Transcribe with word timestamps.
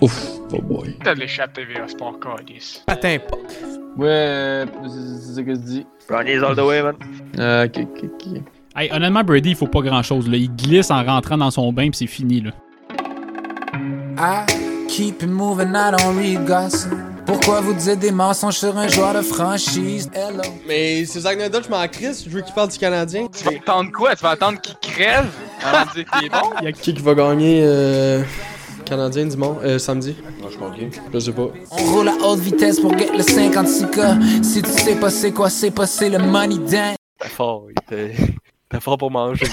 Ouf, 0.00 0.28
oh 0.52 0.62
boy. 0.62 0.96
T'as 1.04 1.14
de 1.14 1.20
l'échappe 1.20 1.52
TVA 1.52 1.86
Sport 1.88 2.18
Cardis. 2.20 2.82
Patin 2.86 3.18
pas. 3.18 3.36
Ouais, 3.96 4.64
c'est 4.86 5.34
ça 5.34 5.42
que 5.42 5.54
je 5.54 5.60
dis. 5.60 5.86
Brownies 6.08 6.44
all 6.44 6.56
the 6.56 6.60
way, 6.60 6.82
man. 6.82 6.94
Ah, 7.38 7.64
ok, 7.66 7.78
ok, 7.82 8.04
ok. 8.04 8.42
Hey, 8.76 8.90
honnêtement, 8.92 9.22
Brady, 9.24 9.50
il 9.50 9.56
faut 9.56 9.66
pas 9.66 9.80
grand 9.82 10.02
chose. 10.02 10.28
Là. 10.28 10.36
Il 10.36 10.54
glisse 10.54 10.90
en 10.90 11.04
rentrant 11.04 11.36
dans 11.36 11.50
son 11.50 11.72
bain, 11.72 11.90
puis 11.90 11.98
c'est 11.98 12.06
fini. 12.06 12.40
Là. 12.40 12.52
I 14.18 14.46
keep 14.88 15.22
it 15.22 15.28
moving, 15.28 15.70
I 15.74 15.90
don't 15.90 16.16
read 16.16 16.46
gossip. 16.46 16.92
Pourquoi 17.26 17.60
vous 17.60 17.74
dites 17.74 17.98
des 17.98 18.10
mensonges 18.10 18.56
sur 18.56 18.76
un 18.76 18.88
joueur 18.88 19.14
de 19.14 19.22
franchise? 19.22 20.10
Hello. 20.14 20.42
Mais 20.66 21.04
c'est 21.04 21.20
Zach 21.20 21.38
Nadal, 21.38 21.62
je 21.64 21.68
m'en 21.68 21.86
crisse. 21.86 22.24
Je 22.24 22.30
veux 22.30 22.40
qu'il 22.40 22.54
parle 22.54 22.70
du 22.70 22.78
Canadien. 22.78 23.26
Tu 23.28 23.44
vas 23.44 23.52
attendre 23.52 23.90
quoi? 23.92 24.16
Tu 24.16 24.22
vas 24.22 24.30
attendre 24.30 24.60
qu'il 24.60 24.76
crève? 24.80 25.26
Avant 25.64 25.84
de 25.90 25.94
dire 25.94 26.10
qu'il 26.10 26.26
est 26.26 26.30
bon? 26.30 26.50
Il 26.60 26.64
y 26.64 26.68
a 26.68 26.72
Qui 26.72 26.94
qui 26.94 27.02
va 27.02 27.14
gagner 27.14 27.60
euh, 27.64 28.22
Canadien 28.90 29.26
dimanche, 29.26 29.58
euh, 29.62 29.78
samedi? 29.78 30.16
Moi, 30.40 30.50
je 30.52 30.58
comprends. 30.58 30.76
Je 31.14 31.18
sais 31.20 31.30
pas. 31.32 31.46
On 31.70 31.76
roule 31.92 32.08
à 32.08 32.16
haute 32.26 32.40
vitesse 32.40 32.80
pour 32.80 32.98
get 32.98 33.10
le 33.16 33.22
56K. 33.22 34.42
Si 34.42 34.62
tu 34.62 34.68
sais 34.68 34.96
pas 34.96 35.10
c'est 35.10 35.30
quoi, 35.30 35.48
c'est 35.48 35.70
pas 35.70 35.86
c'est 35.86 36.08
le 36.08 36.18
money 36.18 36.58
dance. 36.58 36.96
T'es 37.20 37.28
fort. 37.28 37.66
T'es 37.88 38.80
fort 38.80 38.98
pour 38.98 39.12
manger. 39.12 39.46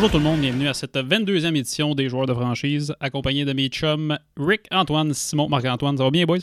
Bonjour 0.00 0.12
tout 0.12 0.24
le 0.24 0.24
monde, 0.24 0.40
bienvenue 0.40 0.66
à 0.66 0.72
cette 0.72 0.96
22e 0.96 1.54
édition 1.54 1.94
des 1.94 2.08
joueurs 2.08 2.24
de 2.24 2.32
franchise, 2.32 2.94
accompagné 3.00 3.44
de 3.44 3.52
mes 3.52 3.68
chums 3.68 4.18
Rick, 4.38 4.62
Antoine, 4.70 5.12
Simon, 5.12 5.46
Marc-Antoine. 5.50 5.98
Ça 5.98 6.04
va 6.04 6.10
bien, 6.10 6.24
boys? 6.24 6.38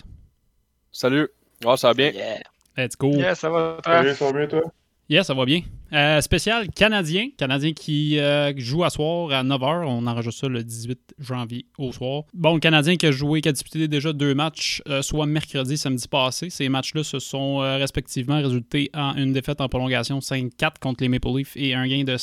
Salut. 0.91 1.27
Ouais, 1.66 1.75
ça 1.75 1.88
va 1.88 1.94
bien. 1.95 2.11
Yeah. 2.11 2.38
Let's 2.78 2.95
go. 2.95 3.09
Yeah, 3.13 3.33
ça 3.33 3.50
va. 3.50 3.80
Salut, 3.83 4.13
ça 4.13 4.25
va 4.25 4.31
bien, 4.31 4.47
toi? 4.47 4.61
Yeah, 5.09 5.23
ça 5.23 5.33
va 5.33 5.44
bien. 5.45 5.61
Euh, 5.91 6.22
spécial 6.22 6.69
Canadien. 6.69 7.30
Canadien 7.35 7.73
qui 7.73 8.19
euh, 8.19 8.53
joue 8.58 8.83
à 8.83 8.91
soir 8.91 9.31
à 9.31 9.44
9h. 9.44 9.85
On 9.88 10.05
enregistre 10.05 10.41
ça 10.41 10.47
le 10.50 10.63
18 10.63 11.16
janvier 11.17 11.66
au 11.80 11.91
soir. 11.91 12.25
Bon, 12.35 12.53
le 12.53 12.59
Canadien 12.59 12.95
qui 12.95 13.08
a 13.08 13.11
joué, 13.11 13.41
qui 13.41 13.50
a 13.50 13.53
disputé 13.53 13.88
déjà 13.88 14.13
deux 14.13 14.35
matchs, 14.35 14.83
euh, 14.88 15.02
soit 15.02 15.25
mercredi 15.25 15.73
et 15.73 15.78
samedi 15.78 16.08
passé. 16.08 16.52
Ces 16.52 16.69
matchs-là 16.69 17.03
se 17.03 17.17
sont 17.17 17.63
euh, 17.63 17.78
respectivement 17.78 18.38
résultés 18.38 18.91
en 18.94 19.16
une 19.16 19.33
défaite 19.33 19.61
en 19.61 19.67
prolongation 19.67 20.19
5-4 20.19 20.73
contre 20.80 21.02
les 21.02 21.09
Maple 21.09 21.30
Leafs 21.38 21.53
et 21.55 21.73
un 21.73 21.88
gain 21.88 22.03
de 22.03 22.17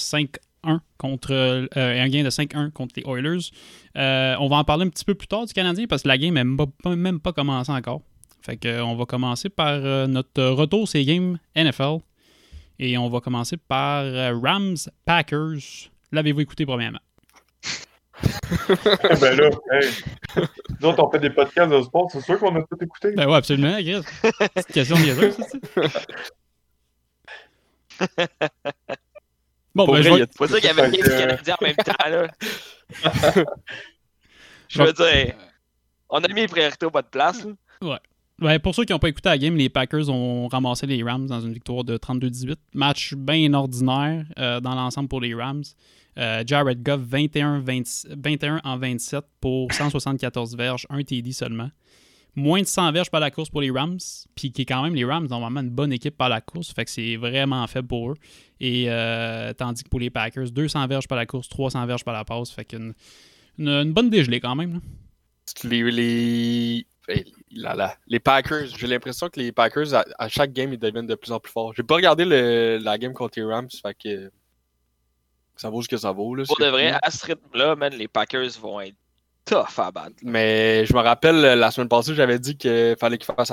5-1 0.64 0.80
contre 0.98 1.32
euh, 1.32 1.66
un 1.76 2.08
gain 2.08 2.22
de 2.22 2.30
5-1 2.30 2.70
contre 2.70 2.94
les 2.96 3.04
Oilers. 3.06 3.50
Euh, 3.96 4.36
on 4.40 4.48
va 4.48 4.56
en 4.56 4.64
parler 4.64 4.86
un 4.86 4.88
petit 4.88 5.04
peu 5.04 5.14
plus 5.14 5.28
tard 5.28 5.46
du 5.46 5.52
Canadien 5.52 5.86
parce 5.86 6.02
que 6.02 6.08
la 6.08 6.18
game 6.18 6.34
n'a 6.34 6.44
même 6.44 7.20
pas, 7.20 7.32
commencé 7.32 7.72
encore. 7.72 8.02
Fait 8.42 8.56
que, 8.56 8.68
euh, 8.68 8.84
on 8.84 8.96
va 8.96 9.06
commencer 9.06 9.48
par 9.48 9.80
notre 10.08 10.44
retour 10.44 10.88
ces 10.88 11.04
games 11.04 11.38
NFL. 11.56 11.98
Et 12.78 12.98
on 12.98 13.08
va 13.08 13.20
commencer 13.20 13.56
par 13.56 14.04
Rams 14.42 14.76
Packers. 15.04 15.90
L'avez-vous 16.10 16.40
écouté 16.40 16.66
premièrement? 16.66 16.98
ben 19.20 19.36
là, 19.36 19.50
hey. 19.72 19.90
Nous 20.80 20.88
autres, 20.88 21.04
on 21.04 21.10
fait 21.10 21.18
des 21.18 21.30
podcasts 21.30 21.70
de 21.70 21.82
sport, 21.82 22.08
c'est 22.12 22.20
sûr 22.20 22.38
qu'on 22.38 22.54
a 22.56 22.62
tout 22.62 22.78
écouté. 22.80 23.12
Ben 23.12 23.26
ouais, 23.28 23.34
absolument, 23.34 23.74
Chris. 23.74 24.02
C'est 24.22 24.68
une 24.68 24.74
question 24.74 24.96
niaiseuse, 24.98 25.36
ça. 25.36 25.82
Bon, 29.74 29.84
Pour 29.86 29.94
ben, 29.94 30.00
vrai, 30.02 30.10
je 30.10 30.14
vais- 30.14 30.46
dire 30.48 30.56
qu'il 30.60 30.64
y 30.64 30.68
avait 30.68 30.82
Fait 30.82 30.90
des 30.90 30.98
que- 30.98 31.08
Canadiens 31.08 31.56
en 31.60 31.64
même 31.64 31.76
temps, 31.76 32.08
là. 32.10 32.28
Je 34.68 34.82
veux 34.82 34.92
dire, 34.92 35.34
on 36.08 36.18
a 36.22 36.28
mis 36.28 36.42
les 36.42 36.48
priorités 36.48 36.86
au 36.86 36.90
bas 36.90 37.02
de 37.02 37.08
place. 37.08 37.44
là. 37.82 38.00
Ben, 38.40 38.58
pour 38.58 38.74
ceux 38.74 38.84
qui 38.84 38.92
n'ont 38.92 38.98
pas 38.98 39.08
écouté 39.08 39.28
la 39.28 39.38
game, 39.38 39.54
les 39.56 39.68
Packers 39.68 40.08
ont 40.10 40.48
ramassé 40.48 40.86
les 40.86 41.02
Rams 41.04 41.26
dans 41.26 41.40
une 41.40 41.52
victoire 41.52 41.84
de 41.84 41.96
32-18. 41.96 42.56
Match 42.74 43.14
bien 43.14 43.52
ordinaire 43.54 44.24
euh, 44.38 44.60
dans 44.60 44.74
l'ensemble 44.74 45.08
pour 45.08 45.20
les 45.20 45.34
Rams. 45.34 45.62
Euh, 46.18 46.42
Jared 46.46 46.82
Goff, 46.82 47.00
21, 47.00 47.60
20 47.60 48.06
21 48.16 48.60
en 48.64 48.76
27 48.78 49.24
pour 49.40 49.72
174 49.72 50.56
verges, 50.56 50.86
un 50.90 51.02
TD 51.02 51.32
seulement. 51.32 51.70
Moins 52.36 52.60
de 52.62 52.66
100 52.66 52.90
verges 52.92 53.10
par 53.10 53.20
la 53.20 53.30
course 53.30 53.48
pour 53.48 53.60
les 53.60 53.70
Rams, 53.70 53.98
puis 54.34 54.50
qui 54.50 54.62
est 54.62 54.64
quand 54.64 54.82
même 54.82 54.94
les 54.94 55.04
Rams 55.04 55.28
ont 55.30 55.40
vraiment 55.40 55.60
une 55.60 55.70
bonne 55.70 55.92
équipe 55.92 56.16
par 56.16 56.28
la 56.28 56.40
course, 56.40 56.72
fait 56.74 56.84
que 56.84 56.90
c'est 56.90 57.16
vraiment 57.16 57.64
faible 57.68 57.86
pour 57.88 58.10
eux. 58.10 58.16
Et 58.60 58.86
euh, 58.88 59.52
tandis 59.52 59.84
que 59.84 59.88
pour 59.88 60.00
les 60.00 60.10
Packers, 60.10 60.50
200 60.50 60.86
verges 60.88 61.06
par 61.06 61.16
la 61.16 61.26
course, 61.26 61.48
300 61.48 61.86
verges 61.86 62.04
par 62.04 62.14
la 62.14 62.24
passe, 62.24 62.50
fait 62.50 62.64
qu'une 62.64 62.94
une, 63.58 63.68
une 63.68 63.92
bonne 63.92 64.10
dégelée 64.10 64.40
quand 64.40 64.54
même. 64.56 64.74
là. 64.74 64.78
Les, 65.62 65.82
les, 65.90 66.86
là, 67.52 67.74
là, 67.74 67.96
les 68.08 68.18
Packers, 68.18 68.66
j'ai 68.76 68.86
l'impression 68.86 69.28
que 69.28 69.38
les 69.38 69.52
Packers, 69.52 69.94
à, 69.94 70.04
à 70.18 70.28
chaque 70.28 70.52
game, 70.52 70.72
ils 70.72 70.78
deviennent 70.78 71.06
de 71.06 71.14
plus 71.14 71.30
en 71.32 71.38
plus 71.38 71.52
forts. 71.52 71.72
J'ai 71.76 71.82
pas 71.82 71.94
regardé 71.96 72.24
le, 72.24 72.78
la 72.82 72.98
game 72.98 73.12
contre 73.12 73.38
les 73.38 73.44
Rams, 73.44 73.68
fait 73.70 73.94
que 73.94 74.32
ça 75.56 75.70
vaut 75.70 75.82
ce 75.82 75.88
que 75.88 75.96
ça 75.98 76.10
vaut. 76.10 76.34
Là, 76.34 76.44
Pour 76.46 76.58
de 76.58 76.66
vrai, 76.66 76.94
à 77.00 77.10
ce 77.10 77.26
rythme-là, 77.26 77.76
man, 77.76 77.92
les 77.94 78.08
Packers 78.08 78.50
vont 78.60 78.80
être 78.80 78.96
tough 79.44 79.78
à 79.78 79.90
battre. 79.90 80.16
Mais 80.22 80.86
je 80.86 80.94
me 80.94 81.00
rappelle, 81.00 81.44
euh, 81.44 81.54
la 81.56 81.70
semaine 81.70 81.88
passée, 81.88 82.14
j'avais 82.14 82.38
dit 82.38 82.56
qu'il 82.56 82.96
fallait 82.98 83.18
qu'ils 83.18 83.34
fassent 83.34 83.52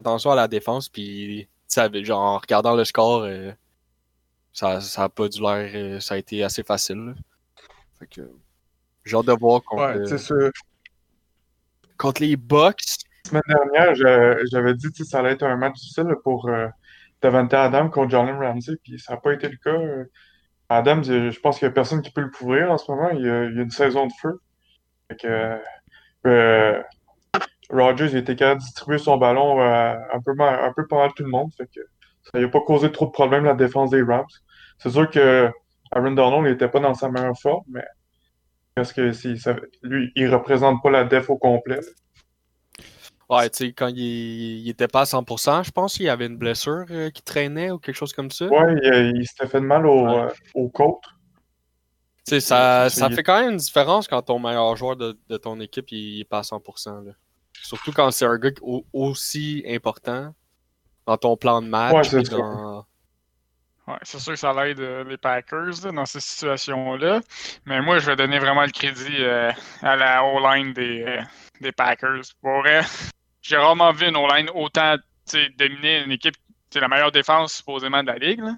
attention 0.00 0.30
à 0.32 0.34
la 0.36 0.48
défense, 0.48 0.88
puis 0.88 1.48
genre, 2.02 2.20
en 2.20 2.38
regardant 2.38 2.74
le 2.74 2.84
score, 2.84 3.22
euh, 3.22 3.52
ça, 4.52 4.80
ça 4.80 5.04
a 5.04 5.08
pas 5.08 5.28
dû 5.28 5.40
l'air, 5.40 5.70
euh, 5.74 6.00
ça 6.00 6.14
a 6.14 6.18
été 6.18 6.42
assez 6.42 6.62
facile. 6.62 6.96
là. 6.98 7.12
Fait 7.98 8.06
que 8.06 8.20
hâte 9.12 9.26
de 9.26 9.32
voir 9.32 9.62
contre, 9.62 9.82
Ouais, 9.82 10.32
euh, 10.32 10.50
contre 11.96 12.22
les 12.22 12.36
Bucks. 12.36 12.80
la 13.32 13.40
semaine 13.40 13.42
dernière, 13.72 13.94
j'avais 14.50 14.74
dit 14.74 14.88
que 14.92 15.04
ça 15.04 15.18
allait 15.20 15.32
être 15.32 15.42
un 15.42 15.56
match 15.56 15.74
difficile 15.74 16.14
pour 16.24 16.50
Davante 17.22 17.52
Adam 17.54 17.90
contre 17.90 18.10
Jalen 18.10 18.36
Ramsey, 18.36 18.76
puis 18.82 18.98
ça 18.98 19.14
n'a 19.14 19.20
pas 19.20 19.32
été 19.32 19.48
le 19.48 19.56
cas. 19.56 19.78
Adams, 20.70 21.02
je 21.04 21.40
pense 21.40 21.58
qu'il 21.58 21.66
n'y 21.66 21.72
a 21.72 21.74
personne 21.74 22.00
qui 22.00 22.10
peut 22.10 22.20
le 22.20 22.30
couvrir 22.30 22.70
en 22.70 22.78
ce 22.78 22.90
moment. 22.90 23.10
Il 23.10 23.24
y 23.24 23.28
a, 23.28 23.44
il 23.44 23.56
y 23.56 23.58
a 23.58 23.62
une 23.62 23.70
saison 23.70 24.06
de 24.06 24.12
feu. 24.20 24.40
Fait 25.10 25.16
que, 25.16 25.58
euh, 26.28 26.82
Rodgers 27.68 28.08
il 28.12 28.18
était 28.18 28.36
capable 28.36 28.60
de 28.60 28.64
distribuer 28.64 28.98
son 28.98 29.16
ballon 29.16 29.60
euh, 29.60 29.94
un, 30.12 30.20
peu, 30.24 30.34
mal- 30.34 30.62
un 30.64 30.72
peu 30.72 30.86
pas 30.86 30.96
mal 30.98 31.10
tout 31.16 31.24
le 31.24 31.28
monde. 31.30 31.50
Fait 31.56 31.66
que 31.66 31.80
ça 32.32 32.38
n'a 32.40 32.48
pas 32.48 32.60
causé 32.60 32.92
trop 32.92 33.06
de 33.06 33.10
problèmes 33.10 33.44
la 33.44 33.54
défense 33.54 33.90
des 33.90 34.02
Rams. 34.02 34.24
C'est 34.78 34.90
sûr 34.90 35.10
que 35.10 35.50
Aaron 35.92 36.12
Donald 36.12 36.44
n'était 36.44 36.68
pas 36.68 36.78
dans 36.80 36.94
sa 36.94 37.08
meilleure 37.10 37.38
forme, 37.40 37.64
mais 37.68 37.84
parce 38.76 38.92
que 38.92 39.12
si, 39.12 39.36
ça- 39.38 39.56
lui, 39.82 40.12
il 40.14 40.32
représente 40.32 40.80
pas 40.82 40.90
la 40.90 41.04
def 41.04 41.28
au 41.28 41.36
complet. 41.38 41.80
Ouais, 43.28 43.48
tu 43.50 43.66
sais, 43.66 43.72
quand 43.72 43.88
il, 43.88 43.98
il 44.62 44.68
était 44.68 44.88
pas 44.88 45.02
à 45.02 45.04
100%, 45.04 45.62
je 45.64 45.70
pense 45.70 45.94
qu'il 45.94 46.06
y 46.06 46.08
avait 46.08 46.26
une 46.26 46.36
blessure 46.36 46.84
euh, 46.90 47.10
qui 47.10 47.22
traînait 47.22 47.70
ou 47.70 47.78
quelque 47.78 47.94
chose 47.96 48.12
comme 48.12 48.30
ça. 48.30 48.46
Ouais, 48.46 48.74
il, 48.82 49.16
il 49.18 49.26
s'était 49.26 49.46
fait 49.46 49.60
de 49.60 49.66
mal 49.66 49.86
au, 49.86 50.04
Ouais. 50.04 50.22
euh, 50.22 50.28
aux 50.54 50.68
côtes. 50.68 51.04
Ça, 52.38 52.88
fait 53.16 53.22
quand 53.22 53.40
même 53.40 53.50
une 53.52 53.56
différence 53.56 54.06
quand 54.06 54.22
ton 54.22 54.38
meilleur 54.38 54.76
joueur 54.76 54.94
de, 54.96 55.18
de 55.28 55.36
ton 55.36 55.58
équipe 55.60 55.90
il 55.90 56.20
est 56.20 56.24
pas 56.24 56.38
à 56.38 56.42
100%. 56.42 57.04
Là. 57.06 57.12
Surtout 57.62 57.92
quand 57.92 58.10
c'est 58.12 58.26
un 58.26 58.38
gars 58.38 58.50
au- 58.62 58.84
aussi 58.92 59.64
important 59.66 60.32
dans 61.06 61.16
ton 61.16 61.36
plan 61.36 61.60
de 61.60 61.66
match. 61.66 61.92
Ouais, 61.94 62.04
c'est 62.24 62.30
dans- 62.30 62.86
Ouais, 63.88 63.96
sûr 64.04 64.32
que 64.34 64.36
ça 64.38 64.52
l'aide 64.52 64.78
euh, 64.78 65.02
les 65.02 65.16
Packers 65.16 65.82
là, 65.84 65.90
dans 65.90 66.06
ces 66.06 66.20
situations-là. 66.20 67.20
Mais 67.66 67.80
moi, 67.80 67.98
je 67.98 68.06
vais 68.06 68.14
donner 68.14 68.38
vraiment 68.38 68.62
le 68.62 68.70
crédit 68.70 69.16
euh, 69.18 69.50
à 69.82 69.96
la 69.96 70.22
O-line 70.24 70.72
des, 70.72 71.02
euh, 71.02 71.20
des 71.60 71.72
Packers. 71.72 72.22
Pour 72.40 72.60
vrai, 72.60 72.82
j'ai 73.42 73.56
rarement 73.56 73.90
vu 73.92 74.06
une 74.06 74.16
O-line 74.16 74.48
autant 74.54 74.94
dominer 75.58 76.04
une 76.04 76.12
équipe, 76.12 76.34
c'est 76.70 76.78
la 76.80 76.88
meilleure 76.88 77.10
défense 77.10 77.54
supposément 77.54 78.02
de 78.02 78.08
la 78.08 78.16
ligue. 78.18 78.40
là. 78.40 78.54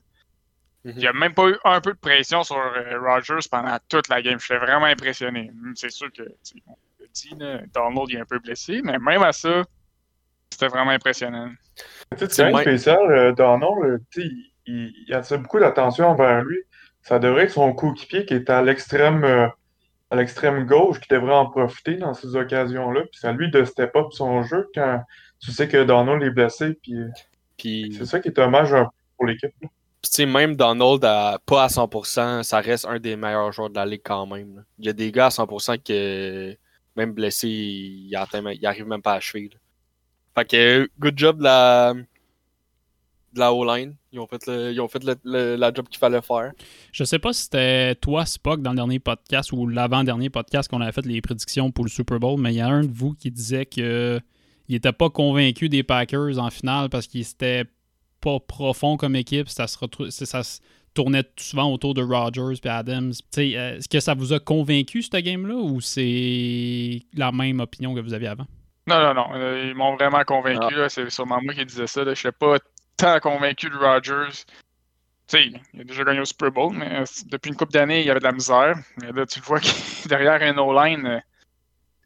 Mhm. 0.84 0.92
Il 0.96 0.98
n'y 0.98 1.06
a 1.06 1.12
même 1.12 1.32
pas 1.34 1.48
eu 1.48 1.56
un 1.64 1.80
peu 1.80 1.92
de 1.92 1.98
pression 1.98 2.42
sur 2.42 2.56
euh, 2.56 2.98
Rodgers 3.00 3.46
pendant 3.50 3.76
toute 3.88 4.08
la 4.08 4.20
game. 4.20 4.38
J'étais 4.40 4.58
vraiment 4.58 4.86
impressionné. 4.86 5.50
Hum, 5.52 5.72
C'est 5.76 5.90
sûr 5.90 6.10
que, 6.12 6.22
on 6.66 6.76
l'a 7.00 7.06
dit, 7.12 7.34
Donald 7.72 8.08
il 8.08 8.16
est 8.16 8.20
un 8.20 8.24
peu 8.24 8.38
blessé, 8.40 8.80
mais 8.82 8.98
même 8.98 9.22
à 9.22 9.32
ça, 9.32 9.62
c'était 10.50 10.68
vraiment 10.68 10.90
impressionnant. 10.90 11.50
Tu 11.76 12.18
sais, 12.18 12.28
C'est 12.30 12.44
le 12.46 12.52
même- 12.52 12.60
spécial. 12.62 12.98
euh, 13.12 13.32
Donald, 13.32 13.72
euh, 13.84 13.98
il, 14.16 14.92
il, 15.06 15.14
attire 15.14 15.38
beaucoup 15.38 15.60
d'attention 15.60 16.08
envers 16.08 16.42
lui. 16.42 16.58
Ça 17.02 17.18
devrait 17.18 17.44
être 17.44 17.52
son 17.52 17.72
coéquipier 17.72 18.24
qui 18.26 18.34
est 18.34 18.50
à 18.50 18.62
l'extrême 18.62 19.24
euh, 19.24 19.48
à 20.10 20.16
l'extrême 20.16 20.66
gauche 20.66 21.00
qui 21.00 21.08
devrait 21.08 21.32
en 21.34 21.46
profiter 21.46 21.94
dans 21.96 22.12
ces 22.12 22.36
occasions-là. 22.36 23.00
Puis 23.02 23.18
c'est 23.20 23.28
à 23.28 23.32
lui 23.32 23.50
de 23.50 23.64
step 23.64 23.96
up 23.96 24.08
son 24.10 24.42
jeu 24.42 24.68
quand 24.74 25.02
tu 25.40 25.52
sais 25.52 25.68
que 25.68 25.82
Donald 25.84 26.22
est 26.22 26.30
blessé. 26.30 26.74
Puis 26.82 26.94
Puis, 27.56 27.94
c'est 27.96 28.04
ça 28.04 28.20
qui 28.20 28.28
est 28.28 28.36
dommage 28.36 28.74
un 28.74 28.84
peu 28.84 28.90
pour 29.16 29.26
l'équipe. 29.26 29.54
Sais, 30.10 30.26
même 30.26 30.56
Donald, 30.56 31.00
pas 31.00 31.64
à 31.64 31.68
100%, 31.68 32.42
ça 32.42 32.60
reste 32.60 32.86
un 32.86 32.98
des 32.98 33.16
meilleurs 33.16 33.52
joueurs 33.52 33.70
de 33.70 33.76
la 33.76 33.86
ligue 33.86 34.02
quand 34.04 34.26
même. 34.26 34.64
Il 34.78 34.86
y 34.86 34.88
a 34.88 34.92
des 34.92 35.12
gars 35.12 35.26
à 35.26 35.30
100% 35.30 35.82
que, 35.82 36.56
même 36.96 37.12
blessés, 37.12 37.48
ils 37.48 38.10
n'arrivent 38.10 38.86
même 38.86 39.02
pas 39.02 39.12
à 39.12 39.16
achever. 39.16 39.50
là. 39.52 39.58
Fait 40.34 40.48
que, 40.48 40.90
good 40.98 41.18
job 41.18 41.38
de 41.38 41.44
la, 41.44 41.94
la 43.34 43.52
O-line. 43.52 43.94
Ils 44.12 44.18
ont 44.18 44.26
fait, 44.26 44.42
ils 44.46 44.80
ont 44.80 44.88
fait 44.88 45.02
la 45.24 45.72
job 45.72 45.88
qu'il 45.88 45.98
fallait 45.98 46.20
faire. 46.20 46.52
Je 46.92 47.04
sais 47.04 47.18
pas 47.18 47.32
si 47.32 47.44
c'était 47.44 47.94
toi, 47.96 48.26
Spock, 48.26 48.60
dans 48.60 48.70
le 48.70 48.76
dernier 48.76 48.98
podcast 48.98 49.52
ou 49.52 49.66
l'avant-dernier 49.66 50.30
podcast 50.30 50.70
qu'on 50.70 50.80
avait 50.80 50.92
fait 50.92 51.06
les 51.06 51.20
prédictions 51.20 51.70
pour 51.70 51.84
le 51.84 51.90
Super 51.90 52.18
Bowl, 52.18 52.38
mais 52.38 52.52
il 52.52 52.56
y 52.56 52.60
a 52.60 52.68
un 52.68 52.82
de 52.82 52.92
vous 52.92 53.14
qui 53.14 53.30
disait 53.30 53.66
que 53.66 54.20
il 54.68 54.76
était 54.76 54.92
pas 54.92 55.10
convaincu 55.10 55.68
des 55.68 55.82
Packers 55.82 56.38
en 56.38 56.50
finale 56.50 56.88
parce 56.88 57.06
qu'ils 57.06 57.28
étaient 57.28 57.64
pas 58.22 58.40
profond 58.40 58.96
comme 58.96 59.16
équipe. 59.16 59.48
Ça 59.48 59.66
se, 59.66 59.78
ça 60.10 60.42
se 60.42 60.60
tournait 60.94 61.24
souvent 61.38 61.70
autour 61.72 61.94
de 61.94 62.02
Rodgers 62.02 62.58
et 62.62 62.68
Adams. 62.68 63.12
Tu 63.12 63.20
sais, 63.32 63.56
euh, 63.56 63.76
Est-ce 63.76 63.88
que 63.88 64.00
ça 64.00 64.14
vous 64.14 64.32
a 64.32 64.40
convaincu, 64.40 65.02
ce 65.02 65.16
game-là, 65.16 65.54
ou 65.54 65.80
c'est 65.80 67.00
la 67.14 67.32
même 67.32 67.60
opinion 67.60 67.94
que 67.94 68.00
vous 68.00 68.14
aviez 68.14 68.28
avant? 68.28 68.46
Non, 68.86 69.00
non, 69.00 69.14
non. 69.14 69.34
euh, 69.34 69.66
ils 69.68 69.74
m'ont 69.74 69.94
vraiment 69.94 70.24
convaincu. 70.24 70.74
là. 70.74 70.88
C'est 70.88 71.08
sûrement 71.10 71.40
moi 71.42 71.54
qui 71.54 71.64
disais 71.64 71.86
ça. 71.86 72.02
Je 72.02 72.10
n'étais 72.10 72.32
pas 72.32 72.58
tant 72.96 73.20
convaincu 73.20 73.68
de 73.70 73.76
sais, 75.32 75.50
il 75.74 75.80
a 75.80 75.84
déjà 75.84 76.04
gagné 76.04 76.20
au 76.20 76.24
Super 76.24 76.50
Bowl, 76.50 76.74
mais 76.74 77.00
euh, 77.00 77.04
depuis 77.26 77.48
une 77.50 77.56
couple 77.56 77.72
d'années, 77.72 78.00
il 78.00 78.06
y 78.06 78.10
avait 78.10 78.20
de 78.20 78.24
la 78.24 78.32
misère. 78.32 78.76
Mais 79.00 79.12
là, 79.12 79.26
tu 79.26 79.40
le 79.40 79.44
vois 79.44 79.60
qu'il 79.60 79.74
derrière 80.08 80.42
un 80.42 80.58
O-line 80.58 81.06
euh, 81.06 81.20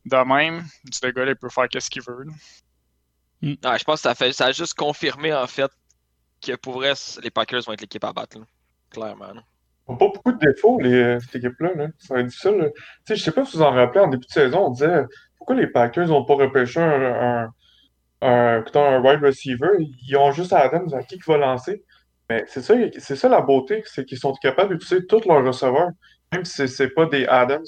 de 0.05 0.17
même, 0.35 0.65
ce 0.91 1.07
gars-là, 1.09 1.33
il 1.33 1.37
peut 1.37 1.49
faire 1.49 1.69
qu'est-ce 1.69 1.91
qu'il 1.91 2.03
veut. 2.03 2.25
là. 2.25 2.33
Ouais, 3.43 3.79
je 3.79 3.85
pense 3.85 3.97
que 4.03 4.09
ça, 4.09 4.15
fait, 4.15 4.33
ça 4.33 4.47
a 4.47 4.53
juste 4.53 4.75
confirmé 4.75 5.33
en 5.33 5.47
fait 5.47 5.71
que 6.41 6.57
pour 6.57 6.75
vrai, 6.75 6.93
les 7.23 7.31
Packers 7.31 7.63
vont 7.63 7.73
être 7.73 7.81
l'équipe 7.81 8.05
à 8.05 8.13
battre. 8.13 8.39
Clairement. 8.91 9.33
Ils 9.89 9.93
n'ont 9.93 9.97
pas 9.99 10.09
beaucoup 10.09 10.33
de 10.33 10.39
défauts, 10.39 10.81
les, 10.81 10.93
euh, 10.93 11.21
cette 11.21 11.37
équipe-là. 11.37 11.75
Là. 11.75 11.87
Ça 11.99 12.15
va 12.15 12.21
être 12.21 12.27
difficile. 12.27 12.57
là. 12.57 12.69
Tu 13.07 13.17
sais, 13.17 13.17
je 13.17 13.31
pas 13.31 13.45
si 13.45 13.57
vous 13.57 13.63
en 13.63 13.71
rappelez, 13.73 14.01
en 14.01 14.09
début 14.09 14.27
de 14.27 14.33
saison, 14.33 14.67
on 14.67 14.71
disait 14.71 15.05
pourquoi 15.39 15.57
les 15.57 15.69
Packers 15.69 16.09
n'ont 16.09 16.25
pas 16.25 16.35
repêché 16.35 16.81
un, 16.81 17.49
un, 18.21 19.01
wide 19.01 19.23
receiver? 19.23 19.69
Ils 19.79 20.17
ont 20.17 20.33
juste 20.33 20.53
Adams 20.53 20.93
à 20.93 21.03
qui 21.03 21.17
qui 21.19 21.31
va 21.31 21.37
lancer. 21.37 21.85
Mais 22.29 22.45
c'est 22.49 22.63
ça, 22.63 22.75
c'est 22.99 23.15
ça 23.17 23.29
la 23.29 23.41
beauté, 23.41 23.83
c'est 23.87 24.05
qu'ils 24.05 24.19
sont 24.19 24.33
capables 24.35 24.77
d'utiliser 24.77 25.07
tous 25.07 25.25
leurs 25.29 25.45
receveurs, 25.45 25.91
même 26.33 26.45
si 26.45 26.55
c'est- 26.55 26.67
c'est 26.67 26.89
pas 26.91 27.07
des 27.07 27.25
Adams. 27.27 27.65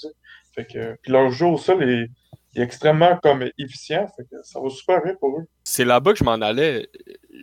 Fait 0.54 0.66
que, 0.66 0.96
puis 1.02 1.12
leur 1.12 1.30
jeu 1.30 1.46
au 1.46 1.56
sol 1.58 1.82
est, 1.88 2.10
est 2.54 2.62
extrêmement 2.62 3.18
comme 3.22 3.48
efficient. 3.58 4.06
Fait 4.16 4.24
que 4.24 4.42
ça 4.42 4.60
va 4.60 4.68
super 4.70 5.02
bien 5.02 5.14
pour 5.20 5.38
eux. 5.38 5.46
C'est 5.64 5.84
là-bas 5.84 6.12
que 6.12 6.18
je 6.18 6.24
m'en 6.24 6.32
allais. 6.40 6.88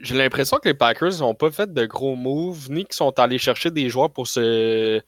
J'ai 0.02 0.16
l'impression 0.16 0.58
que 0.58 0.68
les 0.68 0.74
Packers 0.74 1.20
n'ont 1.20 1.36
pas 1.36 1.52
fait 1.52 1.72
de 1.74 1.86
gros 1.86 2.16
moves, 2.16 2.70
ni 2.72 2.86
qu'ils 2.86 2.96
sont 2.96 3.18
allés 3.20 3.38
chercher 3.38 3.72
des 3.72 3.90
joueurs 3.90 4.12
pour 4.12 4.28
se, 4.28 5.02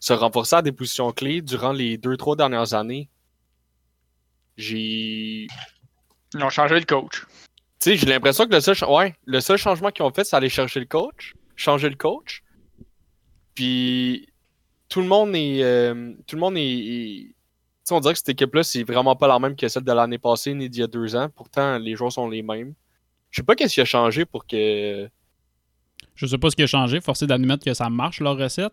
se 0.00 0.12
renforcer 0.12 0.56
à 0.56 0.62
des 0.62 0.72
positions 0.72 1.12
clés 1.12 1.42
durant 1.42 1.72
les 1.72 1.96
deux, 1.98 2.16
trois 2.16 2.36
dernières 2.36 2.74
années. 2.74 3.08
J'ai. 4.56 5.46
Ils 6.34 6.42
ont 6.42 6.48
changé 6.50 6.78
le 6.78 6.86
coach. 6.86 7.24
Tu 7.78 7.90
sais, 7.90 7.96
j'ai 7.96 8.06
l'impression 8.06 8.46
que 8.46 8.52
le 8.52 8.60
seul, 8.60 8.74
ouais, 8.88 9.14
le 9.26 9.40
seul 9.40 9.58
changement 9.58 9.90
qu'ils 9.90 10.04
ont 10.04 10.12
fait, 10.12 10.24
c'est 10.24 10.34
aller 10.36 10.48
chercher 10.48 10.80
le 10.80 10.86
coach, 10.86 11.34
changer 11.56 11.88
le 11.90 11.96
coach. 11.96 12.42
Puis 13.54 14.28
tout 14.88 15.00
le 15.00 15.06
monde 15.06 15.34
est. 15.34 15.62
euh, 15.62 16.14
tout 16.26 16.36
le 16.36 16.40
monde 16.40 16.56
est. 16.56 16.62
est- 16.62 17.35
On 17.90 18.00
dirait 18.00 18.14
que 18.14 18.18
cette 18.18 18.30
équipe-là, 18.30 18.62
c'est 18.62 18.82
vraiment 18.82 19.14
pas 19.14 19.28
la 19.28 19.38
même 19.38 19.54
que 19.54 19.68
celle 19.68 19.84
de 19.84 19.92
l'année 19.92 20.18
passée 20.18 20.54
ni 20.54 20.68
d'il 20.68 20.80
y 20.80 20.82
a 20.82 20.86
deux 20.86 21.14
ans. 21.14 21.28
Pourtant, 21.34 21.78
les 21.78 21.94
joueurs 21.94 22.12
sont 22.12 22.28
les 22.28 22.42
mêmes. 22.42 22.74
Je 23.30 23.40
sais 23.40 23.44
pas 23.44 23.54
qu'est-ce 23.54 23.74
qui 23.74 23.80
a 23.80 23.84
changé 23.84 24.24
pour 24.24 24.46
que. 24.46 25.08
Je 26.14 26.26
sais 26.26 26.38
pas 26.38 26.50
ce 26.50 26.56
qui 26.56 26.62
a 26.62 26.66
changé, 26.66 27.00
forcé 27.00 27.26
d'admettre 27.26 27.64
que 27.64 27.74
ça 27.74 27.90
marche 27.90 28.20
leur 28.20 28.36
recette, 28.36 28.72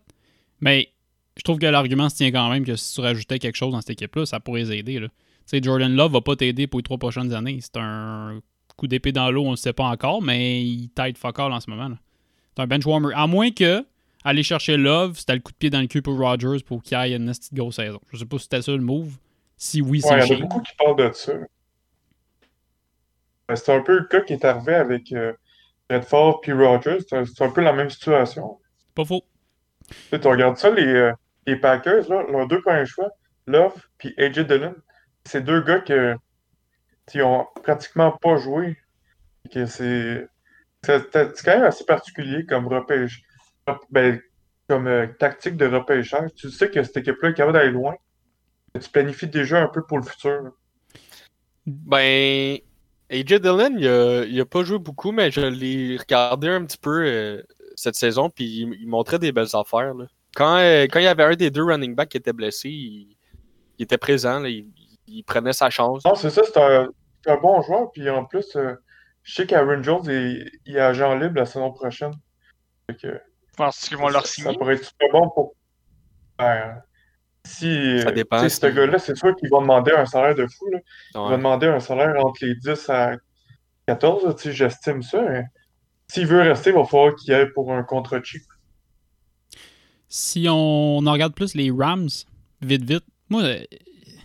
mais 0.62 0.90
je 1.38 1.44
trouve 1.44 1.60
que 1.60 1.66
l'argument 1.66 2.10
se 2.10 2.16
tient 2.16 2.32
quand 2.32 2.50
même 2.50 2.66
que 2.66 2.76
si 2.76 2.96
tu 2.96 3.02
rajoutais 3.02 3.40
quelque 3.40 3.56
chose 3.56 3.74
dans 3.74 3.82
cette 3.82 3.92
équipe-là, 3.92 4.26
ça 4.26 4.40
pourrait 4.40 4.62
les 4.62 4.78
aider. 4.78 5.00
Là. 5.00 5.08
Tu 5.10 5.14
sais, 5.46 5.62
Jordan 5.62 5.94
Love 5.94 6.14
va 6.14 6.22
pas 6.22 6.36
t'aider 6.36 6.68
pour 6.68 6.80
les 6.80 6.84
trois 6.84 6.98
prochaines 6.98 7.34
années. 7.34 7.60
C'est 7.62 7.78
un 7.78 8.40
coup 8.78 8.88
d'épée 8.88 9.12
dans 9.12 9.30
l'eau, 9.30 9.44
on 9.44 9.52
ne 9.52 9.56
sait 9.56 9.74
pas 9.74 9.86
encore, 9.86 10.22
mais 10.22 10.64
il 10.64 10.90
t'aide 10.90 11.18
fuck 11.18 11.38
all 11.40 11.52
en 11.52 11.60
ce 11.60 11.70
moment. 11.70 11.96
C'est 12.56 12.64
un 12.64 12.68
bench 12.68 12.86
warmer. 12.86 13.14
À 13.16 13.28
moins 13.28 13.52
que 13.52 13.86
aller 14.24 14.44
chercher 14.44 14.78
Love, 14.78 15.18
c'était 15.18 15.34
le 15.34 15.40
coup 15.40 15.52
de 15.52 15.58
pied 15.58 15.70
dans 15.70 15.82
le 15.82 15.88
cul 15.88 16.02
pour 16.02 16.18
Rodgers 16.18 16.64
pour 16.66 16.82
qu'il 16.82 16.96
aille 16.98 17.16
une 17.16 17.28
petite 17.28 17.54
grosse 17.54 17.76
saison. 17.76 18.00
Je 18.12 18.18
sais 18.18 18.26
pas 18.26 18.38
si 18.38 18.44
c'était 18.44 18.62
ça 18.62 18.72
le 18.72 18.80
move. 18.80 19.18
Si 19.58 19.82
oui, 19.82 20.02
c'est 20.02 20.14
Ouais, 20.14 20.26
il 20.26 20.34
y 20.34 20.36
en 20.36 20.38
a 20.38 20.42
beaucoup 20.42 20.62
qui 20.62 20.76
parlent 20.78 20.96
de 20.96 21.12
ça. 21.14 21.34
Ben, 23.48 23.56
C'est 23.56 23.74
un 23.74 23.82
peu 23.82 24.00
le 24.00 24.06
cas 24.06 24.22
qui 24.22 24.34
est 24.34 24.46
arrivé 24.46 24.76
avec 24.76 25.12
euh, 25.12 25.34
Redford 25.90 26.42
puis 26.42 26.54
Rogers. 26.54 27.00
C'est 27.08 27.42
un, 27.42 27.50
peu 27.50 27.62
la 27.62 27.74
même 27.74 27.90
situation. 27.90 28.60
Pas 28.96 29.06
faux. 29.06 29.24
Tu 30.12 30.18
regardes 30.18 30.58
ça, 30.58 30.70
les, 30.70 30.86
euh, 30.86 31.14
les 31.46 31.56
Packers, 31.56 32.10
là, 32.10 32.24
leurs 32.30 32.48
deux 32.48 32.62
premiers 32.62 32.86
choix, 32.86 33.10
Love 33.48 33.76
puis 33.98 34.14
AJ 34.18 34.40
Dillon, 34.40 34.76
c'est 35.26 35.44
deux 35.44 35.62
gars 35.62 35.80
que 35.80 36.16
qui 37.08 37.22
ont 37.22 37.46
pratiquement 37.64 38.12
pas 38.12 38.38
joué. 38.38 38.78
C'est 39.54 40.28
quand 40.86 41.02
même 41.48 41.64
assez 41.64 41.86
particulier 41.86 42.46
comme 42.46 42.68
repêche, 42.68 43.22
ben, 43.90 44.20
comme 44.68 44.88
euh, 44.88 45.08
tactique 45.20 45.58
de 45.58 45.66
repêchage. 45.66 46.30
Tu 46.36 46.50
sais 46.50 46.70
que 46.70 46.84
cette 46.84 46.98
équipe-là 46.98 47.30
est 47.30 47.34
capable 47.34 47.58
d'aller 47.58 47.72
loin. 47.72 47.96
Tu 48.80 48.90
planifies 48.90 49.28
déjà 49.28 49.62
un 49.62 49.68
peu 49.68 49.86
pour 49.86 49.98
le 49.98 50.04
futur. 50.04 50.52
Ben. 51.66 52.58
AJ 53.10 53.42
Dillon, 53.42 53.76
il 53.78 53.88
a, 53.88 54.24
il 54.24 54.42
a 54.42 54.46
pas 54.46 54.64
joué 54.64 54.80
beaucoup, 54.80 55.12
mais 55.12 55.30
je 55.30 55.42
l'ai 55.42 55.98
regardé 55.98 56.48
un 56.48 56.66
petit 56.66 56.80
peu 56.80 57.04
euh, 57.06 57.44
cette 57.76 57.96
saison, 57.96 58.30
puis 58.30 58.46
il, 58.46 58.74
il 58.82 58.88
montrait 58.88 59.20
des 59.20 59.32
belles 59.32 59.54
affaires. 59.54 59.94
là. 59.94 60.06
Quand, 60.36 60.58
euh, 60.58 60.88
quand 60.90 61.00
il 61.00 61.04
y 61.04 61.08
avait 61.08 61.24
un 61.24 61.36
des 61.36 61.52
deux 61.52 61.64
running 61.64 61.94
backs 61.94 62.10
qui 62.10 62.18
était 62.18 62.34
blessé, 62.34 62.70
il, 62.70 63.16
il 63.78 63.84
était 63.84 63.98
présent, 63.98 64.40
là, 64.40 64.50
il, 64.50 65.24
prenait 65.26 65.54
sa 65.54 65.70
chance. 65.70 66.04
Non, 66.06 66.16
c'est 66.16 66.32
ça, 66.32 66.42
c'est 66.44 66.58
un, 66.60 67.38
bon 67.38 67.62
joueur. 67.62 67.92
Puis 67.92 68.10
en 68.10 68.26
plus, 68.26 68.58
je 69.24 69.34
sais 69.34 69.46
qu'Aaron 69.46 69.84
Jones 69.84 70.10
est, 70.10 70.46
il 70.66 70.76
est 70.76 70.80
agent 70.80 71.14
libre 71.16 71.36
la 71.36 71.46
saison 71.46 71.72
prochaine. 71.72 72.14
Fait 72.90 72.98
que, 72.98 73.22
Penses-tu 73.58 73.90
qu'ils 73.90 73.98
vont 73.98 74.10
leur 74.10 74.26
ça, 74.26 74.54
pourrait 74.54 74.76
être 74.76 74.86
super 74.86 75.10
bon 75.12 75.30
pour. 75.30 75.54
Ben, 76.40 76.82
si. 77.46 78.02
Ça 78.02 78.12
dépend 78.12 78.48
ce 78.48 78.66
gars-là, 78.68 78.98
c'est 79.00 79.16
sûr 79.16 79.36
qu'il 79.36 79.50
va 79.50 79.60
demander 79.60 79.92
un 79.92 80.06
salaire 80.06 80.36
de 80.36 80.48
fou. 80.48 80.70
Là. 80.72 80.80
Il 81.14 81.20
Ouais. 81.20 81.30
va 81.30 81.38
demander 81.38 81.68
un 81.68 81.80
salaire 81.80 82.14
entre 82.26 82.44
les 82.46 82.56
10 82.56 82.90
à 82.90 83.16
14. 83.88 84.26
là, 84.26 84.34
tu 84.34 84.44
sais, 84.44 84.52
J'estime 84.54 85.02
ça. 85.04 85.22
mais 85.22 85.44
S'il 86.08 86.26
veut 86.28 86.42
rester, 86.42 86.70
il 86.72 86.76
va 86.76 86.86
falloir 86.86 87.16
qu'il 87.16 87.34
aille 87.34 87.52
pour 87.54 87.72
un 87.74 87.84
contrat 87.84 88.22
cheap. 88.24 88.44
Si 90.08 90.46
on 90.50 90.98
en 91.06 91.12
regarde 91.12 91.34
plus 91.34 91.56
les 91.56 91.72
Rams, 91.72 92.10
vite, 92.62 92.84
vite, 92.84 93.06
moi, 93.30 93.44
euh, 93.44 93.64
il 93.72 94.20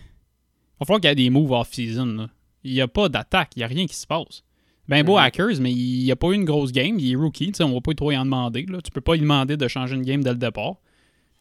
va 0.79 0.85
falloir 0.85 1.01
qu'il 1.01 1.09
y 1.09 1.11
ait 1.11 1.15
des 1.15 1.29
moves 1.29 1.51
off-season. 1.51 2.29
Il 2.63 2.73
n'y 2.73 2.81
a 2.81 2.87
pas 2.87 3.09
d'attaque, 3.09 3.55
il 3.55 3.59
n'y 3.59 3.63
a 3.63 3.67
rien 3.67 3.85
qui 3.87 3.95
se 3.95 4.05
passe. 4.05 4.43
Ben 4.89 5.03
beau 5.05 5.13
Mhm. 5.17 5.23
Hackers, 5.23 5.61
mais 5.61 5.71
il 5.71 6.03
n'y 6.03 6.11
a 6.11 6.15
pas 6.15 6.27
eu 6.29 6.33
une 6.33 6.45
grosse 6.45 6.71
game. 6.71 6.99
Il 6.99 7.11
est 7.11 7.15
rookie, 7.15 7.51
tu 7.51 7.57
sais, 7.57 7.63
on 7.63 7.73
va 7.73 7.79
pas 7.79 7.93
trop 7.93 8.11
y 8.11 8.17
en 8.17 8.25
demander. 8.25 8.65
Là. 8.67 8.79
Tu 8.81 8.91
peux 8.91 9.01
pas 9.01 9.13
lui 9.13 9.21
demander 9.21 9.55
de 9.55 9.67
changer 9.67 9.95
une 9.95 10.01
game 10.03 10.23
dès 10.23 10.31
le 10.31 10.37
départ. 10.37 10.75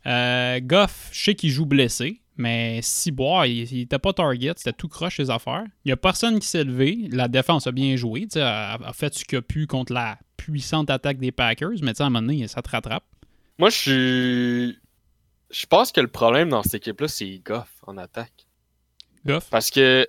Euh, 0.06 0.60
Goff, 0.62 1.08
je 1.12 1.22
sais 1.24 1.34
qu'il 1.34 1.50
joue 1.50 1.66
blessé, 1.66 2.20
mais 2.36 2.80
si 2.82 3.10
boire, 3.10 3.46
il, 3.46 3.62
il 3.72 3.80
était 3.80 3.98
pas 3.98 4.12
target, 4.12 4.52
c'était 4.56 4.72
tout 4.72 4.88
croche 4.88 5.16
ses 5.16 5.30
affaires. 5.30 5.64
Il 5.84 5.88
y 5.88 5.92
a 5.92 5.96
personne 5.96 6.38
qui 6.38 6.46
s'est 6.46 6.62
levé. 6.64 7.08
La 7.10 7.26
défense 7.28 7.66
a 7.66 7.72
bien 7.72 7.96
joué, 7.96 8.22
tu 8.22 8.34
sais, 8.34 8.42
a, 8.42 8.74
a 8.74 8.92
fait 8.92 9.14
ce 9.14 9.24
qu'il 9.24 9.38
a 9.38 9.42
pu 9.42 9.66
contre 9.66 9.92
la 9.92 10.18
puissante 10.36 10.88
attaque 10.90 11.18
des 11.18 11.32
Packers, 11.32 11.70
mais 11.82 11.92
tu 11.92 11.96
sais, 11.96 12.02
à 12.04 12.06
un 12.06 12.10
moment 12.10 12.26
donné, 12.26 12.46
ça 12.48 12.62
te 12.62 12.70
rattrape. 12.70 13.04
Moi, 13.58 13.70
je 13.70 13.76
suis. 13.76 14.78
Je 15.50 15.66
pense 15.66 15.90
que 15.92 16.00
le 16.02 16.08
problème 16.08 16.50
dans 16.50 16.62
cette 16.62 16.74
équipe-là, 16.76 17.08
c'est 17.08 17.40
Goff 17.44 17.68
en 17.86 17.96
attaque. 17.96 18.46
Goff? 19.26 19.48
Parce 19.50 19.70
que 19.70 20.06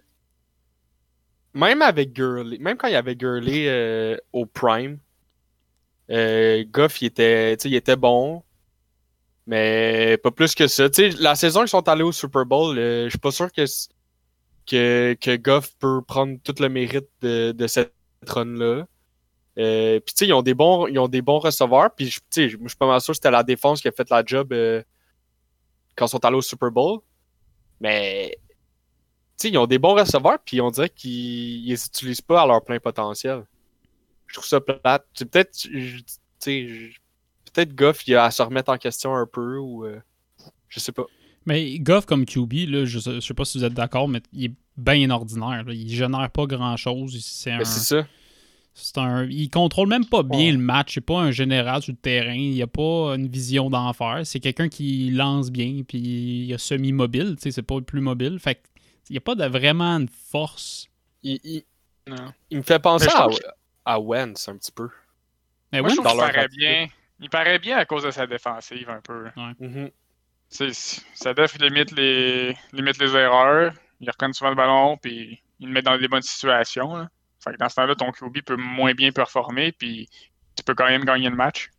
même 1.54 1.82
avec 1.82 2.14
Gurley, 2.14 2.58
même 2.60 2.78
quand 2.78 2.88
il 2.88 2.94
y 2.94 2.96
avait 2.96 3.16
Gurley 3.16 3.68
euh, 3.68 4.18
au 4.34 4.46
prime, 4.46 5.00
euh, 6.12 6.64
Goff 6.72 7.02
il 7.02 7.06
était, 7.08 7.54
il 7.56 7.76
était 7.76 7.96
bon, 7.96 8.44
mais 9.48 10.18
pas 10.24 10.32
plus 10.32 10.56
que 10.56 10.68
ça. 10.68 10.90
Tu 10.90 11.12
sais, 11.12 11.18
la 11.20 11.36
saison 11.36 11.64
ils 11.64 11.68
sont 11.68 11.88
allés 11.88 12.04
au 12.04 12.12
Super 12.12 12.46
Bowl, 12.46 12.78
euh, 12.78 13.06
je 13.06 13.10
suis 13.10 13.20
pas 13.20 13.32
sûr 13.32 13.52
que, 13.52 13.64
que, 14.66 15.16
que 15.20 15.36
Goff 15.38 15.72
peut 15.80 16.02
prendre 16.08 16.38
tout 16.44 16.56
le 16.60 16.70
mérite 16.70 17.08
de, 17.22 17.52
de 17.52 17.68
cette 17.68 17.94
run-là. 18.28 18.86
Euh, 19.58 20.00
puis 20.00 20.14
tu 20.16 20.20
sais, 20.20 20.28
ils 20.28 20.34
ont 20.34 20.42
des 20.44 20.54
bons, 20.54 20.88
ils 20.88 21.00
ont 21.00 21.08
des 21.08 21.22
bons 21.22 21.40
receveurs. 21.40 21.94
Puis 21.96 22.08
je- 22.10 22.20
suis 22.48 22.78
pas 22.78 22.88
mal 22.88 23.02
sûr 23.02 23.12
que 23.14 23.18
c'était 23.18 23.32
la 23.32 23.44
défense 23.44 23.82
qui 23.82 23.88
a 23.90 23.92
fait 23.92 24.10
la 24.10 24.24
job 24.26 24.54
euh, 24.54 24.82
quand 25.96 26.06
ils 26.06 26.10
sont 26.10 26.26
allés 26.26 26.38
au 26.38 26.42
Super 26.42 26.72
Bowl. 26.72 27.00
Mais 27.82 28.38
ils 29.48 29.58
ont 29.58 29.68
des 29.68 29.80
bons 29.80 29.96
receveurs, 29.96 30.40
puis 30.44 30.60
on 30.62 30.70
dirait 30.72 30.90
qu'ils 30.90 31.12
ils 31.66 31.70
les 31.70 31.86
utilisent 31.86 32.22
pas 32.22 32.42
à 32.42 32.46
leur 32.48 32.64
plein 32.64 32.80
potentiel. 32.80 33.44
Je 34.28 34.34
trouve 34.36 34.46
ça 34.46 34.60
plate. 34.62 35.06
Peut-être, 35.18 35.68
peut-être 36.44 37.76
Goff 37.76 38.08
il 38.08 38.16
a 38.16 38.26
à 38.26 38.32
se 38.32 38.42
remettre 38.42 38.72
en 38.72 38.78
question 38.78 39.16
un 39.16 39.26
peu 39.26 39.58
ou 39.58 39.86
euh, 39.86 40.00
je 40.68 40.80
sais 40.80 40.92
pas. 40.92 41.06
Mais 41.46 41.80
Goff 41.80 42.06
comme 42.06 42.26
QB, 42.26 42.54
là, 42.68 42.86
je, 42.86 43.00
sais, 43.00 43.16
je 43.16 43.20
sais 43.22 43.34
pas 43.34 43.46
si 43.46 43.58
vous 43.58 43.64
êtes 43.64 43.74
d'accord, 43.74 44.08
mais 44.08 44.22
il 44.34 44.46
est 44.46 44.54
bien 44.78 45.10
ordinaire. 45.10 45.64
là. 45.66 45.74
Il 45.74 45.90
génère 45.90 46.30
pas 46.32 46.46
grand-chose. 46.46 47.18
C'est 47.24 47.52
un, 47.52 47.58
Mais 47.60 47.66
c'est 47.66 47.80
ça. 47.96 48.06
Un, 48.96 49.26
il 49.26 49.50
contrôle 49.50 49.88
même 49.90 50.06
pas 50.06 50.24
bien 50.24 50.40
Ouais. 50.40 50.52
le 50.52 50.58
match. 50.58 50.94
C'est 50.94 51.02
pas 51.02 51.20
un 51.20 51.32
général 51.32 51.82
sur 51.82 51.92
le 51.92 51.98
terrain. 51.98 52.36
Il 52.36 52.62
a 52.62 52.68
pas 52.68 53.16
une 53.16 53.28
vision 53.28 53.70
d'enfer. 53.70 54.22
C'est 54.26 54.40
quelqu'un 54.40 54.70
qui 54.70 55.10
lance 55.12 55.50
bien, 55.52 55.82
puis 55.88 55.98
il 55.98 56.52
est 56.52 56.58
semi-mobile. 56.58 57.36
C'est 57.40 57.62
pas 57.62 57.76
le 57.78 57.82
plus 57.84 58.00
mobile. 58.00 58.38
Fait 58.40 58.56
que, 58.56 58.60
il 59.10 59.14
n'y 59.14 59.18
a 59.18 59.22
pas 59.22 59.36
de, 59.36 59.46
vraiment 59.46 59.98
une 59.98 60.08
force. 60.10 60.88
Il, 61.24 61.40
il- 61.44 61.64
Non. 62.08 62.34
il 62.50 62.58
me 62.58 62.64
fait 62.64 62.80
penser 62.80 63.08
je 63.10 63.16
à, 63.16 63.28
à 63.94 64.00
Wentz 64.00 64.48
un 64.48 64.58
petit 64.58 64.72
peu. 64.72 64.90
Mais 65.72 65.82
Moi, 65.82 65.90
je 65.90 65.96
Wentz, 65.96 66.06
trouve 66.06 66.18
dans 66.18 66.24
leur 66.24 66.32
paraît 66.34 66.48
bien. 66.48 66.88
Il 67.20 67.30
paraît 67.30 67.60
bien 67.60 67.78
à 67.78 67.86
cause 67.86 68.04
de 68.04 68.12
sa 68.12 68.26
défensive, 68.28 68.90
un 68.90 69.02
peu. 69.02 69.26
Mhm. 69.60 69.90
C'est- 70.50 70.74
Sa 71.14 71.34
def 71.34 71.58
limite 71.60 71.92
les, 71.92 72.56
limite 72.72 72.98
les 73.00 73.14
erreurs. 73.16 73.74
Il 74.00 74.10
reconnaît 74.10 74.34
souvent 74.34 74.50
le 74.52 74.56
ballon, 74.56 74.98
puis 74.98 75.42
il 75.60 75.68
le 75.68 75.74
met 75.74 75.82
dans 75.82 75.98
des 75.98 76.08
bonnes 76.08 76.22
situations. 76.22 76.96
là. 76.96 77.10
Fait 77.44 77.52
que 77.54 77.58
dans 77.58 77.70
ce 77.70 77.76
temps-là, 77.76 77.96
ton 77.96 78.12
QB 78.12 78.42
peut 78.46 78.56
moins 78.56 78.94
bien 78.94 79.12
performer, 79.12 79.72
puis 79.74 80.10
tu 80.56 80.64
peux 80.64 80.74
quand 80.74 80.88
même 80.88 81.04
gagner 81.06 81.30
le 81.30 81.36
match. 81.36 81.70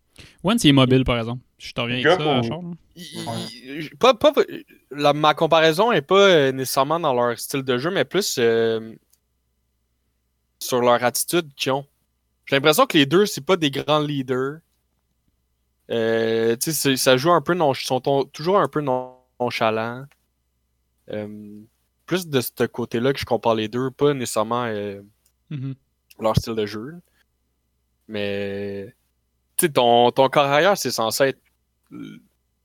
Wentz, 0.44 0.62
il 0.64 0.68
est 0.68 0.72
mobile, 0.72 1.04
par 1.04 1.18
exemple. 1.18 1.42
Je 1.60 1.72
te 1.72 1.80
reviens 1.80 1.96
avec 2.04 2.20
ça, 2.20 2.42
Charles. 2.42 2.74
Il- 2.96 3.90
pas, 3.98 4.14
pas- 4.14 4.32
la- 4.90 5.12
ma 5.12 5.34
comparaison 5.34 5.92
est 5.92 6.00
pas 6.02 6.28
euh, 6.28 6.52
nécessairement 6.52 6.98
dans 6.98 7.12
leur 7.12 7.38
style 7.38 7.62
de 7.62 7.76
jeu, 7.76 7.90
mais 7.90 8.04
plus 8.06 8.36
euh, 8.38 8.94
sur 10.58 10.80
leur 10.80 11.02
attitude 11.04 11.52
qu'ils 11.54 11.72
ont. 11.72 11.86
J'ai 12.46 12.56
l'impression 12.56 12.86
que 12.86 12.96
les 12.96 13.06
deux, 13.06 13.26
c'est 13.26 13.44
pas 13.44 13.56
des 13.56 13.70
grands 13.70 14.00
leaders. 14.00 14.58
Euh, 15.90 16.56
tu 16.56 16.72
sais, 16.72 16.72
c'est- 16.72 16.96
ça 16.96 17.16
joue 17.16 17.30
un 17.30 17.42
peu 17.42 17.54
non, 17.54 17.72
ils 17.74 17.84
sont 17.84 18.00
toujours 18.32 18.58
un 18.58 18.68
peu 18.68 18.80
non- 18.80 19.16
nonchalants. 19.38 20.06
Euh, 21.10 21.60
plus 22.06 22.26
de 22.26 22.40
ce 22.40 22.64
côté-là 22.64 23.12
que 23.12 23.18
je 23.20 23.24
compare 23.26 23.54
les 23.54 23.68
deux, 23.68 23.90
pas 23.90 24.14
nécessairement 24.14 24.64
euh, 24.64 25.02
Mhm. 25.50 25.74
leur 26.20 26.36
style 26.36 26.54
de 26.54 26.64
jeu. 26.66 26.94
Mais 28.08 28.94
tu 29.56 29.66
sais, 29.66 29.72
ton, 29.72 30.10
ton 30.10 30.28
corps 30.28 30.46
arrière, 30.46 30.76
c'est 30.78 30.90
censé 30.90 31.24
être 31.24 31.40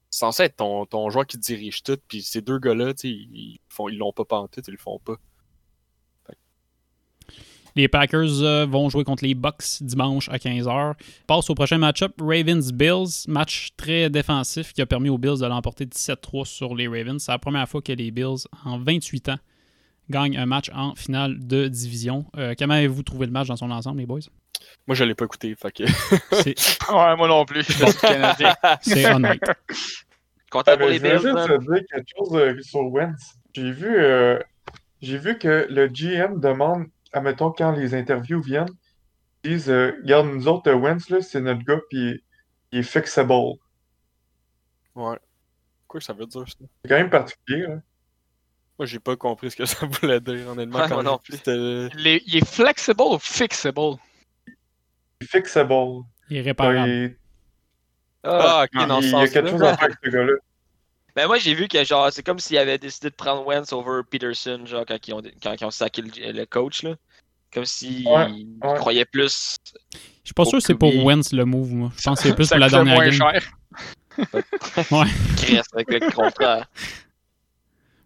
censé 0.09 0.43
être 0.43 0.57
ton, 0.57 0.85
ton 0.85 1.09
joueur 1.09 1.25
qui 1.25 1.37
dirige 1.37 1.83
tout. 1.83 1.97
Puis 2.07 2.21
ces 2.21 2.41
deux 2.41 2.59
gars-là, 2.59 2.93
ils 3.03 3.59
font 3.69 3.89
ils 3.89 3.97
l'ont 3.97 4.13
pas 4.13 4.25
pantoute, 4.25 4.67
ils 4.67 4.71
le 4.71 4.77
font 4.77 4.99
pas. 4.99 5.15
Les 7.77 7.89
Packers 7.89 8.41
euh, 8.41 8.65
vont 8.65 8.87
jouer 8.89 9.03
contre 9.03 9.25
les 9.25 9.35
Bucks 9.35 9.81
dimanche 9.81 10.29
à 10.29 10.37
15h. 10.37 10.93
Passe 11.27 11.49
au 11.49 11.55
prochain 11.55 11.77
match-up, 11.77 12.13
Ravens-Bills. 12.21 13.27
Match 13.27 13.71
très 13.75 14.09
défensif 14.09 14.71
qui 14.71 14.81
a 14.81 14.85
permis 14.85 15.09
aux 15.09 15.17
Bills 15.17 15.39
de 15.39 15.45
l'emporter 15.45 15.85
17-3 15.85 16.45
sur 16.45 16.73
les 16.73 16.87
Ravens. 16.87 17.21
C'est 17.21 17.33
la 17.33 17.39
première 17.39 17.67
fois 17.67 17.81
que 17.81 17.91
les 17.91 18.11
Bills, 18.11 18.47
en 18.63 18.77
28 18.77 19.29
ans, 19.29 19.39
gagnent 20.09 20.37
un 20.37 20.45
match 20.45 20.71
en 20.73 20.95
finale 20.95 21.45
de 21.45 21.67
division. 21.67 22.25
Euh, 22.37 22.53
comment 22.57 22.75
avez-vous 22.75 23.03
trouvé 23.03 23.25
le 23.25 23.33
match 23.33 23.47
dans 23.47 23.57
son 23.57 23.71
ensemble, 23.71 23.99
les 23.99 24.05
boys? 24.05 24.21
Moi, 24.87 24.95
je 24.95 25.03
l'ai 25.03 25.15
pas 25.15 25.25
écouté, 25.25 25.55
fait 25.55 25.71
que. 25.71 25.83
Ouais, 26.91 27.15
moi 27.15 27.27
non 27.27 27.45
plus. 27.45 27.63
Je 27.63 27.85
suis 27.85 27.97
canadien. 27.99 28.55
c'est 28.81 29.11
honnête. 29.11 29.41
Content 30.51 30.71
Ah, 30.73 30.77
pour 30.77 30.87
les 30.87 30.95
je 30.95 30.99
voulais 30.99 31.19
juste 31.19 31.47
te 31.47 31.73
dire 31.73 31.83
quelque 31.91 32.09
chose 32.17 32.35
euh, 32.35 32.61
sur 32.61 32.81
Wentz. 32.91 33.33
J'ai 33.53 33.71
vu, 33.71 33.95
euh, 33.97 34.39
j'ai 35.01 35.17
vu 35.17 35.37
que 35.37 35.67
le 35.69 35.87
GM 35.87 36.39
demande, 36.39 36.85
admettons, 37.13 37.51
quand 37.51 37.71
les 37.71 37.95
interviews 37.95 38.41
viennent, 38.41 38.69
ils 39.43 39.51
disent 39.51 39.69
euh, 39.69 39.93
Regarde, 40.03 40.27
nous 40.27 40.47
autres, 40.47 40.69
euh, 40.69 40.75
Wentz, 40.75 41.09
là, 41.09 41.21
c'est 41.21 41.41
notre 41.41 41.63
gars, 41.63 41.79
puis 41.89 42.23
il 42.71 42.79
est 42.79 42.83
fixable. 42.83 43.33
Ouais. 44.95 45.17
Quoi 45.87 45.99
que 45.99 46.05
ça 46.05 46.13
veut 46.13 46.25
dire, 46.25 46.47
ça? 46.47 46.53
C'est 46.59 46.89
quand 46.89 46.95
même 46.95 47.09
particulier. 47.09 47.67
là. 47.67 47.75
Moi, 48.77 48.85
j'ai 48.85 48.99
pas 48.99 49.15
compris 49.15 49.51
ce 49.51 49.55
que 49.55 49.65
ça 49.65 49.85
voulait 50.01 50.19
dire, 50.19 50.49
honnêtement. 50.49 50.85
Quand 50.87 51.01
non 51.01 51.19
est, 51.29 52.23
il 52.27 52.37
est 52.37 52.45
flexible 52.45 53.01
ou 53.01 53.17
fixable? 53.19 53.97
Fixable. 55.23 56.03
Il 56.29 56.37
est 56.37 56.39
Il, 56.41 56.43
réparable. 56.43 57.17
Ah, 58.23 58.63
ok, 58.63 58.69
il- 58.81 58.87
dans 58.87 59.01
ce 59.01 59.07
il 59.07 59.11
y 59.11 59.15
a 59.15 59.27
quelque 59.27 59.49
chose 59.51 59.61
à 59.63 59.75
faire 59.77 59.83
avec 59.85 59.97
ce 60.03 60.09
gars-là. 60.09 60.33
Ben 61.15 61.27
moi 61.27 61.37
j'ai 61.37 61.53
vu 61.53 61.67
que 61.69 61.81
genre 61.85 62.11
c'est 62.11 62.23
comme 62.23 62.39
s'ils 62.39 62.57
avaient 62.57 62.77
décidé 62.77 63.09
de 63.09 63.15
prendre 63.15 63.45
Wentz 63.47 63.71
over 63.71 64.01
Peterson 64.09 64.65
genre 64.65 64.83
quand 64.85 64.97
ils 65.07 65.13
ont 65.13 65.21
quand 65.41 65.53
ils 65.53 65.63
ont 65.65 65.71
saqué 65.71 66.01
le, 66.01 66.31
le 66.33 66.45
coach 66.45 66.83
là. 66.83 66.95
Comme 67.53 67.63
s'ils 67.65 68.05
Ouais, 68.05 68.25
ouais. 68.63 68.75
croyaient 68.75 69.05
plus. 69.05 69.55
Je 69.93 69.97
suis 70.25 70.33
pas 70.33 70.43
sûr 70.43 70.57
que 70.57 70.63
c'est 70.65 70.75
pour. 70.75 70.93
Wentz 71.05 71.31
le 71.31 71.45
move, 71.45 71.71
moi. 71.73 71.91
Je 71.97 72.01
pense 72.03 72.21
que 72.21 72.27
c'est 72.27 72.35
plus 72.35 72.49
pour 72.49 72.57
la 72.57 72.67
dernière 72.67 72.95
moins 72.95 73.05
game. 73.07 73.13
cher. 73.13 73.51
Chris 75.37 75.61
avec 75.73 75.89
le 75.89 76.11
contrat. 76.11 76.65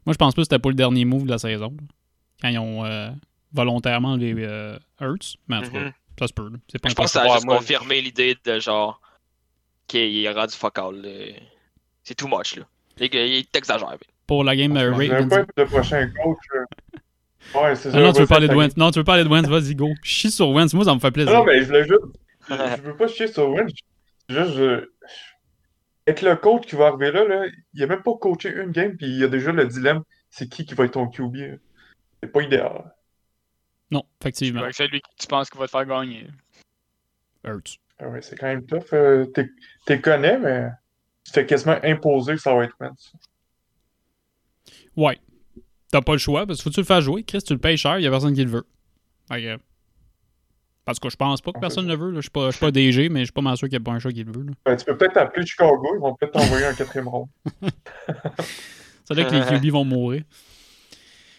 Moi, 0.05 0.13
je 0.13 0.17
pense 0.17 0.33
pas 0.35 0.41
que 0.41 0.43
c'était 0.43 0.59
pas 0.59 0.69
le 0.69 0.75
dernier 0.75 1.05
move 1.05 1.23
de 1.25 1.29
la 1.31 1.37
saison. 1.39 1.75
Quand 2.41 2.49
ils 2.49 2.59
ont 2.59 2.85
euh, 2.85 3.09
volontairement 3.53 4.15
les 4.17 4.33
euh, 4.37 4.77
Hurts. 5.01 5.37
Mais 5.47 5.57
en 5.57 5.61
tout 5.63 5.71
cas, 5.71 5.79
Mhm. 5.79 5.93
Ça 6.19 6.27
se 6.27 6.33
peut. 6.33 6.49
là. 6.49 6.57
C'est 6.71 6.79
pas 6.79 6.89
Je 6.89 6.95
pense 6.95 7.05
que 7.05 7.11
ça 7.11 7.21
a 7.23 7.33
juste 7.33 7.45
moi, 7.45 7.57
confirmé 7.57 8.01
l'idée 8.01 8.37
de 8.43 8.59
genre 8.59 9.01
qu'il 9.87 10.23
est 10.23 10.31
rendu 10.31 10.53
fuck 10.55 10.77
all. 10.77 10.95
là. 11.01 11.33
C'est 12.03 12.15
too 12.15 12.27
much 12.27 12.55
là. 12.57 12.65
Il 12.99 13.45
t'exagère. 13.47 13.97
Pour 14.27 14.43
la 14.43 14.55
game 14.55 14.75
euh, 14.77 14.91
pas 15.27 15.39
être 15.39 15.51
le 15.57 15.65
prochain 15.65 16.09
coach. 16.23 16.37
euh. 16.55 17.59
Ouais, 17.59 17.75
c'est 17.75 17.91
ça. 17.91 17.97
Ah 17.97 18.01
non, 18.01 18.13
tu 18.13 18.21
veux 18.21 18.27
parler 18.27 18.47
de. 18.47 18.53
Wentz. 18.55 18.77
Non, 18.77 18.91
tu 18.91 18.99
veux 18.99 19.05
parler 19.05 19.23
de 19.23 19.29
Wentz, 19.29 19.47
vas-y, 19.47 19.73
go. 19.73 19.89
Chie 20.03 20.29
sur 20.29 20.49
Wentz, 20.49 20.73
moi, 20.73 20.85
ça 20.85 20.93
me 20.93 20.99
fait 20.99 21.11
plaisir. 21.11 21.33
Non, 21.33 21.45
mais 21.45 21.61
je 21.61 21.65
voulais 21.65 21.83
juste. 21.83 22.01
Je, 22.49 22.81
veux 22.81 22.95
pas 22.97 23.07
chier 23.07 23.27
sur 23.27 23.49
Wentz. 23.49 23.71
Juste, 24.27 24.53
je- 24.55 24.89
être 26.07 26.21
le 26.23 26.35
coach 26.35 26.65
qui 26.65 26.75
va 26.75 26.87
arriver 26.87 27.11
là, 27.11 27.23
là, 27.27 27.45
il 27.75 27.83
a 27.83 27.87
même 27.87 28.01
pas 28.01 28.13
coaché 28.19 28.49
une 28.49 28.71
game, 28.71 28.97
puis 28.97 29.05
il 29.05 29.19
y 29.19 29.23
a 29.23 29.27
déjà 29.27 29.51
le 29.51 29.65
dilemme 29.67 30.01
c'est 30.29 30.47
qui 30.47 30.65
qui 30.65 30.75
va 30.75 30.85
être 30.85 30.93
ton 30.93 31.07
QB. 31.07 31.37
C'est 32.21 32.31
pas 32.31 32.41
idéal. 32.41 32.93
Non, 33.91 34.03
effectivement. 34.21 34.61
C'est 34.71 34.87
lui 34.87 35.01
qui 35.01 35.09
tu 35.17 35.27
penses 35.27 35.49
qu'il 35.49 35.59
va 35.59 35.65
te 35.65 35.71
faire 35.71 35.85
gagner. 35.85 36.27
Hurts. 37.43 37.77
Ah 37.99 38.07
ouais, 38.09 38.21
c'est 38.21 38.35
quand 38.37 38.47
même 38.47 38.65
tough. 38.65 38.93
euh, 38.93 39.25
t'es- 39.25 39.49
T'es 39.85 39.99
connais, 39.99 40.37
mais 40.37 40.67
tu 41.25 41.31
te 41.31 41.39
fais 41.39 41.45
quasiment 41.45 41.77
imposer 41.83 42.33
que 42.33 42.41
ça 42.41 42.53
va 42.53 42.63
être 42.65 42.75
Wentz. 42.79 43.13
Ouais. 44.95 45.19
T'as 45.91 46.01
pas 46.01 46.11
le 46.13 46.17
choix, 46.19 46.45
parce 46.45 46.59
que 46.59 46.63
faut 46.63 46.69
que 46.69 46.75
tu 46.75 46.81
le 46.81 46.85
fasses 46.85 47.03
jouer. 47.03 47.23
Chris, 47.23 47.41
tu 47.41 47.53
le 47.53 47.59
payes 47.59 47.77
cher, 47.77 47.97
il 47.97 48.03
y 48.03 48.07
a 48.07 48.11
personne 48.11 48.33
qui 48.33 48.43
le 48.43 48.49
veut. 48.51 48.65
Que- 49.29 49.57
Parce 50.85 50.99
que 50.99 51.09
je 51.09 51.15
pense 51.15 51.41
pas 51.41 51.51
que 51.51 51.59
personne 51.59 51.85
ne 51.87 51.93
le 51.93 51.97
veut. 51.99 52.15
Je 52.15 52.21
suis 52.21 52.29
pas, 52.29 52.47
je 52.47 52.51
suis 52.51 52.59
pas 52.59 52.71
DG, 52.71 53.09
mais 53.09 53.21
je 53.21 53.25
suis 53.25 53.31
pas 53.33 53.41
mal 53.41 53.57
sûr 53.57 53.67
qu'il 53.67 53.73
y 53.77 53.81
a 53.81 53.83
pas 53.83 53.91
un 53.91 53.99
chat 53.99 54.11
qui 54.11 54.23
le 54.23 54.31
veut. 54.31 54.43
là. 54.43 54.51
Ben, 54.65 54.75
tu 54.75 54.85
peux 54.85 54.97
peut-être 54.97 55.17
appeler 55.17 55.45
Chicago, 55.45 55.93
ils 55.95 55.99
vont 55.99 56.15
peut-être 56.15 56.33
t'envoyer 56.33 56.65
un 56.65 56.73
quatrième 56.75 57.07
round. 57.07 57.27
C'est 59.05 59.15
là 59.15 59.23
que 59.25 59.35
les 59.35 59.59
QB 59.59 59.71
vont 59.71 59.85
mourir. 59.85 60.23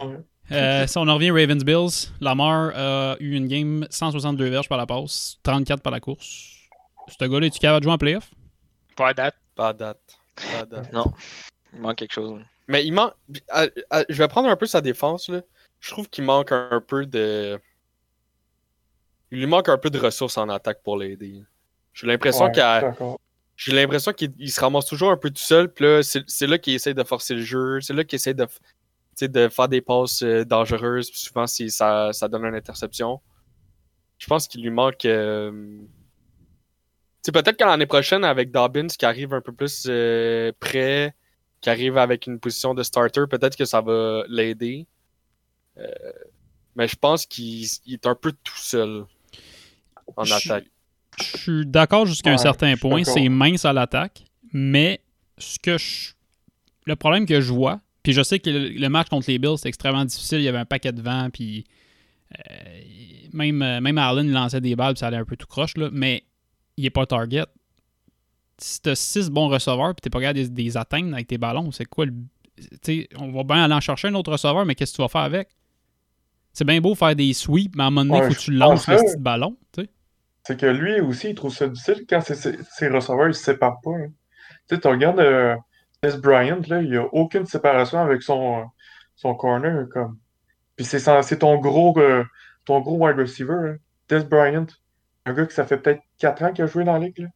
Ouais. 0.00 0.16
Euh, 0.52 0.86
si 0.86 0.98
on 0.98 1.02
en 1.08 1.14
revient 1.14 1.30
Ravens 1.30 1.64
Bills, 1.64 2.10
Lamar 2.20 2.72
a 2.74 3.16
eu 3.20 3.34
une 3.36 3.46
game 3.48 3.86
162 3.90 4.48
verges 4.48 4.68
par 4.68 4.78
la 4.78 4.86
passe, 4.86 5.38
34 5.42 5.82
par 5.82 5.92
la 5.92 6.00
course. 6.00 6.56
Ce 7.08 7.24
gars-là, 7.24 7.46
es-tu 7.46 7.58
capable 7.58 7.80
de 7.80 7.84
jouer 7.84 7.92
en 7.92 7.98
playoff? 7.98 8.30
Pas 8.96 9.08
à 9.08 9.14
date. 9.14 9.36
Pas 9.54 9.68
à 9.68 9.72
date. 9.72 10.00
Pas 10.36 10.60
à 10.60 10.66
date. 10.66 10.92
Non. 10.92 11.12
Il 11.72 11.80
manque 11.80 11.96
quelque 11.96 12.12
chose. 12.12 12.40
Mais 12.68 12.84
il 12.84 12.92
manque. 12.92 13.14
Je 14.08 14.14
vais 14.16 14.28
prendre 14.28 14.48
un 14.48 14.56
peu 14.56 14.66
sa 14.66 14.80
défense. 14.80 15.28
Là. 15.28 15.40
Je 15.80 15.90
trouve 15.90 16.08
qu'il 16.08 16.24
manque 16.24 16.52
un 16.52 16.82
peu 16.86 17.06
de. 17.06 17.58
Il 19.30 19.38
lui 19.38 19.46
manque 19.46 19.68
un 19.68 19.78
peu 19.78 19.90
de 19.90 19.98
ressources 19.98 20.36
en 20.38 20.48
attaque 20.48 20.82
pour 20.82 20.96
l'aider. 20.96 21.42
J'ai 21.92 22.06
l'impression 22.06 22.46
Ouais, 22.46 22.52
qu'il 22.52 22.62
a- 22.62 22.80
d'accord. 22.80 23.18
J'ai 23.56 23.72
l'impression 23.72 24.12
qu'il 24.12 24.32
il 24.38 24.50
se 24.50 24.60
ramasse 24.60 24.86
toujours 24.86 25.10
un 25.10 25.16
peu 25.16 25.30
tout 25.30 25.36
seul. 25.42 25.72
Puis 25.72 25.84
là, 25.84 26.00
c'est 26.02 26.46
là 26.46 26.58
qu'il 26.58 26.74
essaie 26.74 26.94
de 26.94 27.04
forcer 27.04 27.34
le 27.34 27.42
jeu. 27.42 27.80
C'est 27.80 27.92
là 27.92 28.04
qu'il 28.04 28.16
essaie 28.16 28.34
de, 28.34 28.44
tu 28.46 28.52
de 29.28 29.48
faire 29.48 29.68
des 29.68 29.80
passes 29.80 30.22
euh, 30.22 30.44
dangereuses. 30.44 31.10
Souvent, 31.12 31.46
c'est- 31.46 31.68
ça, 31.68 32.12
ça 32.12 32.28
donne 32.28 32.44
une 32.44 32.54
interception. 32.54 33.20
Je 34.18 34.26
pense 34.26 34.46
qu'il 34.48 34.62
lui 34.62 34.70
manque. 34.70 35.04
euh, 35.04 35.50
peut-être 37.32 37.56
que 37.56 37.64
l'année 37.64 37.86
prochaine, 37.86 38.24
avec 38.24 38.50
Dobbins 38.50 38.86
qui 38.88 39.04
arrive 39.06 39.32
un 39.34 39.40
peu 39.40 39.52
plus 39.52 39.86
euh, 39.88 40.52
près, 40.58 41.14
qui 41.60 41.70
arrive 41.70 41.96
avec 41.98 42.26
une 42.26 42.38
position 42.40 42.74
de 42.74 42.82
starter, 42.82 43.22
peut-être 43.30 43.56
que 43.56 43.64
ça 43.64 43.80
va 43.80 44.24
l'aider. 44.28 44.86
Euh, 45.78 45.86
mais 46.76 46.88
je 46.88 46.96
pense 46.96 47.26
qu'il 47.26 47.66
il 47.86 47.94
est 47.94 48.06
un 48.06 48.14
peu 48.14 48.32
tout 48.32 48.56
seul 48.58 49.04
en 50.16 50.24
Je- 50.24 50.34
attaque. 50.34 50.64
Je 51.18 51.36
suis 51.36 51.66
d'accord 51.66 52.06
jusqu'à 52.06 52.30
un 52.32 52.38
certain 52.38 52.76
point. 52.76 53.04
C'est 53.04 53.28
mince 53.28 53.64
à 53.64 53.72
l'attaque, 53.72 54.24
mais 54.52 55.00
ce 55.38 55.58
que 55.58 55.76
je... 55.76 56.12
le 56.86 56.96
problème 56.96 57.26
que 57.26 57.40
je 57.40 57.52
vois, 57.52 57.80
puis 58.02 58.12
je 58.12 58.22
sais 58.22 58.38
que 58.38 58.50
le, 58.50 58.68
le 58.68 58.88
match 58.88 59.08
contre 59.08 59.30
les 59.30 59.38
Bills, 59.38 59.56
c'était 59.56 59.68
extrêmement 59.70 60.04
difficile. 60.04 60.38
Il 60.38 60.44
y 60.44 60.48
avait 60.48 60.58
un 60.58 60.64
paquet 60.64 60.92
de 60.92 61.02
vent, 61.02 61.28
puis 61.32 61.64
euh, 62.38 62.80
même, 63.32 63.62
euh, 63.62 63.80
même 63.80 63.98
Allen 63.98 64.26
il 64.26 64.32
lançait 64.32 64.60
des 64.60 64.76
balles, 64.76 64.94
puis 64.94 65.00
ça 65.00 65.08
allait 65.08 65.16
un 65.18 65.24
peu 65.24 65.36
tout 65.36 65.46
croche, 65.46 65.76
là, 65.76 65.88
mais 65.92 66.24
il 66.76 66.86
est 66.86 66.90
pas 66.90 67.06
target. 67.06 67.44
Si 68.58 68.80
t'as 68.82 68.94
six 68.94 69.30
bons 69.30 69.48
receveurs, 69.48 69.94
puis 69.94 70.02
t'es 70.02 70.10
pas 70.10 70.20
capable 70.20 70.38
de 70.52 70.62
les, 70.62 70.76
atteindre 70.76 71.14
avec 71.14 71.26
tes 71.28 71.38
ballons, 71.38 71.70
c'est 71.72 71.86
quoi 71.86 72.06
le. 72.06 72.12
Tu 72.56 72.66
sais, 72.82 73.08
on 73.18 73.32
va 73.32 73.42
bien 73.42 73.64
aller 73.64 73.72
en 73.74 73.80
chercher 73.80 74.08
un 74.08 74.14
autre 74.14 74.32
receveur, 74.32 74.66
mais 74.66 74.74
qu'est-ce 74.74 74.92
que 74.92 74.96
tu 74.96 75.02
vas 75.02 75.08
faire 75.08 75.22
avec? 75.22 75.48
C'est 76.52 76.64
bien 76.66 76.80
beau 76.80 76.94
faire 76.94 77.16
des 77.16 77.32
sweeps, 77.32 77.74
mais 77.76 77.84
à 77.84 77.86
un 77.86 77.90
moment 77.90 78.04
donné, 78.04 78.18
il 78.18 78.20
Ouais, 78.22 78.28
faut 78.28 78.34
que 78.34 78.38
tu 78.40 78.50
lances 78.52 78.86
le 78.88 78.96
petit 78.96 79.16
ballon. 79.18 79.56
tu. 79.72 79.88
C'est 80.42 80.58
que 80.58 80.66
lui 80.66 81.00
aussi, 81.00 81.30
il 81.30 81.34
trouve 81.34 81.54
ça 81.54 81.68
difficile 81.68 82.04
quand 82.08 82.20
ses, 82.20 82.34
ses- 82.34 82.88
receveurs 82.88 83.28
ne 83.28 83.32
se 83.32 83.42
séparent 83.44 83.80
pas. 83.82 83.92
hein. 83.92 84.08
Tu 84.68 84.74
sais, 84.74 84.80
tu 84.80 84.88
regardes 84.88 85.20
euh, 85.20 85.54
Des 86.02 86.16
Bryant, 86.16 86.62
là, 86.68 86.80
il 86.80 86.90
n'y 86.90 86.96
a 86.96 87.04
aucune 87.12 87.44
séparation 87.44 87.98
avec 88.00 88.22
son, 88.22 88.60
euh, 88.60 88.64
son 89.16 89.34
corner. 89.34 89.86
Comme. 89.92 90.18
Puis 90.76 90.86
c'est 90.86 90.98
sans- 90.98 91.22
c'est 91.22 91.40
ton 91.40 91.58
gros, 91.58 91.98
euh, 91.98 92.24
ton 92.64 92.80
gros 92.80 92.96
wide 93.06 93.18
receiver. 93.18 93.52
hein. 93.52 93.76
Des 94.08 94.24
Bryant, 94.24 94.66
un 95.26 95.34
gars 95.34 95.44
qui 95.46 95.54
ça 95.54 95.66
fait 95.66 95.76
peut-être 95.76 96.00
4 96.18 96.42
ans 96.42 96.52
qu'il 96.52 96.64
a 96.64 96.66
joué 96.66 96.84
dans 96.84 96.94
la 96.94 97.00
ligue. 97.00 97.18
Là. 97.18 97.28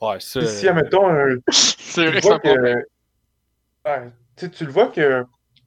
Ouais, 0.00 0.20
ça. 0.20 0.38
Puis 0.40 0.48
si, 0.48 0.68
admettons, 0.68 1.08
un- 1.08 1.36
C'est 1.50 2.04
tu 2.12 2.18
vrai 2.28 2.38
que 2.38 2.54
que. 2.54 2.86
ouais, 3.86 4.12
tu 4.36 4.64
le 4.64 4.70
vois 4.70 4.88
que 4.88 5.24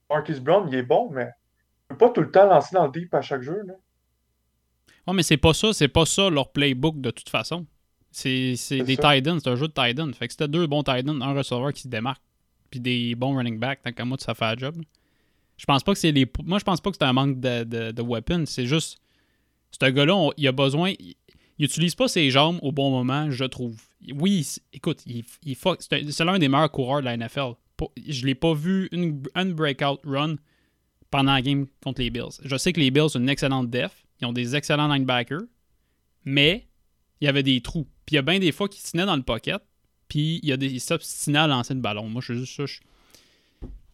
Marcus 0.10 0.40
Brown, 0.40 0.66
il 0.70 0.76
est 0.76 0.84
bon, 0.84 1.10
mais 1.12 1.28
il 1.90 1.98
peut 1.98 1.98
pas 2.08 2.10
tout 2.12 2.22
le 2.22 2.32
temps 2.32 2.46
lancer 2.48 2.74
dans 2.76 2.86
le 2.86 2.92
deep 2.92 3.14
à 3.14 3.22
chaque 3.22 3.42
jeu. 3.42 3.62
Là. 3.66 3.74
Ouais, 5.08 5.14
mais 5.14 5.24
c'est 5.24 5.38
pas 5.38 5.54
ça, 5.54 5.74
c'est 5.74 5.88
pas 5.90 6.06
ça 6.06 6.30
leur 6.30 6.52
playbook 6.54 7.02
de 7.02 7.12
toute 7.12 7.30
façon. 7.30 7.66
C'est 8.12 8.52
des 8.84 8.96
ça. 8.96 9.02
tight 9.14 9.28
ends, 9.28 9.40
c'est 9.40 9.50
un 9.50 9.56
jeu 9.56 9.68
de 9.68 9.74
tight 9.74 10.00
end. 10.00 10.12
Fait 10.14 10.28
que 10.28 10.34
c'était 10.34 10.48
deux 10.48 10.68
bons 10.68 10.84
tight 10.84 11.08
ends, 11.08 11.22
un 11.22 11.34
receveur 11.34 11.72
qui 11.74 11.82
se 11.84 11.88
démarque, 11.88 12.22
puis 12.72 12.80
des 12.80 13.16
bons 13.16 13.36
running 13.36 13.60
backs, 13.60 13.82
tant 13.84 13.92
qu'à 13.92 14.06
moi, 14.06 14.18
ça 14.20 14.34
fait 14.34 14.46
la 14.46 14.56
job. 14.56 14.82
Je 15.58 15.66
pense 15.66 15.84
pas 15.84 15.94
que 15.94 16.00
c'est 16.00 16.12
les. 16.12 16.26
Moi, 16.44 16.58
je 16.60 16.64
pense 16.64 16.82
pas 16.82 16.90
que 16.90 16.98
c'est 17.00 17.06
un 17.06 17.14
manque 17.14 17.40
de, 17.40 17.64
de, 17.64 17.92
de 17.92 18.02
weapons. 18.02 18.46
C'est 18.46 18.66
juste. 18.66 18.98
Ce 19.72 19.86
gars-là, 19.90 20.30
il 20.38 20.48
a 20.48 20.52
besoin. 20.52 20.94
Il, 21.00 21.16
il 21.60 21.66
utilise 21.66 21.94
pas 21.94 22.08
ses 22.08 22.30
jambes 22.32 22.58
au 22.62 22.72
bon 22.72 22.90
moment, 22.90 23.30
je 23.30 23.44
trouve. 23.44 23.76
Oui, 24.16 24.48
il 24.72 24.78
écoute, 24.78 25.02
il, 25.06 25.26
il 25.44 25.58
c'est 25.58 25.94
un- 25.94 26.10
c'est 26.10 26.24
l'un 26.24 26.40
des 26.40 26.48
meilleurs 26.48 26.72
coureurs 26.72 27.02
de 27.02 27.06
la 27.06 27.18
NFL. 27.18 27.52
Je 28.08 28.26
l'ai 28.26 28.36
pas 28.36 28.54
vu 28.54 28.88
une, 28.94 29.22
une 29.36 29.54
breakout 29.54 30.00
run 30.06 30.36
pendant 31.12 31.34
la 31.34 31.42
game 31.42 31.68
contre 31.84 32.02
les 32.02 32.10
Bills. 32.10 32.40
Je 32.44 32.56
sais 32.56 32.72
que 32.72 32.80
les 32.80 32.92
Bills 32.92 33.04
ont 33.16 33.20
une 33.20 33.28
excellente 33.30 33.70
def. 33.70 34.06
Ils 34.22 34.26
ont 34.28 34.34
des 34.34 34.56
excellents 34.56 34.88
linebackers. 34.88 35.42
Mais 36.24 36.69
il 37.22 37.26
y 37.26 37.28
avait 37.28 37.44
des 37.44 37.62
trous. 37.62 37.86
Puis 38.06 38.14
il 38.14 38.16
y 38.16 38.18
a 38.20 38.22
bien 38.22 38.40
des 38.40 38.52
fois 38.52 38.68
qu'il 38.68 38.82
tenait 38.84 39.06
dans 39.06 39.16
le 39.16 39.24
pocket. 39.24 39.62
Puis 40.08 40.40
il 40.42 40.50
y 40.50 40.54
a 40.54 40.58
des 40.58 40.68
il 40.68 40.80
s'obstinait 40.80 41.40
à 41.40 41.48
lancer 41.48 41.74
le 41.74 41.82
ballon. 41.82 42.08
Moi, 42.10 42.22
je 42.22 42.34
suis 42.34 42.40
juste 42.46 42.56
ça. 42.58 42.66
Je, 42.66 42.80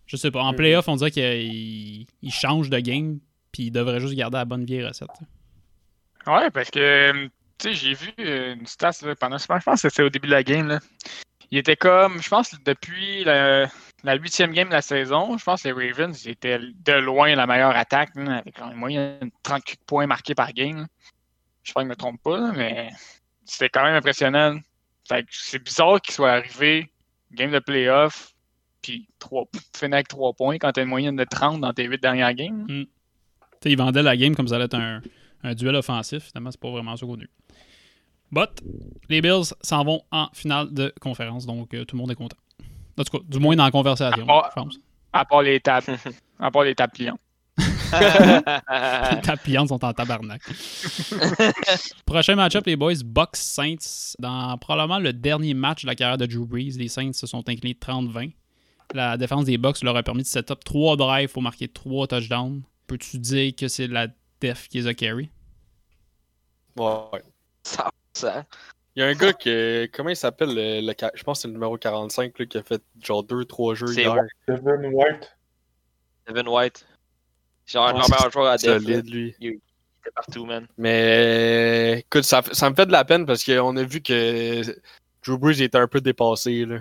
je 0.05 0.15
sais 0.17 0.31
pas. 0.31 0.41
En 0.41 0.51
Mhm. 0.51 0.57
playoff, 0.57 0.87
on 0.87 0.95
dirait 0.95 1.11
qu'il 1.11 2.05
il 2.21 2.31
change 2.31 2.69
de 2.69 2.79
game. 2.79 3.19
Puis 3.51 3.63
il 3.63 3.71
devrait 3.71 3.99
juste 3.99 4.13
garder 4.15 4.37
la 4.37 4.45
bonne 4.45 4.65
vieille 4.65 4.83
recette. 4.85 5.09
Ouais, 6.27 6.49
parce 6.51 6.71
que, 6.71 6.79
euh, 6.79 7.27
tu 7.57 7.69
sais, 7.69 7.73
j'ai 7.73 7.93
vu 7.93 8.11
euh, 8.19 8.55
une 8.55 8.65
stat 8.65 8.91
là, 9.03 9.15
pendant 9.15 9.37
je 9.37 9.45
pense 9.45 9.81
que 9.81 9.89
c'était 9.89 10.03
au 10.03 10.09
début 10.09 10.27
de 10.27 10.33
la 10.33 10.43
game. 10.43 10.67
Là. 10.67 10.79
Il 11.51 11.57
était 11.59 11.75
comme, 11.75 12.21
je 12.21 12.27
pense, 12.29 12.55
depuis 12.65 13.23
la 13.23 13.69
la 14.03 14.15
huitième 14.15 14.51
game 14.51 14.67
de 14.67 14.73
la 14.73 14.81
saison, 14.83 15.35
je 15.37 15.43
pense 15.43 15.63
que 15.63 15.69
les 15.69 15.91
Ravens 15.91 16.27
étaient 16.27 16.59
de 16.59 16.93
loin 16.93 17.33
la 17.35 17.47
meilleure 17.47 17.75
attaque, 17.75 18.11
là, 18.15 18.37
avec 18.37 18.59
en 18.61 18.73
moyenne 18.75 19.31
30 19.41 19.63
points 19.87 20.05
marqués 20.05 20.35
par 20.35 20.53
game. 20.53 20.85
Je 21.65 21.71
crois 21.71 21.83
que 21.83 21.87
je 21.87 21.89
me 21.89 21.95
trompe 21.95 22.21
pas, 22.23 22.39
là, 22.39 22.53
mais 22.55 22.89
c'était 23.43 23.69
quand 23.69 23.83
même 23.83 23.95
impressionnant. 23.95 24.57
Fait 25.07 25.23
que 25.23 25.29
c'est 25.31 25.59
bizarre 25.59 25.99
qu'il 25.99 26.13
soit 26.13 26.31
arrivé, 26.31 26.89
game 27.31 27.51
de 27.51 27.59
playoff, 27.59 28.33
puis 28.81 29.07
trois, 29.19 29.45
finir 29.75 29.95
avec 29.95 30.07
3 30.07 30.33
points 30.33 30.57
quand 30.57 30.71
t'as 30.71 30.83
une 30.83 30.89
moyenne 30.89 31.15
de 31.15 31.23
30 31.23 31.59
dans 31.59 31.73
tes 31.73 31.85
8 31.85 32.01
dernières 32.01 32.33
games. 32.33 32.65
Tu 32.67 32.87
sais, 33.61 33.71
il 33.71 33.77
vendait 33.77 34.03
la 34.03 34.15
game 34.15 34.35
comme 34.35 34.47
ça 34.47 34.55
allait 34.55 34.65
être 34.65 34.75
un, 34.75 35.01
un 35.43 35.55
duel 35.55 35.75
offensif. 35.75 36.25
Finalement, 36.25 36.51
c'est 36.51 36.59
pas 36.59 36.71
vraiment 36.71 36.95
ça 36.95 37.05
qu'on 37.05 37.15
a 37.15 37.23
eu. 37.23 37.29
But, 38.31 38.61
les 39.09 39.21
Bills 39.21 39.53
s'en 39.61 39.83
vont 39.83 40.01
en 40.11 40.27
finale 40.33 40.73
de 40.73 40.93
conférence. 40.99 41.45
Donc, 41.45 41.73
euh, 41.73 41.85
tout 41.85 41.95
le 41.95 42.01
monde 42.01 42.11
est 42.11 42.15
content. 42.15 42.37
En 42.97 43.03
tout 43.03 43.17
cas, 43.17 43.23
du 43.27 43.39
moins 43.39 43.55
dans 43.55 43.65
la 43.65 43.71
conversation, 43.71 44.25
je 44.25 44.53
pense. 44.53 44.77
À 45.13 45.25
part 45.25 45.41
les 45.41 45.59
tables. 45.59 45.85
à 46.39 46.51
part 46.51 46.63
les 46.63 46.75
tables 46.75 46.93
pliantes. 46.93 47.19
Les 49.47 49.67
sont 49.67 49.83
en 49.83 49.93
tabarnak. 49.93 50.41
Prochain 52.05 52.35
match-up, 52.35 52.65
les 52.65 52.75
boys, 52.75 53.03
Bucks 53.03 53.35
Saints. 53.37 54.15
Dans 54.19 54.57
probablement 54.57 54.99
le 54.99 55.13
dernier 55.13 55.53
match 55.53 55.83
de 55.83 55.87
la 55.87 55.95
carrière 55.95 56.17
de 56.17 56.25
Drew 56.25 56.45
Brees, 56.45 56.77
les 56.77 56.87
Saints 56.87 57.13
se 57.13 57.27
sont 57.27 57.47
inclinés 57.47 57.77
30-20. 57.79 58.31
La 58.93 59.17
défense 59.17 59.45
des 59.45 59.57
Bucks 59.57 59.81
leur 59.83 59.95
a 59.97 60.03
permis 60.03 60.23
de 60.23 60.27
set 60.27 60.51
up 60.51 60.63
3 60.63 60.97
drives 60.97 61.31
pour 61.31 61.41
marquer 61.41 61.67
3 61.67 62.07
touchdowns. 62.07 62.61
Peux-tu 62.87 63.17
dire 63.17 63.53
que 63.55 63.67
c'est 63.67 63.87
la 63.87 64.07
def 64.41 64.67
qui 64.67 64.77
les 64.77 64.87
a 64.87 64.93
carry? 64.93 65.29
Ouais. 66.77 67.21
Ça, 67.63 67.89
ça. 68.13 68.45
Il 68.95 69.01
y 69.01 69.03
a 69.03 69.07
un 69.07 69.13
gars 69.13 69.33
qui. 69.33 69.89
Comment 69.91 70.09
il 70.09 70.15
s'appelle 70.15 70.53
le, 70.53 70.85
le 70.85 70.93
ca- 70.97 71.11
Je 71.15 71.23
pense 71.23 71.39
que 71.39 71.41
c'est 71.43 71.47
le 71.47 71.53
numéro 71.53 71.77
45 71.77 72.37
là, 72.39 72.45
qui 72.45 72.57
a 72.57 72.63
fait 72.63 72.81
genre 73.01 73.23
2-3 73.25 73.75
jeux 73.75 73.93
hier. 73.93 74.15
Devin 74.47 74.83
White. 74.91 75.35
Devin 76.27 76.47
White. 76.47 76.85
Genre, 77.65 77.87
Ouais, 77.87 77.93
leur 77.99 78.09
meilleur 78.09 78.31
joueur 78.31 78.47
à 78.47 78.57
def. 78.57 78.83
Solide, 78.83 79.09
lui. 79.09 79.35
Il 79.39 79.47
était 79.49 80.11
partout, 80.13 80.45
man. 80.45 80.67
Mais 80.77 81.99
écoute, 81.99 82.23
ça, 82.23 82.41
ça 82.51 82.69
me 82.69 82.75
fait 82.75 82.85
de 82.85 82.91
la 82.91 83.05
peine 83.05 83.25
parce 83.25 83.43
qu'on 83.43 83.75
a 83.77 83.83
vu 83.83 84.01
que 84.01 84.61
Drew 85.25 85.37
Brees 85.37 85.61
était 85.61 85.77
un 85.77 85.87
peu 85.87 86.01
dépassé. 86.01 86.65
Là. 86.65 86.79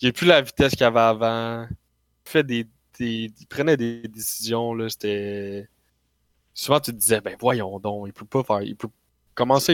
Il 0.00 0.08
n'a 0.08 0.12
plus 0.12 0.26
la 0.26 0.42
vitesse 0.42 0.72
qu'il 0.74 0.84
avait 0.84 1.00
avant. 1.00 1.66
Il, 2.26 2.30
fait 2.30 2.44
des, 2.44 2.64
des- 2.98 3.32
il 3.40 3.46
prenait 3.48 3.76
des 3.76 4.02
décisions. 4.08 4.74
Là, 4.74 4.88
c'était... 4.90 5.68
Souvent, 6.52 6.80
tu 6.80 6.90
te 6.92 6.96
disais, 6.96 7.20
ben 7.20 7.36
voyons 7.40 7.78
donc, 7.78 8.08
il 8.08 8.12
peut 8.12 8.26
pas 8.26 8.42
faire. 8.42 8.62
Il 8.62 8.76
peut 8.76 8.88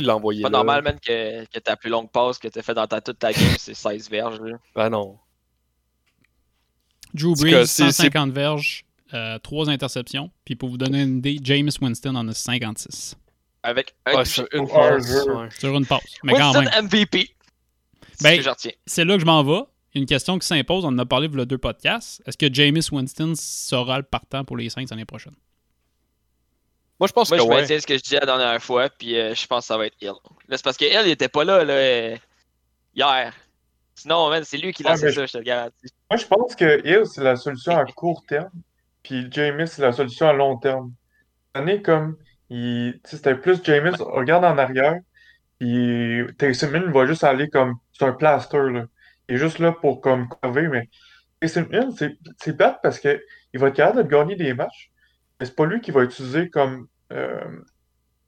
l'envoyer. 0.03 0.43
Pas 0.43 0.49
là. 0.51 0.59
normal, 0.59 0.83
man, 0.83 0.99
que, 1.01 1.45
que 1.47 1.59
ta 1.59 1.77
plus 1.77 1.89
longue 1.91 2.11
passe 2.11 2.39
que 2.39 2.49
t'as 2.49 2.63
fait 2.63 2.75
dans 2.75 2.87
ta, 2.87 3.01
toute 3.01 3.19
ta 3.19 3.33
game, 3.33 3.57
c'est 3.59 3.75
16 3.75 4.11
verges. 4.11 4.41
Là. 4.41 4.59
Ben 4.75 4.91
non. 4.91 5.19
Drew 7.15 7.35
Brees, 7.35 7.51
cas, 7.51 7.67
c'est- 7.67 7.91
150 7.93 8.33
verges, 8.33 8.85
3 9.43 9.71
interceptions. 9.71 10.31
Puis 10.45 10.57
pour 10.57 10.69
vous 10.69 10.79
donner 10.79 11.03
une 11.03 11.19
idée, 11.19 11.39
James 11.43 11.71
Winston 11.81 12.15
en 12.17 12.27
a 12.29 12.35
56. 12.35 13.17
Avec 13.63 13.95
un 14.07 14.17
Ouais, 14.17 14.25
sur 14.25 14.47
une 14.53 14.69
passe, 14.69 15.27
ouais. 15.27 15.49
Sur 15.59 15.77
une 15.77 15.87
passe. 15.87 16.03
Mais 16.23 16.33
quand 16.35 16.53
Winston 16.55 16.71
même. 16.71 16.85
MVP. 16.87 17.35
C'est 18.13 18.23
Ben, 18.23 18.31
ce 18.33 18.37
que 18.37 18.43
je 18.43 18.51
retiens. 18.51 18.73
c'est 18.87 19.05
là 19.05 19.15
que 19.15 19.21
je 19.21 19.27
m'en 19.27 19.43
vais. 19.43 19.63
Une 19.95 20.07
question 20.07 20.39
qui 20.39 20.47
s'impose, 20.47 20.85
on 20.85 20.89
en 20.89 20.99
a 20.99 21.07
parlé 21.07 21.29
pour 21.29 21.37
le 21.37 21.47
deux 21.47 21.59
podcasts. 21.59 22.21
Est-ce 22.27 22.37
que 22.37 22.53
James 22.53 22.81
Winston 22.93 23.33
sera 23.37 23.97
le 23.99 24.03
partant 24.03 24.45
pour 24.45 24.57
les 24.57 24.69
Saints 24.69 24.85
l'année 24.91 25.05
prochaine? 25.05 25.35
Moi, 27.01 27.09
je 27.09 27.13
pense 27.13 27.31
Moi, 27.31 27.39
que 27.39 27.45
je 27.45 27.49
ouais. 27.49 27.57
maintiens 27.61 27.81
ce 27.81 27.87
que 27.87 27.97
je 27.97 28.03
disais 28.03 28.21
la 28.21 28.27
dernière 28.27 28.63
fois, 28.63 28.89
puis 28.89 29.19
euh, 29.19 29.35
je 29.35 29.47
pense 29.47 29.65
que 29.65 29.67
ça 29.69 29.77
va 29.79 29.87
être 29.87 29.97
Hill. 30.01 30.13
C'est 30.49 30.63
parce 30.63 30.77
que 30.77 30.85
Hill, 30.85 31.03
il 31.07 31.11
était 31.11 31.29
pas 31.29 31.45
là, 31.45 31.65
là 31.65 31.75
euh, 31.75 32.17
hier. 32.95 33.33
Sinon, 33.97 34.31
c'est 34.45 34.59
lui 34.59 34.73
qui 34.73 34.83
mais- 34.85 34.97
ça, 34.97 35.11
je 35.11 35.21
te 35.21 35.39
le 35.39 35.45
garantis. 35.45 35.89
Moi, 36.11 36.19
je 36.19 36.27
pense 36.27 36.55
que 36.55 36.87
Hill, 36.87 37.07
c'est 37.07 37.23
la 37.23 37.37
solution 37.37 37.77
à 37.77 37.85
court 37.87 38.23
terme, 38.29 38.51
puis 39.05 39.29
Jameis, 39.31 39.69
c'est 39.69 39.83
la 39.83 39.93
solution 39.93 40.29
à 40.29 40.33
long 40.33 40.59
terme. 40.59 40.93
Cette 41.55 41.63
année, 41.63 41.83
comme, 41.83 42.17
il, 42.51 42.95
tu 43.05 43.11
sais, 43.11 43.17
c'était 43.19 43.37
plus 43.37 43.63
Jameis, 43.63 43.93
regarde 44.01 44.45
en 44.45 44.59
arrière, 44.59 44.99
puis 45.61 46.25
Taysom 46.39 46.75
Hill 46.75 46.91
va 46.93 47.07
juste 47.07 47.25
aller 47.25 47.49
comme, 47.51 47.77
c'est 47.93 48.05
un 48.07 48.13
plaster, 48.13 48.71
là. 48.71 48.87
Il 49.29 49.37
est 49.37 49.39
juste 49.39 49.59
là 49.61 49.73
pour, 49.73 50.01
comme, 50.01 50.29
cover, 50.43 50.69
mais 50.69 50.89
Taysom 51.41 51.69
Hill, 51.73 51.91
c'est, 52.39 52.57
bête 52.57 52.77
parce 52.83 52.99
que 52.99 53.23
il 53.53 53.61
va 53.61 53.69
être 53.69 53.77
capable 53.77 54.05
de 54.05 54.09
gagner 54.09 54.37
des 54.37 54.55
matchs, 54.55 54.91
mais 55.39 55.47
c'est 55.47 55.55
pas 55.55 55.67
lui 55.67 55.81
qui 55.81 55.91
va 55.93 56.03
utiliser 56.03 56.51
comme, 56.51 56.89
euh, 57.13 57.61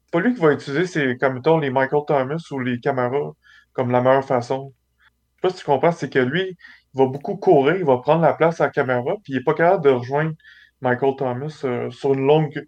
c'est 0.05 0.13
pas 0.13 0.21
lui 0.21 0.35
qui 0.35 0.41
va 0.41 0.53
utiliser, 0.53 0.87
c'est 0.87 1.17
comme, 1.19 1.35
mettons, 1.35 1.59
les 1.59 1.71
Michael 1.71 2.03
Thomas 2.07 2.43
ou 2.51 2.61
les 2.61 2.81
Camara 2.81 3.33
comme 3.73 3.91
la 3.91 4.01
meilleure 4.01 4.25
façon. 4.25 4.73
Je 5.01 5.05
sais 5.07 5.41
pas 5.43 5.51
si 5.51 5.57
tu 5.57 5.65
comprends, 5.67 5.93
c'est 5.93 6.11
que 6.11 6.19
lui, 6.19 6.57
il 6.95 6.99
va 6.99 7.07
beaucoup 7.07 7.37
courir, 7.37 7.77
il 7.77 7.85
va 7.85 7.99
prendre 7.99 8.23
la 8.23 8.35
place 8.35 8.61
à 8.61 8.65
la 8.65 8.71
caméra, 8.71 9.15
puis 9.23 9.35
il 9.35 9.37
n'est 9.37 9.45
pas 9.45 9.55
capable 9.55 9.85
de 9.85 9.91
rejoindre 9.91 10.33
Michael 10.81 11.15
Thomas 11.17 11.61
euh, 11.65 11.91
sur 11.91 12.15
une 12.15 12.27
longue. 12.27 12.67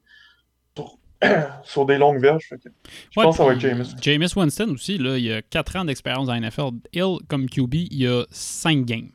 sur, 0.76 0.98
sur 1.64 1.86
des 1.86 1.98
longues 1.98 2.20
verges. 2.20 2.48
Que 2.50 2.56
je 2.64 3.20
Ouais, 3.20 3.24
pense 3.24 3.36
que 3.36 3.42
ça 3.42 3.46
va 3.46 3.52
être 3.54 3.60
James. 3.60 3.84
Jameis 4.00 4.32
Winston 4.36 4.68
aussi, 4.70 4.98
là, 4.98 5.18
il 5.18 5.32
a 5.32 5.42
4 5.42 5.76
ans 5.76 5.84
d'expérience 5.84 6.26
dans 6.28 6.34
la 6.34 6.40
NFL. 6.40 6.70
Hill, 6.92 7.16
comme 7.28 7.48
QB, 7.48 7.74
il 7.90 8.06
a 8.06 8.24
5 8.30 8.84
games. 8.84 9.10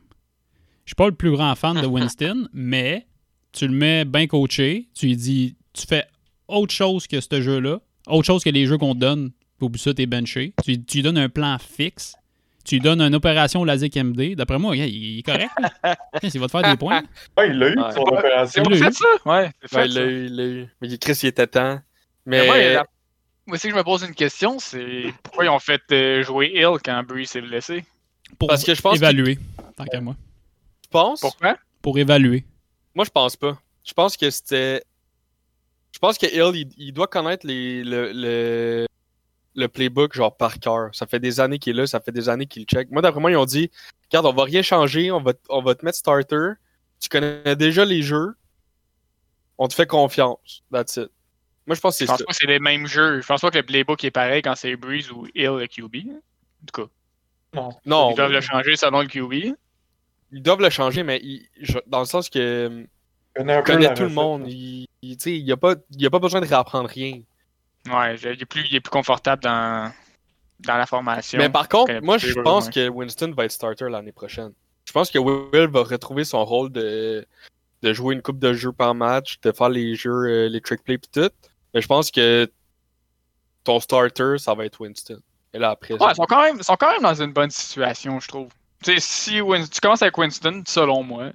Je 0.84 0.90
suis 0.90 0.94
pas 0.96 1.06
le 1.08 1.14
plus 1.14 1.30
grand 1.32 1.54
fan 1.54 1.80
de 1.80 1.86
Winston, 1.86 2.48
mais 2.52 3.06
tu 3.52 3.66
le 3.66 3.72
mets 3.74 4.04
bien 4.04 4.26
coaché, 4.26 4.88
tu 4.94 5.06
lui 5.06 5.16
dis, 5.16 5.56
tu 5.72 5.86
fais 5.86 6.04
autre 6.48 6.74
chose 6.74 7.06
que 7.06 7.20
ce 7.20 7.40
jeu-là, 7.40 7.80
autre 8.06 8.26
chose 8.26 8.44
que 8.44 8.50
les 8.50 8.66
jeux 8.66 8.76
qu'on 8.78 8.94
te 8.94 9.00
donne, 9.00 9.30
au 9.60 9.68
bout 9.70 9.76
de 9.78 9.82
ça, 9.82 9.94
t'es 9.94 10.04
benché. 10.06 10.52
Tu, 10.62 10.84
tu 10.84 10.98
lui 10.98 11.02
donnes 11.02 11.16
un 11.16 11.30
plan 11.30 11.56
fixe, 11.58 12.16
tu 12.64 12.76
lui 12.76 12.80
donnes 12.80 13.00
une 13.02 13.14
opération 13.14 13.64
LASIK 13.64 13.96
MD. 13.96 14.34
D'après 14.36 14.58
moi, 14.58 14.76
il 14.76 15.18
est 15.18 15.22
correct. 15.22 15.50
il 16.22 16.40
va 16.40 16.46
te 16.46 16.50
faire 16.50 16.70
des 16.70 16.76
points. 16.76 17.02
Ouais, 17.36 17.48
il 17.48 17.58
l'a 17.58 17.68
eu, 17.70 17.74
son 17.94 18.02
Ouais. 18.02 18.18
opération. 18.18 18.62
Il 18.70 18.80
l'a 18.80 18.88
eu. 18.88 18.92
ça? 18.92 19.04
Ouais, 19.26 19.50
c'est 19.64 19.84
il 19.86 19.92
ça. 19.92 20.00
l'a 20.00 20.06
eu, 20.06 20.26
il 20.26 20.36
l'a 20.36 20.44
eu. 20.44 20.66
Mais 20.80 20.98
Chris, 20.98 21.18
il 21.22 21.26
était 21.28 21.46
temps. 21.46 21.80
Mais 22.26 22.40
Mais. 22.40 22.46
moi, 22.46 22.58
la- 22.58 22.86
moi 23.46 23.56
aussi, 23.56 23.68
je 23.70 23.74
me 23.74 23.82
pose 23.84 24.02
une 24.04 24.14
question, 24.14 24.58
c'est 24.58 25.12
pourquoi 25.22 25.44
ils 25.44 25.50
ont 25.50 25.58
fait 25.58 25.82
euh, 25.92 26.22
jouer 26.22 26.52
Hill 26.54 26.78
quand 26.82 27.02
Breeze 27.06 27.28
s'est 27.30 27.42
blessé? 27.42 27.84
Pour 28.38 28.48
Parce 28.48 28.64
que 28.64 28.74
je 28.74 28.80
pense 28.80 28.96
évaluer, 28.96 29.38
tant 29.76 29.84
qu'à 29.84 30.00
moi. 30.00 30.16
Tu 30.82 30.88
penses? 30.88 31.20
Pourquoi? 31.20 31.56
Pour 31.82 31.98
évaluer. 31.98 32.44
Moi, 32.94 33.04
je 33.04 33.10
pense 33.10 33.36
pas. 33.36 33.58
Je 33.84 33.92
pense 33.92 34.16
que 34.16 34.30
c'était. 34.30 34.82
Je 35.92 35.98
pense 35.98 36.16
que 36.16 36.26
Hill, 36.26 36.56
il, 36.56 36.86
il 36.86 36.92
doit 36.92 37.06
connaître 37.06 37.46
les, 37.46 37.84
le, 37.84 38.10
le, 38.14 38.86
le 39.54 39.68
playbook 39.68 40.14
genre 40.14 40.36
par 40.36 40.58
cœur. 40.58 40.90
Ça 40.94 41.06
fait 41.06 41.20
des 41.20 41.40
années 41.40 41.58
qu'il 41.58 41.76
est 41.76 41.80
là, 41.82 41.86
ça 41.86 42.00
fait 42.00 42.12
des 42.12 42.28
années 42.28 42.46
qu'il 42.46 42.64
check. 42.64 42.90
Moi, 42.90 43.02
d'après 43.02 43.20
moi, 43.20 43.30
ils 43.30 43.36
ont 43.36 43.44
dit 43.44 43.70
Regarde, 44.10 44.26
on 44.26 44.32
va 44.32 44.44
rien 44.44 44.62
changer, 44.62 45.10
on 45.10 45.20
va, 45.20 45.32
t- 45.34 45.40
on 45.48 45.62
va 45.62 45.74
te 45.74 45.84
mettre 45.84 45.98
starter. 45.98 46.52
Tu 47.00 47.08
connais 47.08 47.56
déjà 47.56 47.84
les 47.84 48.02
jeux. 48.02 48.34
On 49.58 49.68
te 49.68 49.74
fait 49.74 49.86
confiance. 49.86 50.62
That's 50.72 50.96
it. 50.96 51.08
Moi, 51.66 51.76
je 51.76 51.80
pense 51.80 51.98
que 51.98 52.04
Je 52.04 52.06
c'est 52.06 52.12
pense 52.12 52.18
ça. 52.18 52.24
pas 52.24 52.32
que 52.32 52.36
c'est 52.38 52.46
les 52.46 52.58
mêmes 52.58 52.86
jeux. 52.86 53.20
Je 53.20 53.26
pense 53.26 53.40
pas 53.40 53.50
que 53.50 53.56
le 53.58 53.62
playbook 53.64 54.02
est 54.04 54.10
pareil 54.10 54.42
quand 54.42 54.54
c'est 54.56 54.76
Breeze 54.76 55.10
ou 55.10 55.26
Hill 55.34 55.50
le 55.58 55.66
QB. 55.66 56.10
En 56.10 56.66
tout 56.72 56.82
cas, 56.82 56.88
Non. 57.54 57.70
Non, 57.86 58.10
ils 58.10 58.16
doivent 58.16 58.32
le 58.32 58.40
changer 58.40 58.76
selon 58.76 59.00
le 59.00 59.06
QB. 59.06 59.54
ils 60.32 60.42
doivent 60.42 60.60
le 60.60 60.70
changer, 60.70 61.02
mais 61.04 61.22
je- 61.60 61.78
dans 61.86 62.00
le 62.00 62.04
sens 62.06 62.28
que 62.28 62.84
Il 63.38 63.62
connaît 63.64 63.94
tout 63.94 64.02
le 64.02 64.08
monde. 64.08 64.48
Il, 64.50 64.86
a 65.52 65.56
pas, 65.56 65.74
il 65.90 66.04
a 66.06 66.10
pas 66.10 66.18
besoin 66.18 66.40
de 66.40 66.46
réapprendre 66.46 66.88
rien. 66.88 67.20
Ouais, 67.88 68.16
il 68.16 68.26
est 68.42 68.44
plus, 68.46 68.64
il 68.70 68.76
est 68.76 68.80
plus 68.80 68.90
confortable 68.90 69.42
dans, 69.42 69.92
dans 70.60 70.76
la 70.76 70.86
formation. 70.86 71.38
Mais 71.38 71.48
par 71.50 71.68
contre, 71.68 71.92
moi, 72.02 72.18
je 72.18 72.32
pense 72.40 72.68
que 72.70 72.88
Winston 72.88 73.32
va 73.36 73.44
être 73.44 73.52
starter 73.52 73.88
l'année 73.90 74.12
prochaine. 74.12 74.52
Je 74.86 74.92
pense 74.92 75.10
que 75.10 75.18
Will 75.18 75.68
va 75.68 75.82
retrouver 75.82 76.24
son 76.24 76.44
rôle 76.44 76.70
de, 76.70 77.26
de 77.82 77.92
jouer 77.92 78.14
une 78.14 78.22
coupe 78.22 78.38
de 78.38 78.52
jeux 78.52 78.72
par 78.72 78.94
match, 78.94 79.40
de 79.40 79.52
faire 79.52 79.68
les 79.68 79.94
jeux, 79.94 80.10
euh, 80.26 80.48
les 80.48 80.60
trick 80.60 80.82
plays 80.84 80.98
pis 80.98 81.08
tout. 81.10 81.30
Mais 81.72 81.80
je 81.80 81.86
pense 81.86 82.10
que 82.10 82.50
ton 83.64 83.80
starter, 83.80 84.36
ça 84.38 84.54
va 84.54 84.64
être 84.66 84.80
Winston. 84.80 85.20
Et 85.52 85.58
là, 85.58 85.70
après, 85.70 85.94
Ouais, 85.94 86.10
ils 86.10 86.14
sont, 86.16 86.24
quand 86.26 86.42
même, 86.42 86.56
ils 86.58 86.64
sont 86.64 86.76
quand 86.76 86.92
même 86.92 87.02
dans 87.02 87.22
une 87.22 87.32
bonne 87.32 87.50
situation, 87.50 88.20
je 88.20 88.28
trouve. 88.28 88.48
Tu 88.82 88.92
sais, 88.94 89.00
si 89.00 89.40
Win- 89.40 89.68
tu 89.68 89.80
commences 89.80 90.02
avec 90.02 90.16
Winston, 90.18 90.62
selon 90.66 91.02
moi, 91.02 91.30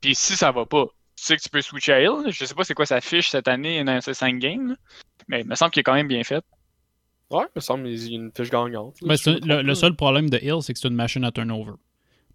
puis 0.00 0.14
si 0.14 0.36
ça 0.36 0.50
va 0.50 0.66
pas, 0.66 0.86
tu 1.16 1.24
sais 1.24 1.36
que 1.36 1.42
tu 1.42 1.48
peux 1.50 1.62
switcher 1.62 1.92
à 1.92 2.00
Hill. 2.02 2.24
Je 2.30 2.44
sais 2.44 2.54
pas 2.54 2.64
c'est 2.64 2.74
quoi 2.74 2.86
sa 2.86 3.00
fiche 3.00 3.30
cette 3.30 3.46
année 3.46 3.84
dans 3.84 4.00
ces 4.00 4.14
5 4.14 4.38
games. 4.38 4.76
Mais 5.32 5.40
il 5.40 5.48
me 5.48 5.54
semble 5.54 5.70
qu'il 5.72 5.80
est 5.80 5.84
quand 5.84 5.94
même 5.94 6.08
bien 6.08 6.22
fait. 6.22 6.44
Ouais, 7.30 7.44
il 7.44 7.56
me 7.56 7.60
semble 7.62 7.84
qu'il 7.84 8.12
y 8.12 8.14
a 8.14 8.18
une 8.18 8.30
fiche 8.36 8.50
gagnante. 8.50 9.00
là, 9.00 9.08
Ben, 9.08 9.16
si 9.16 9.24
trompe 9.40 9.44
le, 9.46 9.74
seul 9.74 9.96
problème 9.96 10.28
de 10.28 10.38
Hill, 10.38 10.58
c'est 10.60 10.74
que 10.74 10.78
c'est 10.78 10.88
une 10.88 10.94
machine 10.94 11.24
à 11.24 11.32
turnover. 11.32 11.72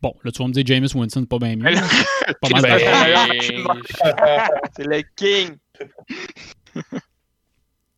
Bon, 0.01 0.15
là, 0.23 0.31
tu 0.31 0.41
vas 0.41 0.47
me 0.47 0.53
dire 0.53 0.65
Jameis 0.65 0.95
Winston, 0.95 1.25
pas 1.25 1.37
bien 1.37 1.55
mieux. 1.55 1.63
Mais 1.63 1.71
là- 1.75 1.83
pas 2.41 2.49
mal 2.49 2.61
Ben. 2.63 4.49
C'est 4.75 4.83
le 4.85 5.01
king. 5.15 5.57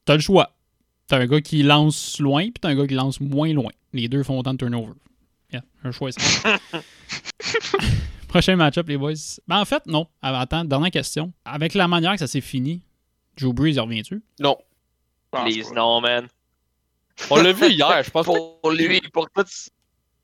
T'as 0.05 0.15
le 0.15 0.19
choix. 0.21 0.51
T'as 1.07 1.19
un 1.19 1.25
gars 1.27 1.41
qui 1.41 1.63
lance 1.63 2.19
loin, 2.19 2.43
puis 2.43 2.53
t'as 2.61 2.69
un 2.69 2.75
gars 2.75 2.85
qui 2.87 2.93
lance 2.93 3.19
moins 3.21 3.51
loin. 3.53 3.71
Les 3.93 4.07
deux 4.09 4.23
font 4.23 4.37
autant 4.37 4.53
de 4.53 4.57
turnover. 4.59 4.93
Yeah, 5.51 5.63
un 5.83 5.91
choix. 5.91 6.09
Prochain 8.27 8.55
match-up, 8.57 8.87
les 8.87 8.97
boys. 8.97 9.13
Ben, 9.47 9.59
en 9.59 9.65
fait, 9.65 9.85
non. 9.87 10.07
Attends, 10.21 10.65
dernière 10.65 10.91
question. 10.91 11.33
Avec 11.45 11.73
la 11.73 11.87
manière 11.87 12.11
que 12.13 12.19
ça 12.19 12.27
s'est 12.27 12.41
fini, 12.41 12.81
Joe 13.37 13.53
Breeze, 13.53 13.77
il 13.77 13.79
revient-tu? 13.79 14.21
Non. 14.39 14.57
Please, 15.31 15.69
pas. 15.69 15.75
non, 15.75 16.01
man. 16.01 16.27
On 17.29 17.35
l'a 17.35 17.51
vu 17.51 17.69
hier, 17.69 18.03
je 18.03 18.09
pense. 18.11 18.25
Pour 18.61 18.71
lui, 18.71 19.01
pour 19.13 19.29
tout 19.29 19.45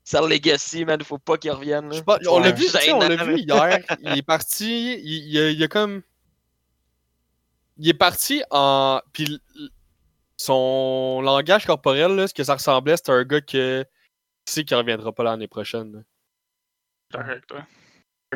sa 0.04 0.20
legacy, 0.20 0.84
man, 0.84 1.02
faut 1.02 1.18
pas 1.18 1.36
qu'il 1.36 1.50
revienne. 1.50 1.90
on 2.28 2.38
l'a 2.38 2.52
vu, 2.52 2.66
on 2.92 3.00
l'a 3.00 3.24
vu 3.24 3.38
hier. 3.38 3.80
Il 4.02 4.18
est 4.18 4.22
parti, 4.22 5.00
il, 5.02 5.28
il 5.28 5.38
a, 5.38 5.50
il 5.50 5.62
a 5.62 5.68
comme. 5.68 6.02
Il 7.76 7.88
est 7.88 7.94
parti 7.94 8.42
en. 8.50 9.00
Puis 9.12 9.40
son 10.36 11.20
langage 11.22 11.66
corporel, 11.66 12.14
là, 12.14 12.28
ce 12.28 12.34
que 12.34 12.44
ça 12.44 12.54
ressemblait, 12.54 12.96
c'était 12.96 13.12
un 13.12 13.24
gars 13.24 13.40
que. 13.40 13.84
Qui 14.44 14.52
sait 14.52 14.64
qu'il 14.64 14.76
reviendra 14.76 15.12
pas 15.12 15.24
l'année 15.24 15.48
prochaine. 15.48 16.04
Correct, 17.12 17.50
ouais. 17.52 17.64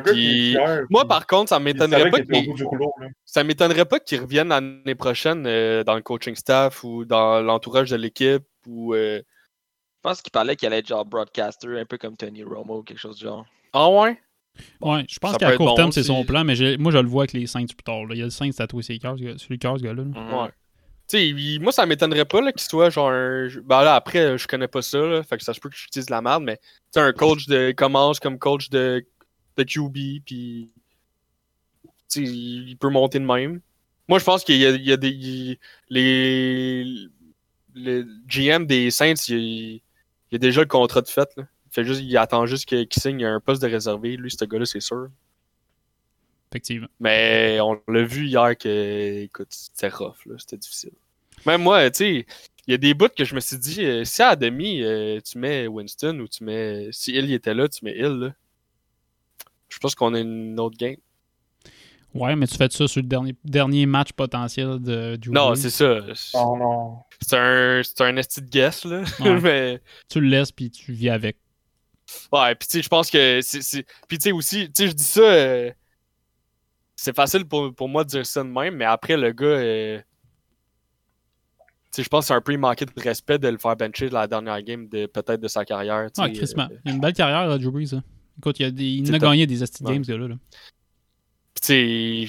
Puis- 0.03 0.57
Moi, 0.89 1.07
par 1.07 1.27
contre, 1.27 1.49
ça 1.49 1.59
m'étonnerait 1.59 2.09
pas 2.09 2.19
qu'il. 2.21 2.47
Là. 2.47 3.07
ça 3.25 3.43
m'étonnerait 3.43 3.85
pas 3.85 3.99
qu'il 3.99 4.21
revienne 4.21 4.49
l'année 4.49 4.95
prochaine 4.95 5.45
euh, 5.47 5.83
dans 5.83 5.95
le 5.95 6.01
coaching 6.01 6.35
staff 6.35 6.83
ou 6.83 7.05
dans 7.05 7.41
l'entourage 7.41 7.89
de 7.91 7.95
l'équipe 7.95 8.43
ou. 8.67 8.93
euh, 8.93 9.21
Je 10.03 10.09
pense 10.09 10.21
qu'il 10.21 10.31
parlait 10.31 10.55
qu'il 10.55 10.65
allait 10.67 10.79
être 10.79 10.87
genre 10.87 11.05
broadcaster, 11.05 11.79
un 11.79 11.85
peu 11.85 11.97
comme 11.97 12.17
Tony 12.17 12.43
Romo 12.43 12.79
ou 12.79 12.83
quelque 12.83 12.97
chose 12.99 13.17
du 13.17 13.25
genre. 13.25 13.45
Ah 13.73 13.89
ouais? 13.89 14.17
ouais, 14.81 15.05
je 15.07 15.17
pense 15.19 15.37
qu'à 15.37 15.55
court 15.55 15.67
bon 15.67 15.75
terme, 15.75 15.91
c'est 15.91 16.03
son 16.03 16.25
plan, 16.25 16.43
mais 16.43 16.55
moi, 16.77 16.91
je 16.91 16.97
le 16.97 17.07
vois 17.07 17.23
avec 17.23 17.33
les 17.33 17.47
Saints 17.47 17.65
plus 17.67 17.83
tard. 17.85 18.05
là. 18.05 18.15
Il 18.15 18.17
y 18.17 18.21
a 18.21 18.25
le 18.25 18.31
Saints 18.31 18.49
tatoué 18.51 18.83
ses 18.83 18.97
cœurs, 18.99 19.17
ce 19.17 19.23
gars- 19.23 19.37
sur 19.37 19.47
le 19.51 19.57
cœur, 19.57 19.77
ce 19.77 19.83
gars-là. 19.83 20.03
là. 20.03 20.43
Ouais. 20.43 20.49
Tu 21.07 21.17
sais, 21.17 21.27
il- 21.27 21.59
moi, 21.61 21.71
ça 21.71 21.85
m'étonnerait 21.85 22.25
pas 22.25 22.41
là, 22.41 22.51
qu'il 22.51 22.61
soit 22.61 22.89
genre 22.89 23.09
un. 23.11 23.47
Ben 23.63 23.83
là, 23.83 23.95
après, 23.95 24.37
je 24.37 24.47
connais 24.47 24.67
pas 24.67 24.81
ça, 24.81 24.97
là, 24.97 25.23
fait 25.23 25.37
que 25.37 25.43
ça 25.43 25.53
se 25.53 25.59
peut 25.59 25.69
que 25.69 25.75
j'utilise 25.75 26.05
de 26.07 26.11
la 26.11 26.21
merde, 26.21 26.43
mais 26.43 26.57
tu 26.57 26.63
sais, 26.93 26.99
un 27.01 27.13
coach 27.13 27.47
de. 27.47 27.71
commence 27.71 28.19
comme 28.19 28.39
coach 28.39 28.69
de, 28.69 29.05
de 29.63 29.69
QB, 29.71 30.23
puis. 30.25 30.69
Il 32.15 32.69
il 32.69 32.77
peut 32.77 32.89
monter 32.89 33.19
de 33.19 33.25
même. 33.25 33.61
Moi, 34.07 34.19
je 34.19 34.25
pense 34.25 34.43
qu'il 34.43 34.57
y 34.57 34.65
a, 34.65 34.71
il 34.71 34.83
y 34.83 34.91
a 34.91 34.97
des. 34.97 35.09
il- 35.09 35.57
les. 35.89 37.07
Le 37.73 38.05
GM 38.27 38.65
des 38.65 38.91
Saints, 38.91 39.13
il, 39.29 39.35
il 39.75 39.81
y 40.33 40.35
a 40.35 40.39
déjà 40.39 40.61
le 40.61 40.67
contrat 40.67 41.01
de 41.01 41.07
fait, 41.07 41.29
là. 41.37 41.47
Il, 41.67 41.73
fait 41.73 41.85
juste, 41.85 42.01
il 42.03 42.17
attend 42.17 42.45
juste 42.45 42.65
qu'il 42.65 42.87
signe 42.91 43.23
un 43.23 43.39
poste 43.39 43.61
de 43.61 43.67
réservé. 43.67 44.17
Lui, 44.17 44.29
ce 44.29 44.43
gars-là, 44.43 44.65
c'est 44.65 44.81
sûr. 44.81 45.07
Effectivement. 46.51 46.89
Mais 46.99 47.59
on 47.61 47.79
l'a 47.87 48.03
vu 48.03 48.27
hier 48.27 48.57
que, 48.57 49.21
écoute, 49.23 49.47
c'était 49.51 49.87
rough, 49.87 50.27
c'était 50.37 50.57
difficile. 50.57 50.91
Même 51.45 51.61
moi, 51.61 51.89
tu 51.91 51.97
sais, 51.97 52.25
il 52.67 52.71
y 52.71 52.73
a 52.73 52.77
des 52.77 52.93
bouts 52.93 53.07
que 53.17 53.23
je 53.23 53.35
me 53.35 53.39
suis 53.39 53.57
dit, 53.57 53.85
euh, 53.85 54.03
si 54.03 54.21
à 54.21 54.35
demi, 54.35 54.83
euh, 54.83 55.19
tu 55.21 55.37
mets 55.37 55.67
Winston 55.67 56.19
ou 56.19 56.27
tu 56.27 56.43
mets. 56.43 56.89
Si 56.91 57.13
Hill 57.13 57.31
était 57.33 57.53
là, 57.53 57.69
tu 57.69 57.85
mets 57.85 57.95
Hill, 57.97 58.19
là. 58.19 58.33
Je 59.71 59.77
pense 59.79 59.95
qu'on 59.95 60.13
a 60.13 60.19
une 60.19 60.59
autre 60.59 60.77
game. 60.77 60.97
Ouais, 62.13 62.35
mais 62.35 62.45
tu 62.45 62.55
fais 62.57 62.69
ça 62.69 62.87
sur 62.89 63.01
le 63.01 63.07
dernier, 63.07 63.33
dernier 63.45 63.85
match 63.85 64.11
potentiel 64.11 64.79
de 64.79 65.15
Drew 65.15 65.31
Non, 65.31 65.51
Brees. 65.51 65.57
c'est 65.57 65.69
ça. 65.69 65.99
Non. 66.35 66.97
C'est 67.21 67.37
un, 67.37 67.81
c'est 67.83 68.01
un 68.01 68.17
esti 68.17 68.41
de 68.41 68.49
guess, 68.49 68.83
là. 68.83 69.03
Ouais. 69.21 69.39
Mais. 69.41 69.81
Tu 70.09 70.19
le 70.19 70.27
laisses, 70.27 70.51
puis 70.51 70.69
tu 70.69 70.91
vis 70.91 71.09
avec. 71.09 71.37
Ouais, 72.33 72.53
puis 72.55 72.67
tu 72.67 72.77
sais, 72.77 72.83
je 72.83 72.89
pense 72.89 73.09
que 73.09 73.39
c'est. 73.41 73.61
c'est- 73.61 73.85
Puis 74.09 74.17
tu 74.17 74.23
sais 74.23 74.31
aussi, 74.33 74.65
tu 74.65 74.83
sais, 74.83 74.87
je 74.89 74.93
dis 74.93 75.03
ça. 75.03 75.21
euh, 75.21 75.71
C'est 76.97 77.15
facile 77.15 77.45
pour, 77.45 77.73
pour 77.73 77.87
moi 77.87 78.03
de 78.03 78.09
dire 78.09 78.25
ça 78.25 78.43
de 78.43 78.49
même, 78.49 78.75
mais 78.75 78.85
après, 78.85 79.15
le 79.15 79.31
gars. 79.31 79.45
euh, 79.45 79.97
Tu 79.99 81.97
sais, 81.97 82.03
je 82.03 82.09
pense 82.09 82.25
que 82.25 82.27
c'est 82.27 82.33
un 82.33 82.41
peu 82.41 82.55
manqué 82.57 82.85
de 82.85 82.91
respect 83.01 83.37
de 83.39 83.47
le 83.47 83.57
faire 83.57 83.75
bencher 83.77 84.09
la 84.09 84.27
dernière 84.27 84.61
game 84.61 84.87
de 84.89 85.05
peut-être 85.05 85.39
de 85.39 85.47
sa 85.47 85.63
carrière. 85.63 86.09
Ouais, 86.17 86.31
Christmas. 86.33 86.67
euh, 86.71 86.77
Il 86.85 86.91
a 86.91 86.93
une 86.95 86.99
belle 87.01 87.13
carrière, 87.13 87.47
là, 87.47 87.57
Drew 87.57 87.71
Brees. 87.71 87.93
là. 87.93 88.01
Écoute, 88.39 88.59
il, 88.59 88.65
a 88.65 88.71
des, 88.71 88.83
il 88.85 89.15
a 89.15 89.19
gagné 89.19 89.45
des 89.47 89.61
Asti 89.63 89.83
Ouais. 89.83 89.93
Games, 89.93 90.03
ce 90.03 90.11
gars-là. 90.11 90.27
là. 90.29 90.35
Puis, 91.61 92.25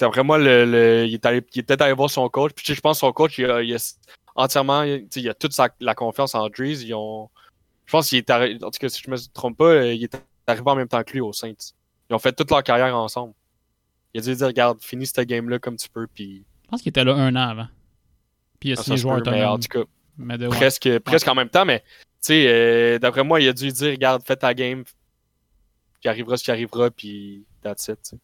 le. 0.00 0.64
le- 0.64 1.06
il 1.06 1.14
est, 1.14 1.26
allé- 1.26 1.46
il 1.54 1.58
est 1.60 1.62
peut-être 1.62 1.82
allé 1.82 1.92
voir 1.92 2.10
son 2.10 2.28
coach. 2.28 2.52
Puis, 2.54 2.74
je 2.74 2.80
pense 2.80 2.96
que 2.96 3.00
son 3.00 3.12
coach, 3.12 3.38
il 3.38 3.44
a, 3.46 3.62
il 3.62 3.74
a 3.74 3.94
entièrement. 4.34 4.82
Il 4.82 5.28
a 5.28 5.34
toute 5.34 5.52
sa, 5.52 5.68
la 5.80 5.94
confiance 5.94 6.34
en 6.34 6.48
Drees. 6.48 6.82
Ils 6.84 6.94
ont. 6.94 7.30
Je 7.86 7.92
pense 7.92 8.08
qu'il 8.08 8.18
est 8.18 8.30
arrivé. 8.30 8.62
En 8.64 8.70
tout 8.70 8.78
cas, 8.78 8.88
si 8.88 9.02
je 9.04 9.10
me 9.10 9.16
trompe 9.32 9.58
pas, 9.58 9.64
euh, 9.66 9.94
il 9.94 10.02
est 10.04 10.16
arrivé 10.46 10.68
en 10.70 10.74
même 10.76 10.88
temps 10.88 11.02
que 11.04 11.12
lui 11.12 11.20
au 11.20 11.32
Saints. 11.32 11.52
Ils 12.10 12.14
ont 12.14 12.18
fait 12.18 12.32
toute 12.32 12.50
leur 12.50 12.62
carrière 12.62 12.96
ensemble. 12.96 13.34
Il 14.12 14.20
a 14.20 14.24
dû 14.24 14.34
dire, 14.34 14.46
regarde, 14.46 14.80
finis 14.80 15.06
cette 15.06 15.28
game-là 15.28 15.58
comme 15.58 15.76
tu 15.76 15.88
peux. 15.88 16.06
Puis, 16.06 16.44
Je 16.64 16.68
pense 16.68 16.82
qu'il 16.82 16.90
était 16.90 17.04
là 17.04 17.14
un 17.14 17.34
an 17.36 17.48
avant. 17.48 17.68
Puis 18.60 18.70
il 18.70 18.72
a 18.72 18.76
ah, 18.78 18.82
signé 18.82 18.96
joueur 18.96 19.20
mais 19.26 19.44
en 19.44 19.58
tout 19.58 19.68
cas, 19.68 19.84
Mais 20.16 20.38
de, 20.38 20.46
ouais. 20.46 20.56
presque, 20.56 20.98
presque 21.00 21.28
en 21.28 21.34
même 21.34 21.48
temps. 21.48 21.64
Mais, 21.64 21.80
tu 21.80 21.86
sais, 22.22 22.46
euh, 22.46 22.98
d'après 22.98 23.24
moi, 23.24 23.40
il 23.40 23.48
a 23.48 23.52
dû 23.52 23.70
dire, 23.70 23.90
regarde, 23.90 24.22
fais 24.24 24.36
ta 24.36 24.54
game. 24.54 24.84
Qui 26.04 26.08
arrivera 26.10 26.36
ce 26.36 26.44
qui 26.44 26.50
arrivera. 26.50 26.90
Puis, 26.90 27.46
that's 27.62 27.88
it. 27.88 28.14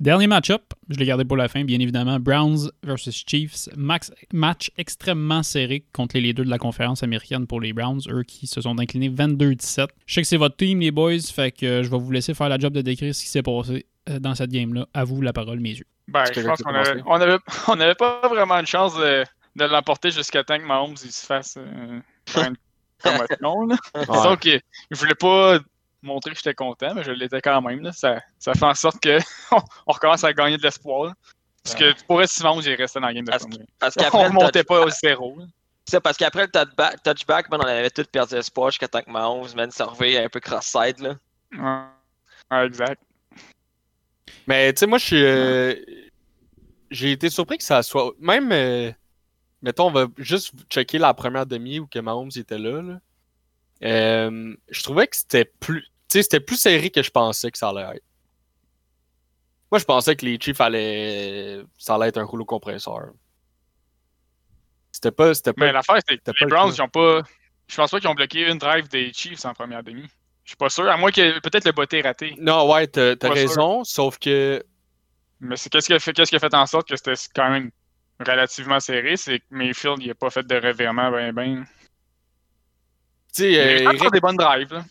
Dernier 0.00 0.26
match-up, 0.26 0.62
je 0.88 0.98
l'ai 0.98 1.06
gardé 1.06 1.24
pour 1.24 1.36
la 1.36 1.46
fin, 1.46 1.62
bien 1.62 1.78
évidemment. 1.78 2.18
Browns 2.18 2.72
versus 2.82 3.24
Chiefs. 3.24 3.68
Max, 3.76 4.10
match 4.32 4.72
extrêmement 4.76 5.44
serré 5.44 5.84
contre 5.92 6.16
les 6.16 6.22
leaders 6.22 6.44
de 6.44 6.50
la 6.50 6.58
conférence 6.58 7.04
américaine 7.04 7.46
pour 7.46 7.60
les 7.60 7.72
Browns, 7.72 8.00
eux 8.08 8.24
qui 8.24 8.48
se 8.48 8.60
sont 8.60 8.76
inclinés 8.80 9.08
22-17. 9.08 9.86
Je 10.06 10.14
sais 10.14 10.22
que 10.22 10.26
c'est 10.26 10.36
votre 10.36 10.56
team, 10.56 10.80
les 10.80 10.90
boys, 10.90 11.20
fait 11.20 11.52
que 11.52 11.84
je 11.84 11.88
vais 11.88 11.98
vous 11.98 12.10
laisser 12.10 12.34
faire 12.34 12.48
la 12.48 12.58
job 12.58 12.72
de 12.72 12.80
décrire 12.80 13.14
ce 13.14 13.22
qui 13.22 13.28
s'est 13.28 13.44
passé 13.44 13.86
euh, 14.08 14.18
dans 14.18 14.34
cette 14.34 14.50
game-là. 14.50 14.88
À 14.92 15.04
vous 15.04 15.20
la 15.22 15.32
parole, 15.32 15.60
mes 15.60 15.70
yeux. 15.70 15.86
Ben, 16.08 16.24
je 16.34 16.40
pense 16.40 16.60
qu'on 16.60 16.74
avait, 16.74 17.00
on 17.06 17.14
avait, 17.14 17.38
on 17.68 17.78
avait 17.78 17.94
pas 17.94 18.20
vraiment 18.28 18.60
de 18.60 18.66
chance 18.66 18.96
de, 18.96 19.22
de 19.54 19.64
l'emporter 19.64 20.10
jusqu'à 20.10 20.42
temps 20.42 20.58
que 20.58 20.64
Mahomes 20.64 20.96
il 21.04 21.12
se 21.12 21.24
fasse 21.24 21.56
euh, 21.56 22.00
une 22.36 22.56
promotion. 22.98 23.66
là. 23.66 23.76
Disons 24.10 24.36
qu'il 24.36 24.60
il 24.90 24.96
voulait 24.96 25.14
pas 25.14 25.60
montrer 26.02 26.30
que 26.32 26.36
j'étais 26.36 26.54
content, 26.54 26.94
mais 26.94 27.04
je 27.04 27.12
l'étais 27.12 27.40
quand 27.40 27.60
même. 27.62 27.80
Là. 27.80 27.92
Ça, 27.92 28.20
ça 28.38 28.54
fait 28.54 28.64
en 28.64 28.74
sorte 28.74 29.00
que 29.00 29.18
on 29.86 29.92
recommence 29.92 30.24
à 30.24 30.32
gagner 30.32 30.56
de 30.56 30.62
l'espoir. 30.62 31.14
Parce 31.64 31.76
que 31.76 31.92
tu 31.92 32.04
pourrais 32.06 32.26
si 32.26 32.42
Mahomes 32.42 32.62
il 32.64 32.74
restait 32.74 32.98
dans 33.00 33.06
la 33.06 33.14
game 33.14 33.24
de 33.24 33.30
Parce, 33.30 33.46
parce 33.78 33.96
On 33.98 34.00
qu'après 34.02 34.24
le, 34.24 34.32
montait 34.32 34.64
pas 34.64 34.84
au 34.84 34.90
zéro. 34.90 35.36
c'est 35.86 35.92
ça, 35.92 36.00
parce 36.00 36.16
qu'après 36.16 36.42
le 36.42 36.48
touchback, 36.50 37.02
touchback, 37.04 37.50
man, 37.50 37.60
on 37.62 37.66
avait 37.66 37.90
tout 37.90 38.04
perdu 38.10 38.34
espoir 38.34 38.70
jusqu'à 38.70 38.88
temps 38.88 39.00
que 39.02 39.10
Mahomes, 39.10 39.48
man, 39.54 39.70
se 39.70 39.82
réveille 39.82 40.16
un 40.18 40.28
peu 40.28 40.40
cross-side, 40.40 40.98
là. 40.98 41.14
Ouais. 41.52 42.56
Ouais, 42.58 42.66
exact. 42.66 43.00
Mais 44.48 44.72
tu 44.72 44.80
sais, 44.80 44.86
moi, 44.86 44.98
je 44.98 45.04
suis. 45.04 45.24
euh, 45.24 45.74
J'ai 46.90 47.12
été 47.12 47.30
surpris 47.30 47.58
que 47.58 47.64
ça 47.64 47.82
soit. 47.82 48.12
Même. 48.18 48.50
euh, 48.52 48.90
Mettons, 49.62 49.86
on 49.86 49.92
va 49.92 50.06
juste 50.18 50.52
checker 50.68 50.98
la 50.98 51.14
première 51.14 51.46
demi 51.46 51.78
où 51.78 51.86
que 51.86 52.00
Mahomes 52.00 52.30
était 52.34 52.58
là. 52.58 52.82
là. 52.82 52.98
Euh, 53.84 54.54
je 54.68 54.82
trouvais 54.82 55.06
que 55.06 55.14
c'était 55.16 55.44
plus. 55.44 55.86
Sais, 56.12 56.22
c'était 56.22 56.40
plus 56.40 56.56
serré 56.56 56.90
que 56.90 57.02
je 57.02 57.10
pensais 57.10 57.50
que 57.50 57.56
ça 57.56 57.70
allait 57.70 57.96
être. 57.96 58.04
Moi, 59.70 59.78
je 59.78 59.84
pensais 59.86 60.14
que 60.14 60.26
les 60.26 60.38
Chiefs 60.38 60.60
allaient. 60.60 61.62
Ça 61.78 61.94
allait 61.94 62.08
être 62.08 62.18
un 62.18 62.24
rouleau 62.24 62.44
compresseur. 62.44 63.12
C'était 64.92 65.10
pas. 65.10 65.32
Pas. 65.32 65.52
Mais 65.56 65.72
l'affaire, 65.72 66.00
c'est 66.06 66.18
que 66.18 66.30
les 66.38 66.46
Browns, 66.46 66.74
ils 66.74 66.82
ont 66.82 66.88
pas. 66.88 67.22
Je 67.66 67.76
pense 67.76 67.90
pas 67.90 67.98
qu'ils 67.98 68.10
ont 68.10 68.14
bloqué 68.14 68.46
une 68.46 68.58
drive 68.58 68.88
des 68.88 69.10
Chiefs 69.14 69.42
en 69.46 69.54
première 69.54 69.82
demi. 69.82 70.02
Je 70.44 70.50
suis 70.50 70.56
pas 70.56 70.68
sûr, 70.68 70.86
à 70.90 70.98
moins 70.98 71.10
que 71.10 71.40
peut-être 71.40 71.64
le 71.64 71.72
botté 71.72 72.00
est 72.00 72.02
raté. 72.02 72.34
Non, 72.38 72.70
ouais, 72.70 72.88
t'as 72.88 73.16
sûr. 73.18 73.32
raison, 73.32 73.84
sauf 73.84 74.18
que. 74.18 74.62
Mais 75.40 75.56
c'est 75.56 75.70
qu'est-ce 75.70 75.86
qui 75.86 75.94
a 75.94 76.24
qui 76.24 76.36
a 76.36 76.38
fait 76.38 76.54
en 76.54 76.66
sorte 76.66 76.90
que 76.90 76.96
c'était 76.96 77.14
quand 77.34 77.48
même 77.48 77.70
relativement 78.20 78.80
serré, 78.80 79.16
c'est 79.16 79.38
que 79.38 79.44
Mayfield 79.50 80.02
il 80.02 80.10
a 80.10 80.14
pas 80.14 80.28
fait 80.28 80.46
de 80.46 80.56
revirement 80.56 81.10
ben 81.10 81.32
ben. 81.32 81.64
Tu 83.34 83.44
sais, 83.44 83.52
Il 83.52 83.58
euh, 83.58 83.88
a 83.88 83.94
Eric, 83.94 84.12
des 84.12 84.20
bonnes 84.20 84.36
drives 84.36 84.74
là. 84.74 84.84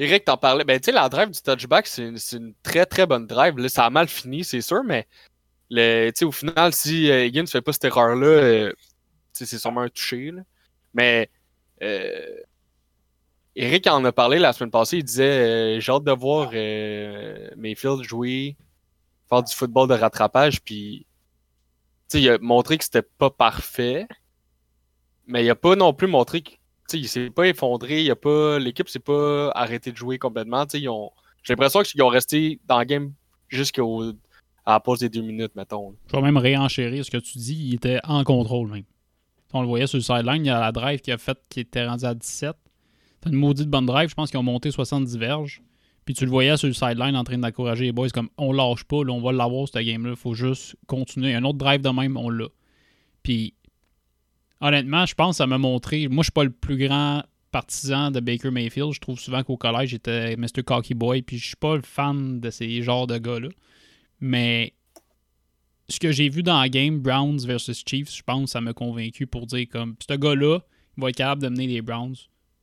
Eric 0.00 0.24
t'en 0.24 0.38
parlait. 0.38 0.64
Ben, 0.64 0.80
tu 0.80 0.86
sais, 0.86 0.92
la 0.92 1.10
drive 1.10 1.28
du 1.30 1.42
touchback, 1.42 1.86
c'est 1.86 2.04
une, 2.04 2.16
une 2.32 2.54
très 2.62 2.86
très 2.86 3.06
bonne 3.06 3.26
drive. 3.26 3.58
Là, 3.58 3.68
ça 3.68 3.84
a 3.84 3.90
mal 3.90 4.08
fini, 4.08 4.44
c'est 4.44 4.62
sûr, 4.62 4.82
mais 4.82 5.06
le, 5.68 6.10
au 6.24 6.32
final, 6.32 6.72
si 6.72 7.10
euh, 7.10 7.26
Higgins 7.26 7.42
ne 7.42 7.46
fait 7.46 7.60
pas 7.60 7.74
cette 7.74 7.84
erreur-là, 7.84 8.26
euh, 8.26 8.72
c'est 9.34 9.46
sûrement 9.46 9.82
un 9.82 9.90
touché. 9.90 10.30
là. 10.30 10.40
Mais 10.94 11.30
euh, 11.82 12.40
Eric 13.54 13.86
en 13.88 14.02
a 14.06 14.10
parlé 14.10 14.38
la 14.38 14.54
semaine 14.54 14.70
passée. 14.70 14.96
Il 14.98 15.04
disait 15.04 15.76
euh, 15.76 15.80
J'ai 15.80 15.92
hâte 15.92 16.04
de 16.04 16.12
voir 16.12 16.52
Mayfield 17.58 18.02
jouer, 18.02 18.56
faire 19.28 19.42
du 19.42 19.54
football 19.54 19.86
de 19.86 19.94
rattrapage. 19.94 20.62
Puis, 20.62 21.06
il 22.14 22.30
a 22.30 22.38
montré 22.38 22.78
que 22.78 22.84
c'était 22.84 23.02
pas 23.02 23.28
parfait. 23.28 24.06
Mais 25.26 25.44
il 25.44 25.50
a 25.50 25.54
pas 25.54 25.76
non 25.76 25.92
plus 25.92 26.08
montré 26.08 26.40
que. 26.40 26.52
Il 26.92 27.08
s'est 27.08 27.30
pas 27.30 27.48
effondré. 27.48 28.02
Il 28.02 28.10
a 28.10 28.16
pas, 28.16 28.58
l'équipe 28.58 28.88
s'est 28.88 28.98
pas 28.98 29.50
arrêté 29.50 29.92
de 29.92 29.96
jouer 29.96 30.18
complètement. 30.18 30.66
J'ai 30.72 30.86
l'impression 31.48 31.82
qu'ils 31.82 32.02
ont 32.02 32.08
resté 32.08 32.60
dans 32.66 32.78
le 32.78 32.84
game 32.84 33.12
jusqu'au 33.48 34.12
la 34.70 34.80
pause 34.80 35.00
des 35.00 35.08
deux 35.08 35.22
minutes, 35.22 35.54
mettons. 35.56 35.94
Je 36.06 36.16
vais 36.16 36.22
même 36.22 36.36
réenchérir 36.36 37.04
ce 37.04 37.10
que 37.10 37.18
tu 37.18 37.38
dis. 37.38 37.68
Il 37.68 37.74
était 37.74 38.00
en 38.04 38.24
contrôle 38.24 38.70
même. 38.70 38.84
On 39.52 39.62
le 39.62 39.66
voyait 39.66 39.86
sur 39.86 39.98
le 39.98 40.02
sideline. 40.02 40.44
Il 40.44 40.48
y 40.48 40.50
a 40.50 40.60
la 40.60 40.72
drive 40.72 41.00
qui 41.00 41.10
a 41.12 41.18
fait 41.18 41.38
qui 41.48 41.60
était 41.60 41.86
rendu 41.86 42.04
à 42.04 42.14
17. 42.14 42.54
T'as 43.20 43.30
une 43.30 43.36
maudite 43.36 43.68
bonne 43.68 43.86
drive. 43.86 44.08
Je 44.08 44.14
pense 44.14 44.30
qu'ils 44.30 44.38
ont 44.38 44.44
monté 44.44 44.70
70 44.70 45.16
verges. 45.18 45.62
Puis 46.04 46.14
tu 46.14 46.24
le 46.24 46.30
voyais 46.30 46.56
sur 46.56 46.68
le 46.68 46.72
sideline 46.72 47.16
en 47.16 47.24
train 47.24 47.38
d'encourager 47.38 47.84
les 47.84 47.92
boys 47.92 48.08
comme 48.08 48.30
on 48.38 48.52
lâche 48.52 48.84
pas, 48.84 48.96
on 48.96 49.20
va 49.20 49.32
l'avoir 49.32 49.68
cette 49.68 49.84
game-là. 49.84 50.16
Faut 50.16 50.34
juste 50.34 50.76
continuer. 50.86 51.34
Un 51.34 51.44
autre 51.44 51.58
drive 51.58 51.82
de 51.82 51.90
même, 51.90 52.16
on 52.16 52.30
l'a. 52.30 52.46
Puis 53.22 53.54
honnêtement, 54.60 55.06
je 55.06 55.14
pense 55.14 55.34
que 55.34 55.38
ça 55.38 55.46
m'a 55.46 55.58
montré. 55.58 56.08
Moi, 56.08 56.22
je 56.22 56.26
suis 56.26 56.32
pas 56.32 56.44
le 56.44 56.50
plus 56.50 56.76
grand 56.76 57.22
partisan 57.50 58.10
de 58.10 58.20
Baker 58.20 58.50
Mayfield. 58.50 58.92
Je 58.92 59.00
trouve 59.00 59.18
souvent 59.18 59.42
qu'au 59.42 59.56
collège, 59.56 59.90
j'étais 59.90 60.36
Mr. 60.36 60.62
Cocky 60.64 60.94
Boy. 60.94 61.22
Puis 61.22 61.38
je 61.38 61.48
suis 61.48 61.56
pas 61.56 61.76
le 61.76 61.82
fan 61.82 62.40
de 62.40 62.50
ces 62.50 62.82
genres 62.82 63.06
de 63.06 63.18
gars-là. 63.18 63.48
Mais 64.20 64.74
ce 65.88 65.98
que 65.98 66.12
j'ai 66.12 66.28
vu 66.28 66.42
dans 66.42 66.60
la 66.60 66.68
game 66.68 67.00
Browns 67.00 67.40
versus 67.44 67.82
Chiefs, 67.84 68.14
je 68.14 68.22
pense 68.22 68.44
que 68.44 68.50
ça 68.50 68.60
m'a 68.60 68.72
convaincu 68.72 69.26
pour 69.26 69.46
dire 69.46 69.66
comme 69.68 69.96
ce 70.08 70.14
gars-là, 70.14 70.60
il 70.96 71.02
va 71.02 71.10
être 71.10 71.16
capable 71.16 71.42
de 71.42 71.48
mener 71.48 71.66
les 71.66 71.82
Browns, 71.82 72.16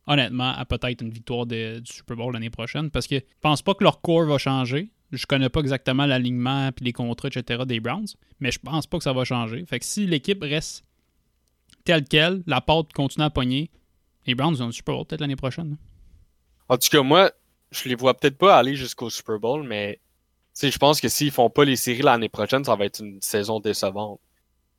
honnêtement, 0.06 0.52
à 0.52 0.66
peut-être 0.66 1.02
une 1.02 1.10
victoire 1.10 1.46
du 1.46 1.82
Super 1.86 2.16
Bowl 2.16 2.34
l'année 2.34 2.50
prochaine. 2.50 2.90
Parce 2.90 3.08
que 3.08 3.16
je 3.16 3.40
pense 3.42 3.62
pas 3.62 3.74
que 3.74 3.84
leur 3.84 4.02
corps 4.02 4.26
va 4.26 4.38
changer. 4.38 4.92
Je 5.12 5.26
connais 5.26 5.50
pas 5.50 5.62
exactement 5.62 6.06
l'alignement 6.06 6.72
puis 6.72 6.86
les 6.86 6.94
contrats, 6.94 7.30
etc. 7.30 7.64
des 7.66 7.80
Browns, 7.80 8.08
mais 8.40 8.52
je 8.52 8.60
pense 8.60 8.88
pas 8.88 8.98
que 8.98 9.04
ça 9.04 9.14
va 9.14 9.24
changer. 9.24 9.66
Fait 9.66 9.80
que 9.80 9.86
si 9.86 10.06
l'équipe 10.06 10.42
reste 10.44 10.84
telle 11.88 12.06
quelle, 12.06 12.44
la 12.46 12.62
pâte 12.62 12.94
continue 12.94 13.26
à 13.26 13.30
pogner, 13.30 13.70
les 14.26 14.36
Browns 14.36 14.62
ont 14.62 14.68
le 14.68 14.72
Super 14.72 14.96
Bowl 14.96 15.06
peut-être 15.06 15.22
l'année 15.22 15.36
prochaine. 15.36 15.78
En 16.70 16.78
tout 16.78 16.90
cas, 16.90 17.02
moi, 17.02 17.32
je 17.72 17.88
les 17.90 17.96
vois 17.96 18.14
peut-être 18.14 18.38
pas 18.38 18.58
aller 18.58 18.76
jusqu'au 18.76 19.10
Super 19.10 19.40
Bowl, 19.40 19.64
mais 19.64 20.00
je 20.62 20.78
pense 20.78 21.00
que 21.00 21.08
s'ils 21.08 21.32
font 21.32 21.50
pas 21.50 21.64
les 21.64 21.76
séries 21.76 22.02
l'année 22.02 22.30
prochaine, 22.30 22.64
ça 22.64 22.76
va 22.76 22.86
être 22.86 23.00
une 23.04 23.22
saison 23.22 23.60
décevante. 23.60 24.20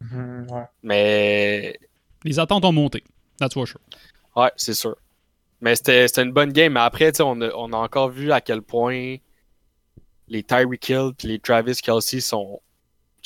Mhm, 0.01 0.47
ouais. 0.51 0.65
Mais 0.83 1.79
Les 2.25 2.39
attentes 2.39 2.65
ont 2.65 2.73
monté. 2.73 3.03
That's 3.39 3.55
for 3.55 3.67
sure. 3.67 3.81
ouais, 4.37 4.53
c'est 4.57 4.75
sûr. 4.75 4.97
Mais 5.61 5.75
c'était 5.77 6.07
c'était 6.09 6.23
une 6.23 6.33
bonne 6.33 6.53
game. 6.53 6.75
Mais 6.75 6.81
après, 6.81 7.11
on 7.21 7.41
a, 7.41 7.51
on 7.55 7.73
a 7.73 7.77
encore 7.77 8.11
vu 8.11 8.31
à 8.33 8.41
quel 8.41 8.63
point 8.63 9.17
les 10.29 10.43
Tyreek 10.43 10.89
Hill 10.89 11.13
et 11.25 11.27
les 11.27 11.39
Travis 11.39 11.77
Kelsey 11.83 12.21
sont. 12.21 12.61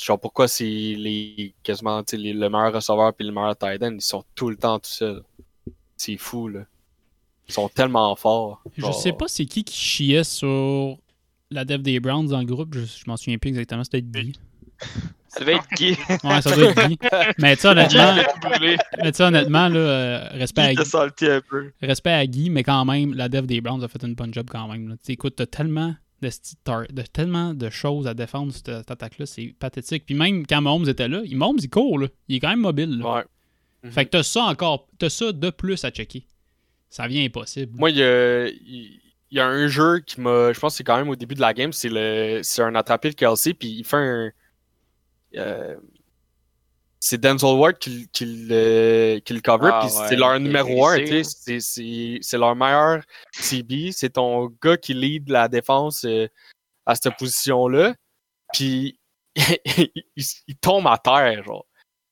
Genre 0.03 0.19
pourquoi 0.19 0.47
c'est 0.47 0.63
les 0.65 1.53
quasiment 1.63 2.03
les- 2.11 2.33
le 2.33 2.49
meilleur 2.49 2.73
receveur 2.73 3.13
puis 3.13 3.25
le 3.25 3.31
meilleur 3.33 3.57
tight 3.57 3.81
end, 3.83 3.93
ils 3.95 4.01
sont 4.01 4.23
tout 4.35 4.49
le 4.49 4.55
temps 4.57 4.79
tout 4.79 4.89
seuls. 4.89 5.23
C'est 5.97 6.17
fou 6.17 6.47
là. 6.49 6.61
Ils 7.47 7.53
sont 7.53 7.69
tellement 7.69 8.15
forts. 8.15 8.61
Je 8.77 8.91
sais 8.91 9.13
pas 9.13 9.27
c'est 9.27 9.45
qui 9.45 9.63
qui 9.63 9.77
chiait 9.77 10.23
sur 10.23 10.97
la 11.51 11.65
dev 11.65 11.81
des 11.81 11.99
Browns 11.99 12.27
dans 12.27 12.39
le 12.39 12.45
groupe. 12.45 12.73
Je, 12.73 12.81
je 12.85 13.03
m'en 13.07 13.15
souviens 13.17 13.37
plus 13.37 13.49
exactement. 13.49 13.83
C'était 13.83 14.01
Guy. 14.01 14.33
Ça 15.27 15.39
devait 15.39 15.55
être 15.55 15.67
Guy. 15.75 15.95
Ouais, 16.23 16.41
ça 16.41 16.55
doit 16.55 16.69
être 16.71 16.87
Guy. 16.87 16.97
Mais 17.39 17.55
tu 17.55 17.61
sais, 17.63 17.67
honnêtement, 17.69 18.13
mais 18.61 19.21
honnêtement 19.21 19.67
là, 19.69 19.79
euh, 19.79 20.27
respect, 20.33 20.61
à 20.61 20.73
Guy, 20.73 20.81
un 21.27 21.41
peu. 21.41 21.71
respect 21.81 22.11
à 22.11 22.25
Guy, 22.27 22.49
mais 22.49 22.63
quand 22.63 22.85
même, 22.85 23.13
la 23.13 23.29
dev 23.29 23.45
des 23.45 23.61
Browns 23.61 23.83
a 23.83 23.87
fait 23.87 24.03
une 24.03 24.15
bonne 24.15 24.33
job 24.33 24.47
quand 24.49 24.67
même. 24.67 24.89
là. 24.89 24.95
Écoute, 25.07 25.35
t'as 25.37 25.45
tellement 25.45 25.95
de, 26.23 26.29
sti- 26.29 26.55
tar- 26.63 26.87
de 26.91 27.01
tellement 27.03 27.53
de 27.53 27.69
choses 27.69 28.07
à 28.07 28.13
défendre 28.15 28.51
cette, 28.51 28.65
cette 28.67 28.89
attaque-là. 28.91 29.25
C'est 29.27 29.53
pathétique. 29.59 30.05
Puis 30.05 30.15
même 30.15 30.45
quand 30.47 30.61
Mahomes 30.61 30.89
était 30.89 31.07
là, 31.07 31.21
il, 31.23 31.37
Mahomes, 31.37 31.59
il 31.61 31.69
court. 31.69 31.99
Là. 31.99 32.07
Il 32.27 32.35
est 32.35 32.39
quand 32.39 32.49
même 32.49 32.61
mobile. 32.61 32.97
là. 32.99 33.15
Ouais. 33.17 33.23
Mhm. 33.83 33.91
Fait 33.91 34.05
que 34.05 34.09
t'as 34.11 34.23
ça 34.23 34.43
encore. 34.45 34.87
T'as 34.97 35.09
ça 35.09 35.31
de 35.31 35.49
plus 35.51 35.83
à 35.85 35.91
checker. 35.91 36.25
Ça 36.89 37.07
vient 37.07 37.23
impossible. 37.25 37.71
Moi, 37.77 37.89
il 37.91 37.97
y 37.97 38.03
a, 38.03 38.47
il 38.47 38.99
y 39.31 39.39
a 39.39 39.47
un 39.47 39.67
jeu 39.67 39.99
qui 39.99 40.21
m'a. 40.21 40.53
Je 40.53 40.59
pense 40.59 40.73
que 40.73 40.77
c'est 40.77 40.83
quand 40.83 40.97
même 40.97 41.09
au 41.09 41.15
début 41.15 41.35
de 41.35 41.41
la 41.41 41.53
game. 41.53 41.73
C'est 41.73 41.89
le 41.89 42.39
c'est 42.43 42.61
un 42.61 42.75
attrapé 42.75 43.09
de 43.09 43.15
Kelsey, 43.15 43.53
puis 43.53 43.69
il 43.69 43.83
fait 43.83 43.97
un. 43.97 44.31
euh, 45.35 45.75
c'est 47.05 47.17
Denzel 47.19 47.55
Ward 47.57 47.77
qui, 47.79 48.07
qui, 48.13 48.25
le, 48.47 49.19
qui 49.25 49.33
le 49.33 49.41
cover, 49.41 49.71
Ah 49.73 49.85
puis 49.85 49.93
ouais, 49.93 50.07
c'est 50.07 50.15
leur 50.15 50.39
numéro 50.39 50.87
1. 50.87 50.99
glissé, 50.99 51.59
C'est 52.21 52.37
leur 52.37 52.55
meilleur 52.55 53.01
CB. 53.33 53.91
C'est 53.91 54.11
ton 54.11 54.47
gars 54.61 54.77
qui 54.77 54.93
lead 54.93 55.27
la 55.29 55.49
défense 55.49 56.05
euh, 56.05 56.29
à 56.85 56.95
cette 56.95 57.17
position-là. 57.17 57.93
Puis 58.53 58.97
il, 59.35 59.89
il 60.47 60.55
tombe 60.55 60.87
à 60.87 60.97
terre, 60.97 61.43
genre. 61.43 61.65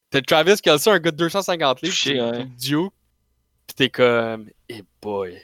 T'as 0.10 0.20
Travis 0.22 0.58
Kelsey, 0.62 0.92
un 0.92 1.00
gars 1.00 1.12
de 1.12 1.16
250 1.16 1.82
livres, 1.84 1.96
qui- 1.96 2.20
ouais. 2.20 2.46
Duke, 2.60 2.94
pis 3.68 3.76
t'es 3.76 3.90
comme, 3.90 4.50
eh 4.68 4.84
boy. 5.02 5.42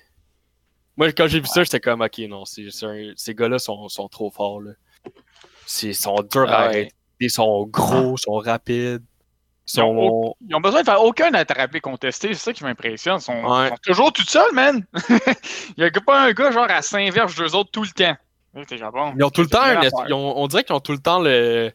Moi, 0.98 1.14
quand 1.14 1.28
j'ai 1.28 1.40
vu 1.40 1.48
ça, 1.48 1.64
j'étais 1.64 1.80
comme, 1.80 2.02
ok, 2.02 2.18
non, 2.28 2.44
un- 2.44 3.14
ces 3.16 3.34
gars-là 3.34 3.60
sont, 3.60 3.88
sont 3.88 4.10
trop 4.10 4.30
forts, 4.30 4.60
là. 4.60 4.72
Ils 5.84 5.96
sont 5.96 6.16
durs 6.30 6.50
à 6.50 6.56
Ah 6.56 6.64
arrêter. 6.66 6.92
Ils 7.22 7.32
sont 7.32 7.66
gros, 7.66 8.16
ils 8.18 8.22
sont 8.22 8.34
rapides. 8.40 9.06
Ils 9.74 9.82
ont. 9.82 10.34
Ils 10.48 10.56
ont 10.56 10.62
besoin 10.62 10.82
de 10.82 10.86
faire 10.86 11.02
aucun 11.04 11.34
attrapé 11.34 11.80
contesté, 11.82 12.30
c'est 12.34 12.40
ça 12.40 12.54
qui 12.54 12.64
m'impressionne. 12.64 13.18
Ils 13.18 13.22
sont, 13.22 13.34
Ouais. 13.44 13.66
ils 13.66 13.70
sont 13.70 13.76
toujours 13.84 14.14
tout 14.14 14.24
seuls, 14.24 14.54
man. 14.54 14.86
Il 15.78 15.84
y 15.84 15.84
a 15.84 15.92
pas 15.92 16.26
un 16.28 16.32
gars 16.32 16.52
genre 16.52 16.68
à 16.70 16.82
5 16.82 17.12
verges 17.12 17.36
d'eux 17.36 17.54
autres 17.56 17.72
tout 17.72 17.84
le 17.84 17.90
temps. 17.90 18.16
Bon, 18.54 18.64
Ils 19.18 19.24
ont 19.24 19.30
tout 19.30 19.42
le 19.42 19.48
temps, 19.48 19.62
un- 19.62 19.82
ils 20.08 20.14
ont- 20.14 20.38
on 20.38 20.48
dirait 20.48 20.64
qu'ils 20.64 20.76
ont 20.76 20.80
tout 20.80 20.94
le 20.94 20.98
temps 21.00 21.20
le. 21.20 21.72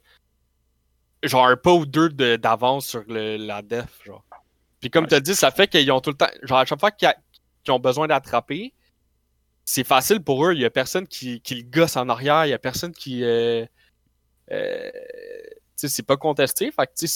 Genre 1.22 1.46
un 1.46 1.56
pas 1.56 1.72
ou 1.72 1.86
deux 1.86 2.08
de- 2.08 2.34
d'avance 2.36 2.86
sur 2.86 3.04
le- 3.06 3.36
la 3.36 3.62
def, 3.62 4.00
genre. 4.04 4.24
Puis 4.80 4.90
comme 4.90 5.04
Ouais, 5.04 5.08
tu 5.10 5.14
as 5.14 5.20
dit, 5.20 5.34
ça 5.36 5.52
fait 5.52 5.68
qu'ils 5.68 5.92
ont 5.92 6.00
tout 6.00 6.10
le 6.10 6.16
temps. 6.16 6.26
Genre 6.42 6.58
à 6.58 6.64
chaque 6.64 6.80
fois 6.80 6.90
qu'ils 6.90 7.12
ont 7.68 7.78
besoin 7.78 8.08
d'attraper, 8.08 8.72
c'est 9.64 9.84
facile 9.84 10.20
pour 10.24 10.44
eux. 10.44 10.54
Il 10.54 10.60
y 10.60 10.64
a 10.64 10.70
personne 10.70 11.06
qui, 11.06 11.40
qui 11.40 11.54
le 11.54 11.62
gosse 11.62 11.96
en 11.96 12.08
arrière, 12.08 12.46
il 12.46 12.48
y 12.48 12.54
a 12.54 12.58
personne 12.58 12.92
qui. 12.92 13.22
euh, 13.22 13.64
euh, 14.50 14.90
c'est 15.76 16.02
pas 16.06 16.16
contesté. 16.16 16.70
Fait 16.70 16.86
que 16.86 17.06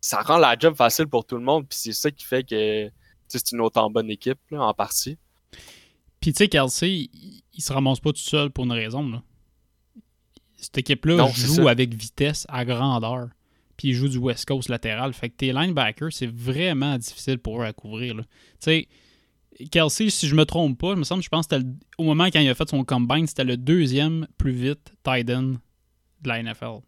ça 0.00 0.20
rend 0.22 0.36
la 0.38 0.56
job 0.58 0.74
facile 0.74 1.06
pour 1.06 1.24
tout 1.24 1.36
le 1.36 1.42
monde. 1.42 1.66
Puis 1.68 1.78
c'est 1.80 1.92
ça 1.92 2.10
qui 2.10 2.24
fait 2.24 2.44
que 2.44 2.90
c'est 3.28 3.52
une 3.52 3.60
autant 3.60 3.90
bonne 3.90 4.10
équipe, 4.10 4.38
là, 4.50 4.62
en 4.62 4.74
partie. 4.74 5.16
Puis 6.20 6.32
tu 6.32 6.38
sais, 6.38 6.48
Kelsey, 6.48 6.90
il, 7.12 7.42
il 7.54 7.62
se 7.62 7.72
ramasse 7.72 8.00
pas 8.00 8.12
tout 8.12 8.18
seul 8.20 8.50
pour 8.50 8.64
une 8.64 8.72
raison. 8.72 9.08
Là. 9.08 9.22
Cette 10.56 10.78
équipe-là 10.78 11.16
joue 11.56 11.68
avec 11.68 11.94
vitesse 11.94 12.46
à 12.48 12.64
grandeur. 12.64 13.28
Puis 13.76 13.88
il 13.88 13.94
joue 13.94 14.08
du 14.08 14.18
West 14.18 14.44
Coast 14.46 14.68
latéral. 14.68 15.12
Fait 15.12 15.30
que 15.30 15.36
tes 15.36 15.52
linebackers, 15.52 16.12
c'est 16.12 16.30
vraiment 16.30 16.96
difficile 16.98 17.38
pour 17.38 17.60
eux 17.60 17.64
à 17.64 17.72
couvrir. 17.72 18.14
Tu 18.16 18.22
sais, 18.60 18.88
Kelsey, 19.70 20.10
si 20.10 20.28
je 20.28 20.34
me 20.36 20.44
trompe 20.44 20.78
pas, 20.78 20.90
il 20.92 20.96
me 20.98 21.04
semble, 21.04 21.22
je 21.22 21.28
pense 21.28 21.46
que 21.46 21.56
le- 21.56 21.66
au 21.98 22.04
moment 22.04 22.26
quand 22.26 22.40
il 22.40 22.48
a 22.48 22.54
fait 22.54 22.68
son 22.68 22.84
combine, 22.84 23.26
c'était 23.26 23.44
le 23.44 23.56
deuxième 23.56 24.26
plus 24.38 24.52
vite 24.52 24.92
tight 25.02 25.28
end 25.30 25.54
de 26.20 26.28
la 26.28 26.38
NFL. 26.42 26.80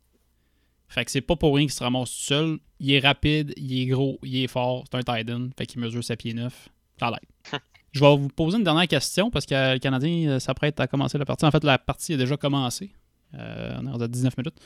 Fait 0.88 1.04
que 1.04 1.10
c'est 1.10 1.20
pas 1.20 1.36
pour 1.36 1.54
rien 1.54 1.66
qu'il 1.66 1.74
se 1.74 1.82
ramasse 1.82 2.10
tout 2.10 2.24
seul. 2.24 2.58
Il 2.80 2.92
est 2.92 3.00
rapide, 3.00 3.52
il 3.56 3.82
est 3.82 3.86
gros, 3.86 4.18
il 4.22 4.44
est 4.44 4.46
fort, 4.46 4.84
c'est 4.90 4.96
un 4.98 5.02
tight 5.02 5.30
end. 5.30 5.48
Fait 5.56 5.66
qu'il 5.66 5.80
mesure 5.80 6.04
7 6.04 6.18
pieds 6.18 6.34
9. 6.34 6.68
Ça 6.98 7.10
l'aide. 7.10 7.60
Je 7.92 8.00
vais 8.00 8.16
vous 8.16 8.28
poser 8.28 8.58
une 8.58 8.64
dernière 8.64 8.88
question 8.88 9.30
parce 9.30 9.46
que 9.46 9.74
le 9.74 9.78
Canadien 9.78 10.28
euh, 10.28 10.38
s'apprête 10.40 10.78
à 10.80 10.86
commencer 10.86 11.16
la 11.16 11.24
partie. 11.24 11.44
En 11.44 11.50
fait, 11.50 11.62
la 11.62 11.78
partie 11.78 12.14
a 12.14 12.16
déjà 12.16 12.36
commencé. 12.36 12.90
Euh, 13.34 13.76
on 13.80 13.98
est 13.98 14.02
à 14.02 14.08
19 14.08 14.36
minutes. 14.36 14.56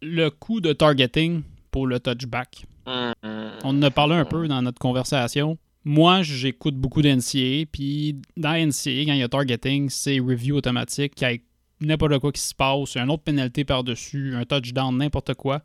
Le 0.00 0.28
coup 0.30 0.60
de 0.60 0.72
targeting 0.72 1.42
pour 1.70 1.86
le 1.86 1.98
touchback. 2.00 2.64
Hum, 2.86 3.12
On 3.64 3.70
en 3.70 3.82
a 3.82 3.90
parlé 3.90 4.14
un 4.14 4.24
peu 4.24 4.46
dans 4.48 4.62
notre 4.62 4.78
conversation. 4.78 5.58
Moi, 5.84 6.22
j'écoute 6.22 6.76
beaucoup 6.76 7.02
d'NCA, 7.02 7.66
puis 7.70 8.20
dans 8.36 8.52
NCA, 8.52 9.04
quand 9.06 9.12
il 9.12 9.18
y 9.18 9.22
a 9.22 9.28
targeting, 9.28 9.88
c'est 9.88 10.18
review 10.18 10.56
automatique, 10.56 11.22
ait 11.22 11.42
n'importe 11.80 12.18
quoi 12.18 12.32
qui 12.32 12.40
se 12.40 12.54
passe, 12.54 12.96
une 12.96 13.10
autre 13.10 13.22
pénalité 13.22 13.64
par-dessus, 13.64 14.34
un 14.34 14.44
touchdown, 14.44 14.96
n'importe 14.96 15.34
quoi. 15.34 15.62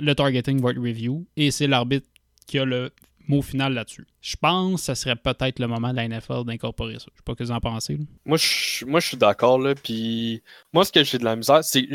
Le 0.00 0.14
targeting 0.14 0.60
va 0.60 0.70
être 0.70 0.80
review, 0.80 1.26
et 1.36 1.50
c'est 1.50 1.66
l'arbitre 1.66 2.06
qui 2.46 2.58
a 2.58 2.64
le 2.64 2.90
mot 3.28 3.42
final 3.42 3.72
là-dessus. 3.74 4.06
Je 4.20 4.36
pense 4.36 4.80
que 4.80 4.86
ça 4.86 4.94
serait 4.94 5.16
peut-être 5.16 5.58
le 5.58 5.66
moment 5.66 5.90
de 5.90 5.96
la 5.96 6.08
NFL 6.08 6.44
d'incorporer 6.44 6.98
ça. 6.98 7.06
Je 7.12 7.16
sais 7.16 7.22
pas 7.24 7.32
ce 7.32 7.38
que 7.38 7.44
vous 7.44 7.50
en 7.52 7.60
pensez. 7.60 7.96
là. 7.96 8.04
Moi, 8.24 8.36
je, 8.36 8.84
moi, 8.84 9.00
je 9.00 9.08
suis 9.08 9.16
d'accord, 9.16 9.58
là. 9.58 9.74
Puis, 9.74 10.42
moi, 10.72 10.84
ce 10.84 10.92
que 10.92 11.04
j'ai 11.04 11.18
de 11.18 11.24
la 11.24 11.36
misère, 11.36 11.64
c'est. 11.64 11.86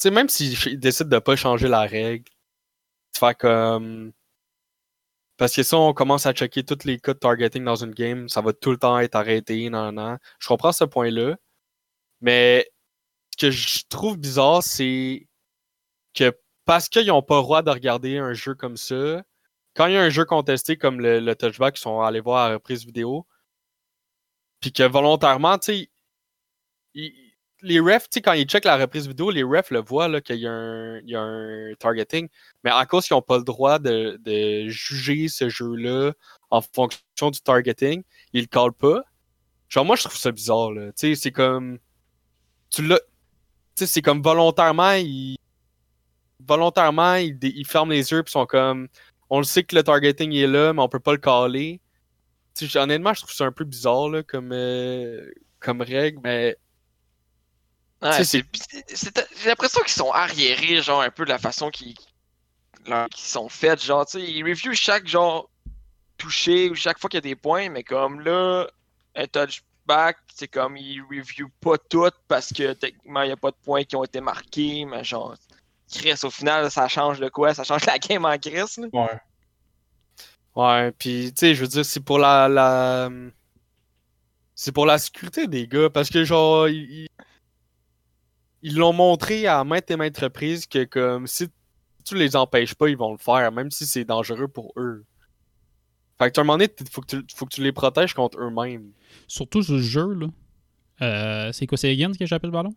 Tu 0.00 0.10
même 0.10 0.28
s'ils 0.28 0.78
décident 0.78 1.10
de 1.10 1.18
pas 1.18 1.36
changer 1.36 1.68
la 1.68 1.82
règle, 1.82 2.24
de 2.24 3.18
faire 3.18 3.36
comme. 3.36 4.12
Parce 5.36 5.54
que 5.54 5.62
si 5.62 5.74
on 5.74 5.92
commence 5.92 6.24
à 6.24 6.32
checker 6.32 6.62
tous 6.64 6.84
les 6.84 6.96
de 6.96 7.12
targeting 7.12 7.62
dans 7.62 7.76
une 7.76 7.90
game, 7.92 8.28
ça 8.28 8.40
va 8.40 8.54
tout 8.54 8.70
le 8.70 8.78
temps 8.78 8.98
être 8.98 9.16
arrêté, 9.16 9.68
non, 9.68 9.92
non. 9.92 10.16
Je 10.38 10.48
comprends 10.48 10.72
ce 10.72 10.84
point-là. 10.84 11.36
Mais 12.22 12.66
ce 13.36 13.46
que 13.46 13.50
je 13.50 13.82
trouve 13.88 14.18
bizarre, 14.18 14.62
c'est 14.62 15.26
que 16.14 16.32
parce 16.64 16.88
qu'ils 16.88 17.08
n'ont 17.08 17.22
pas 17.22 17.36
le 17.38 17.42
droit 17.42 17.62
de 17.62 17.70
regarder 17.70 18.18
un 18.18 18.32
jeu 18.34 18.54
comme 18.54 18.76
ça, 18.76 19.22
quand 19.74 19.86
il 19.88 19.94
y 19.94 19.96
a 19.96 20.02
un 20.02 20.10
jeu 20.10 20.24
contesté 20.24 20.76
comme 20.78 21.00
le, 21.00 21.20
le 21.20 21.36
touchback, 21.36 21.78
ils 21.78 21.82
sont 21.82 22.00
allés 22.00 22.20
voir 22.20 22.44
à 22.46 22.48
la 22.50 22.54
reprise 22.56 22.84
vidéo, 22.86 23.26
puis 24.60 24.72
que 24.72 24.82
volontairement, 24.82 25.58
tu 25.58 25.72
sais, 25.72 25.90
les 27.62 27.80
refs, 27.80 28.08
quand 28.22 28.32
ils 28.32 28.46
checkent 28.46 28.64
la 28.64 28.76
reprise 28.76 29.08
vidéo, 29.08 29.30
les 29.30 29.42
refs 29.42 29.70
le 29.70 29.80
voient 29.80 30.20
qu'il 30.20 30.36
y, 30.36 30.46
a 30.46 30.52
un- 30.52 30.98
il 31.00 31.10
y 31.10 31.16
a 31.16 31.20
un 31.20 31.74
targeting, 31.78 32.28
mais 32.64 32.70
à 32.70 32.84
cause 32.86 33.06
qu'ils 33.06 33.14
n'ont 33.16 33.22
pas 33.22 33.38
le 33.38 33.44
droit 33.44 33.78
de, 33.78 34.18
de 34.22 34.68
juger 34.68 35.28
ce 35.28 35.48
jeu-là 35.48 36.12
en 36.50 36.60
fonction 36.60 37.30
du 37.30 37.40
targeting, 37.40 38.02
ils 38.32 38.42
le 38.42 38.46
callent 38.46 38.72
pas. 38.72 39.02
Genre, 39.68 39.84
moi, 39.84 39.96
je 39.96 40.04
trouve 40.04 40.16
ça 40.18 40.32
bizarre, 40.32 40.72
là. 40.72 40.88
Tu 40.92 41.08
sais, 41.08 41.14
c'est 41.16 41.32
comme. 41.32 41.78
Tu 42.70 42.82
l'as. 42.86 43.00
Sais, 43.76 43.86
c'est 43.86 44.02
comme 44.02 44.22
volontairement, 44.22 44.92
ils. 44.92 45.36
Volontairement, 46.40 47.14
ils, 47.16 47.66
ferment 47.66 47.92
les 47.92 48.10
yeux 48.10 48.22
puis 48.22 48.32
sont 48.32 48.46
comme. 48.46 48.88
On 49.28 49.38
le 49.38 49.44
sait 49.44 49.64
que 49.64 49.74
le 49.74 49.82
targeting 49.82 50.32
est 50.32 50.46
là, 50.46 50.72
mais 50.72 50.80
on 50.80 50.88
peut 50.88 51.00
pas 51.00 51.12
le 51.12 51.18
caller. 51.18 51.80
Tu 52.54 52.68
sais, 52.68 52.78
honnêtement, 52.78 53.12
je 53.12 53.20
trouve 53.20 53.34
ça 53.34 53.44
un 53.44 53.52
peu 53.52 53.64
bizarre, 53.64 54.08
là, 54.08 54.22
comme, 54.22 54.52
euh, 54.52 55.30
comme 55.60 55.82
règle, 55.82 56.20
mais. 56.22 56.56
Ouais, 58.02 58.24
J'ai 58.24 58.44
l'impression 59.46 59.80
qu'ils 59.82 59.90
sont 59.90 60.12
arriérés, 60.12 60.80
genre, 60.82 61.02
un 61.02 61.10
peu 61.10 61.24
de 61.24 61.30
la 61.30 61.38
façon 61.38 61.70
qu'ils 61.70 61.96
sont 63.14 63.48
faits. 63.48 63.82
Genre, 63.82 64.06
tu 64.06 64.20
sais, 64.20 64.24
ils 64.24 64.42
reviewent 64.42 64.74
chaque, 64.74 65.06
genre, 65.06 65.50
touché 66.16 66.70
ou 66.70 66.74
chaque 66.74 66.98
fois 66.98 67.10
qu'il 67.10 67.18
y 67.18 67.18
a 67.18 67.22
des 67.22 67.36
points, 67.36 67.68
mais 67.68 67.82
comme 67.82 68.20
là, 68.20 68.68
un 69.16 69.26
c'est 70.34 70.48
comme 70.48 70.76
ils 70.76 71.00
reviewent 71.02 71.50
pas 71.60 71.78
tout 71.78 72.10
parce 72.28 72.52
que 72.52 72.72
techniquement, 72.74 73.22
il 73.22 73.26
n'y 73.28 73.32
a 73.32 73.36
pas 73.36 73.50
de 73.50 73.56
points 73.64 73.84
qui 73.84 73.96
ont 73.96 74.04
été 74.04 74.20
marqués, 74.20 74.84
mais 74.84 75.04
genre, 75.04 75.36
Chris, 75.92 76.18
au 76.24 76.30
final, 76.30 76.70
ça 76.70 76.88
change 76.88 77.20
de 77.20 77.28
quoi? 77.28 77.54
Ça 77.54 77.64
change 77.64 77.86
la 77.86 77.98
game 77.98 78.24
en 78.24 78.38
Chris, 78.38 78.76
là. 78.78 78.88
Ouais. 78.92 79.20
Ouais, 80.54 80.92
puis 80.92 81.32
tu 81.34 81.40
sais, 81.40 81.54
je 81.54 81.60
veux 81.62 81.68
dire, 81.68 81.84
c'est 81.84 82.00
pour 82.00 82.18
la, 82.18 82.48
la... 82.48 83.10
C'est 84.54 84.72
pour 84.72 84.86
la 84.86 84.98
sécurité 84.98 85.46
des 85.46 85.68
gars, 85.68 85.90
parce 85.90 86.08
que 86.10 86.24
genre, 86.24 86.68
ils 86.68 87.02
ils- 87.02 87.08
ils 88.62 88.76
l'ont 88.76 88.92
montré 88.92 89.46
à 89.46 89.64
maintes 89.64 89.90
et 89.90 89.96
maintes 89.96 90.18
reprises 90.18 90.66
que 90.66 90.84
comme 90.84 91.26
si 91.26 91.48
tu 92.04 92.14
les 92.16 92.36
empêches 92.36 92.74
pas, 92.74 92.88
ils 92.88 92.96
vont 92.96 93.12
le 93.12 93.18
faire, 93.18 93.52
même 93.52 93.70
si 93.70 93.86
c'est 93.86 94.04
dangereux 94.04 94.48
pour 94.48 94.72
eux. 94.76 95.04
Fait 96.18 96.30
que 96.30 96.38
à 96.38 96.42
un 96.42 96.44
moment 96.44 96.54
donné, 96.58 96.70
il 96.80 96.88
faut, 96.88 97.00
que 97.02 97.16
tu- 97.16 97.24
faut 97.34 97.44
que 97.46 97.54
tu 97.54 97.62
les 97.62 97.72
protèges 97.72 98.14
contre 98.14 98.38
eux-mêmes. 98.40 98.90
Surtout 99.26 99.62
sur 99.62 99.76
ce 99.76 99.82
jeu, 99.82 100.14
là. 100.14 100.26
Euh, 101.02 101.52
c'est 101.52 101.66
quoi, 101.66 101.76
c'est 101.76 101.92
Higgins 101.92 102.12
qui 102.12 102.22
échappe 102.24 102.42
le 102.44 102.50
ballon? 102.50 102.74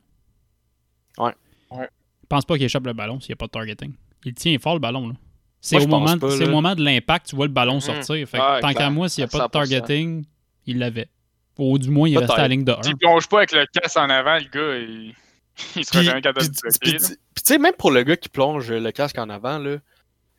Ouais. 1.18 1.34
Ouais. 1.72 1.88
Je 2.22 2.28
pense 2.28 2.46
pas 2.46 2.56
qu'il 2.58 2.66
échappe 2.66 2.86
le 2.86 2.94
ballon 2.94 3.20
s'il 3.20 3.30
n'y 3.30 3.34
a 3.34 3.38
pas 3.38 3.46
de 3.48 3.52
targeting. 3.52 3.94
Il 4.26 4.34
tient 4.34 4.58
fort 4.60 4.74
le 4.74 4.80
ballon, 4.80 5.08
là. 5.10 5.16
C'est 5.62 5.82
au, 5.84 5.88
moment, 5.88 6.18
pas, 6.18 6.30
c'est 6.32 6.44
au 6.44 6.48
là. 6.48 6.52
moment 6.52 6.74
de 6.76 6.84
l'impact, 6.84 7.28
tu 7.28 7.36
vois 7.36 7.46
le 7.48 7.52
ballon 7.54 7.76
Mhm. 7.76 7.82
sortir. 7.82 8.28
Fait 8.30 8.38
que 8.38 8.44
Ouais, 8.56 8.60
tant 8.62 8.74
qu'à 8.74 8.90
moi, 8.90 9.10
s'il 9.10 9.24
n'y 9.24 9.26
a 9.26 9.28
pas 9.28 9.40
de 9.40 9.44
100%. 9.44 9.50
targeting, 9.50 10.26
il 10.66 10.80
l'avait. 10.80 11.10
Ou 11.58 11.78
du 11.78 11.90
moins, 11.90 12.08
il 12.08 12.18
restait 12.18 12.34
à 12.36 12.44
la 12.44 12.48
ligne 12.48 12.64
de 12.64 12.72
1. 12.72 12.84
S'il 12.84 12.96
plonge 12.98 13.28
pas 13.28 13.38
avec 13.40 13.52
le 13.52 13.66
casse 13.74 13.98
en 13.98 14.10
avant, 14.10 14.38
le 14.38 14.46
gars, 14.50 14.78
il, 14.78 15.14
il 15.76 15.86
serait 15.86 16.00
Puis, 16.00 16.06
jamais 16.08 16.22
capable 16.22 16.46
de 16.48 16.52
bloquer. 16.52 16.78
puis 16.80 16.98
tu 17.00 17.18
sais, 17.44 17.58
même 17.58 17.74
pour 17.78 17.92
le 17.92 18.04
gars 18.04 18.16
qui 18.16 18.30
plonge 18.30 18.72
le 18.72 18.92
casque 18.92 19.18
en 19.18 19.30
avant, 19.30 19.58
là, 19.60 19.78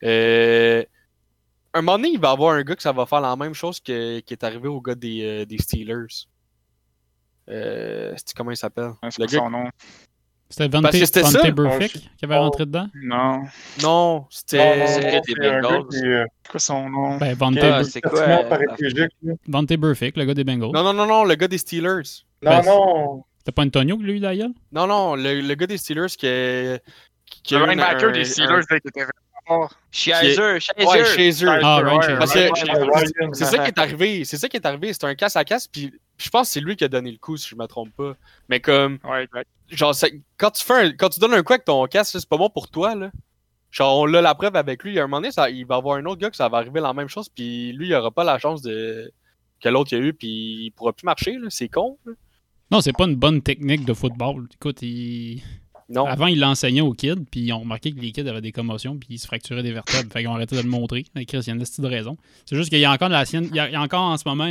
euh, 0.03 0.83
un 1.79 1.81
moment 1.81 1.97
donné, 1.97 2.09
il 2.09 2.19
va 2.19 2.29
y 2.29 2.31
avoir 2.31 2.53
un 2.55 2.63
gars 2.63 2.75
que 2.75 2.81
ça 2.83 2.91
va 2.91 3.05
faire 3.05 3.21
la 3.21 3.35
même 3.35 3.53
chose 3.53 3.79
que, 3.79 4.19
qui 4.19 4.33
est 4.33 4.43
arrivé 4.43 4.67
au 4.67 4.81
gars 4.81 4.95
des, 4.95 5.21
euh, 5.23 5.45
des 5.45 5.57
Steelers. 5.57 6.27
Euh, 7.49 8.13
c'est 8.17 8.35
comment 8.35 8.51
il 8.51 8.57
s'appelle? 8.57 8.91
Ouais, 9.01 9.09
Le 9.17 9.25
gars- 9.25 9.39
son 9.39 9.49
nom? 9.49 9.69
C'était 10.49 10.67
Vante, 10.67 10.91
c'était 10.91 11.21
Vante. 11.21 11.51
Burfict 11.51 11.95
Ah, 12.05 12.09
qui 12.17 12.25
avait 12.25 12.35
oh. 12.35 12.41
rentré 12.41 12.65
dedans? 12.65 12.87
Non. 12.93 13.43
Non, 13.81 14.25
c'était. 14.29 15.21
des 15.25 15.47
un 15.47 15.61
Bengals. 15.61 15.85
est 15.95 16.05
euh, 16.05 16.25
C'est 16.43 16.51
quoi 16.51 16.59
son 16.59 16.89
nom? 16.89 17.17
Ben, 17.17 17.33
Vante, 17.35 17.57
Ah, 17.61 17.83
c'est 17.85 18.01
quoi? 18.01 18.19
euh. 18.19 19.35
Vante 19.47 19.73
Burfict, 19.73 20.17
le 20.17 20.25
gars 20.25 20.33
des 20.33 20.43
Bengals. 20.43 20.71
Non, 20.73 20.83
non, 20.83 20.91
non, 20.93 21.05
non, 21.07 21.23
le 21.23 21.35
gars 21.35 21.47
des 21.47 21.57
Steelers. 21.57 22.25
Non, 22.43 22.51
Ben, 22.51 22.61
non. 22.65 23.23
C'était 23.37 23.53
pas 23.53 23.63
Antonio 23.63 23.97
eu 24.01 24.19
d'ailleurs? 24.19 24.49
Non, 24.73 24.87
non, 24.87 25.15
le, 25.15 25.39
le 25.39 25.55
gars 25.55 25.67
des 25.67 25.77
Steelers 25.77 26.07
qui 26.17 26.27
est. 26.27 26.83
Qui 27.43 27.53
Le 27.55 27.65
linebacker 27.65 28.09
un- 28.09 28.11
des 28.11 28.19
un- 28.21 28.25
Steelers, 28.25 28.61
là, 28.69 28.79
qui 28.81 28.87
était 28.89 29.05
vraiment 29.51 29.67
fort. 29.67 29.77
Shazer, 29.91 30.59
Shazer. 30.61 30.87
Ouais, 30.89 31.05
chez 31.05 31.45
eux. 31.45 31.49
Ah, 31.49 31.77
Ryan 31.77 31.97
ouais. 31.99 33.29
C'est 33.33 33.45
ça 33.45 33.59
qui 33.59 33.67
est 33.69 33.79
arrivé. 33.79 34.25
C'est 34.25 34.37
ça 34.37 34.49
qui 34.49 34.57
est 34.57 34.65
arrivé. 34.65 34.93
C'était 34.93 35.07
un 35.07 35.15
casse 35.15 35.35
à 35.35 35.43
casse. 35.43 35.67
Puis 35.67 35.93
je 36.17 36.29
pense 36.29 36.47
que 36.47 36.53
c'est 36.53 36.59
lui 36.59 36.75
qui 36.75 36.83
a 36.83 36.87
donné 36.87 37.11
le 37.11 37.17
coup, 37.17 37.37
si 37.37 37.49
je 37.49 37.55
me 37.55 37.65
trompe 37.65 37.93
pas. 37.95 38.13
Mais 38.49 38.59
comme. 38.59 38.99
Ouais, 39.03 39.23
exact. 39.23 39.47
genre, 39.69 39.95
quand, 40.37 40.51
tu 40.51 40.63
fais 40.63 40.73
un- 40.73 40.91
quand 40.91 41.09
tu 41.09 41.19
donnes 41.19 41.33
un 41.33 41.43
coup 41.43 41.53
avec 41.53 41.65
ton 41.65 41.85
casque, 41.87 42.13
là, 42.13 42.19
c'est 42.19 42.29
pas 42.29 42.37
bon 42.37 42.49
pour 42.49 42.69
toi, 42.69 42.95
là. 42.95 43.11
Genre, 43.71 43.99
on 43.99 44.05
l'a 44.05 44.21
la 44.21 44.35
preuve 44.35 44.55
avec 44.55 44.83
lui. 44.83 44.91
Il 44.91 44.95
y 44.95 44.99
a 44.99 45.03
un 45.03 45.07
moment 45.07 45.21
donné, 45.21 45.31
ça, 45.31 45.49
il 45.49 45.65
va 45.65 45.75
y 45.75 45.77
avoir 45.77 45.97
un 45.97 46.05
autre 46.05 46.19
gars 46.19 46.29
que 46.29 46.35
ça 46.35 46.49
va 46.49 46.57
arriver 46.57 46.81
la 46.81 46.93
même 46.93 47.07
chose, 47.07 47.29
puis 47.29 47.71
lui, 47.73 47.87
il 47.87 47.95
aura 47.95 48.11
pas 48.11 48.23
la 48.23 48.37
chance 48.37 48.61
de 48.61 49.11
que 49.61 49.69
l'autre 49.69 49.93
il 49.93 49.95
a 49.95 49.99
eu, 49.99 50.13
puis 50.13 50.65
il 50.65 50.71
pourra 50.71 50.91
plus 50.91 51.05
marcher, 51.05 51.37
là. 51.37 51.47
C'est 51.49 51.69
con, 51.69 51.97
là. 52.05 52.13
Non, 52.71 52.79
c'est 52.81 52.93
pas 52.93 53.05
une 53.05 53.15
bonne 53.15 53.41
technique 53.41 53.83
de 53.83 53.93
football. 53.93 54.47
Écoute, 54.53 54.81
il... 54.81 55.41
Avant, 56.05 56.27
il 56.27 56.39
l'enseignait 56.39 56.81
aux 56.81 56.93
kids, 56.93 57.25
puis 57.29 57.41
ils 57.41 57.53
ont 57.53 57.59
remarqué 57.59 57.91
que 57.91 57.99
les 57.99 58.11
kids 58.11 58.27
avaient 58.27 58.41
des 58.41 58.51
commotions, 58.51 58.97
puis 58.97 59.07
ils 59.11 59.19
se 59.19 59.27
fracturaient 59.27 59.63
des 59.63 59.71
vertèbres. 59.71 60.11
fait 60.11 60.19
qu'ils 60.19 60.27
ont 60.27 60.33
arrêté 60.35 60.55
de 60.55 60.61
le 60.61 60.69
montrer. 60.69 61.05
Mais 61.15 61.25
Chris, 61.25 61.39
il 61.47 61.53
y 61.55 61.87
raison. 61.87 62.17
C'est 62.45 62.55
juste 62.55 62.69
qu'il 62.69 62.79
y 62.79 62.85
a 62.85 62.91
encore 62.91 63.09
de 63.09 63.13
la 63.13 63.25
sienne. 63.25 63.47
Il 63.51 63.55
y 63.55 63.59
a, 63.59 63.81
encore 63.81 64.01
en 64.01 64.17
ce 64.17 64.23
moment 64.27 64.45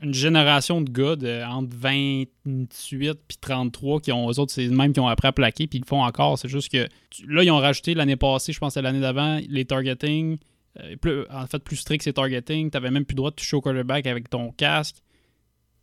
une 0.00 0.14
génération 0.14 0.80
de 0.80 0.90
gars 0.90 1.16
de, 1.16 1.42
entre 1.44 1.74
28 1.76 3.14
puis 3.26 3.36
33 3.40 4.00
qui 4.00 4.12
ont, 4.12 4.30
eux 4.30 4.38
autres, 4.38 4.52
c'est 4.52 4.62
les 4.62 4.68
mêmes 4.68 4.92
qui 4.92 5.00
ont 5.00 5.08
appris 5.08 5.28
à 5.28 5.32
plaquer, 5.32 5.66
puis 5.66 5.78
ils 5.78 5.82
le 5.82 5.86
font 5.86 6.02
encore. 6.02 6.38
C'est 6.38 6.48
juste 6.48 6.70
que 6.70 6.88
là, 7.26 7.42
ils 7.42 7.50
ont 7.50 7.58
rajouté 7.58 7.94
l'année 7.94 8.16
passée, 8.16 8.52
je 8.52 8.58
pense 8.58 8.74
c'était 8.74 8.82
l'année 8.82 9.00
d'avant, 9.00 9.40
les 9.48 9.64
targeting. 9.64 10.38
euh, 10.80 10.96
plus- 10.96 11.24
en 11.30 11.46
fait, 11.46 11.62
plus 11.62 11.76
strict, 11.76 12.02
c'est 12.02 12.14
targeting. 12.14 12.68
T'avais 12.70 12.90
même 12.90 13.04
plus 13.04 13.14
le 13.14 13.18
droit 13.18 13.30
de 13.30 13.36
toucher 13.36 13.56
au 13.56 13.60
quarterback 13.60 14.06
avec 14.06 14.28
ton 14.28 14.50
casque. 14.50 14.96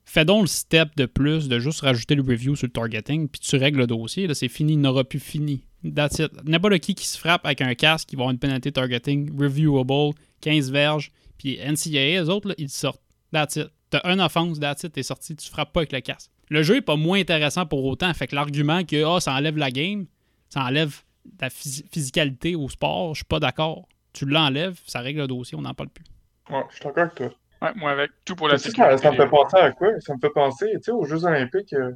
Fais 0.05 0.25
donc 0.25 0.41
le 0.41 0.47
step 0.47 0.95
de 0.97 1.05
plus 1.05 1.47
de 1.47 1.59
juste 1.59 1.81
rajouter 1.81 2.15
le 2.15 2.21
review 2.23 2.55
sur 2.55 2.67
le 2.67 2.71
targeting, 2.71 3.27
puis 3.29 3.39
tu 3.39 3.55
règles 3.55 3.79
le 3.79 3.87
dossier. 3.87 4.27
Là, 4.27 4.33
c'est 4.33 4.47
fini, 4.49 4.73
il 4.73 4.81
n'aura 4.81 5.03
plus 5.03 5.19
fini. 5.19 5.63
That's 5.95 6.19
it. 6.19 6.31
N'importe 6.43 6.79
qui 6.79 6.95
qui 6.95 7.05
se 7.07 7.17
frappe 7.17 7.45
avec 7.45 7.61
un 7.61 7.73
casque, 7.75 8.11
il 8.11 8.17
va 8.17 8.23
avoir 8.23 8.31
une 8.31 8.39
pénalité 8.39 8.71
targeting, 8.71 9.31
reviewable, 9.39 10.13
15 10.41 10.71
verges, 10.71 11.11
puis 11.37 11.57
NCAA, 11.59 12.23
eux 12.23 12.29
autres, 12.29 12.53
ils 12.57 12.69
sortent. 12.69 13.01
That's 13.31 13.55
it. 13.55 13.69
T'as 13.89 14.01
une 14.11 14.21
offense, 14.21 14.59
that's 14.59 14.83
it, 14.83 14.93
t'es 14.93 15.03
sorti, 15.03 15.35
tu 15.35 15.49
frappes 15.49 15.71
pas 15.73 15.81
avec 15.81 15.91
le 15.91 16.01
casque. 16.01 16.29
Le 16.49 16.63
jeu 16.63 16.77
est 16.77 16.81
pas 16.81 16.95
moins 16.97 17.19
intéressant 17.19 17.65
pour 17.65 17.83
autant, 17.85 18.13
fait 18.13 18.27
que 18.27 18.35
l'argument 18.35 18.83
que 18.83 19.03
ah, 19.05 19.19
ça 19.19 19.33
enlève 19.33 19.57
la 19.57 19.71
game, 19.71 20.05
ça 20.49 20.63
enlève 20.65 21.01
la 21.39 21.49
phys- 21.49 21.83
physicalité 21.91 22.55
au 22.55 22.67
sport, 22.69 23.13
je 23.13 23.19
suis 23.19 23.25
pas 23.25 23.39
d'accord. 23.39 23.87
Tu 24.13 24.25
l'enlèves, 24.25 24.79
ça 24.85 24.99
règle 24.99 25.21
le 25.21 25.27
dossier, 25.27 25.57
on 25.57 25.61
n'en 25.61 25.73
parle 25.73 25.89
plus. 25.89 26.03
Ouais, 26.49 26.63
je 26.69 26.75
suis 26.75 26.83
d'accord 26.83 27.03
avec 27.03 27.15
toi. 27.15 27.31
Ouais, 27.61 27.71
moi, 27.75 27.91
avec 27.91 28.11
tout 28.25 28.35
pour 28.35 28.47
la 28.47 28.57
sécurité. 28.57 28.97
ça, 28.97 29.03
ça 29.03 29.11
me 29.11 29.17
fait 29.17 29.29
penser 29.29 29.57
à 29.57 29.71
quoi? 29.71 29.89
Ça 29.99 30.15
me 30.15 30.19
fait 30.19 30.31
penser, 30.33 30.65
tu 30.75 30.79
sais, 30.83 30.91
aux 30.91 31.05
Jeux 31.05 31.25
Olympiques, 31.25 31.73
euh, 31.73 31.91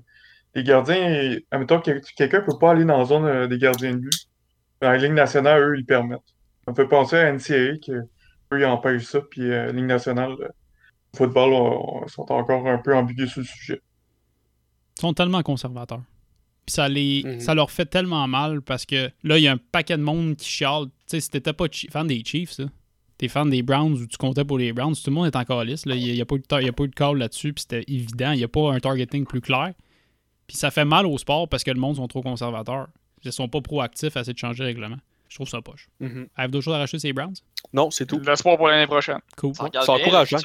les 0.54 0.64
gardiens, 0.64 1.38
admettons 1.52 1.82
que 1.82 2.00
quelqu'un 2.16 2.42
ne 2.42 2.46
peut 2.46 2.58
pas 2.60 2.72
aller 2.72 2.86
dans 2.86 2.98
la 3.00 3.06
zone 3.06 3.26
euh, 3.26 3.48
des 3.48 3.58
gardiens 3.58 3.94
de 3.94 3.98
but. 3.98 4.28
Dans 4.82 4.92
la 4.92 4.98
Ligue 4.98 5.14
nationale, 5.14 5.62
eux, 5.62 5.78
ils 5.80 5.86
permettent. 5.86 6.20
Ça 6.66 6.72
me 6.72 6.76
fait 6.76 6.88
penser 6.88 7.16
à 7.18 7.32
NCAA, 7.34 7.78
que 7.86 7.92
eux, 7.94 8.60
ils 8.60 8.66
empêchent 8.66 9.06
ça, 9.06 9.22
puis 9.22 9.52
euh, 9.52 9.72
Ligue 9.72 9.86
nationale, 9.86 10.36
euh, 10.40 10.48
football, 11.16 11.54
on- 11.54 12.04
on- 12.04 12.08
sont 12.08 12.32
encore 12.32 12.68
un 12.68 12.78
peu 12.78 12.96
ambigus 12.96 13.32
sur 13.32 13.42
le 13.42 13.48
sujet. 13.48 13.82
Ils 14.98 15.02
sont 15.02 15.14
tellement 15.14 15.42
conservateurs. 15.44 16.02
Puis 16.66 16.74
ça, 16.74 16.88
les, 16.90 17.22
Mhm. 17.26 17.40
ça 17.40 17.54
leur 17.54 17.70
fait 17.72 17.86
tellement 17.86 18.28
mal 18.28 18.62
parce 18.62 18.86
que 18.86 19.10
là, 19.24 19.38
il 19.38 19.44
y 19.44 19.48
a 19.48 19.52
un 19.54 19.58
paquet 19.58 19.98
de 19.98 20.02
monde 20.04 20.36
qui 20.36 20.48
chiale. 20.50 20.86
Tu 20.86 20.92
sais, 21.08 21.20
si 21.22 21.30
t'étais 21.30 21.54
pas 21.54 21.66
fan 21.92 22.08
des 22.08 22.24
Chiefs, 22.26 22.58
là, 22.60 22.66
t'es 23.18 23.28
fan 23.28 23.50
des 23.50 23.62
Browns 23.64 23.94
ou 23.94 24.08
tu 24.08 24.18
comptais 24.18 24.44
pour 24.46 24.58
les 24.58 24.74
Browns, 24.74 24.94
tout 24.96 25.10
le 25.10 25.14
monde 25.16 25.28
est 25.28 25.36
encore 25.36 25.64
liste. 25.64 25.86
Il 25.88 25.96
n'y 26.14 26.20
a, 26.20 26.24
a 26.24 26.26
pas 26.26 26.36
eu 26.36 26.88
de 26.90 26.96
call 26.96 27.18
là-dessus, 27.18 27.54
puis 27.54 27.62
c'était 27.62 27.84
évident. 27.88 28.32
Il 28.32 28.38
n'y 28.38 28.44
a 28.44 28.48
pas 28.48 28.72
un 28.72 28.80
targeting 28.80 29.26
plus 29.26 29.42
clair. 29.42 29.74
Puis 30.48 30.58
ça 30.58 30.70
fait 30.72 30.86
mal 30.86 31.06
au 31.06 31.18
sport 31.18 31.48
parce 31.50 31.64
que 31.64 31.72
le 31.72 31.80
monde 31.80 31.96
sont 31.96 32.08
trop 32.08 32.22
conservateurs. 32.22 32.88
Ils 33.24 33.32
sont 33.32 33.48
pas 33.50 33.62
proactifs 33.62 34.16
à 34.16 34.20
essayer 34.22 34.34
de 34.34 34.38
changer 34.38 34.64
le 34.64 34.68
règlement. 34.68 34.98
Je 35.30 35.36
trouve 35.36 35.48
ça 35.48 35.60
poche. 35.62 35.88
Mhm. 36.00 36.28
Avez 36.36 36.52
d'autres 36.52 36.66
choses 36.66 36.76
à 36.76 36.78
racheter, 36.78 37.00
ces 37.00 37.14
Browns? 37.14 37.34
Non, 37.74 37.90
c'est 37.90 38.06
tout. 38.06 38.20
L'espoir 38.20 38.58
pour 38.58 38.68
l'année 38.68 38.86
prochaine. 38.86 39.20
Cool. 39.38 39.56
Ça 39.56 39.68
C'est 39.72 39.90
encourageant, 39.90 40.38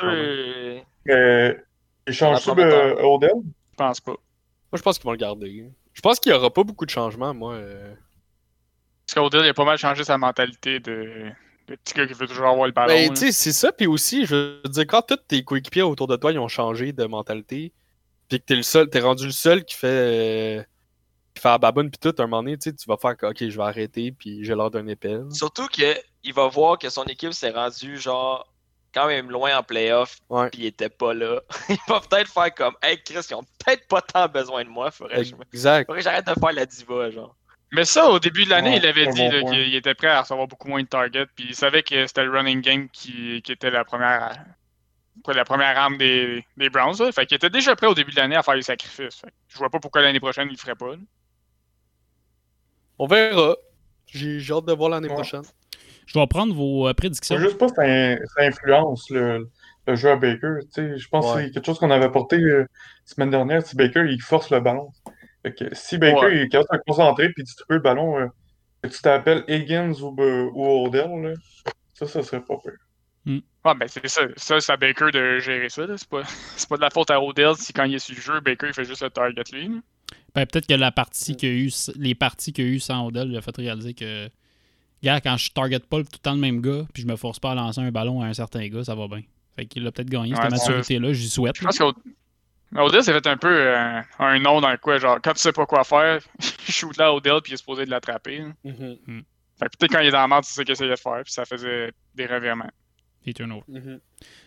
va 2.54 2.64
de 2.64 2.94
pas 2.94 3.04
Odell? 3.04 3.30
Je 3.72 3.76
pense 3.76 4.00
pas. 4.00 4.12
Moi, 4.12 4.76
je 4.78 4.82
pense 4.82 4.98
qu'ils 4.98 5.04
vont 5.04 5.12
le 5.12 5.16
garder. 5.18 5.70
Je 5.92 6.00
pense 6.00 6.18
qu'il 6.18 6.32
y 6.32 6.34
aura 6.34 6.50
pas 6.50 6.64
beaucoup 6.64 6.86
de 6.86 6.90
changements, 6.90 7.34
moi. 7.34 7.54
euh. 7.54 7.94
Parce 9.06 9.14
qu'Odell, 9.14 9.44
il 9.44 9.50
a 9.50 9.54
pas 9.54 9.64
mal 9.64 9.76
changé 9.76 10.02
sa 10.04 10.16
mentalité 10.16 10.80
de, 10.80 11.30
de 11.76 11.80
petit 11.80 11.94
gars 11.94 12.06
qui 12.06 12.12
veut 12.14 12.26
toujours 12.26 12.46
avoir 12.46 12.66
le 12.66 12.72
ballon. 12.72 12.88
Ben, 12.94 13.10
tu 13.10 13.16
sais, 13.16 13.32
c'est 13.32 13.52
ça. 13.52 13.72
Puis 13.72 13.86
aussi, 13.86 14.26
je 14.26 14.34
veux 14.34 14.62
dire, 14.68 14.86
quand 14.86 15.02
tous 15.02 15.16
tes 15.28 15.42
coéquipiers 15.44 15.82
autour 15.82 16.06
de 16.06 16.16
toi, 16.16 16.32
ils 16.32 16.38
ont 16.38 16.48
changé 16.48 16.92
de 16.92 17.04
mentalité, 17.04 17.72
puis 18.28 18.40
que 18.40 18.44
t'es 18.44 18.56
le 18.56 18.62
seul, 18.62 18.88
t'es 18.90 19.00
rendu 19.00 19.26
le 19.26 19.32
seul 19.32 19.64
qui 19.64 19.74
fait, 19.74 19.86
euh, 20.58 20.62
qui 21.34 21.42
fait 21.42 21.48
la 21.48 21.58
baboune, 21.58 21.90
puis 21.90 21.98
tout, 21.98 22.14
à 22.18 22.22
un 22.24 22.26
moment 22.26 22.42
donné, 22.42 22.56
tu 22.58 22.70
sais, 22.70 22.76
tu 22.76 22.86
vas 22.88 22.96
faire 22.96 23.16
que, 23.16 23.26
ok, 23.26 23.36
je 23.48 23.56
vais 23.56 23.62
arrêter, 23.64 24.12
puis 24.12 24.44
j'ai 24.44 24.54
l'air 24.54 24.70
d'un 24.70 24.86
épelle. 24.86 25.24
Surtout 25.32 25.66
qu'il 25.68 25.94
va 26.34 26.46
voir 26.48 26.78
que 26.78 26.88
son 26.90 27.04
équipe 27.04 27.32
s'est 27.32 27.50
rendue 27.50 27.96
genre 27.98 28.46
quand 28.92 29.06
même 29.06 29.30
loin 29.30 29.56
en 29.56 29.62
playoff, 29.62 30.18
Ouais. 30.28 30.50
puis 30.50 30.62
il 30.62 30.66
était 30.66 30.88
pas 30.88 31.14
là. 31.14 31.40
il 31.68 31.76
va 31.86 32.00
peut-être 32.00 32.28
faire 32.32 32.52
comme 32.52 32.74
Hey 32.82 33.00
Chris, 33.04 33.24
ils 33.30 33.34
ont 33.34 33.44
peut-être 33.64 33.86
pas 33.86 34.02
tant 34.02 34.26
besoin 34.26 34.64
de 34.64 34.68
moi, 34.68 34.90
faudrait 34.90 35.18
que 35.18 35.22
je 35.24 35.34
me- 35.36 35.42
Exact. 35.52 35.86
faudrait 35.86 36.00
que 36.00 36.04
j'arrête 36.04 36.26
de 36.26 36.34
faire 36.34 36.52
la 36.52 36.66
diva, 36.66 37.10
genre. 37.10 37.36
Mais 37.72 37.84
ça, 37.84 38.10
au 38.10 38.18
début 38.18 38.44
de 38.44 38.50
l'année, 38.50 38.70
Ouais, 38.70 38.76
il 38.78 38.86
avait 38.86 39.06
dit 39.06 39.18
bon 39.18 39.30
là, 39.30 39.40
point. 39.42 39.52
qu'il 39.52 39.74
était 39.76 39.94
prêt 39.94 40.08
à 40.08 40.22
recevoir 40.22 40.48
beaucoup 40.48 40.68
moins 40.68 40.82
de 40.82 40.88
targets, 40.88 41.26
puis 41.36 41.46
il 41.50 41.54
savait 41.54 41.82
que 41.84 42.06
c'était 42.06 42.24
le 42.24 42.30
running 42.30 42.60
game 42.60 42.88
qui, 42.90 43.40
qui 43.42 43.52
était 43.52 43.70
la 43.70 43.84
première, 43.84 44.32
quoi, 45.22 45.34
la 45.34 45.44
première 45.44 45.78
arme 45.78 45.96
des, 45.96 46.44
des 46.56 46.68
Browns. 46.68 46.96
Là. 46.98 47.12
Fait 47.12 47.26
qu'il 47.26 47.36
était 47.36 47.48
déjà 47.50 47.76
prêt 47.76 47.86
au 47.86 47.94
début 47.94 48.10
de 48.10 48.16
l'année 48.16 48.34
à 48.36 48.42
faire 48.42 48.54
les 48.56 48.62
sacrifices. 48.62 49.20
Fait 49.20 49.28
que 49.28 49.32
je 49.48 49.58
vois 49.58 49.70
pas 49.70 49.78
pourquoi 49.78 50.02
l'année 50.02 50.18
prochaine 50.20 50.48
il 50.48 50.52
le 50.52 50.58
ferait 50.58 50.74
pas. 50.74 50.88
là. 50.92 50.96
On 52.98 53.06
verra. 53.06 53.56
J'ai 54.06 54.40
j'ai 54.40 54.52
hâte 54.52 54.66
de 54.66 54.72
voir 54.72 54.90
l'année 54.90 55.08
Ouais. 55.08 55.14
prochaine. 55.14 55.42
Je 56.06 56.18
vais 56.18 56.26
prendre 56.26 56.52
vos 56.52 56.86
euh, 56.86 56.90
Je 56.90 56.94
prédictions. 56.94 57.36
sais 57.36 57.42
juste 57.42 57.56
pas 57.58 57.68
si 57.68 57.74
ça, 57.74 57.82
ça 58.36 58.42
influence 58.42 59.08
le, 59.10 59.48
le 59.86 59.94
jeu 59.94 60.10
à 60.10 60.16
Baker. 60.16 60.58
Tu 60.64 60.68
sais, 60.72 60.98
je 60.98 61.08
pense 61.08 61.32
que 61.32 61.40
c'est 61.40 61.50
quelque 61.52 61.66
chose 61.66 61.78
qu'on 61.78 61.90
avait 61.92 62.10
porté 62.10 62.36
euh, 62.36 62.62
la 62.62 62.66
semaine 63.04 63.30
dernière. 63.30 63.64
Si 63.64 63.76
Baker 63.76 64.04
il 64.08 64.20
force 64.20 64.50
le 64.50 64.58
ballon. 64.60 64.90
Fait 65.42 65.54
que 65.54 65.74
si 65.74 65.98
Baker 65.98 66.20
Ouais. 66.26 66.36
il 66.36 66.40
est 66.42 66.48
capable 66.48 66.68
de 66.72 66.76
se 66.78 66.82
concentrer 66.86 67.28
puis 67.30 67.44
distribuer 67.44 67.76
le 67.76 67.82
ballon, 67.82 68.18
euh, 68.18 68.26
que 68.82 68.88
tu 68.88 69.00
t'appelles 69.00 69.44
Higgins 69.48 69.92
ou, 70.00 70.14
euh, 70.20 70.50
ou 70.54 70.86
Odell, 70.86 71.10
là, 71.22 71.32
ça, 71.94 72.06
ça 72.06 72.22
serait 72.22 72.42
pas 72.42 72.56
pire. 72.62 72.72
Ah, 73.62 73.74
ben 73.74 73.86
c'est 73.88 74.08
ça. 74.08 74.22
Ça, 74.36 74.58
c'est 74.58 74.72
à 74.72 74.78
Baker 74.78 75.10
de 75.12 75.38
gérer 75.38 75.68
ça. 75.68 75.86
là. 75.86 75.94
C'est 75.98 76.08
pas, 76.08 76.22
c'est 76.56 76.66
pas 76.68 76.76
de 76.76 76.80
la 76.80 76.88
faute 76.90 77.10
à 77.10 77.20
Odell 77.20 77.54
si 77.56 77.72
quand 77.74 77.84
il 77.84 77.94
est 77.94 77.98
sur 77.98 78.14
le 78.14 78.20
jeu, 78.22 78.40
Baker 78.40 78.68
il 78.68 78.72
fait 78.74 78.84
juste 78.86 79.02
le 79.02 79.10
target 79.10 79.42
lui. 79.52 79.70
Ben, 80.34 80.46
peut-être 80.46 80.66
que 80.66 80.74
la 80.74 80.90
partie 80.92 81.36
qu'il 81.36 81.48
y 81.48 81.52
a 81.52 81.54
eu, 81.66 81.70
les 81.96 82.14
parties 82.14 82.52
qu'il 82.54 82.64
y 82.64 82.68
a 82.68 82.70
eu 82.70 82.80
sans 82.80 83.06
Odell 83.06 83.28
lui 83.28 83.36
a 83.36 83.42
fait 83.42 83.54
réaliser 83.56 83.92
que, 83.94 84.30
gars, 85.02 85.20
quand 85.20 85.36
je 85.36 85.50
target 85.50 85.80
pas 85.80 85.98
tout 85.98 86.08
le 86.12 86.18
temps 86.18 86.34
le 86.34 86.40
même 86.40 86.60
gars, 86.62 86.86
puis 86.94 87.02
je 87.02 87.06
me 87.08 87.16
force 87.16 87.38
pas 87.38 87.50
à 87.52 87.54
lancer 87.54 87.80
un 87.80 87.90
ballon 87.90 88.22
à 88.22 88.26
un 88.26 88.32
certain 88.34 88.66
gars, 88.68 88.84
ça 88.84 88.94
va 88.94 89.08
bien. 89.08 89.22
Fait 89.56 89.66
qu'il 89.66 89.86
a 89.86 89.92
peut-être 89.92 90.08
gagné 90.08 90.32
Ouais, 90.34 90.40
cette 90.40 90.50
maturité-là, 90.52 91.12
j'y 91.12 91.28
souhaite. 91.28 91.56
Je 91.58 91.64
là. 91.64 91.92
qu'Odell 92.74 93.02
s'est 93.04 93.12
fait 93.12 93.26
un 93.26 93.36
peu 93.36 93.48
euh, 93.48 94.00
un 94.18 94.38
nom 94.38 94.60
dans 94.60 94.70
le 94.70 94.76
quoi. 94.78 94.98
Genre, 94.98 95.18
quand 95.22 95.32
tu 95.32 95.40
sais 95.40 95.52
pas 95.52 95.66
quoi 95.66 95.84
faire, 95.84 96.20
shoot 96.68 96.96
là 96.96 97.06
à 97.06 97.12
Odell 97.12 97.40
puis 97.42 97.52
il 97.52 97.54
est 97.54 97.58
supposé 97.58 97.84
de 97.84 97.90
l'attraper. 97.90 98.38
là. 98.38 98.52
Mhm. 98.64 99.24
Fait 99.58 99.66
que 99.68 99.76
peut-être 99.76 99.92
quand 99.92 100.00
il 100.00 100.06
est 100.08 100.10
dans 100.12 100.20
la 100.20 100.28
merde, 100.28 100.44
tu 100.44 100.52
sais 100.52 100.64
qu'il 100.64 100.72
essayait 100.72 100.90
de 100.90 100.96
faire, 100.96 101.22
puis 101.22 101.32
ça 101.32 101.44
faisait 101.44 101.92
des 102.14 102.26
revirements. 102.26 102.70
Les 103.26 103.34
turnovers. 103.34 103.64
Mhm. 103.68 104.00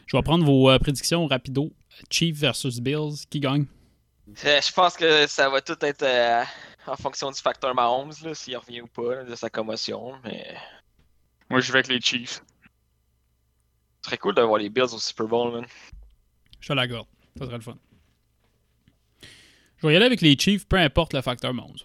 Je 0.08 0.18
vais 0.18 0.24
prendre 0.24 0.44
vos 0.46 0.70
euh, 0.72 0.80
prédictions 0.80 1.28
rapido. 1.28 1.72
Chief 2.10 2.36
versus 2.36 2.80
Bills, 2.80 3.26
qui 3.30 3.40
gagne? 3.40 3.66
Euh, 4.46 4.60
Je 4.62 4.72
pense 4.74 4.96
que 4.98 5.28
ça 5.28 5.50
va 5.50 5.62
tout 5.62 5.78
être 5.82 6.02
euh, 6.02 6.44
en 6.88 6.96
fonction 6.96 7.30
du 7.30 7.40
facteur 7.40 7.76
Mahomes, 7.76 8.14
là, 8.24 8.34
s'il 8.34 8.58
revient 8.58 8.82
ou 8.82 8.88
pas, 8.88 9.16
là, 9.16 9.24
de 9.26 9.36
sa 9.36 9.50
commotion. 9.52 10.14
Mais 10.24 10.56
Moi, 11.52 11.60
je 11.60 11.72
vais 11.72 11.80
avec 11.80 11.90
les 11.90 12.02
Chiefs. 12.02 12.42
serait 14.04 14.18
cool 14.18 14.34
de 14.34 14.42
voir 14.42 14.58
les 14.58 14.70
Bills 14.70 14.84
au 14.94 14.98
Super 14.98 15.28
Bowl, 15.28 15.54
man. 15.54 15.66
Je 16.60 16.68
te 16.70 16.74
l'accorde. 16.74 17.08
Ça 17.38 17.46
serait 17.46 17.58
le 17.58 17.62
fun. 17.64 17.78
Je 19.84 19.88
vais 19.90 19.94
y 19.94 19.98
aller 19.98 20.06
avec 20.06 20.22
les 20.22 20.38
Chiefs, 20.40 20.66
peu 20.66 20.78
importe 20.78 21.14
le 21.14 21.22
facteur 21.22 21.54
Mahomes. 21.54 21.76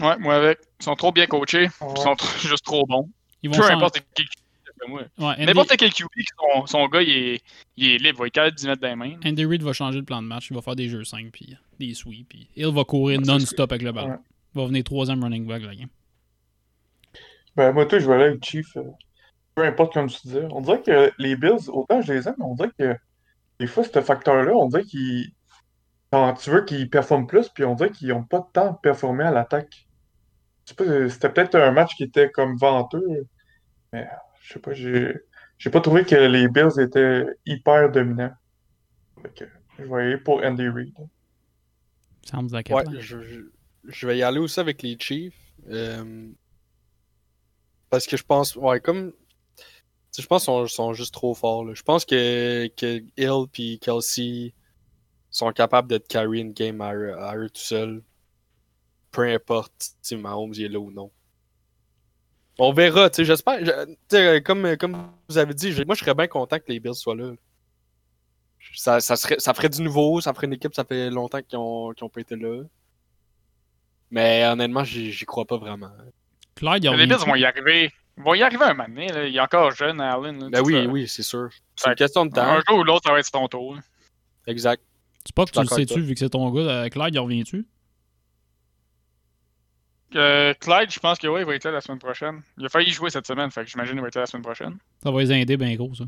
Ouais, 0.00 0.18
moi 0.18 0.34
avec. 0.34 0.58
Ils 0.80 0.84
sont 0.84 0.96
trop 0.96 1.12
bien 1.12 1.26
coachés, 1.26 1.68
ils 1.80 2.02
sont 2.02 2.16
juste 2.40 2.64
trop 2.64 2.84
bons. 2.86 3.08
Ils 3.42 3.50
vont 3.50 3.56
Peu 3.56 3.70
importe 3.70 4.02
quel 4.14 4.26
QB. 4.26 4.90
Ouais, 4.90 5.06
Andy, 5.18 5.46
N'importe 5.46 5.76
quel 5.78 5.92
QB, 5.94 6.08
son, 6.38 6.66
son 6.66 6.88
gars, 6.88 7.00
il 7.02 7.10
est, 7.10 7.42
il 7.76 7.90
est 7.92 7.98
libre, 7.98 8.18
il 8.18 8.20
va 8.20 8.26
être 8.26 8.32
capable 8.34 8.56
d'y 8.56 8.66
mettre 8.66 8.82
dans 8.82 8.88
les 8.88 8.96
mains. 8.96 9.16
Andy 9.24 9.44
Reid 9.46 9.62
va 9.62 9.72
changer 9.72 9.98
le 9.98 10.04
plan 10.04 10.20
de 10.20 10.26
match. 10.26 10.48
Il 10.50 10.54
va 10.56 10.60
faire 10.62 10.74
des 10.76 10.88
jeux 10.88 11.04
5 11.04 11.30
puis 11.30 11.56
des 11.78 11.94
sweeps. 11.94 12.26
Puis 12.28 12.48
il 12.56 12.66
va 12.66 12.84
courir 12.84 13.20
Ouais, 13.20 13.24
non-stop 13.24 13.70
avec 13.70 13.82
le 13.82 13.92
ballon. 13.92 14.08
Ouais. 14.10 14.18
Il 14.54 14.60
va 14.60 14.66
venir 14.66 14.82
troisième 14.84 15.22
running 15.22 15.46
back 15.46 15.62
la 15.62 15.74
game. 15.76 15.88
Ben, 17.56 17.72
moi, 17.72 17.86
toi, 17.86 17.98
je 18.00 18.06
vais 18.08 18.14
aller 18.14 18.24
avec 18.24 18.44
Chief. 18.44 18.76
euh, 18.76 18.82
peu 19.54 19.64
importe 19.64 19.94
comme 19.94 20.08
tu 20.10 20.18
disais. 20.24 20.46
On 20.50 20.60
dirait 20.60 20.82
que 20.82 21.12
les 21.18 21.36
Bills, 21.36 21.68
autant 21.68 22.02
je 22.02 22.12
les 22.12 22.26
aime, 22.28 22.34
mais 22.38 22.44
on 22.44 22.54
dirait 22.54 22.70
que 22.78 22.96
des 23.60 23.66
fois, 23.68 23.84
ce 23.84 24.00
facteur-là, 24.00 24.52
on 24.54 24.68
dirait 24.68 24.84
qu'ils. 24.84 25.30
Quand 26.14 26.32
tu 26.34 26.50
veux 26.50 26.64
qu'ils 26.64 26.88
performent 26.88 27.26
plus, 27.26 27.48
puis 27.48 27.64
on 27.64 27.74
dirait 27.74 27.90
qu'ils 27.90 28.08
n'ont 28.10 28.22
pas 28.22 28.38
de 28.38 28.46
temps 28.52 28.70
de 28.70 28.78
performer 28.78 29.24
à 29.24 29.32
l'attaque. 29.32 29.88
Euh, 30.80 31.08
c'était 31.08 31.28
peut-être 31.28 31.56
un 31.56 31.72
match 31.72 31.96
qui 31.96 32.04
était 32.04 32.30
comme 32.30 32.56
venteux, 32.56 33.26
mais 33.92 34.06
je 34.40 34.52
sais 34.52 34.58
pas, 34.60 34.72
j'ai 34.74 35.12
j'ai 35.58 35.70
pas 35.70 35.80
trouvé 35.80 36.04
que 36.04 36.14
les 36.14 36.46
Bills 36.46 36.78
étaient 36.78 37.26
hyper 37.44 37.90
dominants. 37.90 38.32
Fait 39.22 39.34
que 39.34 39.44
je 39.76 39.84
vais 39.84 40.02
aller 40.02 40.18
pour 40.18 40.40
Andy 40.44 40.68
Reid. 40.68 40.94
Sounds 42.24 42.52
like 42.52 42.70
Ouais, 42.70 42.84
je, 43.00 43.20
je- 43.22 43.50
je 43.82 44.06
vais 44.06 44.18
y 44.18 44.22
aller 44.22 44.38
aussi 44.38 44.60
avec 44.60 44.82
les 44.82 44.96
Chiefs. 44.98 45.34
euh, 45.68 46.28
parce 47.90 48.06
que 48.06 48.16
je 48.16 48.22
pense, 48.24 48.54
ouais, 48.54 48.78
comme. 48.80 49.12
Je 50.16 50.24
pense 50.26 50.42
qu'ils 50.44 50.52
sont, 50.52 50.66
sont 50.68 50.92
juste 50.92 51.12
trop 51.12 51.34
forts. 51.34 51.64
là. 51.64 51.74
Je 51.74 51.82
pense 51.82 52.04
que, 52.04 52.68
que 52.76 53.02
Hill 53.16 53.46
et 53.58 53.78
Kelsey 53.78 54.54
sont 55.38 55.52
capables 55.52 55.88
de 55.88 55.98
te 55.98 56.06
carry 56.06 56.40
une 56.40 56.52
game 56.52 56.80
à 56.80 56.94
eux, 56.94 57.18
à 57.18 57.36
eux 57.36 57.48
tout 57.50 57.60
seuls. 57.60 58.02
Peu 59.10 59.22
importe 59.22 59.72
si 60.02 60.16
Mahomes 60.16 60.54
est 60.54 60.68
là 60.68 60.78
ou 60.78 60.90
non. 60.90 61.10
On 62.58 62.72
verra, 62.72 63.10
tu 63.10 63.16
sais, 63.16 63.24
j'espère. 63.24 63.64
je- 63.64 63.84
tu 63.86 63.96
sais, 64.08 64.42
comme, 64.42 64.76
comme 64.76 65.10
vous 65.28 65.38
avez 65.38 65.54
dit, 65.54 65.72
moi 65.86 65.94
je 65.94 66.00
serais 66.00 66.14
bien 66.14 66.28
content 66.28 66.58
que 66.58 66.64
les 66.68 66.78
Bills 66.80 66.94
soient 66.94 67.16
là. 67.16 67.32
Ça, 68.74 69.00
ça, 69.00 69.16
serait, 69.16 69.36
ça 69.38 69.52
ferait 69.54 69.68
du 69.68 69.82
nouveau, 69.82 70.20
ça 70.20 70.32
ferait 70.32 70.46
une 70.46 70.52
équipe, 70.54 70.74
ça 70.74 70.84
fait 70.84 71.10
longtemps 71.10 71.42
qu'ils 71.42 71.58
ont, 71.58 71.92
qu'ils 71.92 72.04
ont 72.04 72.08
pas 72.08 72.20
été 72.20 72.34
là. 72.36 72.62
Mais 74.10 74.46
honnêtement, 74.46 74.84
j'y 74.84 75.24
crois 75.26 75.44
pas 75.44 75.56
vraiment. 75.58 75.90
Clyde, 76.54 76.84
Les 76.84 77.06
Bills 77.06 77.16
vont 77.26 77.34
y 77.34 77.44
arriver. 77.44 77.90
Ils 78.16 78.22
vont 78.22 78.34
y 78.34 78.42
arriver 78.42 78.64
un 78.64 78.74
moment 78.74 78.88
donné. 78.88 79.08
là. 79.08 79.26
Il 79.26 79.34
est 79.36 79.40
encore 79.40 79.72
jeune, 79.72 80.00
Allen. 80.00 80.44
là, 80.44 80.48
Ben 80.50 80.62
oui, 80.62 80.72
ça. 80.84 80.90
oui, 80.90 81.08
c'est 81.08 81.22
sûr. 81.24 81.48
C'est 81.74 81.88
une 81.90 81.96
question 81.96 82.24
de 82.26 82.32
temps. 82.32 82.42
Un 82.42 82.62
jour 82.68 82.78
ou 82.78 82.84
l'autre, 82.84 83.02
ça 83.06 83.12
va 83.12 83.18
être 83.18 83.26
son 83.30 83.48
tour. 83.48 83.76
Exact. 84.46 84.80
Tu 85.24 85.32
pas 85.32 85.44
que 85.46 85.50
tu 85.52 85.60
le 85.60 85.66
sais-tu, 85.66 86.00
vu 86.02 86.12
que 86.14 86.20
c'est 86.20 86.28
ton 86.30 86.50
gars. 86.50 86.60
euh, 86.60 86.88
Clyde, 86.88 87.14
il 87.14 87.18
revient-tu? 87.18 87.66
Euh, 90.16 90.54
Clyde, 90.54 90.90
je 90.92 91.00
pense 91.00 91.18
que 91.18 91.26
oui, 91.26 91.40
il 91.40 91.46
va 91.46 91.54
être 91.54 91.64
là 91.64 91.72
la 91.72 91.80
semaine 91.80 91.98
prochaine. 91.98 92.42
Il 92.58 92.66
a 92.66 92.68
failli 92.68 92.90
jouer 92.90 93.10
cette 93.10 93.26
semaine, 93.26 93.50
fait 93.50 93.64
que 93.64 93.70
j'imagine 93.70 93.94
qu'il 93.94 94.02
va 94.02 94.08
être 94.08 94.14
là 94.14 94.20
la 94.22 94.26
semaine 94.26 94.42
prochaine. 94.44 94.76
Ça 95.02 95.10
va 95.10 95.20
les 95.20 95.32
aider 95.32 95.56
bien 95.56 95.74
gros, 95.74 95.92
ça. 95.94 96.04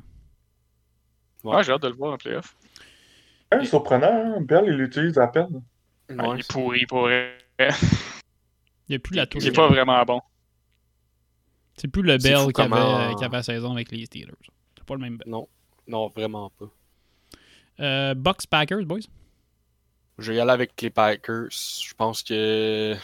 Ouais. 1.43 1.57
Ouais, 1.57 1.64
j'ai 1.64 1.73
hâte 1.73 1.83
de 1.83 1.89
le 1.89 1.95
voir 1.95 2.12
en 2.12 2.17
playoff. 2.17 2.57
Ouais, 3.53 3.64
surprenant, 3.64 4.07
hein? 4.37 4.41
Bell, 4.43 4.64
il 4.67 4.75
l'utilise 4.75 5.19
à 5.19 5.27
peine. 5.29 5.62
Ouais, 6.09 6.17
Ouais, 6.17 6.37
il 6.37 6.41
est 6.41 6.53
pourri 6.53 6.87
pour. 6.87 7.09
Il 7.11 7.69
n'y 8.91 8.95
a 8.97 8.99
plus 9.01 9.17
la 9.17 9.27
touche. 9.27 9.43
Il 9.43 9.49
est 9.49 9.53
pas 9.53 9.67
vraiment 9.69 10.01
bon. 10.05 10.21
C'est 11.77 11.89
plus 11.89 12.03
le 12.03 12.17
Bell 12.19 12.23
qu'il 12.23 12.35
avait, 12.37 12.53
comment- 12.53 13.01
euh, 13.11 13.14
qu'il 13.14 13.25
avait 13.25 13.37
à 13.39 13.43
saison 13.43 13.73
avec 13.73 13.91
les 13.91 14.07
Steelers. 14.07 14.33
C'est 14.79 14.85
pas 14.85 14.95
le 14.95 15.01
même 15.01 15.17
Bell. 15.17 15.29
Non, 15.29 15.49
non, 15.89 16.09
vraiment 16.09 16.51
pas. 16.51 16.67
Euh, 17.81 18.14
Bucks 18.14 18.47
Packers, 18.47 18.85
boys? 18.85 19.01
Je 20.18 20.33
vais 20.33 20.39
y 20.39 20.41
aller 20.41 20.53
avec 20.53 20.81
les 20.81 20.91
Packers. 20.91 21.51
Je 21.51 21.95
pense 21.95 22.22
que. 22.22 22.97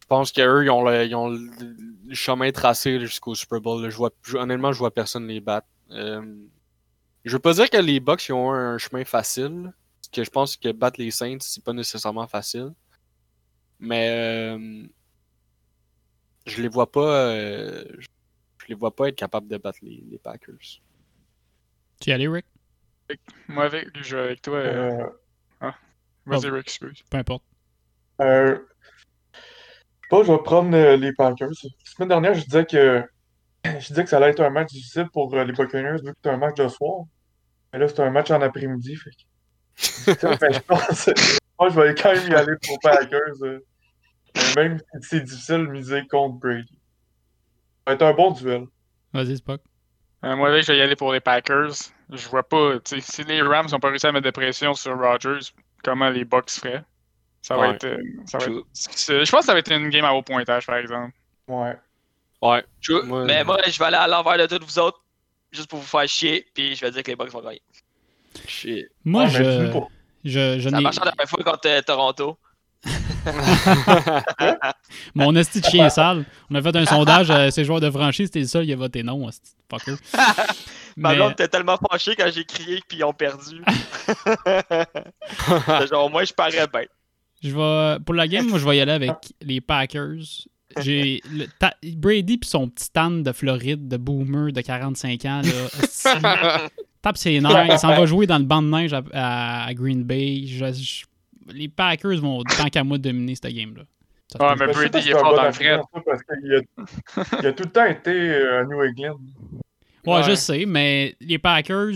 Je 0.00 0.06
pense 0.06 0.32
qu'eux, 0.32 0.64
ils 0.64 0.70
ont, 0.70 0.82
le, 0.82 1.06
ils 1.06 1.14
ont 1.14 1.28
le, 1.28 2.14
chemin 2.14 2.50
tracé 2.50 2.98
jusqu'au 3.00 3.34
Super 3.34 3.60
Bowl. 3.60 3.88
Je 3.88 3.96
vois, 3.96 4.10
honnêtement, 4.34 4.72
je 4.72 4.78
vois 4.78 4.92
personne 4.92 5.26
les 5.26 5.40
battre. 5.40 5.68
Euh, 5.90 6.22
je 7.24 7.32
veux 7.32 7.38
pas 7.38 7.54
dire 7.54 7.70
que 7.70 7.76
les 7.76 8.00
Bucks 8.00 8.28
ils 8.28 8.32
ont 8.32 8.50
un 8.52 8.78
chemin 8.78 9.04
facile. 9.04 9.72
Parce 10.00 10.08
que 10.12 10.24
je 10.24 10.30
pense 10.30 10.56
que 10.56 10.72
battre 10.72 11.00
les 11.00 11.10
Saints, 11.10 11.38
c'est 11.40 11.62
pas 11.62 11.72
nécessairement 11.72 12.26
facile. 12.26 12.72
Mais 13.78 14.08
euh, 14.10 14.86
je 16.46 16.62
les 16.62 16.68
vois 16.68 16.90
pas. 16.90 17.28
euh, 17.30 17.84
je 18.58 18.66
les 18.68 18.74
vois 18.74 18.94
pas 18.94 19.08
être 19.08 19.16
capables 19.16 19.48
de 19.48 19.56
battre 19.58 19.78
les, 19.82 20.04
les 20.10 20.18
Packers. 20.18 20.80
Tu 22.00 22.10
y 22.10 22.12
allais, 22.12 22.28
Rick? 22.28 22.46
Moi, 23.48 23.64
avec, 23.64 23.88
je 24.02 24.16
vais 24.16 24.22
avec 24.22 24.42
toi. 24.42 24.56
euh, 24.58 25.04
Euh, 25.62 25.70
Vas-y, 26.26 26.46
oh. 26.48 26.54
Rick, 26.54 26.66
excuse. 26.66 27.02
Peu 27.10 27.18
importe. 27.18 27.42
Euh, 28.20 28.58
je 29.32 29.38
sais 29.38 30.08
pas, 30.10 30.22
je 30.22 30.32
vais 30.32 30.38
prendre 30.42 30.76
euh, 30.76 30.96
les 30.96 31.12
Packers. 31.14 31.48
La 31.48 31.70
semaine 31.84 32.08
dernière, 32.08 32.34
je 32.34 32.44
disais 32.44 32.64
que 32.66 33.02
je 33.64 33.86
disais 33.88 34.04
que 34.04 34.10
ça 34.10 34.18
allait 34.18 34.30
être 34.30 34.40
un 34.40 34.50
match 34.50 34.68
difficile 34.70 35.08
pour 35.12 35.34
les 35.34 35.52
Buccaneers 35.52 36.02
vu 36.04 36.12
que 36.12 36.18
c'est 36.22 36.30
un 36.30 36.36
match 36.36 36.56
de 36.56 36.68
soir. 36.68 37.04
Mais 37.72 37.78
là, 37.78 37.88
c'est 37.88 38.00
un 38.00 38.10
match 38.10 38.30
en 38.30 38.40
après-midi. 38.42 38.96
Fait 38.96 39.10
je 40.06 40.60
pense 40.60 41.08
moi, 41.58 41.68
je 41.68 41.80
vais 41.80 41.94
quand 41.94 42.12
même 42.12 42.30
y 42.30 42.34
aller 42.34 42.52
pour 42.66 42.78
Packers. 42.80 43.60
Même 44.56 44.78
si 44.78 45.08
c'est 45.08 45.20
difficile 45.20 45.66
de 45.66 45.66
miser 45.66 46.06
contre 46.08 46.38
Brady. 46.38 46.74
Ça 46.74 47.82
va 47.86 47.92
être 47.94 48.02
un 48.02 48.12
bon 48.12 48.30
duel. 48.32 48.66
Vas-y, 49.12 49.36
Spock. 49.38 49.60
Euh, 50.24 50.36
moi, 50.36 50.48
avec, 50.50 50.64
je 50.64 50.72
vais 50.72 50.78
y 50.78 50.82
aller 50.82 50.96
pour 50.96 51.12
les 51.12 51.20
Packers. 51.20 51.72
Je 52.12 52.28
vois 52.28 52.42
pas, 52.42 52.78
tu 52.80 53.00
sais, 53.00 53.02
si 53.12 53.24
les 53.24 53.42
Rams 53.42 53.66
n'ont 53.70 53.78
pas 53.80 53.88
réussi 53.88 54.06
à 54.06 54.12
mettre 54.12 54.24
de 54.26 54.30
pression 54.30 54.74
sur 54.74 54.98
Rodgers, 54.98 55.38
comment 55.84 56.10
les 56.10 56.24
Bucks 56.24 56.50
feraient? 56.50 56.82
Ça 57.42 57.56
va 57.56 57.68
Ouais. 57.68 57.74
être. 57.74 57.84
euh, 57.84 57.96
ça 58.26 58.38
va 58.38 58.44
être- 58.46 58.64
Je 58.74 59.30
pense 59.30 59.40
que 59.40 59.46
ça 59.46 59.52
va 59.52 59.58
être 59.60 59.72
une 59.72 59.88
game 59.88 60.04
à 60.04 60.12
haut 60.12 60.22
pointage, 60.22 60.66
par 60.66 60.76
exemple. 60.76 61.12
Ouais. 61.48 61.76
Ouais. 62.42 62.64
Moi- 63.04 63.24
Mais 63.24 63.44
moi, 63.44 63.58
je 63.66 63.78
vais 63.78 63.84
aller 63.86 63.96
à 63.96 64.08
l'envers 64.08 64.36
de 64.38 64.46
tous 64.56 64.64
vous 64.64 64.78
autres, 64.78 65.00
juste 65.52 65.68
pour 65.68 65.78
vous 65.78 65.86
faire 65.86 66.08
chier, 66.08 66.46
puis 66.54 66.74
je 66.74 66.80
vais 66.84 66.90
dire 66.90 67.02
que 67.02 67.10
les 67.10 67.16
Bucks 67.16 67.30
vont 67.30 67.42
gagner. 67.42 67.62
Shit. 68.46 68.86
Moi, 69.04 69.24
Ah, 69.26 69.28
je, 69.28 69.80
je, 70.24 70.58
je 70.60 70.68
Ça 70.68 70.80
marché 70.80 71.00
la 71.00 71.06
dernière 71.12 71.28
fois 71.28 71.44
contre 71.44 71.68
euh, 71.68 71.82
Toronto. 71.82 72.38
Mon 75.14 75.34
esti 75.36 75.60
de 75.60 75.66
chien 75.66 75.88
sale. 75.90 76.24
On 76.50 76.54
a 76.54 76.62
fait 76.62 76.74
un 76.76 76.86
sondage 76.86 77.30
à 77.30 77.50
ces 77.50 77.64
joueurs 77.64 77.80
de 77.80 77.90
franchise, 77.90 78.26
c'était 78.26 78.40
le 78.40 78.46
seul 78.46 78.64
qui 78.64 78.72
a 78.72 78.76
voté 78.76 79.02
non, 79.02 79.28
fucker. 79.70 79.94
Ma 80.96 81.14
blonde 81.14 81.32
était 81.32 81.48
tellement 81.48 81.76
fâchée 81.90 82.14
quand 82.16 82.30
j'ai 82.32 82.44
crié 82.44 82.80
puis 82.88 82.98
ils 82.98 83.04
ont 83.04 83.12
perdu. 83.12 83.62
Genre, 85.90 86.10
moi, 86.10 86.24
je 86.24 86.32
parais 86.32 86.66
bien. 86.72 86.82
Je 87.42 87.50
vais, 87.50 87.98
pour 88.04 88.14
la 88.14 88.28
game, 88.28 88.46
moi, 88.48 88.58
je 88.58 88.66
vais 88.68 88.76
y 88.76 88.80
aller 88.80 88.92
avec 88.92 89.12
les 89.40 89.60
Packers. 89.60 90.18
J'ai 90.80 91.20
le 91.32 91.46
ta- 91.58 91.74
Brady 91.82 92.38
puis 92.38 92.48
son 92.48 92.68
petit 92.68 92.84
stand 92.84 93.24
de 93.24 93.32
Floride, 93.32 93.88
de 93.88 93.96
boomer 93.96 94.52
de 94.52 94.60
45 94.60 95.24
ans, 95.24 95.42
là, 95.42 96.68
tape 97.02 97.16
ses 97.16 97.40
nerfs. 97.40 97.66
Il 97.70 97.78
s'en 97.78 97.88
va 97.88 98.06
jouer 98.06 98.26
dans 98.26 98.38
le 98.38 98.44
banc 98.44 98.62
de 98.62 98.68
neige 98.68 98.92
à, 98.92 99.02
à- 99.12 99.64
à 99.66 99.74
Green 99.74 100.04
Bay. 100.04 100.44
Je- 100.46 100.72
je- 100.72 101.04
les 101.52 101.68
Packers 101.68 102.20
vont, 102.20 102.44
tant 102.44 102.68
qu'à 102.68 102.84
moi, 102.84 102.98
dominer 102.98 103.34
cette 103.34 103.52
game-là. 103.52 103.82
Peut. 104.38 104.44
mais 104.60 104.72
Brady 104.72 104.98
il 105.06 105.10
est 105.10 105.18
fort 105.18 105.34
dans 105.34 105.46
le 105.46 105.52
fret. 105.52 105.80
Parce 106.06 106.22
qu'il 106.22 106.54
a, 106.54 106.60
il 107.40 107.46
a 107.48 107.52
tout 107.52 107.64
le 107.64 107.70
temps 107.70 107.86
été 107.86 108.10
euh, 108.12 108.60
à 108.60 108.64
New 108.64 108.80
England. 108.80 109.18
Ouais, 110.06 110.14
Ouais. 110.16 110.22
je 110.30 110.34
sais, 110.34 110.64
mais 110.66 111.16
les 111.20 111.38
Packers, 111.38 111.94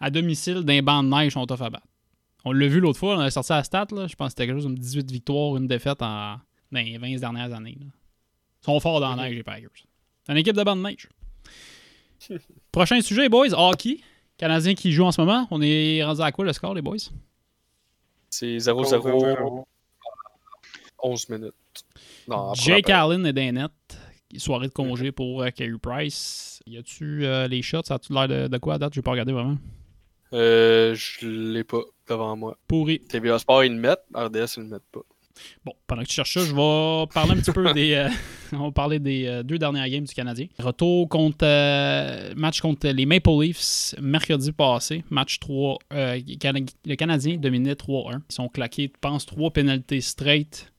à 0.00 0.10
domicile, 0.10 0.60
d'un 0.62 0.82
banc 0.82 1.02
de 1.02 1.08
neige, 1.08 1.32
sont 1.32 1.46
tough 1.46 1.62
à 1.62 1.70
battre. 1.70 1.86
On 2.44 2.52
l'a 2.52 2.66
vu 2.68 2.80
l'autre 2.80 2.98
fois, 2.98 3.16
on 3.16 3.20
a 3.20 3.30
sorti 3.30 3.52
la 3.52 3.64
stat, 3.64 3.86
là, 3.92 4.06
je 4.06 4.14
pense 4.14 4.28
que 4.28 4.30
c'était 4.32 4.46
quelque 4.46 4.56
chose 4.56 4.64
comme 4.64 4.78
18 4.78 5.10
victoires, 5.10 5.56
une 5.56 5.66
défaite 5.66 6.02
en, 6.02 6.36
dans 6.72 6.80
les 6.80 6.98
20 6.98 7.16
dernières 7.18 7.52
années. 7.54 7.76
là. 7.80 7.86
Ils 7.86 8.64
sont 8.64 8.80
forts 8.80 9.00
dans 9.00 9.14
la 9.14 9.24
neige, 9.24 9.34
les 9.36 9.42
Packers. 9.42 9.70
C'est 10.26 10.32
une 10.32 10.38
équipe 10.38 10.56
de 10.56 10.62
banc 10.62 10.76
de 10.76 10.82
neige. 10.82 11.08
Prochain 12.72 13.00
sujet, 13.00 13.28
boys, 13.28 13.52
hockey. 13.52 14.00
Canadien 14.36 14.74
qui 14.74 14.90
joue 14.92 15.04
en 15.04 15.12
ce 15.12 15.20
moment. 15.20 15.46
On 15.50 15.62
est 15.62 16.02
rendu 16.02 16.20
à 16.20 16.32
quoi 16.32 16.44
le 16.44 16.52
score, 16.52 16.74
les 16.74 16.82
boys? 16.82 16.96
C'est 18.30 18.56
0-0, 18.56 19.64
11 21.02 21.28
minutes. 21.28 21.54
Non, 22.26 22.52
Jake 22.54 22.90
Allen 22.90 23.24
et 23.26 23.32
Danet. 23.32 23.68
Soirée 24.36 24.66
de 24.68 24.72
congé 24.72 25.12
pour 25.12 25.42
euh, 25.42 25.50
Carey 25.50 25.70
Price. 25.80 26.53
Y 26.66 26.78
a-tu 26.78 27.26
euh, 27.26 27.46
les 27.46 27.60
shots? 27.60 27.82
Ça 27.84 27.96
a-tu 27.96 28.12
l'air 28.14 28.26
de, 28.26 28.48
de 28.48 28.58
quoi 28.58 28.74
à 28.74 28.78
date? 28.78 28.94
Je 28.94 29.00
vais 29.00 29.02
pas 29.02 29.10
regarder 29.10 29.32
vraiment. 29.32 29.58
Euh, 30.32 30.94
je 30.94 31.26
l'ai 31.26 31.62
pas 31.62 31.82
devant 32.08 32.36
moi. 32.36 32.56
Pourri. 32.66 33.00
TVA 33.00 33.38
Sport, 33.38 33.64
ils 33.64 33.72
le 33.74 33.78
mettent. 33.78 34.04
RDS, 34.14 34.54
ils 34.56 34.60
le 34.62 34.68
mettent 34.70 34.90
pas. 34.90 35.00
Bon, 35.64 35.72
pendant 35.86 36.02
que 36.02 36.06
tu 36.08 36.14
cherches 36.14 36.32
ça, 36.34 36.40
je 36.40 36.54
vais 36.54 37.06
parler 37.12 37.32
un 37.32 37.36
petit 37.42 37.52
peu 37.52 37.70
des. 37.74 37.92
euh, 37.92 38.08
on 38.52 38.66
va 38.66 38.70
parler 38.72 38.98
des 38.98 39.26
euh, 39.26 39.42
deux 39.42 39.58
dernières 39.58 39.88
games 39.90 40.04
du 40.04 40.14
Canadien. 40.14 40.46
Retour 40.58 41.06
contre. 41.10 41.38
euh, 41.44 42.32
match 42.34 42.62
contre 42.62 42.88
les 42.88 43.04
Maple 43.04 43.28
Leafs 43.42 43.94
mercredi 44.00 44.50
passé. 44.52 45.04
Match 45.10 45.38
3. 45.40 45.78
euh, 45.92 46.18
Cana- 46.40 46.60
le 46.86 46.94
Canadien 46.94 47.36
dominait 47.36 47.74
3-1. 47.74 48.20
Ils 48.30 48.34
sont 48.34 48.48
claqués, 48.48 48.90
je 48.94 48.98
pense, 49.02 49.26
3 49.26 49.50
pénalités 49.50 50.00
straight. 50.00 50.72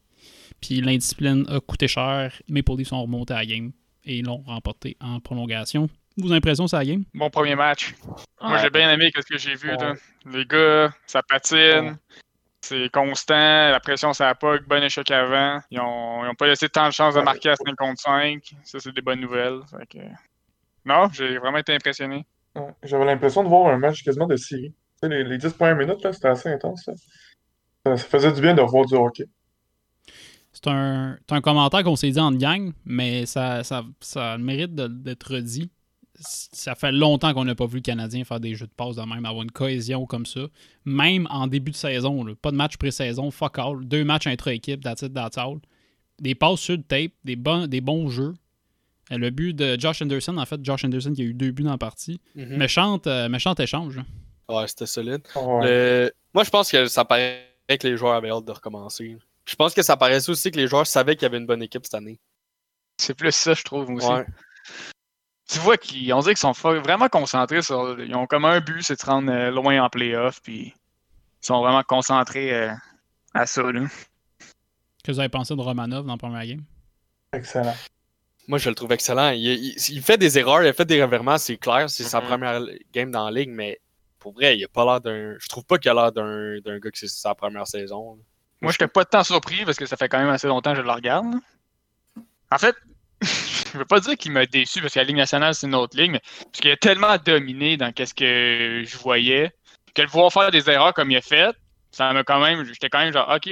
Puis 0.62 0.82
l'indiscipline 0.82 1.46
a 1.48 1.60
coûté 1.60 1.88
cher. 1.88 2.34
Maple 2.50 2.76
Leafs 2.78 2.88
sont 2.88 3.02
remontés 3.04 3.36
à 3.36 3.38
la 3.38 3.46
game 3.46 3.72
et 4.06 4.22
l'ont 4.22 4.44
remporté 4.46 4.98
en 5.02 5.20
prolongation. 5.20 5.90
Vos 6.18 6.32
impressions 6.32 6.68
sur 6.68 6.78
la 6.78 6.86
game? 6.86 7.04
Bon 7.14 7.30
premier 7.30 7.56
match. 7.56 7.94
Moi, 8.42 8.58
j'ai 8.60 8.70
bien 8.70 8.90
aimé 8.92 9.12
ce 9.16 9.22
que 9.22 9.38
j'ai 9.38 9.56
vu. 9.56 9.70
Ouais. 9.72 9.78
là. 9.78 9.94
Les 10.26 10.46
gars, 10.46 10.94
ça 11.06 11.22
patine. 11.24 11.58
Ouais. 11.58 11.94
C'est 12.62 12.90
constant. 12.92 13.36
La 13.70 13.80
pression, 13.80 14.14
ça 14.14 14.34
pas. 14.34 14.58
Bon 14.66 14.82
échec 14.82 15.12
avant. 15.12 15.60
Ils 15.70 15.80
ont, 15.80 16.24
ils 16.26 16.30
ont 16.30 16.36
pas 16.36 16.48
laissé 16.48 16.70
tant 16.70 16.88
de 16.88 16.94
chance 16.94 17.16
de 17.16 17.22
marquer 17.22 17.50
à 17.50 17.56
5 17.58 17.76
contre 17.76 18.02
5. 18.02 18.42
Ça, 18.64 18.80
c'est 18.80 18.94
des 18.94 19.02
bonnes 19.02 19.20
nouvelles. 19.20 19.60
Fait 19.70 19.86
que- 20.00 20.06
Non, 20.86 21.10
j'ai 21.12 21.38
vraiment 21.38 21.58
été 21.58 21.74
impressionné. 21.76 22.26
Ouais. 22.56 22.72
J'avais 22.84 23.06
l'impression 23.06 23.44
de 23.44 23.50
voir 23.50 23.68
un 23.74 23.78
match 23.78 24.02
quasiment 24.04 24.26
de 24.28 24.36
série. 24.38 24.72
Tu 24.72 24.76
sais, 25.04 25.10
les, 25.10 25.24
les 25.26 25.38
10 25.38 25.54
premières 25.54 25.76
minutes, 25.76 26.02
là, 26.04 26.14
c'était 26.14 26.30
assez 26.30 26.50
intense. 26.50 26.88
là. 26.88 26.94
Ça, 27.86 27.98
ça 27.98 28.08
faisait 28.08 28.32
du 28.32 28.42
bien 28.42 28.54
de 28.56 28.62
revoir 28.62 28.86
du 28.86 28.96
hockey. 28.96 29.26
C'est 30.66 31.34
un, 31.36 31.42
commentaire 31.42 31.84
qu'on 31.84 31.96
s'est 31.96 32.10
dit 32.12 32.20
en 32.20 32.32
gang, 32.32 32.72
mais 32.86 33.26
ça, 33.26 33.64
ça, 33.64 33.84
ça 34.00 34.34
a 34.34 34.38
le 34.38 34.44
mérite 34.44 34.74
d'être 34.76 35.38
dit. 35.38 35.70
Ça 36.18 36.76
fait 36.76 36.92
longtemps 36.94 37.34
qu'on 37.34 37.44
n'a 37.46 37.56
pas 37.56 37.66
vu 37.68 37.76
le 37.78 37.82
Canadien 37.82 38.24
faire 38.24 38.40
des 38.40 38.56
jeux 38.56 38.68
de 38.68 38.72
passe 38.72 38.96
de 38.96 39.02
même, 39.02 39.26
avoir 39.26 39.44
une 39.44 39.52
cohésion 39.52 40.06
comme 40.06 40.26
ça. 40.26 40.42
Même 40.86 41.28
en 41.30 41.48
début 41.48 41.72
de 41.72 41.76
saison, 41.76 42.24
là. 42.24 42.34
pas 42.42 42.52
de 42.52 42.56
match 42.56 42.78
pré-saison, 42.78 43.32
fuck 43.32 43.60
all. 43.60 43.86
Deux 43.86 44.04
matchs 44.06 44.28
intra-équipe, 44.28 44.82
that's 44.84 45.02
it, 45.02 45.14
that's 45.14 45.38
all. 45.38 45.58
Des 46.20 46.34
passes 46.34 46.62
sur 46.62 46.78
le 46.78 46.84
tape, 46.84 47.12
des 47.26 47.36
bons, 47.36 47.68
des 47.68 47.82
bons 47.82 48.10
jeux. 48.10 48.34
Euh, 49.12 49.18
Le 49.18 49.30
but 49.30 49.54
de 49.54 49.78
Josh 49.80 50.02
Anderson, 50.02 50.38
en 50.38 50.46
fait, 50.46 50.64
Josh 50.64 50.86
Anderson 50.86 51.12
qui 51.14 51.22
a 51.22 51.26
eu 51.26 51.34
deux 51.34 51.52
buts 51.52 51.64
dans 51.64 51.72
la 51.72 51.78
partie. 51.78 52.20
Mhm. 52.36 52.58
Méchante, 52.58 53.08
euh, 53.08 53.28
méchante 53.30 53.60
échange. 53.60 53.98
là. 53.98 54.04
Ouais, 54.48 54.68
c'était 54.68 54.86
solide. 54.86 55.22
Ouais. 55.36 55.66
Le- 55.68 56.12
Moi, 56.34 56.44
je 56.44 56.50
pense 56.50 56.72
que 56.72 56.86
ça 56.88 57.04
paraît 57.04 57.46
que 57.68 57.88
les 57.88 57.98
joueurs 57.98 58.14
avaient 58.14 58.30
hâte 58.32 58.46
de 58.46 58.52
recommencer. 58.52 59.18
Je 59.48 59.56
pense 59.56 59.74
que 59.74 59.82
ça 59.84 59.96
paraissait 59.98 60.30
aussi 60.32 60.50
que 60.52 60.58
les 60.58 60.68
joueurs 60.68 60.88
savaient 60.88 61.16
qu'il 61.16 61.24
y 61.24 61.26
avait 61.28 61.38
une 61.38 61.46
bonne 61.46 61.62
équipe 61.62 61.86
cette 61.86 61.94
année. 61.96 62.20
C'est 62.98 63.14
plus 63.14 63.32
ça, 63.32 63.54
je 63.54 63.64
trouve, 63.64 63.90
moi 63.90 63.98
aussi. 63.98 64.08
Ouais. 64.12 64.26
Tu 65.48 65.60
vois 65.60 65.78
qu'ils 65.78 66.12
on 66.14 66.20
dirait 66.22 66.34
qu'ils 66.34 66.40
sont 66.40 66.54
vraiment 66.54 67.08
concentrés 67.10 67.62
sur. 67.62 68.00
Ils 68.00 68.16
ont 68.16 68.26
comme 68.26 68.46
un 68.46 68.60
but, 68.62 68.82
c'est 68.82 68.96
de 68.96 69.00
se 69.00 69.06
rendre 69.06 69.32
euh, 69.32 69.52
loin 69.52 69.84
en 69.84 69.90
playoff. 69.90 70.42
Puis 70.42 70.74
ils 71.42 71.46
sont 71.46 71.60
vraiment 71.62 71.84
concentrés 71.84 72.52
euh, 72.54 72.72
à 73.36 73.46
ça. 73.46 73.62
Là. 73.72 73.82
Que 75.04 75.12
vous 75.12 75.20
avez 75.20 75.30
pensé 75.30 75.56
de 75.56 75.62
Romanov 75.62 76.06
dans 76.06 76.14
la 76.14 76.18
première 76.18 76.46
game? 76.48 76.64
Excellent. 77.34 77.76
Moi, 78.48 78.58
je 78.58 78.70
le 78.70 78.76
trouve 78.76 78.92
excellent. 78.94 79.30
Il, 79.32 79.42
il- 79.46 79.76
il 79.90 80.02
fait 80.02 80.18
des 80.18 80.38
erreurs, 80.40 80.64
il 80.64 80.68
a 80.68 80.74
fait 80.74 80.86
des 80.86 81.04
revirements, 81.04 81.38
c'est 81.38 81.58
clair. 81.58 81.90
C'est 81.92 82.04
sa 82.04 82.22
Mhm. 82.22 82.28
première 82.28 82.62
game 82.92 83.12
dans 83.12 83.26
la 83.30 83.40
ligue, 83.40 83.50
mais 83.52 83.80
pour 84.18 84.34
vrai, 84.34 84.58
il 84.58 84.64
a 84.64 84.68
pas 84.68 84.84
l'air 84.86 85.02
d'un. 85.02 85.36
Je 85.38 85.48
trouve 85.48 85.66
pas 85.66 85.78
qu'il 85.78 85.92
a 85.92 85.94
l'air 85.94 86.12
d'un 86.12 86.60
d'un 86.62 86.80
gars 86.80 86.90
que 86.90 86.98
c'est 86.98 87.08
sa 87.08 87.36
première 87.36 87.68
saison. 87.68 88.18
Moi, 88.62 88.72
j'étais 88.72 88.88
pas 88.88 89.06
tant 89.06 89.24
surpris 89.24 89.64
parce 89.66 89.78
que 89.78 89.86
ça 89.86 89.98
fait 89.98 90.10
quand 90.10 90.18
même 90.20 90.30
assez 90.30 90.48
longtemps 90.48 90.72
que 90.72 90.78
je 90.78 90.82
le 90.84 90.92
regarde. 90.92 91.28
En 92.52 92.58
fait, 92.58 92.76
je 93.22 93.78
veux 93.78 93.86
pas 93.86 94.00
dire 94.00 94.16
qu'il 94.18 94.32
m'a 94.32 94.46
déçu 94.46 94.82
parce 94.82 94.94
que 94.94 95.00
la 95.00 95.06
Ligue 95.06 95.18
nationale, 95.18 95.54
c'est 95.56 95.68
une 95.68 95.76
autre 95.76 95.98
ligue, 95.98 96.12
mais 96.12 96.22
parce 96.46 96.60
qu'il 96.62 96.72
a 96.72 96.78
tellement 96.78 97.16
dominé 97.24 97.78
dans 97.78 97.92
qu'est-ce 97.92 98.14
que 98.14 98.84
je 98.86 98.98
voyais 98.98 99.52
que 99.94 100.02
le 100.02 100.08
voir 100.08 100.32
faire 100.32 100.52
des 100.52 100.70
erreurs 100.70 100.94
comme 100.94 101.12
il 101.12 101.18
a 101.18 101.22
fait, 101.22 101.56
ça 101.92 102.12
m'a 102.12 102.24
quand 102.24 102.42
même. 102.42 102.66
J'étais 102.66 102.90
quand 102.90 103.00
même 103.00 103.14
genre, 103.14 103.30
OK, 103.34 103.50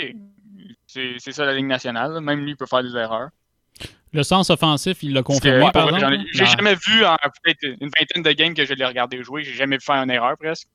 c'est 0.88 1.32
ça 1.32 1.46
la 1.46 1.54
Ligue 1.54 1.66
nationale. 1.68 2.20
Même 2.22 2.42
lui, 2.42 2.52
il 2.52 2.58
peut 2.58 2.66
faire 2.66 2.84
des 2.84 2.96
erreurs. 2.96 3.30
Le 4.12 4.22
sens 4.24 4.50
offensif, 4.52 5.02
il 5.02 5.14
l'a 5.14 5.24
confirmé, 5.24 5.64
ouais, 5.66 5.72
par 5.72 5.90
exemple? 5.96 6.18
J'ai 6.34 6.44
dans- 6.44 6.50
jamais 6.52 6.76
vu 6.76 7.04
en 7.06 7.16
peut-être 7.44 7.64
une 7.64 7.90
vingtaine 7.98 8.22
de 8.22 8.32
games 8.34 8.54
que 8.54 8.64
je 8.66 8.74
l'ai 8.74 8.86
regardé 8.86 9.24
jouer, 9.24 9.44
j'ai 9.44 9.54
jamais 9.54 9.78
vu 9.78 9.84
faire 9.84 9.96
une 9.96 10.12
erreur 10.12 10.38
presque. 10.38 10.68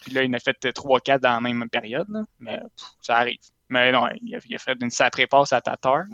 Puis 0.00 0.12
là, 0.12 0.22
il 0.22 0.30
en 0.30 0.32
a 0.34 0.38
fait 0.38 0.56
3-4 0.72 1.20
dans 1.20 1.34
la 1.34 1.40
même 1.40 1.68
période. 1.68 2.06
là. 2.08 2.20
Mais 2.38 2.56
pff, 2.56 2.86
ça 3.02 3.16
arrive. 3.18 3.36
Mais 3.70 3.90
non, 3.92 4.06
il 4.20 4.34
a, 4.34 4.38
il 4.46 4.54
a 4.54 4.58
fait 4.58 4.76
une 4.80 4.90
sacrée 4.90 5.26
passe 5.26 5.52
à 5.54 5.60
Tatar. 5.62 6.04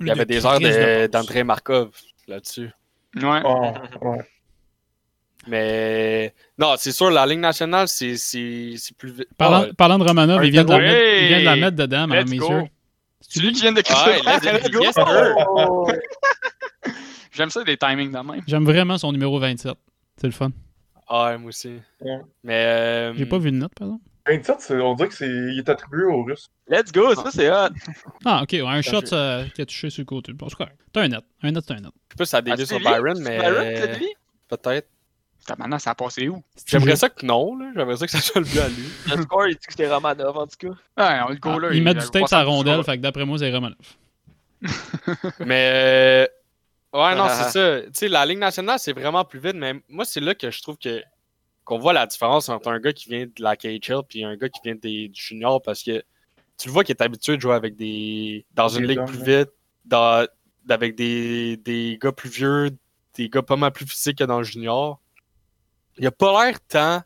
Il 0.00 0.06
y 0.06 0.10
avait 0.10 0.20
de 0.20 0.24
des 0.32 0.46
heures 0.46 0.60
de 0.60 1.06
d'André 1.08 1.42
Markov 1.44 1.90
là-dessus. 2.28 2.70
Ouais. 3.16 3.40
Oh, 3.44 3.72
ouais. 4.02 4.18
Mais 5.46 6.34
non, 6.58 6.74
c'est 6.76 6.92
sûr, 6.92 7.10
la 7.10 7.26
Ligue 7.26 7.38
nationale, 7.40 7.88
c'est 7.88 8.16
c'est- 8.16 8.74
c'est 8.76 8.96
plus 8.96 9.10
vite. 9.12 9.28
Parlant, 9.36 9.66
Ah, 9.70 9.74
parlant 9.76 9.98
de 9.98 10.04
Romanov, 10.04 10.38
Ah, 10.40 10.44
il 10.44 10.50
vient 10.52 10.64
de, 10.64 10.70
la 10.70 10.78
mettre, 10.78 11.22
il 11.22 11.28
vient 11.28 11.40
de 11.40 11.44
la 11.44 11.56
mettre 11.56 11.76
dedans, 11.76 12.06
messieurs. 12.06 12.38
go. 12.38 12.68
C'est 13.22 13.40
lui 13.40 13.52
qui 13.52 13.62
vient 13.62 13.72
de 13.72 13.78
Ouais, 13.78 14.20
let's- 14.20 14.82
yes, 14.82 14.94
sir. 14.94 15.06
J'aime 17.32 17.50
ça 17.50 17.64
des 17.64 17.76
timings 17.76 18.10
de 18.12 18.18
même. 18.18 18.42
J'aime 18.46 18.64
vraiment 18.64 18.98
son 18.98 19.12
numéro 19.12 19.38
27. 19.38 19.74
C'est 20.16 20.26
le 20.26 20.32
fun. 20.32 20.50
Ah, 21.08 21.36
moi 21.38 21.48
aussi. 21.48 21.80
Ouais. 22.00 22.20
Mais. 22.44 22.64
euh, 22.66 23.14
J'ai 23.14 23.26
pas 23.26 23.38
vu 23.38 23.50
de 23.50 23.56
note, 23.56 23.72
par 23.74 23.88
exemple. 23.88 24.04
27, 24.36 24.60
c'est- 24.60 24.74
on 24.80 24.94
dirait 24.94 25.08
que 25.08 25.14
c'est 25.14 25.26
il 25.28 25.58
est 25.58 25.68
attribué 25.68 26.04
aux 26.04 26.22
Russes. 26.24 26.48
Let's 26.68 26.92
go, 26.92 27.14
ça 27.14 27.30
c'est 27.30 27.50
hot. 27.50 27.68
Ah, 28.24 28.42
ok, 28.42 28.50
ouais, 28.52 28.62
un 28.66 28.82
shot 28.82 29.00
euh, 29.12 29.44
qui 29.54 29.62
a 29.62 29.66
touché 29.66 29.90
sur 29.90 30.00
le 30.02 30.06
côté. 30.06 30.32
Bon, 30.32 30.48
c'est 30.48 30.56
correct. 30.56 30.76
T'as 30.92 31.02
un 31.02 31.08
net. 31.08 31.24
Un 31.42 31.50
net, 31.52 31.64
c'est 31.66 31.74
un 31.74 31.80
net. 31.80 31.84
Je 32.08 32.14
sais 32.14 32.16
pas 32.18 32.24
si 32.24 32.30
ça 32.30 32.36
a 32.36 32.40
Ah, 32.40 32.42
dévié 32.42 32.66
sur? 32.66 32.78
Byron, 32.80 33.18
mais. 33.20 33.38
Byron? 33.38 33.98
Peut-être. 34.48 34.88
Putain, 35.38 35.54
Maintenant, 35.58 35.78
ça 35.78 35.90
a 35.92 35.94
passé 35.94 36.28
où? 36.28 36.42
J'aimerais 36.66 36.96
ça 36.96 37.08
que 37.08 37.24
non, 37.24 37.56
là. 37.56 37.70
J'aimerais 37.74 37.96
ça 37.96 38.04
que 38.04 38.12
ça 38.12 38.20
soit 38.20 38.40
le 38.42 38.46
but 38.46 38.58
à 38.58 38.68
lui. 38.68 38.84
Le 39.16 39.22
score, 39.22 39.46
il 39.48 39.52
dit 39.54 39.66
que 39.66 39.72
c'était 39.72 39.90
Romanov 39.92 40.36
en 40.36 40.46
tout 40.46 40.56
cas. 40.58 40.68
Ouais, 40.68 41.20
on 41.26 41.30
le 41.30 41.36
go 41.36 41.50
Ah, 41.54 41.58
là. 41.60 41.68
ils 41.72 41.82
mettent 41.82 41.96
il- 41.96 42.02
du 42.04 42.10
tape 42.10 42.22
la 42.22 42.28
ça- 42.28 42.42
rondelle, 42.44 42.84
fait 42.84 42.98
que 42.98 43.02
d'après 43.02 43.24
moi, 43.24 43.38
c'est 43.38 43.50
Romanov. 43.50 43.76
Mais. 45.40 45.70
euh, 45.72 46.26
Ouais, 46.92 47.14
non, 47.14 47.24
Ah. 47.28 47.30
c'est 47.30 47.50
ça. 47.52 47.82
Tu 47.82 47.88
sais, 47.94 48.08
la 48.08 48.26
Ligue 48.26 48.38
nationale, 48.40 48.78
c'est 48.80 48.92
vraiment 48.92 49.24
plus 49.24 49.38
vite, 49.38 49.54
mais 49.54 49.74
moi, 49.88 50.04
c'est 50.04 50.18
là 50.20 50.34
que 50.34 50.50
je 50.50 50.60
trouve 50.60 50.76
que. 50.76 51.00
Qu'on 51.70 51.78
voit 51.78 51.92
la 51.92 52.04
différence 52.06 52.48
entre 52.48 52.66
un 52.68 52.80
gars 52.80 52.92
qui 52.92 53.08
vient 53.08 53.26
de 53.26 53.32
la 53.42 53.54
KHL 53.56 54.02
et 54.14 54.24
un 54.24 54.36
gars 54.36 54.48
qui 54.48 54.60
vient 54.64 54.74
des, 54.74 55.06
du 55.08 55.20
junior 55.22 55.62
parce 55.62 55.82
que 55.84 56.02
tu 56.58 56.66
le 56.68 56.72
vois 56.72 56.82
qu'il 56.82 56.94
est 56.96 57.00
habitué 57.02 57.36
de 57.36 57.40
jouer 57.40 57.54
avec 57.54 57.76
des. 57.76 58.44
dans 58.54 58.68
une 58.68 58.86
ligue 58.86 58.98
plus 59.06 59.18
vite, 59.24 59.50
dans, 59.84 60.26
avec 60.68 60.96
des, 60.96 61.56
des 61.58 61.96
gars 62.02 62.10
plus 62.12 62.28
vieux, 62.28 62.70
des 63.14 63.28
gars 63.28 63.42
pas 63.42 63.54
mal 63.56 63.70
plus 63.70 63.86
physiques 63.86 64.18
que 64.18 64.24
dans 64.24 64.38
le 64.38 64.44
junior. 64.44 65.00
Il 65.96 66.06
a 66.06 66.10
pas 66.10 66.44
l'air 66.44 66.60
tant. 66.66 67.02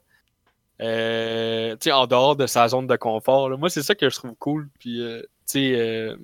euh, 0.80 1.76
en 1.92 2.06
dehors 2.06 2.34
de 2.36 2.46
sa 2.46 2.66
zone 2.68 2.86
de 2.86 2.96
confort. 2.96 3.48
là. 3.50 3.56
Moi, 3.56 3.68
c'est 3.70 3.82
ça 3.82 3.94
que 3.94 4.08
je 4.08 4.16
trouve 4.16 4.34
cool. 4.36 4.68
Puis, 4.78 5.00
euh, 5.02 5.20
tu 5.20 5.26
sais, 5.46 5.74
euh, 5.78 6.16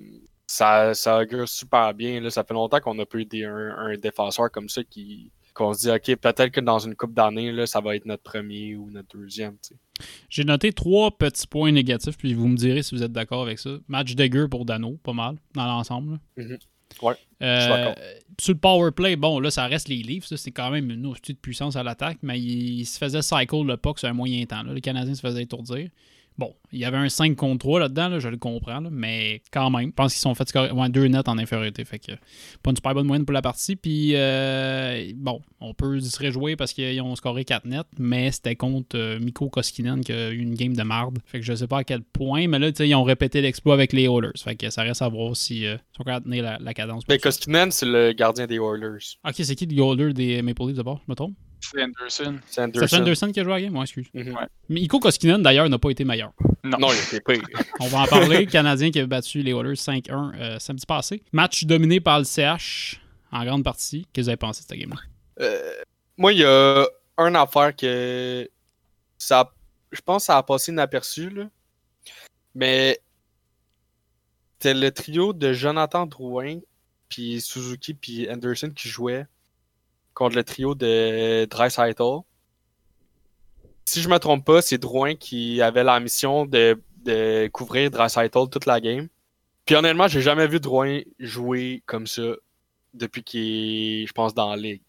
ça, 0.47 0.93
ça 0.93 1.19
augure 1.19 1.47
super 1.47 1.93
bien. 1.93 2.19
Là. 2.19 2.29
Ça 2.29 2.43
fait 2.43 2.53
longtemps 2.53 2.79
qu'on 2.79 2.95
n'a 2.95 3.05
pas 3.05 3.17
eu 3.19 3.25
des- 3.25 3.45
un, 3.45 3.77
un 3.77 3.97
défenseur 3.97 4.51
comme 4.51 4.67
ça 4.67 4.83
qui 4.83 5.31
qu'on 5.53 5.73
se 5.73 5.79
dit, 5.81 5.89
OK, 5.89 6.15
peut-être 6.17 6.49
que 6.51 6.61
dans 6.61 6.79
une 6.79 6.95
coupe 6.95 7.13
d'années, 7.13 7.65
ça 7.67 7.81
va 7.81 7.95
être 7.95 8.05
notre 8.05 8.23
premier 8.23 8.75
ou 8.75 8.89
notre 8.91 9.17
deuxième. 9.17 9.55
J'ai 10.29 10.43
noté 10.43 10.71
trois 10.73 11.11
petits 11.11 11.45
points 11.47 11.71
négatifs, 11.71 12.17
puis 12.17 12.33
vous 12.33 12.47
me 12.47 12.55
direz 12.57 12.81
si 12.83 12.95
vous 12.95 13.03
êtes 13.03 13.11
d'accord 13.11 13.43
avec 13.43 13.59
ça. 13.59 13.69
Match 13.87 14.15
dégueu 14.15 14.47
pour 14.47 14.65
Dano, 14.65 14.97
pas 15.03 15.13
mal, 15.13 15.35
dans 15.53 15.65
l'ensemble. 15.65 16.13
là. 16.37 16.43
Mhm. 16.43 16.57
Ouais, 17.01 17.13
Euh, 17.41 17.55
je 17.55 17.61
suis 17.61 17.69
d'accord. 17.69 17.95
sur 18.41 18.53
le 18.53 18.59
power 18.59 18.91
play, 18.91 19.15
bon, 19.15 19.39
là, 19.39 19.49
ça 19.49 19.65
reste 19.67 19.87
les 19.87 19.95
livres. 20.03 20.25
C'est 20.27 20.51
quand 20.51 20.69
même 20.71 20.91
une 20.91 21.05
hostie 21.05 21.33
de 21.33 21.37
puissance 21.37 21.75
à 21.77 21.83
l'attaque, 21.83 22.17
mais 22.21 22.37
il, 22.39 22.79
il 22.81 22.85
se 22.85 22.97
faisait 22.97 23.21
cycle 23.21 23.63
le 23.65 23.77
puck 23.77 23.97
sur 23.99 24.09
un 24.09 24.13
moyen 24.13 24.43
temps. 24.45 24.63
là. 24.63 24.73
Le 24.73 24.79
Canadien 24.81 25.15
se 25.15 25.21
faisait 25.21 25.43
étourdir. 25.43 25.87
Bon, 26.41 26.55
il 26.71 26.79
y 26.79 26.85
avait 26.85 26.97
un 26.97 27.07
5 27.07 27.35
contre 27.35 27.59
3 27.59 27.81
là-dedans, 27.81 28.09
là, 28.09 28.17
je 28.17 28.27
le 28.27 28.37
comprends, 28.37 28.79
là, 28.79 28.89
mais 28.91 29.43
quand 29.51 29.69
même, 29.69 29.89
je 29.89 29.93
pense 29.93 30.13
qu'ils 30.13 30.21
sont 30.21 30.33
faits 30.33 30.51
ouais, 30.55 30.89
deux 30.89 31.05
nets 31.05 31.27
en 31.27 31.37
infériorité. 31.37 31.85
Fait 31.85 31.99
que 31.99 32.13
pas 32.63 32.71
une 32.71 32.75
super 32.77 32.95
bonne 32.95 33.05
moyenne 33.05 33.25
pour 33.25 33.33
la 33.33 33.43
partie. 33.43 33.75
Puis, 33.75 34.13
euh, 34.15 35.11
bon, 35.17 35.43
on 35.59 35.75
peut 35.75 35.99
se 35.99 36.17
réjouir 36.17 36.57
parce 36.57 36.73
qu'ils 36.73 36.99
ont 36.99 37.15
scoré 37.15 37.45
4 37.45 37.65
nets, 37.65 37.85
mais 37.99 38.31
c'était 38.31 38.55
contre 38.55 38.97
euh, 38.97 39.19
Mikko 39.19 39.49
Koskinen 39.49 40.01
qui 40.01 40.13
a 40.13 40.31
eu 40.31 40.39
une 40.39 40.55
game 40.55 40.75
de 40.75 40.81
marde. 40.81 41.19
Fait 41.27 41.41
que 41.41 41.45
je 41.45 41.53
sais 41.53 41.67
pas 41.67 41.77
à 41.77 41.83
quel 41.83 42.01
point, 42.01 42.47
mais 42.47 42.57
là, 42.57 42.69
ils 42.69 42.95
ont 42.95 43.03
répété 43.03 43.41
l'exploit 43.41 43.75
avec 43.75 43.93
les 43.93 44.05
Oilers. 44.05 44.31
Fait 44.43 44.55
que 44.55 44.71
ça 44.71 44.81
reste 44.81 45.03
à 45.03 45.09
voir 45.09 45.37
si 45.37 45.67
euh, 45.67 45.75
ils 45.75 45.97
sont 45.97 46.03
capables 46.03 46.25
de 46.25 46.31
tenir 46.31 46.43
la, 46.43 46.57
la 46.57 46.73
cadence. 46.73 47.05
Ben, 47.05 47.19
pour 47.19 47.31
ça. 47.31 47.37
Koskinen, 47.37 47.69
c'est 47.69 47.85
le 47.85 48.13
gardien 48.13 48.47
des 48.47 48.55
Oilers. 48.55 48.97
Ok, 49.23 49.35
c'est 49.35 49.55
qui 49.55 49.67
le 49.67 49.75
goaler 49.75 50.11
des 50.11 50.41
Maple 50.41 50.63
Leafs 50.63 50.77
d'abord, 50.77 51.01
je 51.05 51.11
me 51.11 51.15
trompe? 51.15 51.35
C'est 51.61 51.83
Anderson. 51.83 52.39
C'est 52.47 52.61
Anderson. 52.61 52.95
Anderson 52.97 53.31
qui 53.31 53.39
a 53.39 53.43
joué 53.43 53.53
à 53.53 53.55
la 53.57 53.61
game? 53.61 53.75
Ouais, 53.75 53.83
excuse. 53.83 54.07
Mhm. 54.13 54.33
Ouais. 54.33 54.47
Mikko 54.69 54.99
Koskinen, 54.99 55.41
d'ailleurs, 55.41 55.69
n'a 55.69 55.77
pas 55.77 55.89
été 55.89 56.03
meilleur. 56.03 56.33
Non. 56.63 56.77
Non, 56.79 56.87
il 56.91 56.99
était 56.99 57.21
pire. 57.21 57.43
On 57.79 57.87
va 57.87 57.99
en 57.99 58.07
parler. 58.07 58.45
Canadien 58.47 58.91
qui 58.91 58.99
a 58.99 59.05
battu 59.05 59.41
les 59.41 59.51
Oilers 59.51 59.73
5-1 59.73 60.35
euh, 60.35 60.59
samedi 60.59 60.85
passé. 60.85 61.23
Match 61.31 61.65
dominé 61.65 61.99
par 61.99 62.19
le 62.19 62.25
CH 62.25 62.99
en 63.31 63.45
grande 63.45 63.63
partie. 63.63 64.07
Qu'est-ce 64.11 64.13
que 64.13 64.21
vous 64.21 64.29
avez 64.29 64.37
pensé 64.37 64.63
de 64.63 64.67
cette 64.67 64.79
game-là? 64.79 64.99
Euh, 65.39 65.73
moi, 66.17 66.33
il 66.33 66.39
y 66.39 66.45
a 66.45 66.85
une 67.17 67.35
affaire 67.35 67.75
que 67.75 68.49
ça, 69.17 69.51
je 69.91 70.01
pense 70.01 70.23
que 70.23 70.25
ça 70.27 70.37
a 70.37 70.43
passé 70.43 70.71
inaperçu, 70.71 71.29
là. 71.29 71.49
Mais 72.53 72.99
c'était 74.59 74.73
le 74.73 74.91
trio 74.91 75.33
de 75.33 75.53
Jonathan 75.53 76.05
Drouin, 76.05 76.59
puis 77.09 77.41
Suzuki, 77.41 77.93
puis 77.93 78.29
Anderson 78.29 78.71
qui 78.75 78.89
jouait 78.89 79.25
contre 80.13 80.35
le 80.35 80.43
trio 80.43 80.75
de 80.75 81.45
Dreisaitl. 81.45 82.19
Si 83.85 84.01
je 84.01 84.09
me 84.09 84.17
trompe 84.19 84.45
pas, 84.45 84.61
c'est 84.61 84.77
Drouin 84.77 85.15
qui 85.15 85.61
avait 85.61 85.83
la 85.83 85.99
mission 85.99 86.45
de, 86.45 86.81
de 87.03 87.47
couvrir 87.47 87.91
Dreisaitl 87.91 88.49
toute 88.49 88.65
la 88.65 88.79
game. 88.79 89.07
Puis 89.65 89.75
honnêtement, 89.75 90.07
j'ai 90.07 90.21
jamais 90.21 90.47
vu 90.47 90.59
Drouin 90.59 91.01
jouer 91.19 91.83
comme 91.85 92.07
ça 92.07 92.35
depuis 92.93 93.23
qu'il 93.23 94.03
est, 94.03 94.07
je 94.07 94.13
pense, 94.13 94.33
dans 94.33 94.49
la 94.49 94.57
ligue. 94.57 94.81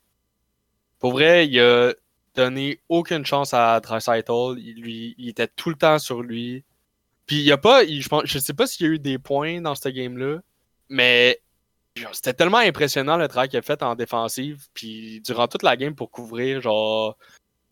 Pour 0.99 1.13
vrai, 1.13 1.47
il 1.49 1.61
a 1.61 1.93
donné 2.35 2.81
aucune 2.89 3.25
chance 3.27 3.55
à 3.55 3.81
Dreisaitl. 3.81 4.59
Il, 4.59 4.81
lui, 4.81 5.15
il 5.19 5.29
était 5.29 5.49
tout 5.49 5.71
le 5.71 5.77
temps 5.77 5.99
sur 5.99 6.23
lui. 6.23 6.65
Puis 7.27 7.37
il 7.37 7.45
y 7.45 7.53
a 7.53 7.59
pas, 7.59 7.85
je, 7.85 8.09
pense, 8.09 8.23
je 8.27 8.39
sais 8.39 8.55
pas 8.55 8.67
s'il 8.67 8.87
y 8.87 8.89
a 8.89 8.93
eu 8.93 8.99
des 8.99 9.19
points 9.19 9.61
dans 9.61 9.75
cette 9.75 9.95
game-là, 9.95 10.41
mais 10.89 11.41
c'était 12.13 12.35
tellement 12.35 12.59
impressionnant 12.59 13.17
le 13.17 13.29
travail 13.29 13.49
qu'il 13.49 13.59
a 13.59 13.63
fait 13.63 13.83
en 13.83 13.95
défensive. 13.95 14.67
Puis 14.75 15.21
durant 15.23 15.49
toute 15.49 15.63
la 15.63 15.77
game 15.77 15.95
pour 15.95 16.11
couvrir, 16.11 16.61
genre, 16.61 17.17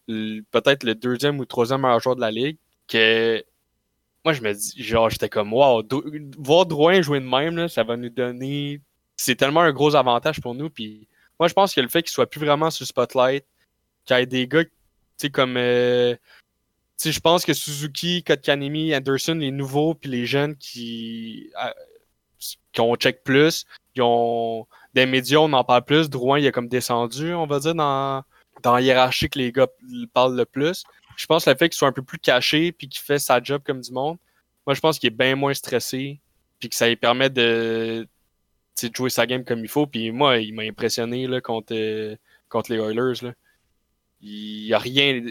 peut-être 0.07 0.85
le 0.85 0.95
deuxième 0.95 1.39
ou 1.41 1.45
troisième 1.45 1.83
meilleur 1.83 2.01
joueur 2.01 2.17
de 2.17 2.21
la 2.21 2.31
ligue, 2.31 2.59
que 2.89 3.43
moi 4.25 4.35
je 4.35 4.43
me 4.43 4.53
dis, 4.53 4.83
genre, 4.83 5.11
j'étais 5.11 5.29
comme, 5.29 5.53
wow, 5.53 5.83
voir 6.39 6.67
Drouin 6.67 7.03
jouer 7.03 7.21
de 7.21 7.27
même, 7.27 7.57
là, 7.57 7.69
ça 7.69 7.83
va 7.85 7.97
nous 7.97 8.11
donner. 8.11 8.81
C'est 9.17 9.37
tellement 9.37 9.61
un 9.61 9.73
gros 9.73 9.95
avantage 9.95 10.41
pour 10.41 10.55
nous. 10.55 10.71
Puis 10.71 11.09
moi, 11.39 11.49
je 11.49 11.55
pense 11.55 11.75
que 11.75 11.81
le 11.81 11.89
fait 11.89 12.03
qu'il 12.03 12.13
soit 12.13 12.29
plus 12.29 12.41
vraiment 12.41 12.71
sur 12.71 12.87
spotlight, 12.87 13.45
qu'il 14.05 14.17
y 14.17 14.21
ait 14.21 14.27
des 14.27 14.47
gars, 14.47 14.65
tu 14.65 14.71
sais, 15.17 15.31
comme. 15.31 15.57
euh, 15.57 16.17
je 17.03 17.21
pense 17.21 17.47
que 17.47 17.55
Suzuki, 17.55 18.23
Kotkanemi, 18.23 18.95
Anderson, 18.95 19.35
les 19.35 19.51
nouveaux, 19.51 19.95
puis 19.95 20.11
les 20.11 20.27
jeunes 20.27 20.55
qui, 20.57 21.51
ont 22.79 22.97
check 22.97 23.23
plus, 23.25 23.67
ont. 23.99 24.67
Des 24.95 25.07
médias, 25.07 25.39
on 25.39 25.53
en 25.53 25.63
parle 25.63 25.85
plus. 25.85 26.11
Drouin, 26.11 26.39
il 26.41 26.47
a 26.47 26.53
comme 26.53 26.69
descendu, 26.69 27.33
on 27.33 27.47
va 27.47 27.61
dire, 27.61 27.75
dans, 27.75 28.25
dans 28.63 28.75
la 28.75 28.81
hiérarchie 28.81 29.29
que 29.29 29.39
les 29.39 29.53
gars 29.53 29.69
parlent 30.13 30.37
le 30.37 30.45
plus. 30.45 30.85
Je 31.17 31.27
pense 31.27 31.45
que 31.45 31.51
le 31.51 31.57
fait 31.57 31.69
qu'il 31.69 31.77
soit 31.77 31.89
un 31.89 31.93
peu 31.93 32.03
plus 32.03 32.19
caché, 32.19 32.73
puis 32.73 32.89
qu'il 32.89 33.01
fait 33.01 33.19
sa 33.19 33.43
job 33.43 33.63
comme 33.65 33.81
du 33.81 33.93
monde, 33.93 34.19
moi, 34.67 34.75
je 34.75 34.81
pense 34.81 34.99
qu'il 34.99 35.09
est 35.09 35.17
bien 35.17 35.37
moins 35.37 35.55
stressé, 35.55 36.21
puis 36.59 36.69
que 36.69 36.75
ça 36.77 36.89
lui 36.89 36.97
permet 36.97 37.31
de, 37.31 38.07
jouer 38.95 39.11
sa 39.11 39.27
game 39.27 39.45
comme 39.45 39.61
il 39.61 39.69
faut. 39.69 39.87
Puis 39.87 40.11
moi, 40.11 40.39
il 40.39 40.55
m'a 40.55 40.63
impressionné 40.63 41.29
contre, 41.41 41.75
euh, 41.75 42.17
contre 42.49 42.73
les 42.73 42.79
Oilers. 42.79 43.23
Là. 43.23 43.33
Il 44.23 44.73
a 44.75 44.79
rien. 44.79 45.23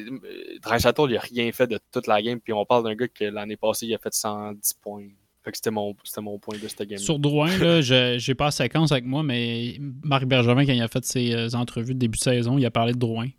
Dreisaitl, 0.62 1.06
il 1.10 1.18
a 1.18 1.22
rien 1.22 1.52
fait 1.52 1.68
de 1.68 1.80
toute 1.92 2.08
la 2.08 2.22
game. 2.22 2.40
Puis 2.40 2.54
on 2.54 2.66
parle 2.66 2.84
d'un 2.84 2.96
gars 2.96 3.08
que 3.08 3.26
l'année 3.26 3.58
passée, 3.58 3.86
il 3.88 3.96
a 3.96 4.00
fait 4.00 4.14
110 4.14 4.74
points. 4.76 5.08
Fait 5.44 5.52
que 5.52 5.58
c'était 5.58 5.72
mon, 5.72 5.94
point 6.40 6.58
de 6.62 6.68
cette 6.68 6.88
game. 6.88 7.00
Sur 7.00 7.18
Drouin, 7.18 7.58
là, 7.58 7.82
j'ai 8.18 8.36
pas 8.36 8.46
la 8.46 8.52
séquence 8.52 8.92
avec 8.92 9.06
moi, 9.06 9.24
mais 9.24 9.78
Marc 10.04 10.26
Bergevin, 10.26 10.66
quand 10.66 10.74
il 10.74 10.82
a 10.82 10.88
fait 10.88 11.06
ses 11.06 11.34
euh, 11.34 11.50
entrevues 11.54 11.94
de 11.94 12.00
début 12.00 12.18
de 12.18 12.24
saison, 12.24 12.58
il 12.58 12.66
a 12.66 12.72
parlé 12.72 12.94
de 12.94 13.00
Drouin. 13.00 13.30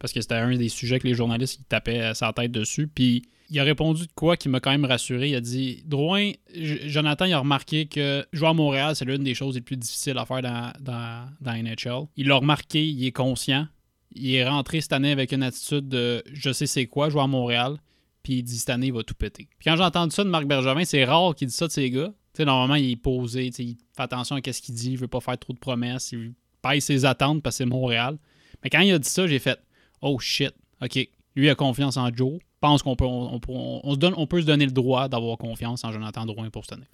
Parce 0.00 0.12
que 0.12 0.20
c'était 0.20 0.34
un 0.34 0.54
des 0.56 0.68
sujets 0.68 0.98
que 0.98 1.06
les 1.06 1.14
journalistes 1.14 1.60
ils 1.60 1.64
tapaient 1.64 2.00
euh, 2.00 2.14
sa 2.14 2.32
tête 2.32 2.50
dessus. 2.50 2.88
Puis 2.88 3.22
il 3.50 3.60
a 3.60 3.62
répondu 3.62 4.06
de 4.06 4.12
quoi 4.14 4.36
qui 4.36 4.48
m'a 4.48 4.58
quand 4.58 4.72
même 4.72 4.84
rassuré. 4.84 5.28
Il 5.30 5.36
a 5.36 5.40
dit 5.40 5.82
Drouin, 5.86 6.32
Jonathan, 6.52 7.24
il 7.26 7.32
a 7.32 7.38
remarqué 7.38 7.86
que 7.86 8.26
jouer 8.32 8.48
à 8.48 8.52
Montréal, 8.52 8.96
c'est 8.96 9.04
l'une 9.04 9.22
des 9.22 9.34
choses 9.34 9.54
les 9.54 9.60
plus 9.60 9.76
difficiles 9.76 10.18
à 10.18 10.26
faire 10.26 10.42
dans, 10.42 10.72
dans, 10.80 11.28
dans 11.40 11.52
NHL. 11.52 12.08
Il 12.16 12.26
l'a 12.26 12.36
remarqué, 12.36 12.84
il 12.84 13.06
est 13.06 13.12
conscient. 13.12 13.68
Il 14.16 14.34
est 14.34 14.48
rentré 14.48 14.80
cette 14.80 14.92
année 14.92 15.12
avec 15.12 15.32
une 15.32 15.42
attitude 15.42 15.88
de 15.88 16.22
je 16.32 16.52
sais 16.52 16.66
c'est 16.66 16.86
quoi 16.86 17.10
jouer 17.10 17.22
à 17.22 17.26
Montréal. 17.26 17.76
Puis 18.24 18.38
il 18.38 18.42
dit 18.42 18.58
cette 18.58 18.70
année, 18.70 18.86
il 18.88 18.92
va 18.92 19.04
tout 19.04 19.14
péter. 19.14 19.46
Puis 19.58 19.66
quand 19.70 19.76
j'ai 19.76 19.82
entendu 19.84 20.12
ça 20.12 20.24
de 20.24 20.28
Marc 20.30 20.46
Bergevin, 20.46 20.84
c'est 20.84 21.04
rare 21.04 21.34
qu'il 21.36 21.46
dise 21.46 21.56
ça 21.56 21.68
de 21.68 21.72
ses 21.72 21.88
gars. 21.90 22.08
Tu 22.32 22.38
sais, 22.38 22.44
normalement, 22.44 22.74
il 22.74 22.90
est 22.90 22.96
posé, 22.96 23.46
il 23.46 23.52
fait 23.54 23.76
attention 23.96 24.34
à 24.36 24.52
ce 24.52 24.60
qu'il 24.60 24.74
dit, 24.74 24.90
il 24.92 24.98
veut 24.98 25.06
pas 25.06 25.20
faire 25.20 25.38
trop 25.38 25.52
de 25.52 25.58
promesses, 25.58 26.10
il 26.10 26.32
paye 26.62 26.80
ses 26.80 27.04
attentes 27.04 27.42
parce 27.42 27.54
que 27.54 27.58
c'est 27.58 27.66
Montréal. 27.66 28.18
Mais 28.64 28.70
quand 28.70 28.80
il 28.80 28.92
a 28.92 28.98
dit 28.98 29.08
ça, 29.08 29.28
j'ai 29.28 29.38
fait 29.38 29.60
Oh 30.00 30.18
shit, 30.18 30.52
ok, 30.82 31.08
lui 31.36 31.48
a 31.48 31.54
confiance 31.54 31.96
en 31.96 32.12
Joe. 32.12 32.38
pense 32.60 32.82
qu'on 32.82 32.96
peut, 32.96 33.04
on, 33.04 33.38
on- 33.48 33.94
se 33.94 34.24
peut 34.26 34.40
se 34.40 34.46
donner 34.46 34.64
le 34.64 34.72
droit 34.72 35.06
d'avoir 35.08 35.36
confiance 35.38 35.84
en 35.84 35.92
Jonathan 35.92 36.24
Drouin 36.26 36.50
pour 36.50 36.64
cette 36.64 36.72
année. 36.74 36.88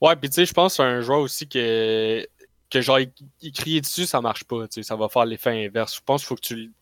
Ouais, 0.00 0.14
puis 0.16 0.28
tu 0.30 0.34
sais, 0.34 0.46
je 0.46 0.52
pense 0.52 0.74
c'est 0.76 0.82
un 0.82 1.00
joueur 1.00 1.20
aussi 1.20 1.48
que, 1.48 2.26
que 2.70 2.80
genre, 2.80 3.00
il, 3.00 3.10
il 3.42 3.52
dessus, 3.80 4.06
ça 4.06 4.20
marche 4.20 4.44
pas. 4.44 4.68
tu 4.68 4.74
sais, 4.74 4.82
Ça 4.82 4.94
va 4.96 5.08
faire 5.08 5.24
l'effet 5.24 5.66
inverse. 5.66 5.96
Je 5.96 6.00
pense 6.04 6.20
qu'il 6.22 6.28
faut 6.28 6.36
que 6.36 6.40
tu. 6.46 6.72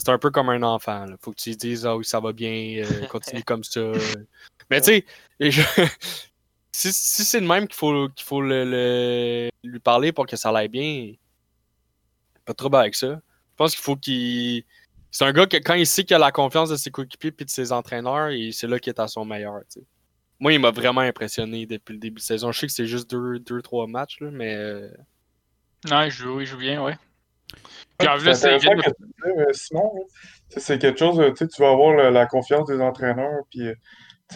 C'est 0.00 0.08
un 0.08 0.18
peu 0.18 0.30
comme 0.30 0.48
un 0.48 0.62
enfant. 0.62 1.06
Il 1.08 1.16
faut 1.20 1.32
que 1.32 1.36
tu 1.36 1.50
lui 1.50 1.56
dises 1.56 1.86
Ah 1.86 1.96
oui, 1.96 2.04
ça 2.04 2.20
va 2.20 2.32
bien, 2.32 2.82
euh, 2.84 3.06
continue 3.10 3.42
comme 3.44 3.62
ça. 3.64 3.80
Mais 4.70 4.80
tu 4.80 5.04
sais, 5.40 5.50
si, 6.72 6.92
si 6.92 7.24
c'est 7.24 7.40
le 7.40 7.46
même 7.46 7.66
qu'il 7.68 7.76
faut, 7.76 8.08
qu'il 8.08 8.24
faut 8.24 8.40
le, 8.40 8.64
le- 8.64 9.50
lui 9.62 9.78
parler 9.80 10.12
pour 10.12 10.26
que 10.26 10.36
ça 10.36 10.50
aille 10.50 10.68
bien, 10.68 11.12
pas 12.44 12.54
trop 12.54 12.74
avec 12.74 12.94
ça. 12.94 13.06
Je 13.16 13.56
pense 13.56 13.74
qu'il 13.74 13.82
faut 13.84 13.96
qu'il. 13.96 14.64
C'est 15.10 15.24
un 15.26 15.32
gars 15.32 15.46
que 15.46 15.58
quand 15.58 15.74
il 15.74 15.86
sait 15.86 16.04
qu'il 16.04 16.16
a 16.16 16.18
la 16.18 16.32
confiance 16.32 16.70
de 16.70 16.76
ses 16.76 16.90
coéquipiers 16.90 17.34
et 17.38 17.44
de 17.44 17.50
ses 17.50 17.70
entraîneurs, 17.70 18.30
c'est 18.52 18.66
là 18.66 18.78
qu'il 18.78 18.92
est 18.94 19.00
à 19.00 19.08
son 19.08 19.26
meilleur. 19.26 19.60
Moi, 20.40 20.54
il 20.54 20.58
m'a 20.58 20.70
vraiment 20.70 21.02
impressionné 21.02 21.66
depuis 21.66 21.92
le 21.92 21.98
début 21.98 22.16
de 22.16 22.24
saison. 22.24 22.50
Je 22.50 22.60
sais 22.60 22.66
que 22.66 22.72
c'est 22.72 22.86
juste 22.86 23.10
deux, 23.10 23.38
deux 23.38 23.60
trois 23.60 23.86
matchs, 23.86 24.20
là, 24.20 24.30
mais 24.32 24.54
euh, 24.54 24.88
Non, 25.88 26.02
il 26.02 26.10
joue, 26.10 26.40
il 26.40 26.46
joue 26.46 26.56
bien, 26.56 26.82
ouais. 26.82 26.96
C'est 28.34 28.50
que 28.58 29.28
euh, 29.28 29.52
Simon. 29.52 29.92
C'est 30.48 30.78
quelque 30.78 30.98
chose, 30.98 31.18
euh, 31.20 31.32
tu 31.32 31.46
vas 31.62 31.70
avoir 31.70 31.94
la, 31.94 32.10
la 32.10 32.26
confiance 32.26 32.66
des 32.66 32.80
entraîneurs, 32.80 33.42
puis 33.50 33.68
euh, 33.68 33.74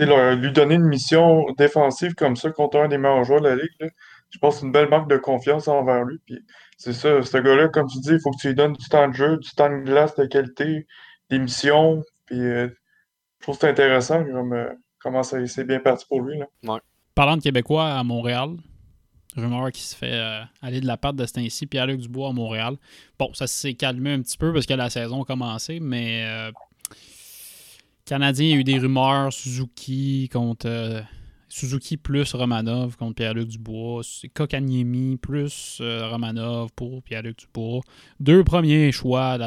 leur- 0.00 0.34
lui 0.34 0.50
donner 0.52 0.76
une 0.76 0.86
mission 0.86 1.44
défensive 1.58 2.14
comme 2.14 2.36
ça 2.36 2.50
contre 2.50 2.78
un 2.78 2.88
des 2.88 2.96
meilleurs 2.98 3.24
joueurs 3.24 3.40
de 3.42 3.48
la 3.48 3.56
ligue, 3.56 3.70
là, 3.80 3.88
je 4.30 4.38
pense 4.38 4.54
que 4.54 4.60
c'est 4.60 4.66
une 4.66 4.72
belle 4.72 4.88
marque 4.88 5.08
de 5.10 5.16
confiance 5.18 5.68
envers 5.68 6.04
lui. 6.04 6.18
Puis 6.26 6.38
c'est 6.78 6.92
ça, 6.92 7.22
ce 7.22 7.36
gars-là, 7.38 7.68
comme 7.68 7.86
tu 7.86 7.98
dis, 8.00 8.12
il 8.12 8.20
faut 8.20 8.30
que 8.30 8.38
tu 8.40 8.48
lui 8.48 8.54
donnes 8.54 8.72
du 8.74 8.88
temps 8.88 9.08
de 9.08 9.14
jeu, 9.14 9.36
du 9.38 9.50
temps 9.50 9.70
de 9.70 9.82
glace 9.84 10.14
de 10.16 10.24
qualité, 10.26 10.86
des 11.30 11.38
missions. 11.38 12.02
Puis 12.26 12.40
euh, 12.40 12.68
je 13.38 13.42
trouve 13.42 13.56
que 13.56 13.60
c'est 13.62 13.70
intéressant 13.70 14.24
comme, 14.24 14.52
euh, 14.52 14.68
comment 15.00 15.22
ça 15.22 15.44
c'est 15.46 15.64
bien 15.64 15.80
parti 15.80 16.06
pour 16.08 16.22
lui. 16.22 16.38
Là. 16.38 16.46
Parlant 17.14 17.36
de 17.36 17.42
Québécois 17.42 17.86
à 17.88 18.02
Montréal, 18.04 18.50
rumeur 19.36 19.70
qui 19.72 19.82
se 19.82 19.94
fait 19.94 20.12
euh, 20.12 20.42
aller 20.62 20.80
de 20.80 20.86
la 20.86 20.96
part 20.96 21.14
de 21.14 21.24
ce 21.24 21.64
Pierre-Luc 21.64 22.00
Dubois 22.00 22.30
à 22.30 22.32
Montréal. 22.32 22.76
Bon, 23.18 23.32
ça 23.34 23.46
s'est 23.46 23.74
calmé 23.74 24.12
un 24.12 24.22
petit 24.22 24.38
peu 24.38 24.52
parce 24.52 24.66
que 24.66 24.74
la 24.74 24.90
saison 24.90 25.22
a 25.22 25.24
commencé, 25.24 25.80
mais 25.80 26.24
euh, 26.24 26.50
Canadien, 28.04 28.46
il 28.46 28.50
y 28.50 28.54
a 28.54 28.56
eu 28.56 28.64
des 28.64 28.78
rumeurs, 28.78 29.32
Suzuki 29.32 30.28
contre 30.32 30.66
euh, 30.68 31.00
Suzuki 31.48 31.96
plus 31.96 32.34
Romanov 32.34 32.96
contre 32.96 33.14
Pierre-Luc 33.14 33.48
Dubois, 33.48 34.02
Kokaniemi 34.34 35.16
plus 35.16 35.80
Romanov 35.80 36.70
pour 36.74 37.02
Pierre-Luc 37.02 37.38
Dubois. 37.38 37.82
Deux 38.20 38.44
premiers 38.44 38.92
choix. 38.92 39.38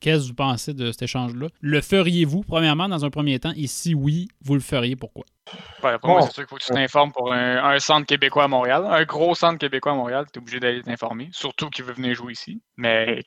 Qu'est-ce 0.00 0.22
que 0.24 0.28
vous 0.28 0.34
pensez 0.34 0.74
de 0.74 0.90
cet 0.92 1.02
échange-là? 1.02 1.48
Le 1.60 1.80
feriez-vous, 1.80 2.42
premièrement, 2.42 2.88
dans 2.88 3.04
un 3.04 3.10
premier 3.10 3.38
temps? 3.38 3.52
Et 3.56 3.66
si 3.66 3.94
oui, 3.94 4.28
vous 4.42 4.54
le 4.54 4.60
feriez, 4.60 4.96
pourquoi? 4.96 5.24
Ouais, 5.82 5.98
pour 5.98 6.10
moi, 6.10 6.20
Bon. 6.20 6.26
c'est 6.26 6.32
sûr 6.34 6.42
qu'il 6.42 6.48
faut 6.50 6.56
que 6.56 6.64
tu 6.64 6.72
t'informes 6.72 7.10
pour 7.12 7.32
un, 7.32 7.64
un 7.64 7.78
centre 7.78 8.06
québécois 8.06 8.44
à 8.44 8.48
Montréal. 8.48 8.84
Un 8.88 9.04
gros 9.04 9.34
centre 9.34 9.58
québécois 9.58 9.92
à 9.92 9.94
Montréal, 9.94 10.26
tu 10.32 10.38
es 10.38 10.42
obligé 10.42 10.60
d'aller 10.60 10.82
t'informer. 10.82 11.28
Surtout 11.32 11.70
qu'il 11.70 11.84
veut 11.84 11.94
venir 11.94 12.14
jouer 12.14 12.32
ici. 12.32 12.60
Mais 12.76 13.22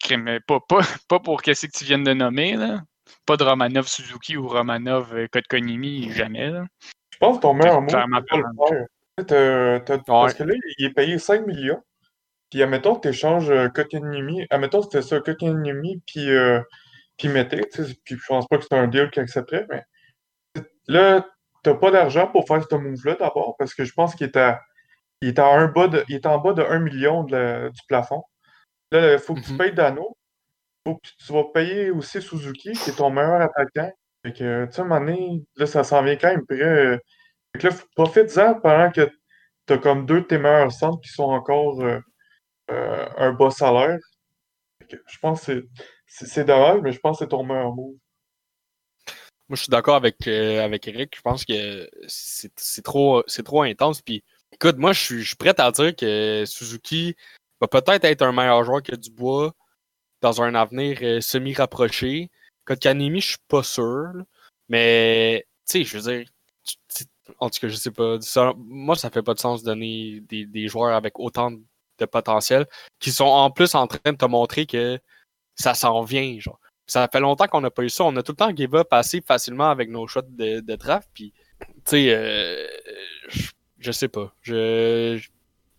pas, 0.48 0.60
pas, 0.68 0.80
pas 1.10 1.20
pour 1.20 1.42
qu'est-ce 1.42 1.66
que 1.68 1.72
tu 1.78 1.86
viens 1.86 2.00
de 2.00 2.14
nommer. 2.14 2.56
Là. 2.56 2.82
Pas 3.26 3.38
de 3.38 3.44
Romanov 3.44 3.88
Suzuki 3.88 4.38
ou 4.38 4.48
Romanov 4.48 5.14
euh, 5.16 5.28
Kotkonimi, 5.32 6.12
jamais. 6.12 6.50
Là. 6.50 6.64
Je 7.14 7.18
pense 7.20 7.38
que 7.38 7.42
ton 7.42 7.54
meilleur 7.54 7.82
mot, 7.82 7.88
t'as- 9.28 9.80
Parce 10.06 10.34
que 10.34 10.44
là, 10.44 10.54
il 10.78 10.86
est 10.86 10.90
payé 10.94 11.18
5 11.18 11.46
millions. 11.46 11.82
Puis, 12.52 12.62
admettons 12.62 12.96
que 12.96 13.02
tu 13.02 13.08
échanges 13.10 13.52
Kotkaniemi. 13.74 14.46
Admettons 14.50 14.80
que 14.82 14.86
c'était 14.86 15.02
ça, 15.02 15.20
Kotkaniemi, 15.22 16.02
puis, 16.06 16.30
euh, 16.30 16.62
puis 17.18 17.30
Mété. 17.30 17.62
Puis, 17.74 18.18
je 18.18 18.26
pense 18.28 18.48
pas 18.48 18.58
que 18.58 18.64
c'est 18.70 18.76
un 18.78 18.88
deal 18.88 19.10
qu'il 19.10 19.24
accepterait, 19.24 19.66
mais 19.70 19.84
là, 20.88 21.26
t'as 21.64 21.76
pas 21.76 21.92
d'argent 21.92 22.28
pour 22.28 22.48
faire 22.48 22.64
ce 22.70 22.76
move-là 22.76 23.16
d'abord, 23.16 23.56
parce 23.58 23.74
que 23.74 23.84
je 23.86 23.94
pense 23.94 24.16
qu'il 24.16 24.28
est 24.28 24.38
à, 24.38 24.62
il 25.22 25.30
est 25.30 25.40
à 25.40 25.48
un 25.48 25.68
bas 25.68 25.88
de, 25.88 26.04
il 26.10 26.16
est 26.16 26.26
en 26.26 26.40
bas 26.40 26.54
de 26.54 26.64
1 26.64 26.80
million 26.80 27.24
de 27.24 27.36
la- 27.36 27.70
du 27.70 27.80
plafond. 27.88 28.24
Là, 28.92 29.14
il 29.14 29.20
faut 29.20 29.36
que 29.36 29.42
tu 29.42 29.52
Mhm. 29.54 29.58
payes 29.58 29.74
Dano. 29.74 30.18
Faut 30.86 30.96
que 30.96 31.08
tu 31.26 31.32
vas 31.34 31.44
payer 31.54 31.92
aussi 31.92 32.22
Suzuki, 32.22 32.74
qui 32.74 32.90
est 32.90 32.98
ton 32.98 33.12
meilleur 33.12 33.42
attaquant. 33.42 33.92
Fait 34.26 34.34
que, 34.34 34.66
tu 34.66 34.72
sais, 34.74 34.82
à 34.82 34.86
un 34.86 34.88
moment 34.88 35.00
donné, 35.02 35.44
là, 35.56 35.66
ça 35.68 35.84
s'en 35.84 36.04
vient 36.04 36.16
quand 36.18 36.30
même 36.30 36.46
près. 36.46 36.62
euh, 36.62 36.98
Fait 37.54 37.60
que 37.62 37.68
là, 37.68 37.74
profite-en 37.96 38.60
pendant 38.62 38.92
que 38.92 39.10
t'as 39.68 39.78
comme 39.78 40.06
deux 40.06 40.22
de 40.22 40.26
tes 40.26 40.38
meilleurs 40.40 40.72
centres 40.72 41.02
qui 41.02 41.10
sont 41.12 41.24
encore 41.24 41.82
euh, 41.82 42.00
euh, 42.72 43.06
un 43.18 43.34
bas 43.34 43.52
salaire. 43.52 44.00
Je 44.90 45.18
pense 45.20 45.46
que 45.46 45.68
c'est- 46.08 46.44
dommage, 46.44 46.82
mais 46.82 46.92
je 46.92 47.00
pense 47.00 47.20
que 47.20 47.26
c'est 47.26 47.30
ton 47.30 47.44
meilleur 47.44 47.74
move. 47.74 47.96
Moi, 49.48 49.56
je 49.58 49.64
suis 49.64 49.70
d'accord 49.70 49.96
avec, 49.96 50.28
euh, 50.28 50.64
avec 50.64 50.88
Eric. 50.88 51.16
Je 51.16 51.22
pense 51.22 51.46
que 51.46 51.90
c'est 52.08 52.84
trop, 52.84 53.22
trop 53.24 53.62
intense. 53.64 54.02
Puis, 54.02 54.24
écoute, 54.52 54.78
moi, 54.78 54.94
je 54.94 55.00
suis, 55.00 55.22
je 55.22 55.28
suis 55.28 55.36
prêt 55.36 55.60
à 55.60 55.72
dire 55.72 55.96
que 55.96 56.44
Suzuki 56.46 57.16
va 57.60 57.68
peut-être 57.68 58.06
être 58.06 58.22
un 58.22 58.32
meilleur 58.32 58.64
joueur 58.64 58.82
que 58.82 58.96
Dubois 58.96 59.54
dans 60.22 60.42
un 60.42 60.56
avenir 60.56 61.00
euh, 61.02 61.22
semi-rapproché. 61.22 62.30
Kotkanemi, 62.66 63.22
je 63.22 63.28
suis 63.30 63.38
pas 63.48 63.64
sûr. 63.64 64.12
Mais, 64.70 65.46
tu 65.68 65.80
sais, 65.80 65.84
je 65.84 65.98
veux 65.98 66.14
dire, 66.14 66.30
en 67.40 67.50
tout 67.50 67.60
cas, 67.60 67.68
je 67.68 67.76
sais 67.76 67.92
pas. 67.92 68.18
Moi, 68.58 68.96
ça 68.96 69.10
fait 69.10 69.24
pas 69.24 69.34
de 69.34 69.40
sens 69.40 69.64
de 69.64 69.66
donner 69.66 70.22
des, 70.22 70.46
des 70.46 70.68
joueurs 70.68 70.96
avec 70.96 71.20
autant 71.20 71.52
de 71.52 71.62
potentiel 72.06 72.66
qui 73.00 73.12
sont 73.12 73.26
en 73.26 73.52
plus 73.52 73.76
en 73.76 73.88
train 73.88 74.12
de 74.12 74.18
te 74.18 74.26
montrer 74.26 74.66
que 74.66 75.00
ça 75.56 75.74
s'en 75.74 76.02
vient, 76.04 76.40
genre. 76.40 76.60
Ça 76.88 77.08
fait 77.12 77.20
longtemps 77.20 77.48
qu'on 77.48 77.62
n'a 77.62 77.72
pas 77.72 77.84
eu 77.84 77.90
ça. 77.90 78.04
On 78.04 78.16
a 78.18 78.24
tout 78.24 78.34
le 78.34 78.38
temps 78.38 78.56
give 78.56 78.76
up 78.76 78.88
assez 78.92 79.22
facilement 79.22 79.70
avec 79.70 79.90
nos 79.90 80.08
choix 80.08 80.24
de, 80.28 80.60
draft. 80.76 81.08
Puis, 81.14 81.34
tu 81.60 81.68
sais, 81.86 82.06
euh, 82.14 82.68
je, 83.30 83.50
je 83.80 83.92
sais 83.92 84.08
pas. 84.10 84.34
Je, 84.42 85.18
je- 85.22 85.30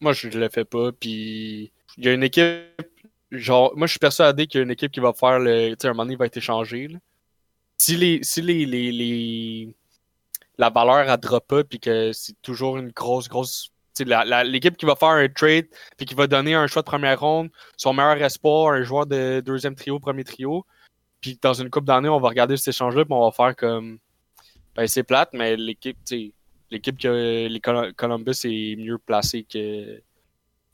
moi, 0.01 0.13
je 0.15 0.29
le 0.29 0.49
fais 0.49 0.65
pas. 0.65 0.93
Puis, 0.93 1.73
il 1.99 2.05
y 2.05 2.09
a 2.09 2.13
une 2.15 2.23
équipe. 2.23 2.63
Genre, 3.31 3.73
moi, 3.77 3.87
je 3.87 3.93
suis 3.93 3.99
persuadé 3.99 4.47
qu'il 4.47 4.59
y 4.59 4.61
a 4.63 4.65
une 4.65 4.71
équipe 4.71 4.93
qui 4.93 5.01
va 5.01 5.13
faire 5.13 5.39
le. 5.39 5.71
Tu 5.71 5.77
sais, 5.83 5.89
un 5.89 5.95
moment 5.95 6.11
il 6.11 6.17
va 6.19 6.27
être 6.27 6.37
échangé. 6.37 6.89
Si 7.79 7.97
les. 7.97 8.21
Si 8.23 8.41
les, 8.43 8.65
les, 8.67 8.93
les- 8.93 9.77
la 10.59 10.71
valeur 10.71 10.99
elle 11.11 11.17
drop 11.21 11.47
pas, 11.49 11.65
puis 11.65 11.81
que 11.81 12.13
c'est 12.13 12.41
toujours 12.43 12.77
une 12.79 12.91
grosse, 12.91 13.29
grosse. 13.29 13.72
L'équipe 14.45 14.77
qui 14.77 14.87
va 14.87 14.97
faire 14.97 15.09
un 15.11 15.29
trade, 15.29 15.67
puis 15.97 16.07
qui 16.07 16.15
va 16.15 16.27
donner 16.27 16.55
un 16.55 16.67
choix 16.67 16.83
de 16.83 16.87
première 16.87 17.21
ronde, 17.21 17.51
son 17.77 17.93
meilleur 17.93 18.21
espoir, 18.23 18.73
un 18.73 18.83
joueur 18.83 19.07
de 19.07 19.41
deuxième 19.45 19.75
trio, 19.75 19.99
premier 19.99 20.25
trio, 20.25 20.65
puis 21.21 21.39
dans 21.41 21.53
une 21.55 21.71
coupe 21.71 21.85
d'années, 21.85 22.09
on 22.09 22.19
va 22.21 22.29
regarder 22.29 22.57
cet 22.57 22.69
échange-là, 22.75 23.05
puis 23.05 23.15
on 23.15 23.25
va 23.25 23.31
faire 23.33 23.55
comme. 23.57 23.99
Ben, 24.75 24.87
c'est 24.87 25.03
plate, 25.03 25.31
mais 25.35 25.57
l'équipe, 25.57 25.99
l'équipe 26.71 26.99
que 26.99 27.47
les 27.47 27.61
Col- 27.61 27.93
Columbus 27.95 28.33
est 28.45 28.77
mieux 28.77 28.97
placée 28.99 29.45
que 29.45 30.01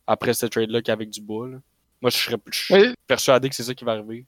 après 0.06 0.32
ce 0.34 0.46
trade-là 0.46 0.80
qu'avec 0.82 1.10
Dubois. 1.10 1.48
là. 1.48 1.56
Moi, 2.00 2.10
je 2.10 2.16
serais 2.16 2.36
je 2.50 2.58
suis 2.58 2.74
Oui. 2.74 2.94
persuadé 3.08 3.48
que 3.48 3.54
c'est 3.56 3.64
ça 3.64 3.74
qui 3.74 3.84
va 3.84 3.92
arriver. 3.92 4.24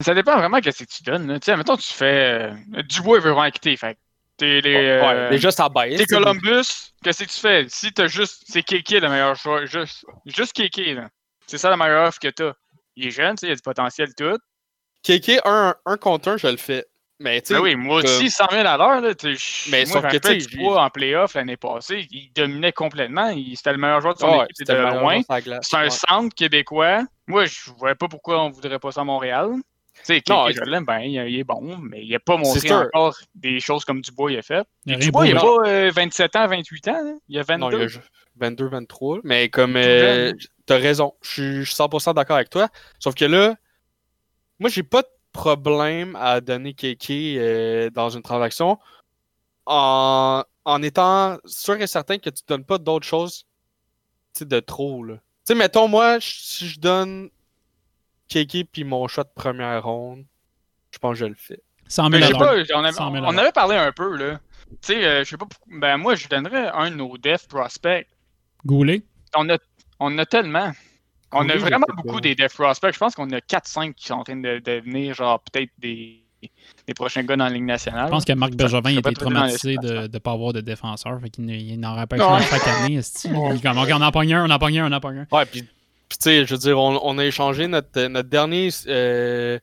Ça 0.00 0.12
dépend 0.12 0.36
vraiment 0.36 0.58
de 0.58 0.70
ce 0.70 0.82
que 0.82 0.88
tu 0.90 1.02
donnes. 1.04 1.28
là. 1.28 1.38
Tu 1.38 1.44
sais, 1.46 1.56
mettons, 1.56 1.76
tu 1.76 1.92
fais. 1.92 2.50
euh, 2.76 2.82
Dubois, 2.82 3.18
il 3.18 3.22
veut 3.22 3.30
vraiment 3.30 3.48
quitter. 3.50 3.76
Fait 3.76 3.96
t'es 4.36 4.60
les. 4.60 4.74
Ouais, 4.74 5.02
euh, 5.04 5.30
déjà, 5.30 5.50
ça 5.50 5.68
baisse. 5.68 5.98
T'es 5.98 6.06
Columbus, 6.06 6.92
qu'est-ce 7.02 7.24
que 7.24 7.30
tu 7.30 7.40
fais? 7.40 7.66
Si 7.68 7.92
t'as 7.92 8.06
juste. 8.06 8.44
C'est 8.46 8.62
Kéké 8.62 9.00
le 9.00 9.08
meilleur 9.08 9.34
joueur. 9.34 9.66
Juste, 9.66 10.04
juste 10.26 10.52
Kéké, 10.52 10.94
là. 10.94 11.08
C'est 11.46 11.58
ça 11.58 11.70
la 11.70 11.76
meilleure 11.76 12.08
offre 12.08 12.18
que 12.18 12.28
t'as. 12.28 12.52
Il 12.96 13.08
est 13.08 13.10
jeune, 13.10 13.34
tu 13.36 13.40
sais, 13.40 13.46
il 13.48 13.52
a 13.52 13.56
du 13.56 13.62
potentiel 13.62 14.14
tout. 14.14 14.38
KK, 15.04 15.40
un, 15.44 15.74
un 15.84 15.96
contre 15.96 16.30
un, 16.30 16.36
je 16.36 16.46
le 16.46 16.56
fais. 16.56 16.84
Mais 17.20 17.40
tu 17.40 17.48
sais, 17.48 17.54
Ben 17.54 17.60
oui, 17.60 17.76
moi 17.76 18.02
aussi, 18.02 18.18
comme- 18.18 18.28
100 18.28 18.46
000 18.50 18.66
à 18.66 18.76
l'heure, 18.76 19.00
là. 19.00 19.12
Mais 19.70 19.84
moi, 19.84 20.02
sauf 20.02 20.10
que, 20.10 20.16
tu 20.16 20.66
en 20.66 20.90
playoff 20.90 21.34
l'année 21.34 21.56
passée. 21.56 22.06
Il 22.10 22.32
dominait 22.34 22.72
complètement. 22.72 23.28
Il- 23.28 23.56
C'était 23.56 23.72
le 23.72 23.78
meilleur 23.78 24.00
joueur 24.00 24.14
de 24.14 24.18
son 24.18 24.38
ouais, 24.38 24.46
équipe, 24.50 24.66
de 24.66 24.72
loin. 24.74 25.20
C'est 25.62 25.76
un 25.76 25.82
ouais. 25.84 25.90
centre 25.90 26.34
québécois. 26.34 27.04
Moi, 27.28 27.44
je 27.46 27.70
voyais 27.78 27.94
pas 27.94 28.08
pourquoi 28.08 28.42
on 28.42 28.50
voudrait 28.50 28.78
pas 28.78 28.90
ça 28.90 29.02
à 29.02 29.04
Montréal. 29.04 29.50
Tu 30.06 30.14
sais, 30.14 30.22
Non, 30.28 30.46
Kéké, 30.46 30.60
je 30.64 30.70
l'aime 30.70 30.84
bien, 30.84 31.00
il, 31.00 31.12
il 31.30 31.38
est 31.40 31.44
bon, 31.44 31.78
mais 31.78 32.04
il 32.04 32.14
a 32.14 32.20
pas 32.20 32.36
montré 32.36 32.60
sûr. 32.68 32.76
encore 32.92 33.16
des 33.34 33.58
choses 33.60 33.84
comme 33.84 34.00
Dubois 34.02 34.32
il 34.32 34.38
a 34.38 34.42
fait. 34.42 34.66
Il 34.86 34.98
Dubois, 34.98 35.26
il 35.26 35.36
a 35.36 35.40
pour- 35.40 35.62
pas 35.62 35.68
euh, 35.68 35.90
27 35.94 36.36
ans, 36.36 36.46
28 36.46 36.88
ans. 36.88 37.04
là. 37.04 37.14
Il 37.28 37.38
a 37.38 37.42
22. 37.42 37.58
Non, 37.60 37.70
il 37.70 37.82
a 37.84 37.86
ju- 37.88 38.00
22, 38.36 38.68
23. 38.68 39.20
Mais 39.24 39.48
comme. 39.48 39.76
Euh. 39.76 40.32
T'as 40.66 40.76
raison. 40.78 41.14
Je 41.22 41.28
suis- 41.30 41.56
je 41.60 41.62
suis 41.64 41.74
100% 41.74 42.14
d'accord 42.14 42.36
avec 42.36 42.50
toi. 42.50 42.68
Sauf 42.98 43.14
que 43.14 43.24
là, 43.24 43.54
moi, 44.58 44.70
j'ai 44.70 44.82
pas 44.82 45.02
de 45.02 45.08
problème 45.32 46.16
à 46.16 46.40
donner 46.40 46.74
KK 46.74 47.10
euh, 47.10 47.90
dans 47.90 48.08
une 48.10 48.22
transaction 48.22 48.78
en, 49.66 50.42
en 50.64 50.82
étant 50.82 51.38
sûr 51.44 51.74
et 51.80 51.86
certain 51.86 52.18
que 52.18 52.30
tu 52.30 52.42
donnes 52.46 52.64
pas 52.64 52.78
d'autres 52.78 53.06
choses 53.06 53.44
tu 54.34 54.40
sais, 54.40 54.44
de 54.44 54.60
trop. 54.60 55.02
là. 55.04 55.14
Tu 55.16 55.20
sais, 55.48 55.54
mettons, 55.54 55.88
moi, 55.88 56.18
si 56.20 56.68
je 56.68 56.80
donne 56.80 57.30
KK 58.28 58.64
puis 58.72 58.84
mon 58.84 59.06
shot 59.08 59.22
de 59.24 59.28
première 59.34 59.84
ronde, 59.84 60.24
je 60.92 60.98
pense 60.98 61.12
que 61.12 61.18
je 61.20 61.24
le 61.26 61.34
fais. 61.34 61.60
100 61.88 62.10
Mais 62.10 62.18
000 62.20 62.28
je 62.28 62.32
sais 62.32 62.38
pas, 62.38 62.78
on 62.78 62.84
avait, 62.84 62.92
100 62.92 63.12
000 63.12 63.24
on 63.26 63.36
avait 63.36 63.52
parlé 63.52 63.76
un 63.76 63.92
peu, 63.92 64.16
là. 64.16 64.40
Tu 64.80 64.94
sais, 64.94 65.04
euh, 65.04 65.24
je 65.24 65.28
sais 65.30 65.36
pas 65.36 65.46
pourquoi. 65.46 65.78
Ben, 65.78 65.96
moi, 65.98 66.14
je 66.14 66.26
donnerais 66.28 66.68
un 66.68 66.90
de 66.90 66.96
nos 66.96 67.18
def 67.18 67.46
prospects. 67.46 68.06
Goulet. 68.64 69.02
On 69.36 69.48
a, 69.50 69.58
on 70.00 70.16
a 70.18 70.24
tellement. 70.26 70.72
On 71.32 71.42
Goulet, 71.42 71.54
a 71.54 71.58
vraiment 71.58 71.86
beaucoup 71.96 72.14
pas. 72.14 72.20
des 72.20 72.34
def 72.34 72.54
prospects. 72.54 72.94
Je 72.94 72.98
pense 72.98 73.14
qu'on 73.14 73.30
a 73.30 73.38
4-5 73.38 73.92
qui 73.94 74.06
sont 74.06 74.14
en 74.14 74.24
train 74.24 74.36
de 74.36 74.60
devenir, 74.64 75.14
genre, 75.14 75.40
peut-être 75.40 75.70
des, 75.78 76.24
des 76.86 76.94
prochains 76.94 77.22
gars 77.22 77.36
dans 77.36 77.44
la 77.44 77.50
Ligue 77.50 77.64
nationale. 77.64 78.06
Je 78.06 78.10
pense 78.10 78.24
que 78.24 78.32
Marc 78.32 78.54
Bergevin 78.54 78.90
il 78.90 78.98
était 78.98 79.12
traumatisé 79.12 79.76
de 79.76 80.08
ne 80.12 80.18
pas 80.18 80.32
avoir 80.32 80.52
de 80.52 80.60
défenseur. 80.62 81.20
Fait 81.20 81.30
qu'il 81.30 81.78
n'en 81.80 81.94
rappelle 81.94 82.18
pas 82.20 82.40
chaque 82.40 82.66
année. 82.66 82.96
esti. 82.96 83.28
Il 83.28 83.56
est 83.56 83.62
comme, 83.62 83.78
OK, 83.78 83.88
on 83.92 84.00
en 84.00 84.10
pogne 84.10 84.34
un, 84.34 84.46
on 84.46 84.50
en 84.50 84.58
pogne 84.58 84.80
un, 84.80 84.90
on 84.90 84.92
en 84.92 85.00
pogne 85.00 85.26
un. 85.30 85.36
Ouais, 85.36 85.44
puis, 85.44 85.64
tu 86.18 86.24
sais, 86.24 86.46
je 86.46 86.54
veux 86.54 86.58
dire, 86.58 86.78
on, 86.78 87.18
a 87.18 87.24
échangé 87.24 87.66
notre, 87.66 88.06
notre 88.06 88.28
dernier 88.28 88.70
euh, 88.86 89.58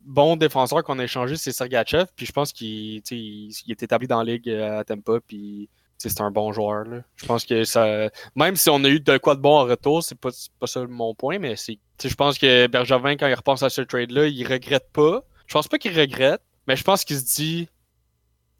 bon 0.00 0.36
défenseur 0.36 0.82
qu'on 0.82 0.98
a 0.98 1.04
échangé, 1.04 1.36
c'est 1.36 1.52
Sergachev, 1.52 2.06
puis 2.16 2.26
je 2.26 2.32
pense 2.32 2.52
qu'il 2.52 3.02
il, 3.10 3.52
est 3.68 3.82
établi 3.82 4.08
dans 4.08 4.22
la 4.22 4.32
ligue 4.32 4.48
euh, 4.48 4.80
à 4.80 4.84
Tampa, 4.84 5.20
puis 5.26 5.68
c'est 5.98 6.20
un 6.20 6.30
bon 6.30 6.52
joueur. 6.52 6.84
Je 7.16 7.26
pense 7.26 7.44
que 7.44 7.64
ça. 7.64 8.08
Même 8.36 8.56
si 8.56 8.70
on 8.70 8.82
a 8.84 8.88
eu 8.88 9.00
de 9.00 9.18
quoi 9.18 9.34
de 9.34 9.40
bon 9.40 9.58
en 9.58 9.64
retour, 9.64 10.02
c'est 10.02 10.18
pas, 10.18 10.30
pas 10.60 10.66
ça 10.66 10.84
mon 10.86 11.14
point, 11.14 11.38
mais 11.38 11.56
c'est. 11.56 11.78
Je 12.02 12.14
pense 12.14 12.38
que 12.38 12.68
Bergevin, 12.68 13.16
quand 13.16 13.26
il 13.26 13.34
repense 13.34 13.62
à 13.62 13.70
ce 13.70 13.82
trade-là, 13.82 14.28
il 14.28 14.46
regrette 14.46 14.88
pas. 14.92 15.24
Je 15.46 15.54
pense 15.54 15.66
pas 15.66 15.78
qu'il 15.78 15.98
regrette, 15.98 16.40
mais 16.66 16.76
je 16.76 16.84
pense 16.84 17.04
qu'il 17.04 17.16
se 17.16 17.34
dit. 17.36 17.68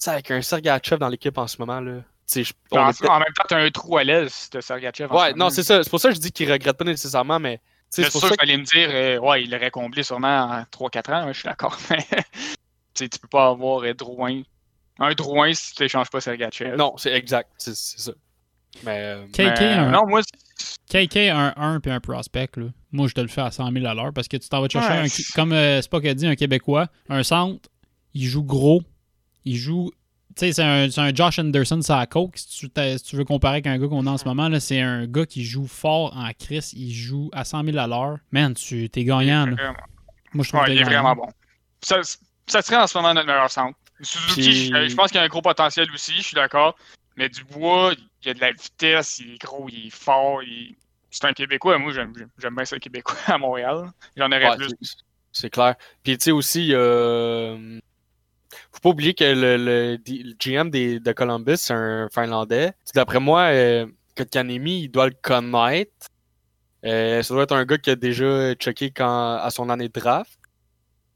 Avec 0.06 0.30
un 0.30 0.42
Sergachev 0.42 0.98
dans 0.98 1.08
l'équipe 1.08 1.38
en 1.38 1.46
ce 1.46 1.56
moment, 1.58 1.80
là. 1.80 2.02
En, 2.72 2.84
même 3.18 3.32
temps, 3.34 3.44
t'as 3.48 3.58
un 3.58 3.70
trou 3.70 3.96
à 3.96 4.04
l'aise 4.04 4.50
de 4.52 4.60
Sergachev. 4.60 5.10
en 5.10 5.18
Ouais, 5.18 5.32
non, 5.34 5.50
c'est 5.50 5.62
ça. 5.62 5.82
C'est 5.82 5.90
pour 5.90 6.00
ça 6.00 6.10
que 6.10 6.14
je 6.14 6.20
dis 6.20 6.32
qu'il 6.32 6.50
regrette 6.50 6.76
pas 6.76 6.84
nécessairement, 6.84 7.38
mais. 7.40 7.60
C'est 7.90 8.10
sûr 8.10 8.20
ça 8.20 8.28
que 8.28 8.34
vous 8.34 8.40
allez 8.40 8.58
me 8.58 8.64
dire, 8.64 8.90
euh, 8.92 9.18
ouais, 9.18 9.44
il 9.44 9.50
l'aurait 9.50 9.70
comblé 9.70 10.02
sûrement 10.02 10.28
en 10.28 10.62
3-4 10.70 11.10
ans, 11.10 11.26
ouais, 11.26 11.32
je 11.32 11.38
suis 11.40 11.48
d'accord. 11.48 11.78
Mais 11.90 13.08
tu 13.08 13.18
peux 13.18 13.28
pas 13.28 13.48
avoir 13.48 13.82
euh, 13.82 13.94
Drouin. 13.94 14.42
Un 14.98 15.14
Drouin 15.14 15.54
si 15.54 15.74
tu 15.74 15.84
n'échanges 15.84 16.10
pas 16.10 16.20
Sergachev. 16.20 16.76
Non, 16.76 16.96
c'est 16.98 17.12
exact. 17.12 17.48
C'est 17.56 17.74
c'est 17.74 18.00
ça. 18.00 18.12
Mais. 18.84 18.98
euh, 18.98 19.26
KK, 19.28 19.38
Mais, 19.38 19.62
un, 19.62 19.90
Non, 19.90 20.06
moi, 20.06 20.20
KK, 20.90 21.16
un 21.16 21.54
1 21.56 21.80
puis 21.80 21.90
un 21.90 22.00
prospect, 22.00 22.50
là. 22.56 22.66
moi 22.92 23.08
je 23.08 23.14
te 23.14 23.20
le 23.20 23.28
fais 23.28 23.40
à 23.40 23.50
100 23.50 23.72
000 23.72 23.86
à 23.86 23.94
l'heure 23.94 24.12
parce 24.12 24.28
que 24.28 24.36
tu 24.36 24.48
t'en 24.48 24.60
vas 24.60 24.66
te 24.68 24.72
chercher, 24.72 24.88
Ouais, 24.88 24.98
un, 24.98 25.08
c'est- 25.08 25.32
comme 25.32 25.52
euh, 25.52 25.80
Spock 25.80 26.04
a 26.04 26.12
dit, 26.14 26.26
un 26.26 26.34
Québécois, 26.34 26.88
un 27.08 27.22
centre, 27.22 27.68
il 28.12 28.26
joue 28.26 28.42
gros, 28.44 28.82
il 29.44 29.56
joue. 29.56 29.90
Tu 30.36 30.46
sais, 30.46 30.52
c'est 30.52 30.62
un, 30.62 30.90
c'est 30.90 31.00
un 31.00 31.12
Josh 31.14 31.38
Anderson, 31.38 31.80
ça 31.82 32.06
coke. 32.06 32.36
Si 32.36 32.68
tu, 32.68 32.68
si 32.98 33.02
tu 33.04 33.16
veux 33.16 33.24
comparer 33.24 33.54
avec 33.54 33.66
un 33.66 33.78
gars 33.78 33.88
qu'on 33.88 34.06
a 34.06 34.10
en 34.10 34.18
ce 34.18 34.24
moment, 34.24 34.48
là, 34.48 34.60
c'est 34.60 34.80
un 34.80 35.06
gars 35.06 35.26
qui 35.26 35.42
joue 35.44 35.66
fort 35.66 36.16
en 36.16 36.30
Chris, 36.38 36.70
il 36.74 36.92
joue 36.92 37.28
à 37.32 37.44
100 37.44 37.64
000 37.64 37.78
à 37.78 37.86
l'heure. 37.86 38.18
Man, 38.30 38.54
tu 38.54 38.88
t'es 38.90 39.04
gagnant. 39.04 39.46
là. 39.46 39.54
vraiment- 39.54 39.74
Moi, 40.34 40.44
je 40.44 40.48
trouve 40.50 40.60
ouais, 40.62 40.74
il 40.74 40.78
est 40.80 40.84
gagnant. 40.84 41.02
vraiment 41.02 41.16
bon. 41.16 41.28
Ça, 41.80 42.00
ça 42.46 42.62
serait 42.62 42.76
en 42.76 42.86
ce 42.86 42.96
moment 42.98 43.14
notre 43.14 43.26
meilleur 43.26 43.50
centre. 43.50 43.76
Suzuki, 44.00 44.32
Puis- 44.34 44.66
je, 44.72 44.88
je 44.90 44.94
pense 44.94 45.08
qu'il 45.08 45.16
y 45.16 45.20
a 45.20 45.24
un 45.24 45.28
gros 45.28 45.42
potentiel 45.42 45.88
aussi, 45.92 46.12
je 46.18 46.22
suis 46.22 46.34
d'accord. 46.36 46.76
Mais 47.16 47.28
Dubois, 47.28 47.94
il 48.22 48.30
a 48.30 48.34
de 48.34 48.40
la 48.40 48.52
vitesse, 48.52 49.18
il 49.18 49.34
est 49.34 49.38
gros, 49.42 49.68
il 49.68 49.88
est 49.88 49.90
fort. 49.90 50.42
il- 50.44 50.76
C'est 51.10 51.24
un 51.24 51.32
Québécois. 51.32 51.78
Moi, 51.78 51.92
j'aime 51.92 52.12
j'aime 52.38 52.54
bien 52.54 52.64
ça, 52.66 52.78
Québécois 52.78 53.16
à 53.26 53.38
Montréal. 53.38 53.90
J'en 54.16 54.26
aurais 54.26 54.50
ouais, 54.50 54.56
plus. 54.56 54.68
c'est- 55.32 55.50
clair. 55.50 55.74
Puis, 56.04 56.16
tu 56.18 56.24
sais, 56.24 56.30
aussi, 56.30 56.60
il 56.60 56.66
y 56.68 56.74
a, 56.74 56.78
euh, 56.78 57.80
faut 58.72 58.80
pas 58.82 58.88
oublier 58.90 59.14
que 59.14 59.24
le, 59.24 59.56
le- 59.56 59.98
le 60.06 60.34
GM 60.38 60.70
des, 60.70 61.00
de 61.00 61.12
Columbus, 61.12 61.56
c'est 61.58 61.74
un 61.74 62.08
Finlandais. 62.12 62.72
D'après 62.94 63.20
moi, 63.20 63.42
euh, 63.52 63.86
il 64.46 64.88
doit 64.90 65.06
le 65.06 65.14
connaître. 65.20 66.08
Euh, 66.84 67.22
ça 67.22 67.34
doit 67.34 67.42
être 67.44 67.54
un 67.54 67.64
gars 67.64 67.78
qui 67.78 67.90
a 67.90 67.96
déjà 67.96 68.54
checké 68.54 68.90
quand, 68.90 69.34
à 69.36 69.50
son 69.50 69.68
année 69.68 69.88
de 69.88 70.00
draft. 70.00 70.38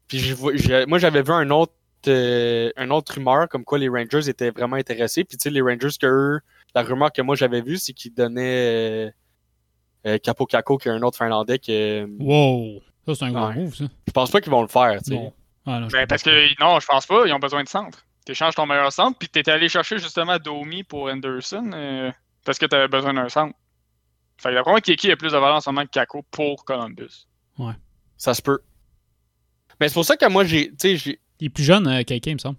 Puis, 0.07 0.19
je 0.19 0.85
moi, 0.85 0.97
j'avais 0.99 1.21
vu 1.23 1.31
un 1.31 1.49
autre, 1.49 1.73
euh, 2.07 2.69
un 2.75 2.89
autre 2.91 3.13
rumeur 3.15 3.47
comme 3.49 3.63
quoi 3.63 3.77
les 3.79 3.87
Rangers 3.89 4.29
étaient 4.29 4.51
vraiment 4.51 4.75
intéressés. 4.75 5.23
Puis, 5.23 5.37
tu 5.37 5.43
sais, 5.43 5.49
les 5.49 5.61
Rangers, 5.61 5.87
que 5.99 6.05
eux, 6.07 6.39
la 6.75 6.83
rumeur 6.83 7.11
que 7.11 7.21
moi 7.21 7.35
j'avais 7.35 7.61
vue, 7.61 7.77
c'est 7.77 7.93
qu'ils 7.93 8.13
donnaient 8.13 9.07
euh, 9.07 9.11
euh, 10.07 10.17
Capo 10.17 10.45
Caco, 10.45 10.77
qui 10.77 10.89
est 10.89 10.91
un 10.91 11.01
autre 11.01 11.17
Finlandais 11.17 11.59
que 11.59 12.05
Wow! 12.19 12.81
Ça, 13.07 13.15
c'est 13.15 13.25
un 13.25 13.31
gros 13.31 13.47
Ouais. 13.47 13.55
move, 13.55 13.75
ça. 13.75 13.85
je 14.07 14.11
pense 14.11 14.31
pas 14.31 14.41
qu'ils 14.41 14.51
vont 14.51 14.61
le 14.61 14.67
faire. 14.67 15.01
tu 15.01 15.11
sais. 15.15 15.33
Ah, 15.65 15.79
non, 15.79 15.89
je 15.89 15.93
Ben, 15.95 16.07
parce 16.07 16.23
que 16.23 16.59
non, 16.61 16.79
je 16.79 16.85
pense 16.87 17.05
pas. 17.05 17.25
Ils 17.25 17.33
ont 17.33 17.39
besoin 17.39 17.63
de 17.63 17.69
centre. 17.69 18.05
T'échanges 18.25 18.55
ton 18.55 18.65
meilleur 18.65 18.91
centre, 18.91 19.17
puis 19.17 19.27
t'étais 19.29 19.51
allé 19.51 19.67
chercher 19.69 19.97
justement 19.97 20.37
Domi 20.37 20.83
pour 20.83 21.09
Anderson 21.09 21.71
euh, 21.73 22.11
parce 22.45 22.57
que 22.57 22.65
t'avais 22.65 22.87
besoin 22.87 23.13
d'un 23.13 23.29
centre. 23.29 23.53
Fait 24.37 24.49
que 24.49 24.55
d'après 24.55 24.71
moi, 24.71 24.81
Kiki 24.81 25.11
a 25.11 25.15
plus 25.17 25.31
de 25.31 25.37
valeur 25.37 25.55
en 25.57 25.61
ce 25.61 25.69
moment 25.69 25.83
que 25.85 25.91
Kako 25.91 26.23
pour 26.31 26.65
Columbus. 26.65 27.27
Ça 28.17 28.33
se 28.33 28.41
peut. 28.41 28.59
Mais 29.79 29.89
c'est 29.89 29.93
pour 29.95 30.05
ça 30.05 30.15
que 30.17 30.27
moi, 30.29 30.43
j'ai. 30.45 30.69
Tu 30.69 30.75
sais, 30.79 30.97
j'ai. 30.97 31.19
Il 31.39 31.47
est 31.47 31.49
plus 31.49 31.63
jeune, 31.63 31.87
euh, 31.87 32.03
KK, 32.03 32.27
il 32.27 32.33
me 32.35 32.39
semble. 32.39 32.57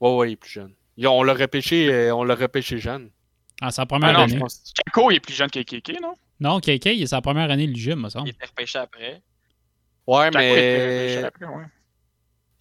Ouais, 0.00 0.16
ouais, 0.16 0.28
il 0.30 0.32
est 0.32 0.36
plus 0.36 0.50
jeune. 0.50 0.74
On 1.04 1.22
l'a 1.22 1.34
repêché, 1.34 1.88
euh, 1.92 2.14
on 2.14 2.24
l'a 2.24 2.34
repêché 2.34 2.78
jeune. 2.78 3.10
Ah, 3.60 3.70
c'est 3.70 3.76
sa 3.76 3.86
première 3.86 4.10
Ah 4.10 4.12
non, 4.14 4.18
année. 4.22 4.34
Je 4.34 4.38
pense. 4.38 4.72
Kako 4.84 5.10
il 5.12 5.16
est 5.16 5.20
plus 5.20 5.34
jeune 5.34 5.50
que 5.50 5.60
Kiki, 5.60 5.96
non? 6.02 6.14
Non, 6.40 6.58
KK, 6.60 6.86
il 6.86 7.02
est 7.02 7.06
sa 7.06 7.20
première 7.20 7.50
année 7.50 7.66
de 7.68 7.72
l'UGM, 7.72 8.00
me 8.00 8.08
semble. 8.08 8.26
Il 8.28 8.30
était 8.30 8.46
repêché 8.46 8.78
après. 8.78 9.22
Ouais, 10.06 10.30
Kako 10.30 10.38
était 10.38 10.38
mais. 10.38 11.16
repêché 11.16 11.24
après, 11.24 11.46
ouais. 11.46 11.64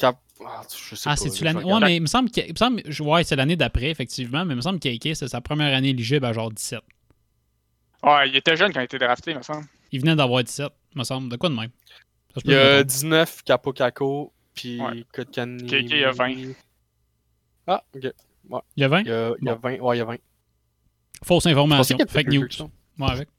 Cap... 0.01 0.17
Ah, 0.45 0.61
je 0.69 0.95
sais 0.95 1.03
Ah, 1.07 1.11
pas, 1.11 1.15
c'est-tu 1.17 1.37
je 1.39 1.43
l'année. 1.45 1.59
vais 1.59 1.65
Ouais, 1.65 1.73
regarder. 1.73 1.85
mais 1.93 1.95
il 1.97 2.01
me 2.01 2.07
semble 2.07 2.31
que. 2.31 2.41
il 2.41 2.51
me 2.51 2.57
semble- 2.57 2.81
je- 2.85 3.03
Ouais, 3.03 3.23
c'est 3.23 3.35
l'année 3.35 3.55
d'après, 3.55 3.89
effectivement, 3.91 4.43
mais 4.43 4.53
il 4.53 4.57
me 4.57 4.61
semble 4.61 4.79
que 4.79 4.89
KK, 4.89 5.15
c'est 5.15 5.27
sa 5.27 5.39
première 5.41 5.73
année 5.75 5.89
éligible 5.89 6.25
à 6.25 6.33
genre 6.33 6.51
17. 6.51 6.81
Ouais, 8.03 8.27
il 8.29 8.35
était 8.35 8.55
jeune 8.57 8.73
quand 8.73 8.81
il 8.81 8.85
était 8.85 8.97
drafté, 8.97 9.35
me 9.35 9.41
semble. 9.43 9.65
Il 9.91 10.01
venait 10.01 10.15
d'avoir 10.15 10.43
17, 10.43 10.71
me 10.95 11.03
semble. 11.03 11.29
De 11.29 11.35
quoi 11.37 11.49
de 11.49 11.55
même? 11.55 11.69
Ça 12.33 12.41
Il 12.45 12.51
y 12.51 12.55
a 12.55 12.75
trompe. 12.77 12.87
19 12.87 13.43
Capo 13.43 13.73
Caco, 13.73 14.33
puis 14.55 14.81
Ouais. 14.81 15.05
Kotkani. 15.13 15.65
KK 15.67 15.93
a 16.05 16.11
20. 16.11 16.53
Ah, 17.67 17.83
ok. 17.95 18.03
Il 18.75 18.81
y 18.81 18.83
a 18.83 18.87
20? 18.87 19.01
Il 19.01 19.07
y 19.07 19.11
a, 19.11 19.33
il 19.39 19.45
y 19.45 19.49
a 19.49 19.55
20. 19.55 19.79
Ouais, 19.79 19.95
il 19.95 19.99
y 19.99 20.01
a 20.01 20.05
20. 20.05 20.17
Fausse 21.23 21.45
information. 21.45 21.97
y 21.99 22.07
Fake 22.09 22.27
news. 22.29 22.47
Ouais, 22.97 23.11
avec. 23.11 23.29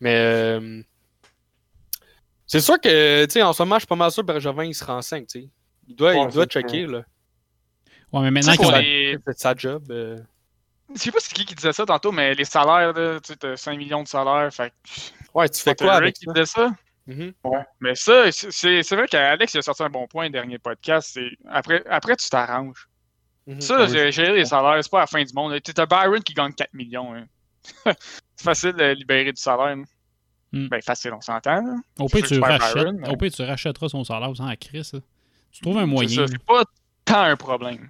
Mais. 0.00 0.16
euh, 0.16 0.82
C'est 2.52 2.60
sûr 2.60 2.80
que, 2.80 3.24
tu 3.26 3.30
sais, 3.34 3.42
en 3.42 3.52
ce 3.52 3.62
moment, 3.62 3.76
je 3.76 3.80
suis 3.82 3.86
pas 3.86 3.94
mal 3.94 4.10
sûr 4.10 4.22
que 4.24 4.26
Bergevin, 4.26 4.64
il 4.64 4.74
se 4.74 4.84
renseigne, 4.84 5.24
tu 5.24 5.42
sais. 5.42 5.48
Il 5.86 5.94
doit, 5.94 6.12
Ouais, 6.12 6.22
il 6.28 6.34
doit 6.34 6.46
checker, 6.46 6.84
là. 6.86 7.02
Ouais, 8.12 8.22
mais 8.22 8.30
maintenant 8.32 8.54
ont. 8.58 8.78
les- 8.78 9.16
C'est 9.24 9.38
sa 9.38 9.54
job. 9.54 9.84
euh. 9.90 10.18
Je 10.92 10.98
sais 11.00 11.12
pas 11.12 11.18
c'est 11.20 11.32
qui 11.32 11.44
qui 11.44 11.54
disait 11.54 11.72
ça 11.72 11.86
tantôt, 11.86 12.10
mais 12.10 12.34
les 12.34 12.44
salaires, 12.44 12.92
là, 12.92 13.20
tu 13.20 13.28
sais, 13.28 13.36
t'as 13.36 13.56
5 13.56 13.78
millions 13.78 14.02
de 14.02 14.08
salaires, 14.08 14.52
fait 14.52 14.70
que. 14.70 15.00
Ouais, 15.32 15.48
tu 15.48 15.62
fais 15.62 15.76
quoi 15.76 15.92
avec 15.92 16.16
qui 16.16 16.24
ça? 16.24 16.32
disait 16.32 16.46
ça? 16.46 16.70
Mhm. 17.06 17.32
Mais 17.78 17.94
ça, 17.94 18.32
c'est- 18.32 18.94
vrai 18.96 19.06
qu'Alex 19.06 19.54
il 19.54 19.58
a 19.58 19.62
sorti 19.62 19.84
un 19.84 19.88
bon 19.90 20.08
point 20.08 20.28
dernier 20.28 20.58
podcast. 20.58 21.10
c'est 21.14 21.30
Après, 21.48 21.84
après, 21.88 22.16
tu 22.16 22.28
t'arranges. 22.28 22.88
Mhm. 23.46 23.60
Ça, 23.60 23.86
j'ai 23.86 24.10
gérer 24.10 24.32
les 24.32 24.44
salaires, 24.44 24.82
c'est 24.82 24.90
pas 24.90 25.00
la 25.00 25.06
fin 25.06 25.22
du 25.22 25.32
monde. 25.32 25.56
Tu 25.62 25.72
as 25.76 25.86
Byron 25.86 26.20
qui 26.24 26.34
gagne 26.34 26.52
4 26.52 26.74
millions. 26.74 27.14
hein. 27.14 27.26
c'est 28.34 28.44
facile 28.44 28.72
de 28.72 28.92
libérer 28.92 29.32
du 29.32 29.40
salaire. 29.40 29.66
hein. 29.76 29.84
Hmm. 30.52 30.66
Ben, 30.68 30.82
facile, 30.82 31.12
on 31.14 31.20
s'entend. 31.20 31.62
Au 31.98 32.06
pire, 32.08 32.26
tu 32.26 32.40
rachètes. 32.40 32.74
Byron, 32.74 32.96
mais- 32.98 33.08
Au 33.08 33.16
pire, 33.16 33.30
tu 33.32 33.42
rachèteras 33.42 33.88
son 33.88 34.02
salaire 34.04 34.34
sans 34.36 34.46
la 34.46 34.56
crise. 34.56 34.92
là. 34.94 35.00
Tu 35.52 35.62
trouves 35.62 35.76
un 35.78 35.80
C'est 35.82 35.86
moyen. 35.86 36.08
ça, 36.08 36.26
c'est 36.28 36.44
pas 36.44 36.64
tant 37.04 37.22
un 37.22 37.36
problème. 37.36 37.88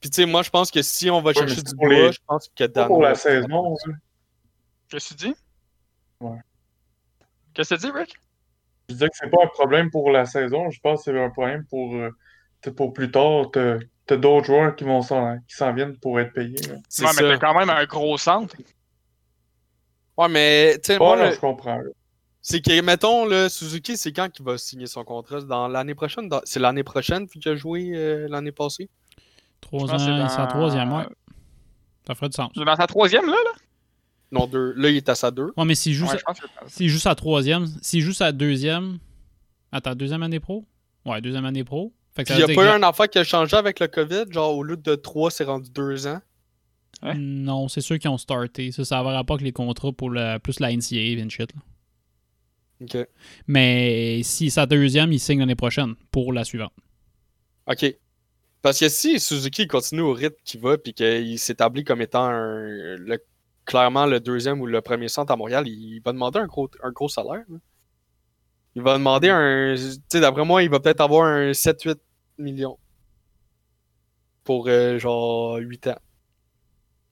Puis, 0.00 0.10
tu 0.10 0.16
sais, 0.16 0.26
moi, 0.26 0.42
je 0.42 0.50
pense 0.50 0.70
que 0.70 0.82
si 0.82 1.08
on 1.10 1.20
va 1.22 1.32
chercher 1.32 1.62
du 1.62 1.74
bois, 1.74 1.88
les- 1.88 2.12
je 2.12 2.18
pense 2.26 2.48
que 2.54 2.64
Pas 2.64 2.68
Dan. 2.68 2.86
pour 2.88 3.02
la 3.02 3.14
saison. 3.14 3.74
hein. 3.86 3.92
Qu'est-ce 4.88 5.14
que 5.14 5.18
tu 5.18 5.28
dis? 5.28 5.34
Ouais. 6.20 6.38
Qu'est-ce 7.54 7.74
que 7.74 7.80
tu 7.80 7.86
dis, 7.86 7.92
Rick? 7.92 8.14
Je 8.88 8.94
disais 8.94 9.08
que 9.08 9.16
c'est 9.18 9.30
pas 9.30 9.42
un 9.44 9.48
problème 9.48 9.90
pour 9.90 10.10
la 10.10 10.26
saison. 10.26 10.70
Je 10.70 10.78
pense 10.80 11.04
que 11.04 11.10
c'est 11.10 11.18
un 11.20 11.30
problème 11.30 11.64
pour, 11.70 11.94
euh, 11.94 12.10
pour 12.76 12.92
plus 12.92 13.10
tard. 13.10 13.50
T'as 13.52 13.78
t'as 14.06 14.16
d'autres 14.16 14.46
joueurs 14.46 14.76
qui 14.76 14.84
vont 14.84 15.02
s'en 15.02 15.38
qui 15.48 15.56
s'en 15.56 15.72
viennent 15.72 15.96
pour 15.98 16.20
être 16.20 16.32
payés. 16.32 16.54
Ouais, 16.70 16.76
mais 17.00 17.22
t'as 17.22 17.38
quand 17.38 17.58
même 17.58 17.70
un 17.70 17.84
gros 17.86 18.16
centre. 18.18 18.54
Ouais, 20.16 20.28
mais, 20.28 20.74
tu 20.78 20.92
sais, 20.92 20.96
Oh, 21.00 21.04
moi, 21.04 21.16
non, 21.16 21.24
le- 21.26 21.32
je 21.32 21.40
comprends. 21.40 21.76
là. 21.78 21.90
c'est 22.40 22.60
que, 22.60 22.80
mettons, 22.80 23.26
là, 23.26 23.48
Suzuki, 23.48 23.96
c'est 23.96 24.12
quand 24.12 24.30
qu'il 24.30 24.44
va 24.44 24.56
signer 24.58 24.86
son 24.86 25.04
contrat? 25.04 25.40
C'est 25.40 25.46
Dans 25.46 25.68
l'année 25.68 25.94
prochaine? 25.94 26.28
Dans- 26.28 26.40
C'est 26.44 26.60
l'année 26.60 26.84
prochaine, 26.84 27.26
puis 27.28 27.40
qu'il 27.40 27.52
a 27.52 27.56
joué 27.56 27.90
euh, 27.94 28.26
l'année 28.28 28.52
passée? 28.52 28.88
Trois 29.60 29.90
ans, 29.92 29.96
dans- 29.96 30.46
troisième, 30.48 30.92
ouais. 30.92 31.04
Ça 32.06 32.14
ferait 32.14 32.28
du 32.28 32.34
sens. 32.36 32.50
C'est 32.56 32.64
dans 32.64 32.76
sa 32.76 32.86
troisième, 32.86 33.26
là? 33.26 33.32
là? 33.32 33.50
Non, 34.32 34.46
deux. 34.46 34.72
Là, 34.76 34.90
il 34.90 34.96
est 34.96 35.08
à 35.08 35.14
sa 35.14 35.30
deux. 35.30 35.52
Ouais, 35.56 35.64
mais 35.64 35.74
s'il 35.74 35.92
joue, 35.94 36.06
Ouais, 36.06 36.16
sa... 36.18 36.68
s'il 36.68 36.88
joue 36.88 36.98
sa 36.98 37.14
troisième, 37.14 37.66
s'il 37.82 38.00
joue 38.00 38.12
sa 38.12 38.32
deuxième. 38.32 38.98
Attends, 39.72 39.94
deuxième 39.94 40.22
année 40.22 40.40
pro? 40.40 40.64
Ouais, 41.04 41.20
deuxième 41.20 41.44
année 41.44 41.64
pro. 41.64 41.92
Fait 42.14 42.22
que 42.22 42.28
Puis 42.28 42.34
ça 42.34 42.40
il 42.40 42.46
n'y 42.46 42.52
a 42.52 42.54
pas 42.56 42.64
eu 42.64 42.68
un 42.74 42.82
enfant 42.82 43.04
qui 43.06 43.18
a 43.18 43.24
changé 43.24 43.56
avec 43.56 43.78
le 43.80 43.88
COVID, 43.88 44.24
genre 44.30 44.56
au 44.56 44.62
lieu 44.62 44.76
de 44.76 44.94
3, 44.94 45.30
c'est 45.30 45.44
rendu 45.44 45.70
2 45.70 46.06
ans. 46.06 46.20
Non, 47.02 47.68
c'est 47.68 47.80
ceux 47.80 47.98
qui 47.98 48.08
ont 48.08 48.18
starté. 48.18 48.72
Ça, 48.72 48.84
ça 48.84 49.02
verra 49.02 49.22
pas 49.24 49.36
que 49.36 49.44
les 49.44 49.52
contrats 49.52 49.92
pour 49.92 50.10
le... 50.10 50.38
plus 50.38 50.60
la 50.60 50.72
NCAA 50.74 50.96
et 51.22 51.28
shit. 51.28 51.52
là. 51.54 51.60
Ok. 52.82 53.08
Mais 53.46 54.20
si 54.22 54.50
sa 54.50 54.66
deuxième, 54.66 55.12
il 55.12 55.20
signe 55.20 55.40
l'année 55.40 55.54
prochaine 55.54 55.94
pour 56.10 56.32
la 56.32 56.44
suivante. 56.44 56.72
Ok. 57.66 57.94
Parce 58.62 58.80
que 58.80 58.88
si 58.88 59.20
Suzuki 59.20 59.66
continue 59.66 60.00
au 60.02 60.12
rythme 60.12 60.36
qu'il 60.44 60.60
va, 60.60 60.76
puis 60.76 60.92
qu'il 60.92 61.38
s'établit 61.38 61.84
comme 61.84 62.02
étant 62.02 62.24
un, 62.24 62.96
le- 62.96 63.22
clairement 63.64 64.06
le 64.06 64.20
deuxième 64.20 64.60
ou 64.60 64.66
le 64.66 64.80
premier 64.80 65.08
centre 65.08 65.32
à 65.32 65.36
Montréal, 65.36 65.66
il 65.68 66.00
va 66.00 66.12
demander 66.12 66.38
un 66.40 66.46
gros, 66.46 66.68
un 66.82 66.90
gros 66.90 67.08
salaire. 67.08 67.44
là. 67.48 67.58
Il 68.74 68.82
va 68.82 68.98
demander 68.98 69.30
un. 69.30 69.74
Tu 69.76 70.00
sais, 70.08 70.20
d'après 70.20 70.44
moi, 70.44 70.62
il 70.62 70.68
va 70.70 70.80
peut-être 70.80 71.00
avoir 71.00 71.26
un 71.26 71.52
7-8 71.52 71.96
millions. 72.38 72.78
Pour 74.44 74.68
euh, 74.68 74.98
genre 74.98 75.56
8 75.56 75.86
ans. 75.88 75.98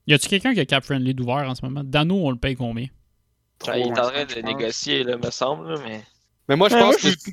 Y 0.07 0.15
a-tu 0.15 0.29
quelqu'un 0.29 0.53
qui 0.55 0.61
a 0.61 0.67
cap 0.67 0.85
friendly 0.85 1.15
d'ouvert 1.15 1.49
en 1.49 1.55
ce 1.55 1.65
moment? 1.65 1.83
Dano, 1.85 2.27
on 2.27 2.31
le 2.31 2.37
paye 2.37 2.57
combien? 2.57 2.87
Ben, 3.67 3.77
il 3.77 3.87
est 3.87 3.99
en 3.99 4.09
train 4.11 4.27
je 4.29 4.35
de 4.37 4.41
négocier, 4.43 5.05
là, 5.05 5.17
me 5.17 5.31
semble, 5.31 5.79
mais. 5.85 6.03
Mais 6.49 6.57
moi, 6.57 6.69
je 6.69 6.75
Ouais, 6.75 6.81
pense 6.81 7.03
moi, 7.03 7.13
que. 7.13 7.31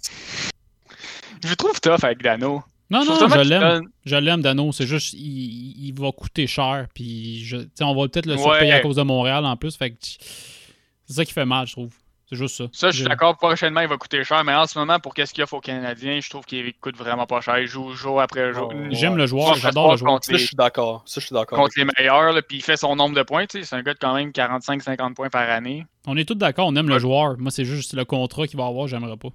Je 1.44 1.50
le 1.50 1.56
trouve 1.56 1.80
tough 1.82 2.04
avec 2.04 2.22
Dano. 2.22 2.64
Non, 2.90 3.02
Je 3.04 3.10
non, 3.10 3.30
je 3.30 3.40
l'aime. 3.50 3.62
donne- 3.62 3.90
Je 4.06 4.16
l'aime, 4.16 4.42
Dano. 4.42 4.72
C'est 4.72 4.86
juste, 4.86 5.14
il, 5.14 5.88
il 5.88 5.94
va 5.94 6.12
coûter 6.12 6.46
cher. 6.48 6.88
Puis, 6.94 7.44
je, 7.44 7.58
on 7.82 7.96
va 7.96 8.08
peut-être 8.08 8.26
le 8.26 8.36
Ouais. 8.36 8.42
surpayer 8.42 8.72
à 8.74 8.80
cause 8.82 8.98
de 8.98 9.02
Montréal 9.02 9.46
en 9.46 9.56
plus. 9.58 9.76
Fait 9.76 9.92
que 9.92 9.98
c'est 10.02 11.14
ça 11.14 11.26
qui 11.26 11.34
fait 11.34 11.46
mal, 11.46 11.68
je 11.68 11.72
trouve. 11.74 11.94
C'est 12.32 12.38
juste 12.38 12.56
ça. 12.56 12.64
Ça, 12.72 12.92
je 12.92 12.96
suis 13.00 13.06
d'accord. 13.06 13.36
Prochainement, 13.38 13.82
il 13.82 13.90
va 13.90 13.98
coûter 13.98 14.24
cher. 14.24 14.42
Mais 14.46 14.54
en 14.56 14.66
ce 14.66 14.80
moment, 14.80 15.00
pour 15.02 15.14
qu'est-ce 15.14 15.34
qu'il 15.34 15.44
offre 15.44 15.56
aux 15.56 15.60
Canadiens, 15.60 16.20
je 16.22 16.30
trouve 16.30 16.46
qu'il 16.46 16.74
coûte 16.76 16.96
vraiment 16.96 17.26
pas 17.28 17.42
cher. 17.42 17.60
Il 17.60 17.68
joue 17.68 17.92
jour 17.94 18.22
après 18.22 18.54
jour. 18.54 18.70
Ouais. 18.74 18.88
J'aime 18.92 19.18
le 19.18 19.26
joueur, 19.28 19.56
j'adore 19.56 19.92
le 19.92 19.98
joueur. 19.98 20.14
contre 20.14 20.26
Ça, 20.28 20.34
je 20.34 20.38
les- 20.38 20.46
suis 20.46 20.56
d'accord. 20.56 21.04
Ça, 21.06 21.20
je 21.20 21.26
suis 21.26 21.34
d'accord. 21.34 21.60
contre 21.60 21.74
les 21.76 21.84
meilleurs, 21.98 22.32
là, 22.32 22.42
puis 22.42 22.58
il 22.58 22.64
fait 22.64 22.78
son 22.78 22.96
nombre 22.96 23.16
de 23.16 23.24
points. 23.24 23.44
C'est 23.50 23.74
un 23.74 23.82
gars 23.84 23.94
de 23.94 24.00
quand 24.00 24.14
même 24.16 24.32
45-50 24.32 25.14
points 25.14 25.30
par 25.30 25.50
année. 25.50 25.86
On 26.08 26.16
est 26.16 26.24
tous 26.24 26.36
d'accord, 26.36 26.68
on 26.68 26.76
aime 26.78 26.88
le 26.88 27.00
joueur. 27.00 27.38
Moi, 27.38 27.52
c'est 27.52 27.66
juste 27.66 27.94
le 27.96 28.06
contrat 28.06 28.48
qu'il 28.48 28.58
va 28.58 28.66
avoir, 28.66 28.88
j'aimerais 28.88 29.18
pas. 29.18 29.30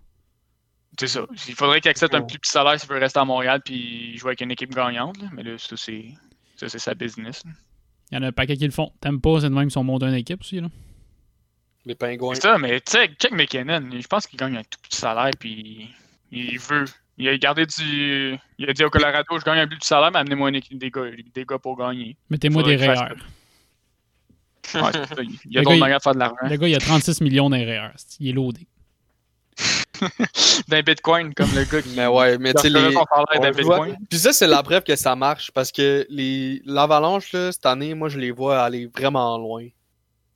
C'est 0.98 1.08
ça. 1.08 1.20
Il 1.48 1.54
faudrait 1.54 1.82
qu'il 1.82 1.90
accepte 1.90 2.14
un 2.14 2.22
plus 2.22 2.38
petit 2.38 2.50
salaire 2.50 2.80
s'il 2.80 2.88
veut 2.88 2.98
rester 2.98 3.18
à 3.20 3.24
Montréal 3.26 3.60
puis 3.62 4.16
jouer 4.16 4.30
avec 4.30 4.40
une 4.40 4.50
équipe 4.52 4.74
gagnante. 4.74 5.20
là. 5.20 5.28
Mais 5.34 5.42
là, 5.42 5.58
ça, 5.58 5.76
c'est 5.76 6.06
ça, 6.56 6.70
c'est 6.70 6.78
sa 6.78 6.94
business. 6.94 7.42
là. 7.44 7.50
Il 8.10 8.14
y 8.14 8.18
en 8.18 8.22
a 8.22 8.28
un 8.28 8.32
paquet 8.32 8.56
qui 8.56 8.64
le 8.64 8.70
font. 8.70 8.90
T'aimes 9.02 9.20
pas, 9.20 9.40
c'est 9.40 9.50
de 9.50 9.54
même 9.54 9.64
qu'ils 9.64 9.72
sont 9.72 9.84
montés 9.84 10.06
une 10.06 10.14
équipe 10.14 10.40
aussi. 10.40 10.60
Là. 10.60 10.68
Les 11.86 11.94
pingouins. 11.94 12.34
C'est 12.34 12.42
ça, 12.42 12.58
mais 12.58 12.80
tu 12.80 12.92
sais, 12.92 13.08
check 13.18 13.30
McKinnon. 13.32 13.88
Je 13.92 14.06
pense 14.08 14.26
qu'il 14.26 14.38
gagne 14.38 14.56
un 14.56 14.62
tout 14.62 14.78
petit 14.82 14.98
salaire 14.98 15.30
puis 15.38 15.88
il 16.32 16.58
veut. 16.58 16.84
Il 17.16 17.28
a 17.28 17.38
gardé 17.38 17.64
du. 17.64 18.36
Il 18.58 18.68
a 18.68 18.72
dit 18.74 18.84
au 18.84 18.90
Colorado, 18.90 19.38
je 19.38 19.44
gagne 19.44 19.60
un 19.60 19.66
plus 19.66 19.78
petit 19.78 19.86
salaire, 19.88 20.10
mais 20.12 20.18
amenez-moi 20.18 20.48
une 20.50 20.56
équipe- 20.56 20.78
des 20.78 20.90
gars, 20.90 21.04
des 21.34 21.44
gars 21.44 21.58
pour 21.58 21.78
gagner. 21.78 22.16
Mettez-moi 22.28 22.62
des 22.64 22.76
REER. 22.76 23.14
Ouais, 24.74 24.90
c'est 24.92 25.14
ça. 25.14 25.22
Il 25.22 25.52
y 25.52 25.58
a 25.58 25.62
d'autres 25.62 25.78
manières 25.78 25.98
de 25.98 26.02
faire 26.02 26.14
de 26.14 26.18
l'argent. 26.18 26.36
Le 26.42 26.56
gars, 26.56 26.68
il 26.68 26.74
a 26.74 26.78
36 26.78 27.20
millions 27.22 27.48
dans 27.48 27.56
les 27.56 27.64
REER. 27.64 27.92
Il 28.20 28.28
est 28.28 28.32
loadé. 28.32 28.66
D'un 30.68 30.82
bitcoin, 30.82 31.32
comme 31.32 31.48
le 31.54 31.64
gars 31.64 31.80
qui. 31.80 31.90
Mais 31.96 32.06
ouais, 32.06 32.36
mais 32.36 32.52
tu 32.52 32.62
sais, 32.62 32.68
les. 32.68 32.94
Puis 34.10 34.18
ça, 34.18 34.32
c'est 34.32 34.46
la 34.46 34.62
preuve 34.62 34.82
que 34.82 34.96
ça 34.96 35.16
marche 35.16 35.50
parce 35.52 35.72
que 35.72 36.04
les 36.10 36.60
l'Avalanche, 36.66 37.32
là, 37.32 37.52
cette 37.52 37.64
année, 37.64 37.94
moi, 37.94 38.08
je 38.08 38.18
les 38.18 38.30
vois 38.32 38.62
aller 38.62 38.86
vraiment 38.94 39.38
loin. 39.38 39.66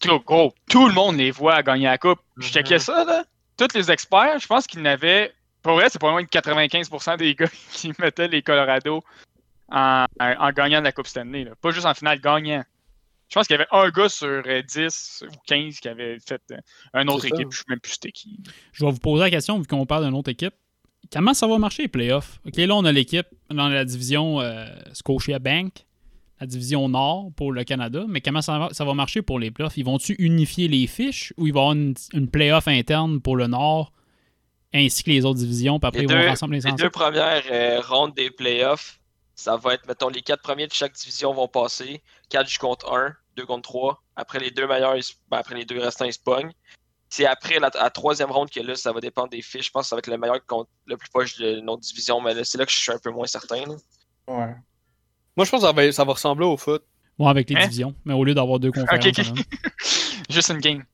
Gros, 0.03 0.21
gros, 0.21 0.55
tout 0.69 0.87
le 0.89 0.95
monde 0.95 1.17
les 1.17 1.31
voit 1.31 1.55
à 1.57 1.63
gagner 1.63 1.85
la 1.87 1.99
coupe. 1.99 2.21
Je 2.39 2.47
Mhm. 2.47 2.53
checkais 2.53 2.79
ça, 2.79 3.05
là. 3.05 3.25
Tous 3.57 3.69
les 3.75 3.91
experts, 3.91 4.39
je 4.41 4.47
pense 4.47 4.67
qu'ils 4.67 4.83
n'avaient. 4.83 5.33
Pour 5.63 5.75
vrai, 5.75 5.89
c'est 5.91 6.01
de 6.01 6.27
95% 6.29 7.17
des 7.19 7.35
gars 7.37 7.51
qui 7.73 7.93
mettaient 7.99 8.29
les 8.29 8.41
Colorado 8.43 9.03
en, 9.71 10.07
en 10.19 10.51
gagnant 10.53 10.81
la 10.81 10.93
Coupe 10.93 11.07
Stanley. 11.07 11.45
Là. 11.45 11.51
Pas 11.61 11.71
juste 11.71 11.87
en 11.87 11.93
finale 11.95 12.19
gagnant. 12.21 12.65
Je 13.29 13.35
pense 13.35 13.47
qu'il 13.47 13.55
y 13.55 13.61
avait 13.61 13.69
un 13.71 13.91
gars 13.91 14.09
sur 14.09 14.27
euh, 14.47 14.63
10 14.63 15.25
ou 15.29 15.33
15 15.47 15.79
qui 15.79 15.89
avait 15.89 16.19
fait 16.19 16.43
euh, 16.51 16.57
une 17.01 17.11
autre 17.11 17.27
équipe. 17.27 17.49
Je 17.53 17.59
sais 17.59 17.65
même 17.69 17.79
plus 17.79 17.93
c'était 17.93 18.11
qui. 18.11 18.41
Je 18.73 18.85
vais 18.85 18.91
vous 18.91 18.99
poser 18.99 19.23
la 19.23 19.31
question, 19.31 19.59
vu 19.59 19.67
qu'on 19.67 19.87
parle 19.87 20.05
d'une 20.07 20.15
autre 20.15 20.31
équipe. 20.31 20.55
Comment 21.13 21.35
ça 21.35 21.47
va 21.47 21.59
marcher 21.59 21.83
les 21.83 21.89
playoffs? 21.89 22.41
OK, 22.47 22.57
là, 22.57 22.75
on 22.75 22.85
a 22.85 22.91
l'équipe 22.93 23.27
dans 23.51 23.69
la 23.69 23.85
division 23.85 24.41
euh, 24.41 24.65
Scotia 24.95 25.39
Bank, 25.39 25.85
la 26.41 26.47
division 26.47 26.89
Nord 26.89 27.31
pour 27.37 27.53
le 27.53 27.65
Canada, 27.65 28.05
mais 28.09 28.21
comment 28.21 28.41
ça 28.43 28.59
va, 28.59 28.69
ça 28.73 28.85
va 28.85 28.95
marcher 28.95 29.23
pour 29.23 29.39
les 29.39 29.51
playoffs? 29.51 29.77
Ils 29.77 29.85
vont-tu 29.85 30.15
unifier 30.19 30.69
les 30.69 30.87
fiches 30.87 31.35
ou 31.37 31.47
il 31.47 31.53
va 31.53 31.61
y 31.61 31.63
avoir 31.63 31.73
une, 31.75 31.95
une 32.15 32.31
playoff 32.31 32.67
interne 32.67 33.21
pour 33.21 33.37
le 33.37 33.47
Nord 33.47 33.93
ainsi 34.73 35.03
que 35.03 35.11
les 35.11 35.25
autres 35.25 35.41
divisions, 35.41 35.81
puis 35.81 35.89
après 35.89 36.01
Les 36.01 36.05
ils 36.07 36.13
vont 36.13 36.21
deux, 36.21 36.29
rassembler 36.29 36.61
les 36.61 36.71
les 36.71 36.77
deux 36.77 36.91
premières 36.91 37.43
euh, 37.51 37.81
rondes 37.81 38.15
des 38.15 38.31
playoffs, 38.31 39.01
ça 39.35 39.57
va 39.57 39.75
être, 39.75 39.87
mettons, 39.89 40.09
les 40.09 40.23
quatre 40.23 40.43
premiers 40.43 40.67
de 40.67 40.73
chaque 40.73 40.93
division 40.93 41.33
vont 41.33 41.49
passer. 41.49 42.03
4 42.29 42.47
du 42.47 42.59
contre 42.59 42.93
1, 42.93 43.15
2 43.37 43.47
contre 43.47 43.63
3. 43.63 44.03
Après 44.17 44.39
les 44.39 44.51
deux 44.51 44.67
meilleurs, 44.67 44.97
ils 44.97 45.03
ben, 45.31 45.39
après 45.39 45.55
les 45.55 45.65
deux 45.65 45.81
restants, 45.81 46.05
ils 46.05 46.13
se 46.13 46.19
pognent. 46.21 46.53
C'est 47.09 47.27
après 47.27 47.59
la, 47.59 47.71
la 47.75 47.91
troisième 47.91 48.31
ronde 48.31 48.51
que 48.51 48.61
là, 48.61 48.77
ça 48.77 48.93
va 48.93 49.01
dépendre 49.01 49.31
des 49.31 49.43
fiches. 49.43 49.67
Je 49.67 49.71
pense 49.73 49.85
que 49.85 49.89
ça 49.89 49.97
va 49.97 50.01
être 50.01 50.07
le 50.07 50.19
meilleur 50.19 50.45
contre 50.47 50.71
le 50.87 50.97
plus 50.97 51.09
proche 51.09 51.37
de 51.39 51.59
notre 51.61 51.81
division, 51.81 52.21
mais 52.21 52.35
là, 52.35 52.45
c'est 52.45 52.59
là 52.59 52.67
que 52.67 52.71
je 52.71 52.79
suis 52.79 52.93
un 52.93 52.99
peu 52.99 53.11
moins 53.11 53.27
certain. 53.27 53.65
là. 53.67 53.75
Ouais. 54.29 54.55
Moi, 55.37 55.45
je 55.47 55.51
pense 55.51 55.61
que 55.61 55.67
ça 55.67 55.73
va, 55.73 55.93
ça 55.93 56.05
va 56.05 56.13
ressembler 56.13 56.47
au 56.47 56.57
foot. 56.57 56.83
Ouais, 57.19 57.29
avec 57.29 57.51
les 57.51 57.57
Hein? 57.57 57.63
divisions. 57.63 57.95
Mais 58.05 58.15
au 58.15 58.25
lieu 58.25 58.35
d'avoir 58.35 58.59
deux 58.59 58.73
conférences. 58.73 59.05
Juste 60.31 60.49
une 60.51 60.59
game. 60.59 60.85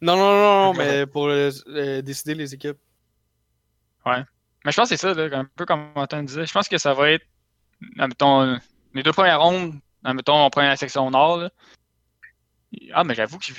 Non, 0.00 0.16
non, 0.16 0.30
non, 0.30 0.64
non, 0.66 0.74
mais 0.74 1.06
pour 1.06 1.26
euh, 1.28 1.50
décider 2.02 2.34
les 2.34 2.54
équipes. 2.54 2.76
Mais 4.04 4.72
je 4.72 4.76
pense 4.76 4.88
que 4.90 4.96
c'est 4.96 5.00
ça, 5.00 5.14
là, 5.14 5.38
un 5.38 5.44
peu 5.56 5.64
comme 5.64 5.90
Antoine 5.94 6.26
disait. 6.26 6.46
Je 6.46 6.52
pense 6.52 6.68
que 6.68 6.78
ça 6.78 6.92
va 6.94 7.10
être, 7.12 7.24
admettons, 7.98 8.58
les 8.94 9.02
deux 9.02 9.12
premières 9.12 9.40
rondes, 9.40 9.74
admettons, 10.04 10.44
on 10.44 10.50
prend 10.50 10.62
la 10.62 10.76
section 10.76 11.10
nord. 11.10 11.38
Là. 11.38 11.50
Ah, 12.92 13.04
mais 13.04 13.14
j'avoue 13.14 13.38
que 13.38 13.44
je... 13.46 13.52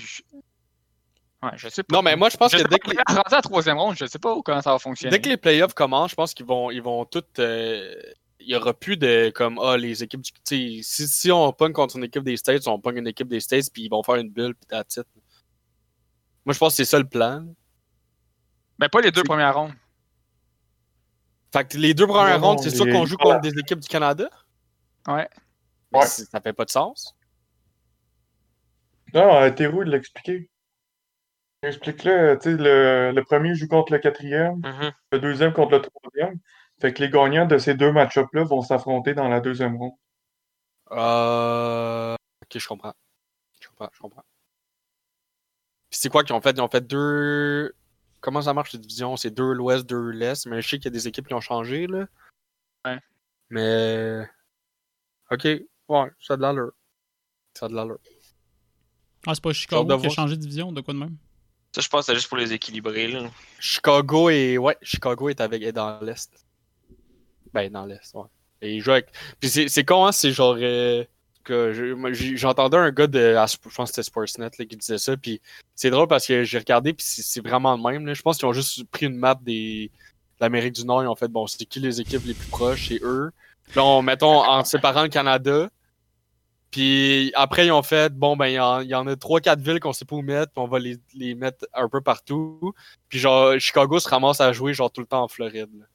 Ouais, 1.43 1.51
je 1.55 1.69
sais 1.69 1.83
pas. 1.83 1.95
Non, 1.95 2.01
mais 2.01 2.15
moi, 2.15 2.29
je 2.29 2.37
pense 2.37 2.51
Je 2.51 2.57
que 2.57 2.67
dès 2.67 2.79
que 2.79 2.89
les, 2.91 2.97
rendu 3.07 3.21
à 3.25 3.35
la 3.35 3.41
troisième 3.41 3.77
ronde, 3.77 3.95
je 3.97 4.05
sais 4.05 4.19
pas 4.19 4.35
comment 4.43 4.61
ça 4.61 4.71
va 4.71 4.79
fonctionner. 4.79 5.11
dès 5.15 5.21
que 5.21 5.29
les 5.29 5.37
playoffs 5.37 5.73
commencent, 5.73 6.11
je 6.11 6.15
pense 6.15 6.33
qu'ils 6.33 6.45
vont, 6.45 6.71
ils 6.71 6.81
vont 6.81 7.05
tout. 7.05 7.23
euh, 7.39 7.93
il 8.39 8.49
y 8.49 8.55
aura 8.55 8.73
plus 8.73 8.97
de 8.97 9.29
comme 9.33 9.59
ah 9.61 9.77
les 9.77 10.03
équipes 10.03 10.21
du. 10.21 10.31
tu 10.31 10.39
sais, 10.43 10.79
Si, 10.83 11.07
si 11.07 11.31
on 11.31 11.51
pogne 11.53 11.73
contre 11.73 11.97
une 11.97 12.03
équipe 12.03 12.23
des 12.23 12.37
States, 12.37 12.67
on 12.67 12.79
pogne 12.79 12.97
une 12.97 13.07
équipe 13.07 13.27
des 13.27 13.39
States, 13.39 13.71
puis 13.73 13.83
ils 13.83 13.89
vont 13.89 14.03
faire 14.03 14.15
une 14.15 14.29
bulle, 14.29 14.55
puis 14.55 14.67
that's 14.67 14.97
it. 14.97 15.05
Moi, 16.45 16.53
je 16.53 16.59
pense 16.59 16.73
que 16.73 16.77
c'est 16.77 16.85
ça 16.85 16.99
le 16.99 17.07
plan. 17.07 17.45
Ben, 18.79 18.87
pas 18.89 19.01
les 19.01 19.11
deux 19.11 19.23
premières 19.23 19.55
rondes. 19.55 19.73
Fait 21.51 21.67
que 21.67 21.77
les 21.77 21.93
deux 21.93 22.07
premières 22.07 22.39
Non, 22.39 22.49
rondes, 22.49 22.59
c'est 22.61 22.69
sûr 22.69 22.85
qu'on 22.85 23.05
joue 23.05 23.17
contre 23.17 23.41
des 23.41 23.57
équipes 23.57 23.79
du 23.79 23.87
Canada? 23.87 24.29
Ouais. 25.07 25.27
Mais 25.91 25.99
Ouais. 25.99 26.05
ça 26.05 26.39
fait 26.41 26.53
pas 26.53 26.65
de 26.65 26.69
sens. 26.69 27.15
Non, 29.13 29.35
euh, 29.41 29.49
Théroux, 29.51 29.83
il 29.83 29.89
l'a 29.89 29.97
expliqué. 29.97 30.49
Explique-le, 31.63 32.37
tu 32.41 32.51
sais, 32.51 32.57
le, 32.57 33.11
le 33.15 33.23
premier 33.23 33.55
joue 33.55 33.67
contre 33.67 33.91
le 33.93 33.99
quatrième, 33.99 34.57
Mhm. 34.57 34.91
le 35.13 35.19
deuxième 35.19 35.53
contre 35.53 35.71
le 35.71 35.81
troisième. 35.81 36.39
Fait 36.79 36.93
que 36.93 37.01
les 37.01 37.09
gagnants 37.09 37.47
de 37.47 37.57
ces 37.57 37.73
deux 37.73 37.91
match-ups-là 37.91 38.43
vont 38.43 38.61
s'affronter 38.61 39.13
dans 39.13 39.27
la 39.27 39.39
deuxième 39.39 39.77
ronde. 39.77 39.93
Euh... 40.91 42.13
Ok, 42.43 42.59
je 42.59 42.67
comprends. 42.67 42.93
Je 43.59 43.67
comprends, 43.67 43.89
je 43.91 43.99
comprends. 43.99 44.25
Puis 45.89 45.99
c'est 45.99 46.09
quoi 46.09 46.23
qu'ils 46.23 46.35
ont 46.35 46.41
fait? 46.41 46.51
Ils 46.51 46.61
ont 46.61 46.69
fait 46.69 46.85
deux. 46.85 47.73
Comment 48.21 48.41
ça 48.41 48.53
marche 48.53 48.73
les 48.73 48.79
divisions? 48.79 49.17
C'est 49.17 49.31
deux 49.31 49.53
l'ouest, 49.53 49.85
deux 49.85 50.09
l'est, 50.09 50.45
mais 50.45 50.61
je 50.61 50.69
sais 50.69 50.77
qu'il 50.77 50.85
y 50.85 50.87
a 50.89 50.91
des 50.91 51.07
équipes 51.07 51.27
qui 51.27 51.33
ont 51.33 51.41
changé, 51.41 51.87
là. 51.87 52.07
Ouais. 52.85 52.99
Mais. 53.49 54.29
Ok, 55.31 55.45
ouais, 55.45 56.11
ça 56.19 56.33
a 56.33 56.37
de 56.37 56.41
l'allure. 56.41 56.71
Ça 57.53 57.65
a 57.65 57.69
de 57.69 57.75
l'allure. 57.75 57.99
Ah, 59.25 59.33
c'est 59.33 59.43
pas 59.43 59.51
Chicago 59.51 59.97
qui 59.97 60.05
a 60.05 60.09
changé 60.09 60.35
de 60.35 60.41
division, 60.41 60.71
de 60.71 60.81
quoi 60.81 60.93
de 60.93 60.99
même? 60.99 61.17
Ça, 61.73 61.81
je 61.81 61.89
pense 61.89 62.01
que 62.01 62.05
c'est 62.07 62.15
juste 62.15 62.29
pour 62.29 62.37
les 62.37 62.53
équilibrer. 62.53 63.07
Là. 63.07 63.29
Chicago 63.59 64.29
est. 64.29 64.57
Ouais, 64.57 64.77
Chicago 64.81 65.29
est 65.29 65.41
avec 65.41 65.63
est 65.63 65.73
dans 65.73 65.99
l'Est. 66.01 66.46
Ben 67.53 67.71
dans 67.71 67.85
l'Est, 67.85 68.13
ouais. 68.15 68.23
Et 68.61 68.75
il 68.75 68.81
joue 68.81 68.91
avec. 68.91 69.07
Puis 69.39 69.49
c'est 69.49 69.85
con, 69.85 70.05
hein, 70.05 70.11
c'est 70.11 70.31
genre. 70.31 70.55
euh, 70.59 71.03
J'entendais 72.35 72.77
un 72.77 72.91
gars 72.91 73.07
de. 73.07 73.19
Je 73.19 73.57
pense 73.75 73.75
que 73.77 73.85
c'était 73.87 74.03
Sportsnet 74.03 74.49
là, 74.59 74.65
qui 74.65 74.75
disait 74.75 74.97
ça. 74.97 75.15
Puis 75.15 75.41
c'est 75.75 75.89
drôle 75.89 76.07
parce 76.07 76.27
que 76.27 76.43
j'ai 76.43 76.57
regardé, 76.57 76.93
puis 76.93 77.05
c'est 77.07 77.41
vraiment 77.41 77.75
le 77.77 77.81
même. 77.91 78.05
Là. 78.05 78.13
Je 78.13 78.21
pense 78.21 78.37
qu'ils 78.37 78.47
ont 78.47 78.53
juste 78.53 78.83
pris 78.91 79.05
une 79.05 79.15
map 79.17 79.35
des. 79.41 79.89
de 80.39 80.43
l'Amérique 80.45 80.73
du 80.73 80.85
Nord, 80.85 81.03
ils 81.03 81.07
ont 81.07 81.15
fait 81.15 81.27
bon, 81.29 81.47
c'est 81.47 81.63
qui 81.65 81.79
les 81.79 82.01
équipes 82.01 82.25
les 82.25 82.33
plus 82.33 82.49
proches, 82.49 82.87
c'est 82.89 83.01
eux. 83.03 83.31
On, 83.75 84.01
mettons, 84.01 84.43
en 84.43 84.63
séparant 84.65 85.03
le 85.03 85.09
Canada. 85.09 85.69
Puis 86.71 87.31
après, 87.35 87.65
ils 87.67 87.71
ont 87.71 87.81
fait, 87.81 88.13
bon, 88.13 88.35
ben, 88.35 88.47
il 88.47 88.53
y, 88.55 88.59
en- 88.59 89.07
a 89.07 89.15
3-4 89.15 89.59
villes 89.61 89.79
qu'on 89.79 89.93
sait 89.93 90.03
pas 90.05 90.17
où 90.17 90.21
mettre, 90.21 90.51
puis 90.51 90.61
on 90.61 90.67
va 90.67 90.79
les, 90.79 90.97
les 91.15 91.33
mettre 91.33 91.65
un 91.73 91.87
peu 91.87 92.01
partout. 92.01 92.73
Puis 93.07 93.19
genre, 93.19 93.57
Chicago 93.57 93.99
se 93.99 94.09
ramasse 94.09 94.41
à 94.41 94.51
jouer 94.51 94.73
genre 94.73 94.91
tout 94.91 94.99
le 95.01 95.07
temps 95.07 95.23
en 95.23 95.27
Floride. 95.29 95.69
là. 95.79 95.85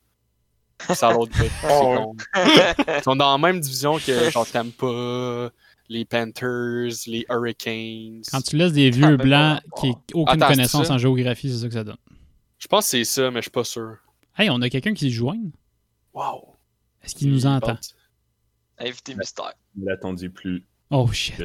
À 0.88 1.12
l'autre 1.12 1.32
bout. 1.38 1.50
Con. 1.62 2.16
Ils 2.36 3.02
sont 3.02 3.16
dans 3.16 3.32
la 3.32 3.38
même 3.38 3.60
division 3.60 3.98
que 3.98 4.30
genre 4.30 4.46
Tampa, 4.46 5.50
les 5.88 6.04
Panthers, 6.04 6.92
les 7.06 7.26
Hurricanes. 7.28 8.22
Quand 8.30 8.42
tu 8.42 8.56
laisses 8.56 8.72
des 8.72 8.90
vieux 8.90 9.16
blancs 9.16 9.60
qui 9.80 9.88
n'ont 9.88 10.02
aucune 10.14 10.42
Attends, 10.42 10.48
connaissance 10.48 10.90
en 10.90 10.98
géographie, 10.98 11.50
c'est 11.50 11.58
ça 11.58 11.68
que 11.68 11.74
ça 11.74 11.84
donne. 11.84 11.96
Je 12.58 12.66
pense 12.68 12.84
que 12.84 12.90
c'est 12.90 13.04
ça, 13.04 13.30
mais 13.30 13.38
je 13.40 13.42
suis 13.42 13.50
pas 13.50 13.64
sûr. 13.64 13.96
Hey, 14.36 14.48
on 14.50 14.60
a 14.62 14.70
quelqu'un 14.70 14.94
qui 14.94 15.10
se 15.10 15.14
joigne. 15.14 15.50
Wow. 16.14 16.56
Est-ce 17.02 17.14
qu'il 17.14 17.30
nous 17.30 17.46
entend? 17.46 17.78
Invité 18.78 19.14
mystère. 19.14 19.52
Il 19.76 19.88
attendu 19.90 20.30
plus 20.30 20.64
Oh 20.90 21.10
shit. 21.12 21.44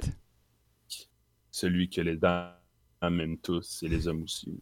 celui 1.52 1.90
que 1.90 2.02
les 2.02 2.16
dames 2.16 2.54
aiment 3.02 3.38
tous 3.38 3.82
et 3.84 3.88
les 3.88 4.08
hommes 4.08 4.24
aussi. 4.24 4.62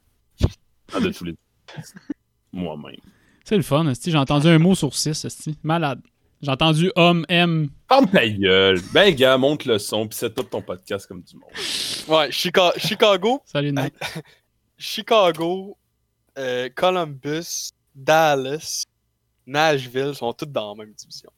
Ah, 0.93 0.99
de 0.99 1.09
tous 1.09 1.26
les 1.26 1.36
moi-même. 2.51 2.95
C'est 3.48 3.56
le 3.58 3.64
fun. 3.64 3.91
J'ai 4.04 4.18
entendu 4.18 4.48
un 4.48 4.58
mot 4.58 4.74
sur 4.76 4.93
six. 4.96 5.26
Malade. 5.64 6.02
J'ai 6.41 6.52
entendu 6.52 6.91
homme, 6.96 7.26
M. 7.30 7.70
Ferme 7.88 8.08
ta 8.10 8.28
gueule! 8.28 8.82
Ben, 8.91 9.14
gars, 9.16 9.38
monte 9.38 9.66
le 9.66 9.78
son, 9.80 10.08
pis 10.08 10.18
set 10.18 10.38
up 10.38 10.50
ton 10.50 10.62
podcast 10.62 11.08
comme 11.08 11.22
du 11.22 11.36
monde. 11.36 11.50
Ouais, 12.08 12.30
Chica- 12.32 12.74
Chicago, 12.78 13.41
Salut, 13.46 13.72
Nat. 13.72 13.89
Chicago, 14.78 15.78
euh, 16.38 16.70
Columbus, 16.76 17.70
Dallas, 17.96 18.84
Nashville 19.48 20.14
sont 20.14 20.34
toutes 20.34 20.52
dans 20.52 20.76
la 20.76 20.84
même 20.86 20.93
division. 20.93 21.32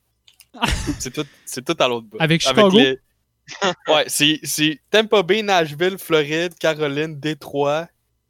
c'est 0.99 1.14
tout, 1.14 1.26
c'est 1.45 1.64
tout 1.64 1.76
à 1.80 1.88
l'autre 1.88 2.08
bout. 2.08 2.18
Avec 2.20 2.41
Chicago? 2.41 2.70
les- 2.78 2.97
ouais, 3.88 4.05
c'est, 4.08 4.39
c'est 4.43 4.80
Tampa 4.89 5.22
Bay, 5.24 5.43
Nashville, 5.43 5.97
Floride, 5.97 6.55
Caroline, 6.60 7.18
Détroit, 7.20 7.88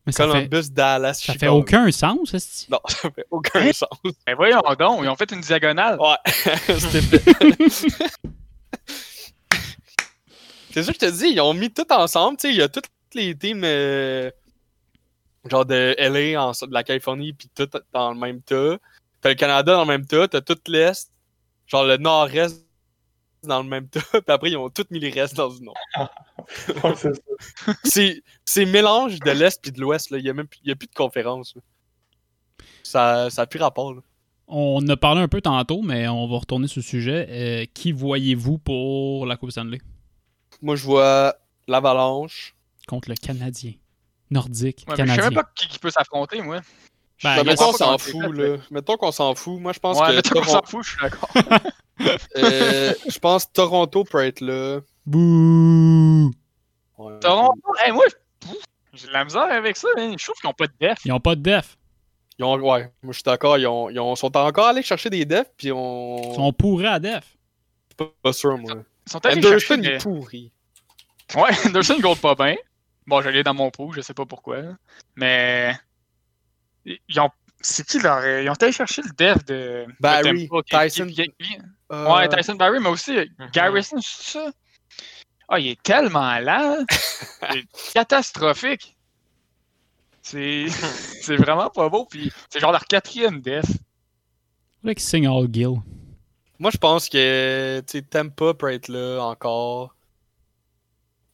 Mais 0.08 0.14
ça 0.14 0.24
fait, 0.26 0.48
Columbus, 0.48 0.72
Dallas, 0.72 1.16
ça 1.16 1.34
fait 1.34 1.50
aucun 1.50 1.92
sens, 1.92 2.34
esti. 2.34 2.68
Non, 2.72 2.80
ça 2.88 3.12
fait 3.12 3.26
aucun 3.30 3.74
sens. 3.74 3.90
Ben 4.26 4.36
voyons 4.38 4.62
donc, 4.80 5.02
ils 5.04 5.10
ont 5.10 5.16
fait 5.18 5.30
une 5.34 5.42
diagonale. 5.42 6.00
Ouais, 6.00 6.16
c'était 6.26 7.02
fait. 7.02 7.24
c'est 10.72 10.84
ça 10.84 10.94
que 10.94 10.94
je 10.94 10.98
te 10.98 11.12
dis, 11.12 11.32
ils 11.32 11.42
ont 11.42 11.54
mis 11.54 11.70
tout 11.70 11.92
ensemble, 11.92 12.38
tu 12.38 12.48
sais, 12.48 12.54
il 12.54 12.58
y 12.58 12.62
a 12.62 12.70
toutes 12.70 12.90
les 13.16 13.38
teams 13.38 13.62
euh, 13.66 14.32
genre 15.50 15.66
de 15.66 15.94
LA, 16.00 16.42
en, 16.42 16.52
de 16.52 16.74
la 16.74 16.86
Californie, 16.86 17.34
puis 17.34 17.50
tout 17.54 17.70
dans 17.92 18.14
le 18.14 18.18
même 18.18 18.42
tas. 18.42 18.78
T'as 19.20 19.30
le 19.30 19.36
Canada 19.36 19.74
dans 19.74 19.82
le 19.82 19.88
même 19.88 20.06
tas, 20.06 20.30
t'as 20.30 20.40
tout 20.40 20.58
l'Est, 20.68 21.12
genre 21.66 21.84
le 21.84 21.98
Nord-Est 21.98 22.66
dans 23.44 23.62
le 23.64 23.70
même 23.70 23.88
tas, 23.88 24.00
puis 24.12 24.22
après 24.28 24.50
ils 24.52 24.58
ont 24.58 24.70
tous 24.70 24.86
mis 24.90 25.00
les 25.00 25.10
restes 25.10 25.36
dans 25.36 25.50
une 25.50 25.70
autre. 25.70 25.80
C'est 28.46 28.66
mélange 28.66 29.20
de 29.20 29.32
l'Est 29.32 29.62
puis 29.62 29.72
de 29.72 29.80
l'Ouest, 29.80 30.10
là, 30.12 30.18
il 30.18 30.26
y 30.26 30.30
a 30.30 30.34
même 30.34 30.48
plus- 30.48 30.60
il 30.64 30.70
y 30.70 30.72
a 30.72 30.76
plus 30.76 30.88
de 30.88 30.94
conférence. 30.94 31.56
là. 31.56 31.62
Ça, 32.84 33.30
ça 33.30 33.44
a 33.44 33.46
plus 33.48 33.60
rapport, 33.60 33.94
là. 33.94 34.02
On 34.50 34.88
a 34.88 34.96
parlé 34.96 35.22
un 35.22 35.28
peu 35.28 35.42
tantôt, 35.42 35.82
mais 35.82 36.08
on 36.08 36.26
va 36.26 36.38
retourner 36.38 36.68
sur 36.68 36.80
le 36.80 36.84
sujet. 36.86 37.28
Euh, 37.30 37.66
qui 37.74 37.92
voyez-vous 37.92 38.58
pour 38.60 39.26
la 39.26 39.36
Coupe 39.36 39.52
Stanley? 39.52 39.82
Moi 40.62 40.78
je 40.78 40.86
vois 40.86 41.36
l'Avalanche. 41.68 42.56
contre 42.88 43.10
le 43.10 43.16
Canadien? 43.16 43.74
Nordique, 44.32 44.86
Ouais, 44.88 44.96
mais 44.98 45.04
je 45.06 45.10
sais 45.12 45.18
Canadien. 45.18 45.30
même 45.32 45.34
pas 45.44 45.50
qui, 45.54 45.68
qui 45.68 45.80
peut 45.80 45.90
s'affronter, 45.90 46.42
moi. 46.42 46.62
Ben, 47.24 47.44
mettons, 47.44 47.70
on 47.70 47.72
pas 47.72 47.78
s'en 47.78 47.98
fout, 47.98 48.36
là. 48.36 48.58
Mettons 48.70 48.96
qu'on 48.98 49.12
s'en 49.12 49.34
fout. 49.34 49.60
Moi, 49.60 49.74
je 49.74 49.80
pense 49.80 50.00
ouais, 50.00 50.18
que. 50.18 50.22
tout 50.22 50.36
Toron- 50.36 50.52
s'en 50.52 50.62
fout, 50.64 50.84
je 50.84 50.90
suis 50.90 51.00
d'accord. 51.02 51.30
euh, 52.38 52.94
je 53.10 53.20
pense 53.20 53.52
Toronto 53.52 54.04
peut 54.04 54.24
être 54.24 54.42
là. 54.42 54.82
Bouh! 55.06 56.32
Ouais. 56.98 57.20
Toronto, 57.20 57.60
hey, 57.84 57.92
moi, 57.92 58.06
j'ai 58.94 59.08
de 59.08 59.14
la 59.14 59.24
misère 59.24 59.44
avec 59.44 59.78
ça, 59.78 59.88
hein. 59.98 60.14
je 60.18 60.24
trouve 60.24 60.36
qu'ils 60.36 60.50
ont 60.50 60.54
pas 60.54 60.68
de 60.68 60.74
def. 60.80 61.00
Ils 61.06 61.12
ont 61.12 61.20
pas 61.20 61.36
de 61.36 61.42
def. 61.42 61.78
Ils 62.38 62.46
ont- 62.46 62.60
ouais, 62.60 62.92
moi, 63.02 63.12
je 63.12 63.14
suis 63.14 63.24
d'accord. 63.24 63.58
Ils, 63.58 63.66
ont, 63.68 63.90
ils 63.90 64.00
ont- 64.00 64.16
sont 64.16 64.36
encore 64.38 64.68
allés 64.68 64.84
chercher 64.84 65.10
des 65.10 65.26
defs, 65.26 65.52
puis 65.58 65.72
on. 65.72 66.22
Ils 66.32 66.36
sont 66.36 66.54
pourris 66.54 66.86
à 66.88 67.00
def. 67.00 67.36
pas, 67.96 68.12
pas 68.22 68.34
sûr, 68.34 68.58
moi. 68.58 68.74
Ils 69.08 69.12
sont 69.12 69.26
allés 69.26 69.42
chercher 69.42 69.74
Anderson, 69.74 69.78
des... 69.78 69.96
est 69.96 70.04
pourri. 70.04 70.52
Ouais, 71.36 71.50
Anderson 71.66 71.98
gold 72.00 72.20
pas 72.20 72.36
bien. 72.36 72.56
Bon, 73.08 73.22
je 73.22 73.30
l'ai 73.30 73.44
dans 73.44 73.54
mon 73.54 73.72
pot, 73.72 73.92
je 73.92 74.02
sais 74.02 74.14
pas 74.14 74.26
pourquoi. 74.26 74.58
Mais. 75.16 75.74
Ils 77.10 77.20
ont. 77.20 77.30
C'est 77.60 77.86
qui 77.86 78.00
leur. 78.00 78.26
Ils 78.26 78.50
ont 78.50 78.54
allé 78.54 78.72
chercher 78.72 79.02
le 79.02 79.10
dev 79.18 79.38
de. 79.46 79.86
de 79.88 79.94
Barry, 80.00 80.48
qui- 80.50 80.78
Tyson. 80.78 81.08
qui- 81.08 81.16
qui- 81.40 81.58
Euh, 81.92 82.14
Ouais, 82.14 82.28
Tyson 82.30 82.56
Barry, 82.56 82.80
mais 82.80 82.90
aussi 82.90 83.18
euh, 83.18 83.26
Garrison, 83.54 83.98
c'est 84.02 84.32
ça? 84.40 84.52
Ah, 85.50 85.60
il 85.60 85.68
est 85.70 85.82
tellement 85.82 86.38
lent. 86.40 86.84
C'est 86.90 87.94
catastrophique. 87.94 88.96
C'est 90.22 90.66
c'est 91.22 91.38
vraiment 91.38 91.70
pas 91.70 91.88
beau. 91.90 92.06
Puis 92.06 92.32
c'est 92.50 92.60
genre 92.60 92.72
leur 92.74 92.84
quatrième 92.86 93.40
def. 93.42 93.64
Faudrait 94.82 94.96
qu'ils 94.96 95.04
signent 95.06 95.28
All 95.30 95.48
Gill. 95.52 95.76
Moi, 96.60 96.72
je 96.72 96.78
pense 96.78 97.08
que 97.08 97.80
tu 97.88 98.00
sais, 98.00 98.02
Tampa 98.02 98.54
peut 98.54 98.72
être 98.74 98.90
là 98.90 99.22
encore. 99.22 99.96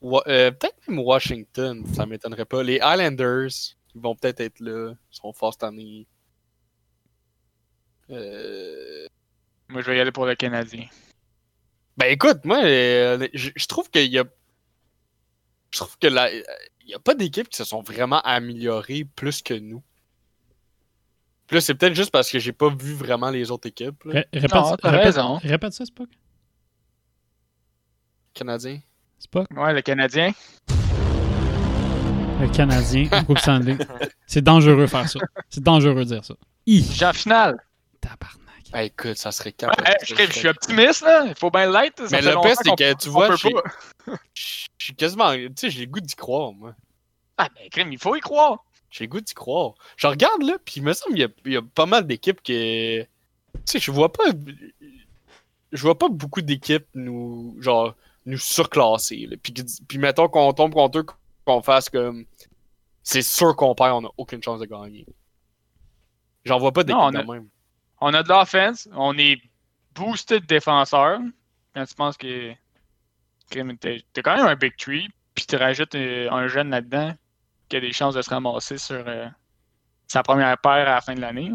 Wa- 0.02 0.24
euh, 0.28 0.52
peut-être 0.52 0.76
même 0.88 1.00
Washington, 1.00 1.84
ça 1.96 2.06
m'étonnerait 2.06 2.46
pas. 2.46 2.62
Les 2.62 2.76
Islanders, 2.84 3.50
ils 3.96 4.02
vont 4.02 4.16
peut-être 4.16 4.40
être 4.42 4.60
là. 4.60 4.94
Ils 5.12 5.16
sont 5.16 5.34
forts 5.34 5.54
cette 5.54 5.64
année. 5.64 6.08
Euh, 8.10 9.08
Moi, 9.70 9.82
je 9.82 9.90
vais 9.92 9.98
y 9.98 10.00
aller 10.00 10.12
pour 10.12 10.26
le 10.26 10.36
Canadien. 10.36 10.86
Ben 11.98 12.08
écoute, 12.08 12.44
moi, 12.44 12.64
euh, 12.64 13.28
je, 13.34 13.52
je 13.56 13.66
trouve 13.68 13.90
qu'il 13.90 14.12
y 14.12 14.18
a. 14.20 14.24
Je 15.72 15.80
trouve 15.80 15.98
que 16.00 16.08
la, 16.08 16.32
il 16.34 16.44
y 16.88 16.94
a 16.94 17.00
pas 17.00 17.16
d'équipes 17.16 17.50
qui 17.50 17.58
se 17.58 17.64
sont 17.64 17.82
vraiment 17.82 18.20
améliorées 18.22 19.06
plus 19.06 19.42
que 19.42 19.54
nous. 19.54 19.82
Puis 21.48 21.56
là, 21.56 21.62
c'est 21.62 21.76
peut-être 21.76 21.96
juste 21.96 22.12
parce 22.12 22.30
que 22.32 22.40
j'ai 22.40 22.52
pas 22.54 22.70
vu 22.70 22.94
vraiment 22.94 23.30
les 23.30 23.52
autres 23.52 23.68
équipes. 23.68 24.02
Ré- 24.06 24.26
répète, 24.34 24.54
Non, 24.54 24.76
t'as 24.76 24.90
répète- 24.92 25.06
raison. 25.06 25.36
répète 25.38 25.74
ça, 25.74 25.86
Spock. 25.86 26.10
Canadiens. 28.34 28.80
Spock? 29.20 29.48
Ouais, 29.56 29.74
le 29.74 29.82
Canadien. 29.82 30.32
Le 32.44 32.50
Canadien 32.50 33.08
en 33.14 33.24
Coupe 33.24 33.40
Stanley. 33.40 33.78
C'est 34.28 34.42
dangereux 34.42 34.86
faire 34.88 35.08
ça. 35.08 35.18
C'est 35.50 35.64
dangereux 35.64 36.04
de 36.04 36.16
dire 36.16 36.26
ça. 36.26 36.34
I. 36.66 36.82
Déjà 36.82 37.12
en 37.12 37.14
finale. 37.14 37.58
Tabarnak. 38.02 38.86
Écoute, 38.86 39.16
ça 39.16 39.32
serait 39.32 39.52
Ouais, 39.52 39.54
capable. 39.54 39.84
je, 40.06 40.14
je 40.16 40.32
suis 40.32 40.48
optimiste, 40.50 41.04
là. 41.04 41.24
Il 41.26 41.36
faut 41.36 41.50
bien 41.50 41.72
l'être. 41.72 42.04
Mais 42.12 42.22
le 42.22 42.32
pire, 42.42 42.56
c'est 42.62 42.76
que 42.76 43.02
tu 43.02 43.08
vois. 43.08 43.34
Je 44.34 44.66
suis 44.78 44.94
quasiment. 44.96 45.32
Tu 45.34 45.50
sais, 45.56 45.70
j'ai 45.70 45.86
le 45.86 45.92
goût 45.92 46.02
d'y 46.02 46.16
croire, 46.16 46.52
moi. 46.52 46.74
Ah, 47.38 47.48
ben, 47.56 47.70
crime, 47.70 47.94
il 47.94 47.98
faut 47.98 48.14
y 48.16 48.20
croire. 48.20 48.66
J'ai 48.92 49.06
le 49.06 49.10
goût 49.10 49.22
d'y 49.22 49.34
croire. 49.34 49.76
Je 49.96 50.08
regarde 50.08 50.44
là, 50.44 50.58
puis 50.66 50.76
il 50.78 50.84
me 50.84 50.92
semble 50.92 51.16
qu'il 51.16 51.22
y 51.22 51.26
a, 51.26 51.30
il 51.46 51.54
y 51.54 51.58
a 51.58 51.62
pas 51.62 51.86
mal 51.86 52.06
d'équipes 52.06 52.42
que. 52.44 53.04
Tu 53.04 53.08
sais, 53.64 53.80
je 53.80 53.90
vois 53.90 54.12
pas. 54.12 54.26
Je 55.72 55.82
vois 55.82 55.98
pas 55.98 56.10
beaucoup 56.10 56.42
d'équipes 56.42 56.88
nous. 56.94 57.56
Genre, 57.62 57.96
nous 58.26 58.38
surclasser. 58.38 59.30
Puis, 59.42 59.54
puis 59.88 59.98
mettons 59.98 60.28
qu'on 60.28 60.52
tombe 60.52 60.74
contre 60.74 61.00
eux, 61.00 61.06
qu'on 61.46 61.62
fasse 61.62 61.90
comme. 61.90 62.26
C'est 63.04 63.22
sûr 63.22 63.56
qu'on 63.56 63.76
perd, 63.76 64.04
on 64.04 64.08
a 64.08 64.12
aucune 64.18 64.42
chance 64.42 64.60
de 64.60 64.66
gagner. 64.66 65.06
J'en 66.46 66.58
vois 66.60 66.72
pas 66.72 66.84
d'équipe 66.84 67.00
Non, 67.00 67.08
on 67.08 67.12
de 67.12 67.18
a- 67.18 67.24
même. 67.24 67.50
On 68.02 68.14
a 68.14 68.24
de 68.24 68.30
l'offense. 68.30 68.88
On 68.94 69.18
est 69.18 69.42
boosté 69.96 70.40
de 70.40 70.46
défenseurs. 70.46 71.20
Quand 71.76 71.86
tu 71.86 71.96
penses 71.96 72.18
que. 72.18 72.54
T'es 73.50 74.22
quand 74.24 74.36
même 74.38 74.48
un 74.48 74.56
big 74.56 74.76
tree. 74.78 75.08
Puis 75.36 75.46
tu 75.46 75.56
rajoutes 75.56 75.96
euh, 75.96 76.30
un 76.32 76.48
jeune 76.48 76.70
là-dedans 76.70 77.14
qui 77.70 77.78
a 77.78 77.80
des 77.82 77.92
chances 77.92 78.16
de 78.16 78.22
se 78.22 78.30
ramasser 78.30 78.78
sur 78.78 79.04
euh, 79.08 79.28
sa 80.08 80.22
première 80.24 80.58
paire 80.60 80.88
à 80.88 80.96
la 80.96 81.02
fin 81.02 81.16
de 81.16 81.22
l'année. 81.22 81.50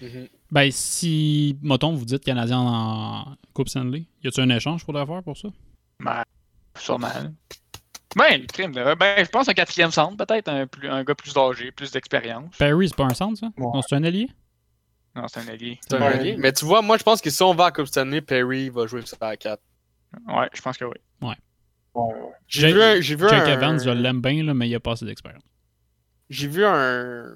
Mhm. 0.00 0.28
Ben, 0.50 0.70
si, 0.70 1.58
mettons, 1.62 1.94
vous 1.94 2.04
dites 2.04 2.24
Canadien 2.24 2.58
en 2.60 3.36
Coupe 3.52 3.68
Stanley, 3.68 4.04
y 4.22 4.28
a-tu 4.28 4.40
un 4.40 4.50
échange 4.50 4.84
pour 4.84 4.94
le 4.94 5.04
faire 5.04 5.22
pour 5.22 5.36
ça? 5.36 5.48
Ben, 6.00 6.22
sûrement. 6.78 7.08
Ben, 8.16 8.46
crime. 8.46 8.72
Ben, 8.72 8.96
je 9.24 9.28
pense 9.28 9.48
un 9.48 9.52
quatrième 9.54 9.90
centre, 9.90 10.16
peut-être. 10.16 10.48
Un, 10.48 10.66
plus- 10.66 10.88
un 10.88 11.04
gars 11.04 11.14
plus 11.14 11.36
âgé, 11.36 11.70
plus 11.70 11.92
d'expérience. 11.92 12.56
Perry, 12.56 12.88
c'est 12.88 12.96
pas 12.96 13.04
un 13.04 13.14
centre, 13.14 13.38
ça? 13.38 13.46
Ouais. 13.56 13.66
Non, 13.72 13.82
c'est 13.82 13.94
un 13.94 14.02
allié? 14.04 14.28
Non, 15.14 15.26
c'est 15.28 15.40
un 15.40 15.48
allié. 15.48 15.78
C'est 15.88 15.94
un 15.96 16.02
allié. 16.02 16.36
Mais 16.38 16.52
tu 16.52 16.64
vois, 16.64 16.82
moi, 16.82 16.96
je 16.98 17.02
pense 17.04 17.20
que 17.20 17.30
si 17.30 17.42
on 17.42 17.54
va 17.54 17.66
à 17.66 17.70
Coupe 17.72 17.86
Stanley, 17.86 18.20
Perry 18.20 18.68
va 18.70 18.86
jouer 18.86 19.04
sur 19.06 19.16
la 19.20 19.36
4. 19.36 19.60
Ouais, 20.28 20.48
je 20.52 20.60
pense 20.60 20.76
que 20.76 20.84
oui. 20.84 20.96
Ouais, 21.22 21.34
ouais. 21.94 22.14
J'ai 22.48 22.72
vu 22.72 22.82
un. 22.82 23.00
J'ai 23.00 23.14
vu 23.14 23.28
Jake 23.28 23.42
un... 23.48 23.52
Evans, 23.52 23.80
je 23.80 23.90
l'aime 23.90 24.20
bien, 24.20 24.42
là, 24.42 24.54
mais 24.54 24.68
il 24.68 24.74
a 24.74 24.80
pas 24.80 24.92
assez 24.92 25.04
d'expérience. 25.04 25.42
J'ai 26.28 26.48
vu 26.48 26.64
un. 26.64 27.32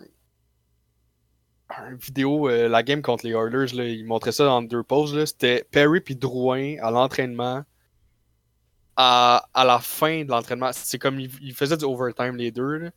Un 1.76 1.94
vidéo, 1.94 2.48
euh, 2.48 2.68
la 2.68 2.82
game 2.82 3.00
contre 3.02 3.26
les 3.26 3.32
Oilers, 3.32 3.74
là, 3.74 3.84
ils 3.84 4.04
montraient 4.04 4.32
ça 4.32 4.44
dans 4.44 4.62
deux 4.62 4.82
pauses. 4.82 5.14
là. 5.16 5.26
C'était 5.26 5.64
Perry 5.72 6.00
puis 6.00 6.14
Drouin 6.14 6.76
à 6.82 6.90
l'entraînement. 6.90 7.64
À, 8.96 9.48
à 9.52 9.64
la 9.64 9.80
fin 9.80 10.24
de 10.24 10.30
l'entraînement. 10.30 10.70
C'est 10.72 10.98
comme 10.98 11.18
ils 11.18 11.30
il 11.42 11.54
faisaient 11.54 11.76
du 11.76 11.84
overtime 11.84 12.36
les 12.36 12.50
deux. 12.52 12.76
Là. 12.78 12.90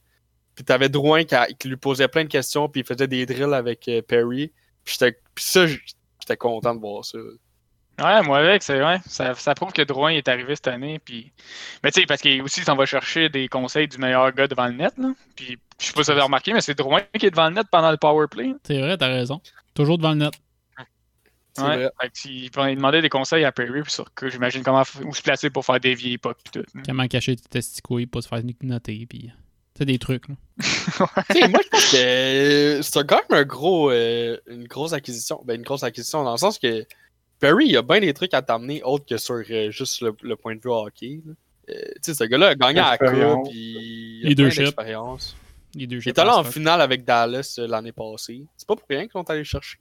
Puis 0.55 0.63
t'avais 0.63 0.89
Drouin 0.89 1.23
qui, 1.23 1.33
a- 1.35 1.47
qui 1.47 1.67
lui 1.69 1.77
posait 1.77 2.07
plein 2.07 2.23
de 2.23 2.29
questions, 2.29 2.67
puis 2.69 2.81
il 2.81 2.85
faisait 2.85 3.07
des 3.07 3.25
drills 3.25 3.53
avec 3.53 3.87
euh, 3.87 4.01
Perry. 4.01 4.51
Puis 4.83 4.97
ça, 5.37 5.65
j'étais 5.67 6.37
content 6.37 6.75
de 6.75 6.79
voir 6.79 7.03
ça. 7.03 7.17
Ouais, 7.99 8.21
moi 8.21 8.37
avec, 8.37 8.61
c'est 8.61 8.79
vrai. 8.79 8.99
Ça, 9.07 9.33
ça 9.33 9.55
prouve 9.55 9.71
que 9.73 9.81
Drouin 9.81 10.11
est 10.11 10.27
arrivé 10.27 10.55
cette 10.55 10.67
année. 10.67 10.99
Puis... 10.99 11.31
Mais 11.83 11.91
tu 11.91 12.01
sais, 12.01 12.05
parce 12.05 12.21
qu'il 12.21 12.41
aussi, 12.43 12.61
s'en 12.61 12.75
va 12.75 12.85
chercher 12.85 13.29
des 13.29 13.47
conseils 13.47 13.87
du 13.87 13.97
meilleur 13.97 14.31
gars 14.33 14.47
devant 14.47 14.67
le 14.67 14.73
net. 14.73 14.93
Là. 14.99 15.13
Puis 15.35 15.57
je 15.79 15.85
sais 15.87 15.93
pas 15.93 16.03
si 16.03 16.05
vous 16.05 16.11
avez 16.11 16.21
remarqué, 16.21 16.53
mais 16.53 16.61
c'est 16.61 16.75
Drouin 16.77 17.01
qui 17.19 17.25
est 17.25 17.31
devant 17.31 17.49
le 17.49 17.55
net 17.55 17.67
pendant 17.71 17.89
le 17.89 17.97
power 17.97 18.27
play. 18.29 18.53
C'est 18.63 18.79
vrai, 18.79 18.97
t'as 18.97 19.07
raison. 19.07 19.41
Toujours 19.73 19.97
devant 19.97 20.11
le 20.11 20.17
net. 20.17 20.33
Ouais. 21.59 21.89
il 22.25 22.49
demandait 22.51 23.01
des 23.01 23.09
conseils 23.09 23.45
à 23.45 23.51
Perry 23.51 23.81
puis 23.81 23.91
sur 23.91 24.13
que 24.13 24.29
j'imagine 24.29 24.63
comment 24.63 24.83
où 25.03 25.13
se 25.13 25.21
placer 25.21 25.49
pour 25.49 25.65
faire 25.65 25.79
dévier 25.79 26.11
les 26.11 26.17
pucks 26.17 26.37
pis 26.43 26.51
tout. 26.51 26.65
Comment 26.85 27.07
cacher 27.07 27.35
tes 27.35 27.49
testicules, 27.49 28.07
pas 28.07 28.21
se 28.21 28.27
faire 28.27 28.41
noter, 28.61 29.05
puis... 29.07 29.31
C'est 29.77 29.85
des 29.85 29.99
trucs, 29.99 30.27
là. 30.27 30.35
Tu 31.29 31.39
sais, 31.39 31.47
moi, 31.49 31.59
je 31.61 31.69
pense 31.69 31.91
que 31.91 31.97
euh, 31.97 32.81
c'est 32.81 33.05
quand 33.05 33.21
même 33.29 33.41
un 33.41 33.43
gros, 33.43 33.91
euh, 33.91 34.35
une 34.47 34.67
grosse 34.67 34.91
acquisition. 34.93 35.39
Ben, 35.45 35.55
une 35.57 35.61
grosse 35.61 35.83
acquisition 35.83 36.23
dans 36.23 36.31
le 36.31 36.37
sens 36.37 36.57
que 36.57 36.83
Perry, 37.39 37.67
il 37.67 37.77
a 37.77 37.83
bien 37.83 37.99
des 37.99 38.13
trucs 38.13 38.33
à 38.33 38.41
t'amener 38.41 38.81
autres 38.81 39.05
que 39.05 39.17
sur 39.17 39.35
euh, 39.35 39.69
juste 39.69 40.01
le, 40.01 40.15
le 40.23 40.35
point 40.35 40.55
de 40.55 40.61
vue 40.61 40.71
hockey. 40.71 41.21
Euh, 41.69 41.73
tu 41.73 41.99
sais, 42.01 42.13
ce 42.13 42.23
gars-là 42.23 42.47
a 42.47 42.55
gagné 42.55 42.79
à 42.79 42.91
la 42.91 42.97
Coupe, 42.97 43.07
Expérience. 43.07 43.49
puis 43.49 44.21
il 44.23 44.31
a 44.31 44.35
plein 44.35 44.63
d'expérience. 44.63 45.35
Deux 45.75 45.99
Il 45.99 46.09
est 46.09 46.17
allé 46.19 46.31
en 46.31 46.43
finale 46.43 46.81
avec 46.81 47.03
Dallas 47.03 47.57
euh, 47.59 47.67
l'année 47.67 47.91
passée. 47.91 48.45
C'est 48.55 48.67
pas 48.67 48.75
pour 48.75 48.87
rien 48.89 49.01
qu'ils 49.01 49.11
sont 49.11 49.29
allés 49.29 49.43
chercher. 49.43 49.77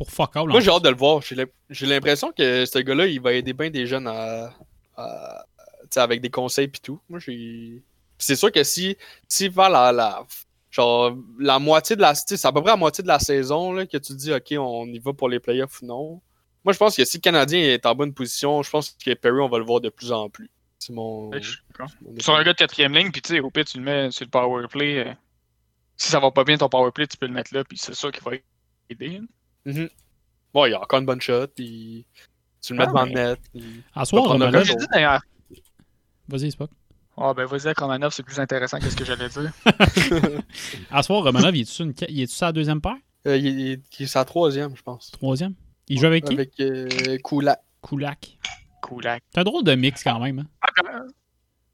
Pour 0.00 0.10
fuck 0.10 0.34
all. 0.34 0.48
Moi, 0.48 0.60
j'ai 0.60 0.70
hâte 0.70 0.82
de 0.82 0.88
le 0.88 0.96
voir. 0.96 1.20
J'ai 1.20 1.34
l'im- 1.34 1.46
J'ai 1.68 1.84
l'impression 1.84 2.32
que 2.32 2.64
ce 2.64 2.78
gars-là, 2.78 3.06
il 3.06 3.20
va 3.20 3.34
aider 3.34 3.52
bien 3.52 3.68
des 3.68 3.86
jeunes 3.86 4.06
à, 4.06 4.50
à- 4.96 5.44
tu 5.82 5.88
sais, 5.90 6.00
avec 6.00 6.22
des 6.22 6.30
conseils 6.30 6.68
pis 6.68 6.80
tout. 6.80 6.98
Moi, 7.10 7.18
j'ai. 7.18 7.82
C'est 8.16 8.34
sûr 8.36 8.50
que 8.50 8.62
si, 8.64 8.96
si 9.28 9.48
vers 9.50 9.68
la, 9.68 9.92
la, 9.92 10.26
genre, 10.70 11.14
la 11.38 11.58
moitié 11.58 11.96
de 11.96 12.00
la, 12.00 12.14
c'est 12.14 12.42
à 12.46 12.50
peu 12.52 12.62
près 12.62 12.70
la 12.70 12.76
moitié 12.78 13.02
de 13.02 13.08
la 13.08 13.18
saison 13.18 13.72
là, 13.72 13.84
que 13.86 13.98
tu 13.98 14.12
te 14.12 14.12
dis, 14.14 14.32
ok, 14.32 14.54
on 14.58 14.86
y 14.86 14.98
va 15.00 15.12
pour 15.12 15.28
les 15.28 15.38
playoffs 15.38 15.82
ou 15.82 15.86
non. 15.86 16.22
Moi, 16.64 16.72
je 16.72 16.78
pense 16.78 16.96
que 16.96 17.04
si 17.04 17.18
le 17.18 17.20
Canadien 17.22 17.60
est 17.60 17.84
en 17.84 17.94
bonne 17.94 18.14
position, 18.14 18.62
je 18.62 18.70
pense 18.70 18.96
que 19.04 19.12
Perry, 19.12 19.40
on 19.40 19.48
va 19.50 19.58
le 19.58 19.64
voir 19.66 19.80
de 19.82 19.90
plus 19.90 20.12
en 20.12 20.30
plus. 20.30 20.50
C'est 20.78 20.94
mon. 20.94 21.28
Ouais, 21.30 21.40
Sur 22.22 22.34
un 22.36 22.42
gars 22.42 22.52
de 22.54 22.58
quatrième 22.58 22.94
ligne, 22.94 23.10
puis 23.12 23.20
tu 23.20 23.34
sais, 23.34 23.40
au 23.40 23.50
pire, 23.50 23.66
tu 23.66 23.76
le 23.76 23.84
mets 23.84 24.10
sur 24.10 24.24
le 24.24 24.30
power 24.30 24.66
play. 24.68 25.06
euh, 25.08 25.12
si 25.98 26.08
ça 26.08 26.20
va 26.20 26.30
pas 26.30 26.44
bien 26.44 26.56
ton 26.56 26.70
power 26.70 26.90
play, 26.90 27.06
tu 27.06 27.18
peux 27.18 27.26
le 27.26 27.34
mettre 27.34 27.54
là, 27.54 27.64
puis 27.64 27.76
c'est 27.76 27.94
sûr 27.94 28.10
qu'il 28.10 28.22
va 28.22 28.32
aider. 28.88 29.20
Bon, 29.66 30.66
il 30.66 30.70
y 30.70 30.74
a 30.74 30.80
encore 30.82 30.98
une 30.98 31.06
bonne 31.06 31.20
shot, 31.20 31.46
puis 31.48 32.04
tu 32.60 32.72
le 32.72 32.78
mets 32.78 32.84
Ah, 32.84 32.88
devant 32.88 33.04
le 33.04 33.10
net. 33.12 33.40
prendre 34.22 34.38
le 34.38 34.44
Romanov... 34.44 34.52
Comme 34.52 34.64
j'ai 34.64 34.74
dit 34.74 34.86
d'ailleurs. 34.92 35.20
Vas-y, 36.28 36.50
Spock. 36.50 36.70
Ah 37.16 37.34
ben 37.34 37.44
vas-y, 37.44 37.66
avec 37.66 37.78
Romanov, 37.78 38.12
c'est 38.12 38.22
plus 38.22 38.38
intéressant 38.40 38.78
que 38.78 38.88
ce 38.88 38.96
que 38.96 39.04
j'allais 39.04 39.28
dire. 39.28 39.52
À 40.90 41.02
soir, 41.02 41.22
Romanov, 41.22 41.54
il 41.56 41.62
est-tu 41.62 41.82
une... 41.82 42.26
sur 42.26 42.46
la 42.46 42.52
deuxième 42.52 42.80
paire? 42.80 42.96
Euh, 43.26 43.36
il, 43.36 43.46
il- 43.46 43.82
il 43.98 44.02
est 44.04 44.06
sa 44.06 44.24
troisième, 44.24 44.74
je 44.76 44.82
pense. 44.82 45.10
Troisième? 45.12 45.54
Il 45.88 45.98
joue 46.00 46.06
avec 46.06 46.24
qui? 46.24 46.32
Avec 46.34 46.58
euh, 46.60 47.18
Kulak. 47.22 47.60
Kulak. 47.82 48.38
Coolac. 48.80 49.22
C'est 49.34 49.40
un 49.40 49.44
drôle 49.44 49.62
de 49.64 49.74
mix 49.74 50.02
quand 50.02 50.18
même. 50.20 50.38
Hein? 50.40 51.06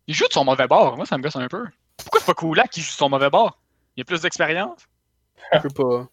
Il 0.08 0.14
joue 0.14 0.26
de 0.26 0.32
son 0.32 0.44
mauvais 0.44 0.66
bord, 0.66 0.96
moi 0.96 1.06
ça 1.06 1.16
me 1.16 1.22
gosse 1.22 1.36
un 1.36 1.46
peu. 1.48 1.64
Pourquoi 1.96 2.20
c'est 2.20 2.26
pas 2.26 2.34
Coolac 2.34 2.70
qui 2.70 2.80
joue 2.80 2.88
de 2.88 2.92
son 2.96 3.08
mauvais 3.08 3.30
bord? 3.30 3.60
Il 3.96 4.00
a 4.00 4.04
plus 4.04 4.20
d'expérience. 4.22 4.80
Je 5.52 5.58
peux 5.60 5.68
pas. 5.70 6.08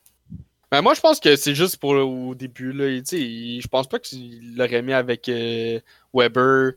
Ben, 0.74 0.82
moi, 0.82 0.96
je 0.96 1.02
pense 1.02 1.20
que 1.20 1.36
c'est 1.36 1.54
juste 1.54 1.78
pour 1.78 1.92
au 1.92 2.34
début. 2.34 2.74
Là, 2.74 2.88
il- 2.90 3.62
je 3.62 3.68
pense 3.68 3.88
pas 3.88 4.00
qu'il 4.00 4.56
l'aurait 4.56 4.82
mis 4.82 4.94
avec 4.94 5.30
euh, 5.30 5.80
Weber 6.16 6.72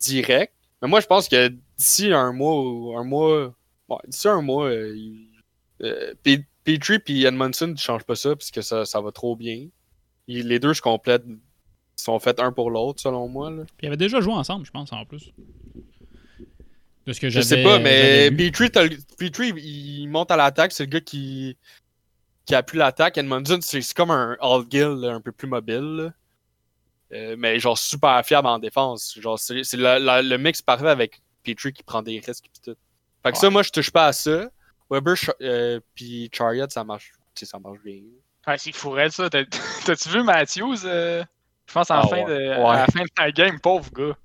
direct. 0.00 0.54
Mais 0.80 0.88
moi, 0.88 1.00
je 1.00 1.06
pense 1.06 1.28
que 1.28 1.48
d'ici 1.76 2.10
un 2.10 2.32
mois, 2.32 2.98
un 2.98 3.04
mois, 3.04 3.54
ouais, 3.90 3.96
d'ici 4.08 4.28
un 4.28 4.40
mois, 4.40 4.68
euh, 4.70 4.96
euh, 5.82 6.14
Pe- 6.22 6.42
Petrie 6.64 7.00
et 7.08 7.24
Edmondson 7.24 7.66
ne 7.66 7.76
changent 7.76 8.04
pas 8.04 8.14
ça 8.14 8.34
puisque 8.34 8.62
ça, 8.62 8.86
ça 8.86 9.02
va 9.02 9.12
trop 9.12 9.36
bien. 9.36 9.66
Les 10.26 10.58
deux 10.58 10.72
se 10.72 10.80
complètent. 10.80 11.24
Ils 11.26 11.38
sont 12.02 12.18
faits 12.20 12.40
un 12.40 12.50
pour 12.50 12.70
l'autre, 12.70 13.02
selon 13.02 13.28
moi. 13.28 13.50
Là. 13.50 13.64
Puis 13.76 13.84
ils 13.84 13.86
avaient 13.88 13.98
déjà 13.98 14.22
joué 14.22 14.32
ensemble, 14.32 14.64
je 14.64 14.70
pense, 14.70 14.90
en 14.90 15.04
plus. 15.04 15.32
De 17.06 17.12
ce 17.12 17.20
que 17.20 17.28
Je 17.28 17.42
sais 17.42 17.62
pas, 17.62 17.78
mais 17.78 18.30
Petrie, 19.18 19.52
il 19.62 20.06
monte 20.08 20.30
à 20.30 20.36
l'attaque. 20.38 20.72
C'est 20.72 20.84
le 20.84 20.88
gars 20.88 21.00
qui, 21.02 21.58
qui 22.46 22.54
appuie 22.54 22.78
l'attaque. 22.78 23.16
Edmondson, 23.18 23.58
c'est 23.62 23.80
c'est 23.80 23.94
comme 23.96 24.10
un 24.10 24.36
All-Gill, 24.40 25.00
là, 25.00 25.12
un 25.14 25.20
peu 25.20 25.32
plus 25.32 25.48
mobile. 25.48 26.12
Euh, 27.12 27.36
mais 27.38 27.58
genre 27.60 27.78
super 27.78 28.24
fiable 28.24 28.48
en 28.48 28.58
défense. 28.58 29.16
Genre, 29.20 29.38
c'est 29.38 29.54
le 29.74 30.36
mix 30.36 30.60
parfait 30.62 30.88
avec 30.88 31.20
Petrie 31.44 31.72
qui 31.72 31.82
prend 31.82 32.02
des 32.02 32.18
risques 32.24 32.46
pis 32.52 32.60
tout. 32.60 32.76
Fait 33.22 33.32
que 33.32 33.38
ça, 33.38 33.50
moi, 33.50 33.62
je 33.62 33.70
touche 33.70 33.90
pas 33.90 34.06
à 34.06 34.12
ça. 34.12 34.48
Weber 34.90 35.14
euh, 35.40 35.80
puis 35.94 36.28
Chariot, 36.32 36.66
ça 36.68 36.82
marche, 36.84 37.12
ça 37.34 37.58
marche 37.58 37.78
bien. 37.84 38.00
Ouais, 38.46 38.58
c'est 38.58 38.72
fourré 38.72 39.08
ça. 39.10 39.30
T'as- 39.30 39.44
T'as-tu 39.86 40.08
vu 40.10 40.22
Matthews? 40.22 40.76
euh, 40.84 41.24
je 41.66 41.72
pense 41.72 41.90
en 41.90 42.00
Ah 42.00 42.06
fin 42.08 42.16
ouais. 42.16 42.24
de, 42.26 42.48
Ouais. 42.48 42.64
à 42.70 42.76
la 42.80 42.86
fin 42.86 43.00
de 43.02 43.08
la 43.18 43.30
game, 43.32 43.58
pauvre 43.60 43.90
gars. 43.92 44.16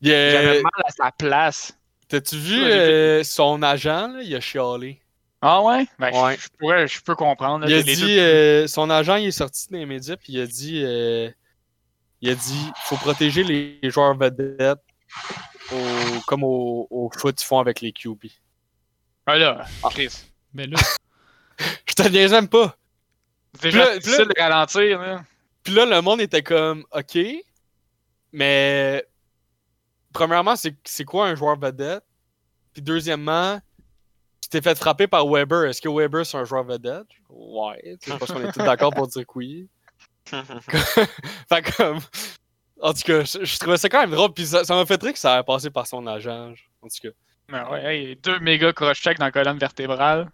Il 0.00 0.08
y 0.08 0.12
a- 0.14 0.30
J'avais 0.30 0.62
mal 0.62 0.84
à 0.84 0.90
sa 0.90 1.10
place. 1.10 1.76
T'as-tu 2.08 2.36
vu 2.36 2.62
euh, 2.62 3.24
son 3.24 3.62
agent, 3.62 4.08
là, 4.08 4.22
il 4.22 4.34
a 4.36 4.40
chialé. 4.40 5.00
Ah 5.46 5.60
ouais? 5.62 5.86
Ben, 5.98 6.10
je- 6.10 6.18
Ouais. 6.18 6.36
Je, 6.38 6.48
pourrais, 6.58 6.88
je 6.88 7.02
peux 7.02 7.14
comprendre. 7.14 7.66
là, 7.66 7.70
Il 7.70 7.74
a 7.74 7.82
les 7.82 7.94
dit, 7.94 8.00
deux- 8.00 8.18
euh, 8.18 8.66
son 8.66 8.88
agent 8.88 9.16
il 9.16 9.26
est 9.26 9.30
sorti 9.30 9.66
dans 9.70 9.76
les 9.78 9.84
médias 9.84 10.16
puis 10.16 10.32
il 10.32 10.40
a 10.40 10.46
dit, 10.46 10.80
euh, 10.82 11.30
il 12.22 12.30
a 12.30 12.34
dit, 12.34 12.70
faut 12.84 12.96
protéger 12.96 13.44
les 13.44 13.78
joueurs 13.90 14.16
vedettes 14.16 14.78
au- 15.70 16.20
comme 16.26 16.44
au, 16.44 16.86
au 16.90 17.10
foot 17.14 17.38
ils 17.40 17.44
font 17.44 17.58
avec 17.58 17.82
les 17.82 17.92
QB. 17.92 18.24
Ah 19.26 19.36
là, 19.36 19.66
Chris. 19.90 20.24
Ben 20.54 20.70
là, 20.70 20.76
Je 21.86 21.94
te 21.94 22.08
niaise 22.08 22.32
même 22.32 22.48
pas. 22.48 22.76
C'est 23.60 23.70
déjà 23.70 23.98
difficile 23.98 24.24
de 24.34 24.40
ralentir. 24.40 24.98
Là. 25.00 25.24
Puis 25.62 25.74
là 25.74 25.84
le 25.84 26.00
monde 26.00 26.20
était 26.22 26.42
comme, 26.42 26.84
ok, 26.90 27.18
mais 28.32 29.04
premièrement 30.12 30.56
c'est 30.56 30.74
c'est 30.84 31.04
quoi 31.04 31.26
un 31.28 31.34
joueur 31.34 31.58
vedette? 31.58 32.02
Puis 32.72 32.82
deuxièmement, 32.82 33.60
Tu 34.44 34.50
t'es 34.50 34.60
fait 34.60 34.76
frapper 34.76 35.06
par 35.06 35.26
Weber. 35.26 35.64
Est-ce 35.64 35.80
que 35.80 35.88
Weber, 35.88 36.26
c'est 36.26 36.36
un 36.36 36.44
joueur 36.44 36.64
vedette? 36.64 37.06
Ouais. 37.30 37.96
Tu 38.02 38.10
sais, 38.10 38.18
parce 38.18 38.30
qu'on 38.30 38.46
est 38.46 38.52
tous 38.52 38.58
d'accord 38.58 38.92
pour 38.92 39.06
dire 39.08 39.26
que 39.26 39.32
oui. 39.36 39.70
fait 40.26 41.74
comme. 41.74 41.98
En 42.78 42.92
tout 42.92 43.00
cas, 43.06 43.24
je, 43.24 43.42
je 43.42 43.58
trouvais 43.58 43.78
ça 43.78 43.88
quand 43.88 44.00
même 44.00 44.10
drôle. 44.10 44.34
Puis 44.34 44.44
ça 44.44 44.62
m'a 44.68 44.84
fait 44.84 45.02
rire 45.02 45.14
que 45.14 45.18
ça 45.18 45.36
a 45.36 45.42
passé 45.42 45.70
par 45.70 45.86
son 45.86 46.06
agent. 46.06 46.52
En 46.82 46.88
tout 46.88 47.08
cas. 47.08 47.14
Ben 47.48 47.70
ouais, 47.70 47.84
hey, 47.84 48.16
deux 48.16 48.38
méga 48.40 48.70
cross-check 48.74 49.18
dans 49.18 49.24
la 49.24 49.32
colonne 49.32 49.56
vertébrale. 49.56 50.30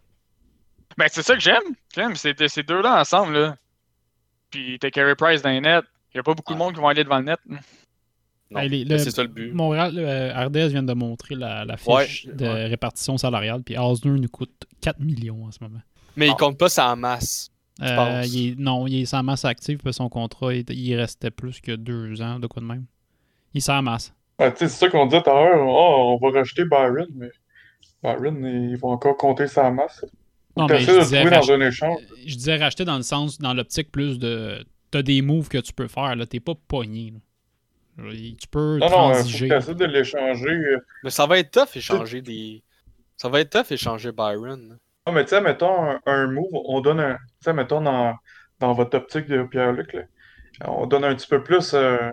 Ben 0.99 1.07
c'est 1.09 1.23
ça 1.23 1.35
que 1.35 1.41
j'aime. 1.41 1.77
J'aime, 1.95 2.17
c'est 2.17 2.49
ces 2.49 2.65
deux-là 2.65 3.01
ensemble, 3.01 3.35
là. 3.35 3.57
Puis 4.51 4.77
t'as 4.81 4.91
Carey 4.91 5.15
Price 5.15 5.41
dans 5.41 5.51
les 5.51 5.61
nets. 5.61 5.85
Il 6.13 6.17
y 6.17 6.21
a 6.21 6.25
pas 6.25 6.35
beaucoup 6.35 6.55
de 6.55 6.59
monde 6.59 6.75
qui 6.75 6.81
vont 6.81 6.89
aller 6.89 7.05
devant 7.05 7.19
le 7.19 7.27
net. 7.27 7.39
Hey, 8.55 8.85
c'est 8.99 9.11
ça 9.11 9.23
le 9.23 9.29
but. 9.29 9.53
Montréal, 9.55 9.93
euh, 9.97 10.47
RDS 10.47 10.69
vient 10.73 10.83
de 10.83 10.93
montrer 10.93 11.35
la, 11.37 11.65
la 11.65 11.77
fiche 11.77 12.27
Ouais, 12.27 12.35
de 12.35 12.45
ouais. 12.45 12.67
répartition 12.67 13.17
salariale, 13.17 13.63
puis 13.63 13.79
Osner 13.79 14.19
nous 14.19 14.29
coûte 14.29 14.65
4 14.81 14.99
millions 15.01 15.45
en 15.45 15.53
ce 15.53 15.59
moment. 15.63 15.81
Mais 16.17 16.27
il 16.29 16.35
compte 16.35 16.59
pas 16.59 16.69
sa 16.69 16.95
masse. 16.97 17.51
Euh, 17.81 18.23
il 18.27 18.49
est- 18.51 18.59
non, 18.59 18.87
il 18.87 19.03
est 19.03 19.05
sans 19.07 19.23
masse 19.23 19.45
active, 19.45 19.79
puis 19.79 19.93
son 19.95 20.09
contrat, 20.09 20.53
il, 20.53 20.65
il 20.71 20.95
restait 20.97 21.31
plus 21.31 21.61
que 21.61 21.73
deux 21.73 22.21
ans, 22.21 22.39
de 22.41 22.47
quoi 22.47 22.61
de 22.61 22.67
même. 22.67 22.85
Il 23.55 23.59
est 23.59 23.61
sans 23.61 23.81
masse. 23.83 24.13
Ouais, 24.39 24.51
tu 24.53 24.59
sais, 24.59 24.69
c'est 24.69 24.79
ça 24.87 24.89
qu'on 24.89 25.07
disait 25.07 25.23
tout 25.23 25.31
à 25.31 25.35
l'heure. 25.35 25.67
Oh, 25.67 26.19
on 26.21 26.27
va 26.31 26.39
racheter 26.41 26.65
Byron, 26.65 27.07
mais 27.15 27.29
Byron, 28.03 28.45
ils 28.45 28.77
vont 28.77 28.91
encore 28.91 29.17
compter 29.17 29.47
sa 29.47 29.71
masse. 29.71 30.05
Non, 30.57 30.67
Tu 30.67 30.73
mais 30.75 30.81
je 30.81 30.91
de 30.91 30.99
disais, 31.01 31.21
trouver 31.21 31.37
rach- 31.37 31.47
dans 31.47 31.53
un 31.53 31.61
échange. 31.69 31.99
je 32.27 32.35
disais 32.35 32.57
racheter 32.57 32.85
dans 32.85 32.97
le 32.97 33.03
sens, 33.03 33.39
dans 33.39 33.55
l'optique 33.55 33.91
plus 33.93 34.19
de. 34.19 34.65
T'as 34.91 35.03
des 35.03 35.23
moves 35.23 35.49
que 35.49 35.59
tu 35.59 35.73
peux 35.73 35.87
faire, 35.87 36.17
là. 36.17 36.27
T'es 36.27 36.41
pas 36.41 36.55
pogné, 36.67 37.13
là. 37.13 37.19
Tu 38.39 38.49
peux 38.51 38.79
Non, 38.79 38.89
non, 38.91 39.09
faut 39.09 39.13
transiger. 39.15 39.49
que 39.49 39.55
tu 39.55 39.59
essaies 39.59 39.75
de 39.75 39.85
l'échanger. 39.85 40.49
euh. 40.51 40.79
Mais 41.05 41.11
ça 41.11 41.27
va 41.27 41.39
être 41.39 41.51
tough 41.51 41.77
échanger 41.77 42.23
des. 42.23 42.63
Ça 43.17 43.29
va 43.29 43.41
être 43.41 43.51
tough 43.51 43.71
échanger 43.73 44.13
Byron. 44.13 44.79
Non, 45.07 45.13
mais 45.13 45.25
tu 45.25 45.31
sais, 45.31 45.41
mettons 45.41 45.91
un, 45.91 46.01
un 46.07 46.27
move, 46.29 46.49
on 46.53 46.81
donne 46.81 47.01
un. 47.01 47.15
Tu 47.15 47.21
sais, 47.45 47.53
mettons 47.53 47.81
dans, 47.81 48.15
dans 48.59 48.73
votre 48.73 48.97
optique 48.97 49.27
de 49.29 49.43
Pierre-Luc, 49.45 49.93
là, 49.95 50.03
on 50.67 50.87
donne 50.87 51.05
un 51.05 51.15
petit 51.15 51.27
peu 51.29 51.43
plus 51.43 51.73
euh, 51.75 52.11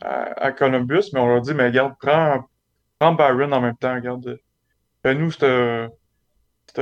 à, 0.00 0.44
à 0.46 0.52
Columbus, 0.52 1.10
mais 1.12 1.20
on 1.20 1.26
leur 1.28 1.40
dit, 1.42 1.54
mais 1.54 1.66
regarde, 1.66 1.94
prends, 2.00 2.44
prends 2.98 3.14
Byron 3.14 3.52
en 3.52 3.60
même 3.60 3.76
temps, 3.76 3.94
regarde. 3.94 4.38
Fais-nous 5.04 5.30
ce 5.32 5.88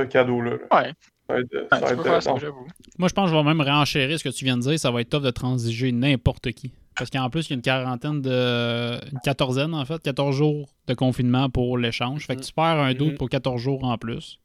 cadeau-là. 0.09 0.51
là. 0.51 0.57
Ouais. 0.83 0.93
Ça 1.27 1.33
va 1.35 1.39
être, 1.41 1.51
ça 1.51 1.75
Ouais, 1.75 1.81
va 1.81 1.87
tu 1.87 1.93
être, 1.93 1.95
peux 1.97 2.09
faire 2.09 2.23
ça, 2.23 2.31
bon. 2.31 2.37
j'avoue. 2.39 2.67
Moi, 2.97 3.07
je 3.07 3.13
pense 3.13 3.29
que 3.29 3.35
je 3.35 3.37
vais 3.37 3.43
même 3.43 3.61
renchérir 3.61 4.17
ce 4.19 4.23
que 4.23 4.29
tu 4.29 4.45
viens 4.45 4.57
de 4.57 4.61
dire. 4.63 4.79
Ça 4.79 4.91
va 4.91 5.01
être 5.01 5.09
tough 5.09 5.21
de 5.21 5.29
transiger 5.29 5.91
n'importe 5.91 6.51
qui. 6.53 6.71
Parce 6.99 7.09
qu'en 7.09 7.29
plus, 7.29 7.47
il 7.47 7.49
y 7.51 7.53
a 7.53 7.55
une 7.55 7.61
quarantaine 7.61 8.21
de. 8.21 8.99
Une 9.11 9.19
quatorzaine, 9.23 9.73
en 9.73 9.85
fait. 9.85 10.01
14 10.01 10.35
jours 10.35 10.69
de 10.87 10.93
confinement 10.93 11.49
pour 11.49 11.77
l'échange. 11.77 12.27
Fait 12.27 12.35
que 12.35 12.41
tu 12.41 12.53
perds 12.53 12.79
un 12.79 12.93
doute 12.93 13.13
Mhm. 13.13 13.17
pour 13.17 13.29
14 13.29 13.59
jours 13.59 13.83
en 13.85 13.97
plus. 13.97 14.37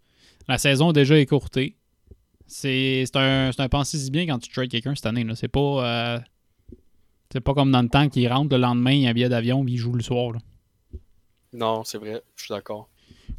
La 0.49 0.57
saison 0.59 0.91
est 0.91 0.95
déjà 0.95 1.19
écourtée. 1.19 1.77
C'est 2.47 3.05
un, 3.15 3.51
un 3.57 3.69
pensez-y 3.69 4.11
bien 4.11 4.27
quand 4.27 4.39
tu 4.39 4.51
trades 4.51 4.69
quelqu'un 4.71 4.95
cette 4.95 5.07
année. 5.07 5.27
C'est 5.35 5.49
pas. 5.49 5.61
euh, 5.61 6.19
c'est 7.33 7.41
pas 7.41 7.55
comme 7.55 7.73
dans 7.73 7.83
le 7.83 7.89
temps 7.89 8.09
qu'il 8.09 8.29
rentre 8.33 8.55
le 8.55 8.61
lendemain, 8.61 8.93
il 8.93 9.01
y 9.01 9.07
a 9.07 9.11
un 9.11 9.13
billet 9.13 9.29
d'avion 9.29 9.65
il 9.67 9.77
joue 9.77 9.93
le 9.95 10.03
soir. 10.03 10.33
là. 10.33 10.39
Non, 11.53 11.83
c'est 11.83 11.99
vrai. 11.99 12.23
Je 12.37 12.45
suis 12.45 12.53
d'accord. 12.55 12.89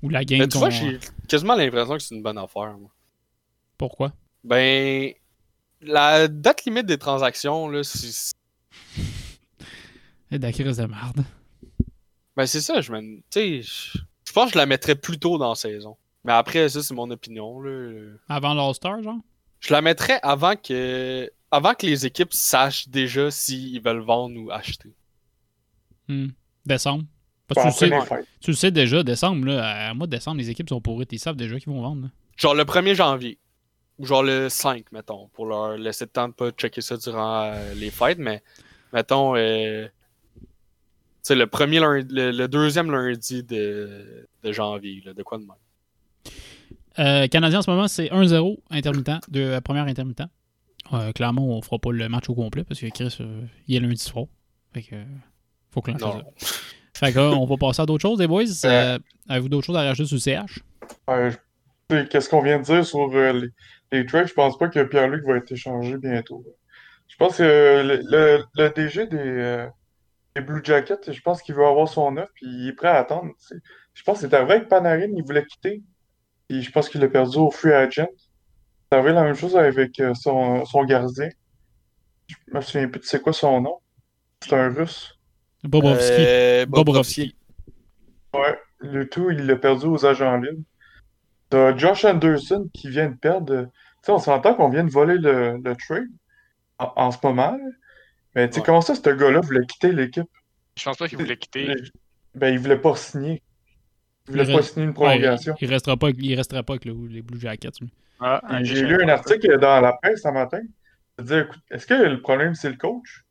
Ou 0.02 0.10
la 0.10 0.26
game. 0.26 0.40
Mais 0.40 0.48
tu 0.50 0.58
vois, 0.58 0.70
j'ai 0.70 1.00
quasiment 1.30 1.56
l'impression 1.56 1.94
que 1.94 2.00
c'est 2.04 2.16
une 2.16 2.24
bonne 2.24 2.38
affaire. 2.38 2.76
moi. 2.78 2.90
Pourquoi? 3.78 4.12
Ben. 4.44 5.14
La 5.82 6.28
date 6.28 6.66
limite 6.66 6.88
des 6.88 6.98
transactions, 6.98 7.70
là, 7.70 7.84
c'est. 7.84 8.34
Et 10.32 10.40
de 10.40 10.44
la 10.44 10.52
crise 10.52 10.78
de 10.78 10.86
merde. 10.86 11.24
Ben, 12.36 12.46
c'est 12.46 12.62
ça, 12.62 12.82
je 12.82 12.92
me. 12.92 13.02
Tu 13.02 13.24
sais, 13.32 13.62
je 13.62 14.00
je 14.26 14.34
pense 14.34 14.48
que 14.48 14.54
je 14.54 14.58
la 14.58 14.66
mettrais 14.66 14.96
plus 14.96 15.18
tôt 15.18 15.38
dans 15.38 15.50
la 15.50 15.56
saison. 15.56 15.96
Mais 16.24 16.34
après, 16.34 16.68
ça, 16.68 16.82
c'est 16.82 16.94
mon 16.94 17.10
opinion, 17.12 17.62
là. 17.62 17.92
Avant 18.28 18.54
l'All-Star, 18.54 19.02
genre? 19.02 19.20
Je 19.60 19.74
la 19.74 19.82
mettrais 19.82 20.20
avant 20.24 20.56
que. 20.56 21.32
Avant 21.52 21.74
que 21.74 21.86
les 21.86 22.06
équipes 22.06 22.34
sachent 22.34 22.90
déjà 22.90 23.32
s'ils 23.32 23.82
veulent 23.82 24.02
vendre 24.02 24.38
ou 24.42 24.52
acheter. 24.52 24.94
Hmm. 26.08 26.28
Décembre. 26.66 27.06
Parce 27.48 27.80
que 27.80 27.86
tu, 27.86 27.90
le 27.92 28.02
sais, 28.02 28.26
tu 28.42 28.52
le 28.52 28.56
sais 28.56 28.72
déjà, 28.72 29.04
décembre, 29.04 29.46
là, 29.46 29.90
à 29.90 29.94
mois 29.94 30.08
de 30.08 30.12
décembre, 30.12 30.40
les 30.40 30.50
équipes 30.50 30.68
sont 30.68 30.82
pourrites. 30.82 31.14
Ils 31.14 31.20
savent 31.20 31.36
déjà 31.36 31.60
qu'ils 31.60 31.72
vont 31.72 31.82
vendre. 31.82 32.02
là. 32.02 32.08
Genre 32.38 32.56
le 32.56 32.64
1er 32.64 32.96
janvier. 32.96 33.38
Ou 34.00 34.06
genre 34.06 34.24
le 34.24 34.50
5, 34.50 34.92
mettons. 34.92 35.30
Pour 35.30 35.46
leur 35.46 35.78
laisser 35.78 36.06
le 36.06 36.10
temps 36.10 36.28
de 36.28 36.34
pas 36.34 36.52
checker 36.52 36.82
ça 36.82 36.98
durant 36.98 37.44
euh, 37.44 37.74
les 37.76 37.92
fêtes. 37.92 38.18
Mais, 38.18 38.44
mettons. 38.92 39.36
Euh, 39.38 39.88
sais, 41.28 41.36
le 41.36 41.48
premier 41.48 41.80
lundi, 41.80 42.08
le, 42.14 42.32
le 42.32 42.48
deuxième 42.48 42.92
lundi 42.92 43.44
de, 43.44 44.28
de 44.44 44.52
janvier, 44.52 45.02
là, 45.06 45.14
de 45.14 45.24
quoi 45.24 45.38
de 45.38 45.44
même? 45.44 45.52
Euh, 46.98 47.28
Canadien 47.28 47.60
en 47.60 47.62
ce 47.62 47.70
moment, 47.70 47.88
c'est 47.88 48.08
1-0 48.08 48.58
intermittent, 48.72 49.30
de 49.30 49.42
euh, 49.42 49.62
première 49.62 49.86
intermittent. 49.86 50.24
Euh, 50.94 51.12
clairement, 51.12 51.48
on 51.58 51.62
fera 51.62 51.80
pas 51.80 51.92
le 51.92 52.08
match 52.08 52.30
au 52.30 52.36
complet 52.36 52.64
parce 52.64 52.80
que 52.80 52.88
Chris, 52.88 53.18
euh, 53.20 53.42
il 53.68 53.76
est 53.76 53.80
lundi 53.80 53.98
soir. 53.98 54.26
Fait 54.74 54.84
que. 54.84 54.96
euh, 54.96 55.04
faut 55.72 55.84
Non. 55.88 55.98
ça. 55.98 56.24
Fait 56.94 57.12
que, 57.12 57.20
on 57.20 57.46
va 57.46 57.58
passer 57.58 57.82
à 57.82 57.86
d'autres 57.86 58.02
choses, 58.02 58.20
les 58.20 58.28
boys. 58.28 58.44
Euh, 58.64 58.98
Avez-vous 59.28 59.50
d'autres 59.50 59.66
choses 59.66 59.76
à 59.76 59.82
rajouter 59.82 60.08
sur 60.08 60.16
le 60.16 60.20
CH 60.22 60.60
Qu'est-ce 62.10 62.30
qu'on 62.30 62.42
vient 62.42 62.60
de 62.60 62.64
dire 62.64 62.86
sur 62.86 63.12
euh, 63.14 63.34
les, 63.34 63.50
les 64.00 64.06
trades? 64.06 64.28
Je 64.28 64.34
pense 64.34 64.58
pas 64.58 64.70
que 64.70 64.84
Pierre-Luc 64.84 65.26
va 65.26 65.38
être 65.38 65.52
échangé 65.52 65.98
bientôt. 65.98 66.44
Je 67.08 67.16
pense 67.18 67.38
que 67.38 67.44
euh, 67.44 67.84
le, 67.84 68.02
le, 68.10 68.44
le 68.56 68.70
DG 68.70 69.08
des, 69.08 69.68
des 70.36 70.42
Blue 70.42 70.62
Jackets, 70.64 71.12
je 71.12 71.22
pense 71.22 71.42
qu'il 71.42 71.56
veut 71.56 71.66
avoir 71.66 71.88
son 71.88 72.18
offre 72.18 72.32
puis 72.36 72.46
il 72.48 72.70
est 72.70 72.74
prêt 72.74 72.90
à 72.90 72.98
attendre. 72.98 73.32
Je 73.94 74.04
pense 74.04 74.18
que 74.18 74.22
c'était 74.26 74.44
vrai 74.44 74.62
que 74.62 74.68
Panarin, 74.68 75.10
il 75.16 75.24
voulait 75.24 75.46
quitter. 75.46 75.82
Puis 76.48 76.62
je 76.62 76.72
pense 76.72 76.90
qu'il 76.90 77.02
l'a 77.02 77.08
perdu 77.08 77.38
au 77.38 77.50
free 77.52 77.72
agent. 77.74 78.08
C'est 78.92 78.98
arrivé 78.98 79.14
la 79.14 79.24
même 79.24 79.36
chose 79.36 79.56
avec 79.56 80.00
euh, 80.00 80.14
son, 80.14 80.66
son 80.66 80.84
gardien. 80.84 81.30
Je 82.28 82.36
me 82.54 82.62
souviens 82.62 82.88
plus 82.88 83.00
de 83.00 83.06
c'est 83.06 83.22
quoi 83.22 83.34
son 83.34 83.62
nom. 83.62 83.78
C'est 84.44 84.54
un 84.54 84.70
russe. 84.70 85.14
Bobrovski. 85.64 86.26
Euh, 86.28 86.66
Bobrovski. 86.68 87.36
Ouais, 88.34 88.60
le 88.80 89.08
tout, 89.08 89.32
il 89.32 89.46
l'a 89.46 89.56
perdu 89.56 89.86
aux 89.88 90.06
agents 90.06 90.38
libres. 90.38 90.62
T'as 91.50 91.76
Josh 91.78 92.06
Anderson 92.06 92.70
qui 92.74 92.90
vient 92.90 93.10
de 93.10 93.16
perdre. 93.16 93.54
euh, 93.54 93.66
Tu 93.66 93.72
sais, 94.08 94.12
on 94.12 94.20
s'entend 94.20 94.54
qu'on 94.56 94.70
vient 94.70 94.84
de 94.84 94.92
voler 94.92 95.18
le, 95.18 95.58
le 95.64 95.76
trade 95.76 96.08
en, 96.80 96.92
en 96.96 97.12
ce 97.12 97.18
moment. 97.24 97.58
Mais 98.36 98.48
tu 98.50 98.56
sais, 98.56 98.60
Ouais. 98.60 98.66
comment 98.66 98.82
ça, 98.82 98.96
ce 98.96 99.10
gars-là 99.10 99.40
voulait 99.42 99.66
quitter 99.66 99.92
l'équipe? 99.92 100.28
Je 100.78 100.84
pense 100.84 100.98
pas 100.98 101.08
qu'il 101.08 101.18
voulait 101.18 101.38
quitter. 101.38 101.74
Ben, 102.34 102.54
il 102.54 102.60
voulait 102.60 102.78
pas 102.78 102.96
signer. 102.96 103.42
Il 104.28 104.32
voulait 104.32 104.44
Il 104.44 104.52
pas 104.52 104.58
reste- 104.58 104.74
signer 104.74 104.86
une 104.88 104.94
prolongation. 104.94 105.56
il, 105.62 105.68
il 105.68 105.72
restera 105.72 105.96
pas, 105.98 106.08
avec- 106.08 106.18
il 106.20 106.36
restera 106.36 106.64
pas 106.64 106.74
avec 106.74 106.86
le- 106.86 107.08
les 107.08 107.22
Blue 107.22 107.40
Jackets. 107.40 107.70
lui. 107.80 107.90
Ah, 108.20 108.42
J'ai 108.62 108.82
lu 108.82 109.02
un 109.04 109.10
article 109.10 109.58
dans 109.60 109.80
la 109.82 109.94
presse 109.94 110.22
ce 110.24 110.28
matin. 110.30 110.60
Écoute, 111.20 111.60
est-ce 111.72 111.86
que 111.88 111.94
le 111.94 112.22
problème, 112.22 112.56
c'est 112.56 112.70
le 112.70 112.76
coach? 112.76 113.24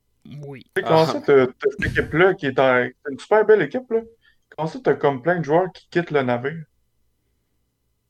Oui. 0.47 0.63
Tu 0.75 0.81
sais, 0.81 0.83
comment 0.89 1.03
Ah. 1.03 1.07
ça, 1.07 1.21
t'as 1.21 1.47
cette 1.71 1.91
équipe-là 1.93 2.33
qui 2.35 2.47
est 2.47 2.59
en... 2.59 2.89
une 3.11 3.19
super 3.19 3.45
belle 3.45 3.61
équipe, 3.63 3.91
là? 3.91 4.01
Comment 4.57 4.69
ça, 4.69 4.79
t'as 4.83 4.95
comme 4.95 5.21
plein 5.21 5.39
de 5.39 5.45
joueurs 5.45 5.71
qui 5.75 5.87
quittent 5.91 6.11
le 6.13 6.23
navire? 6.23 6.65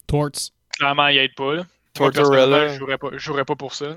Torts. 0.06 0.30
Clairement, 0.78 1.08
il 1.08 1.18
aide 1.18 1.34
pas. 1.34 1.54
là. 1.54 1.66
Tortorella. 1.94 2.68
Je 2.68 2.78
jouerais 2.78 2.98
pas, 2.98 3.08
je 3.12 3.18
jouerais 3.18 3.44
pas 3.44 3.56
pour 3.56 3.74
ça. 3.74 3.96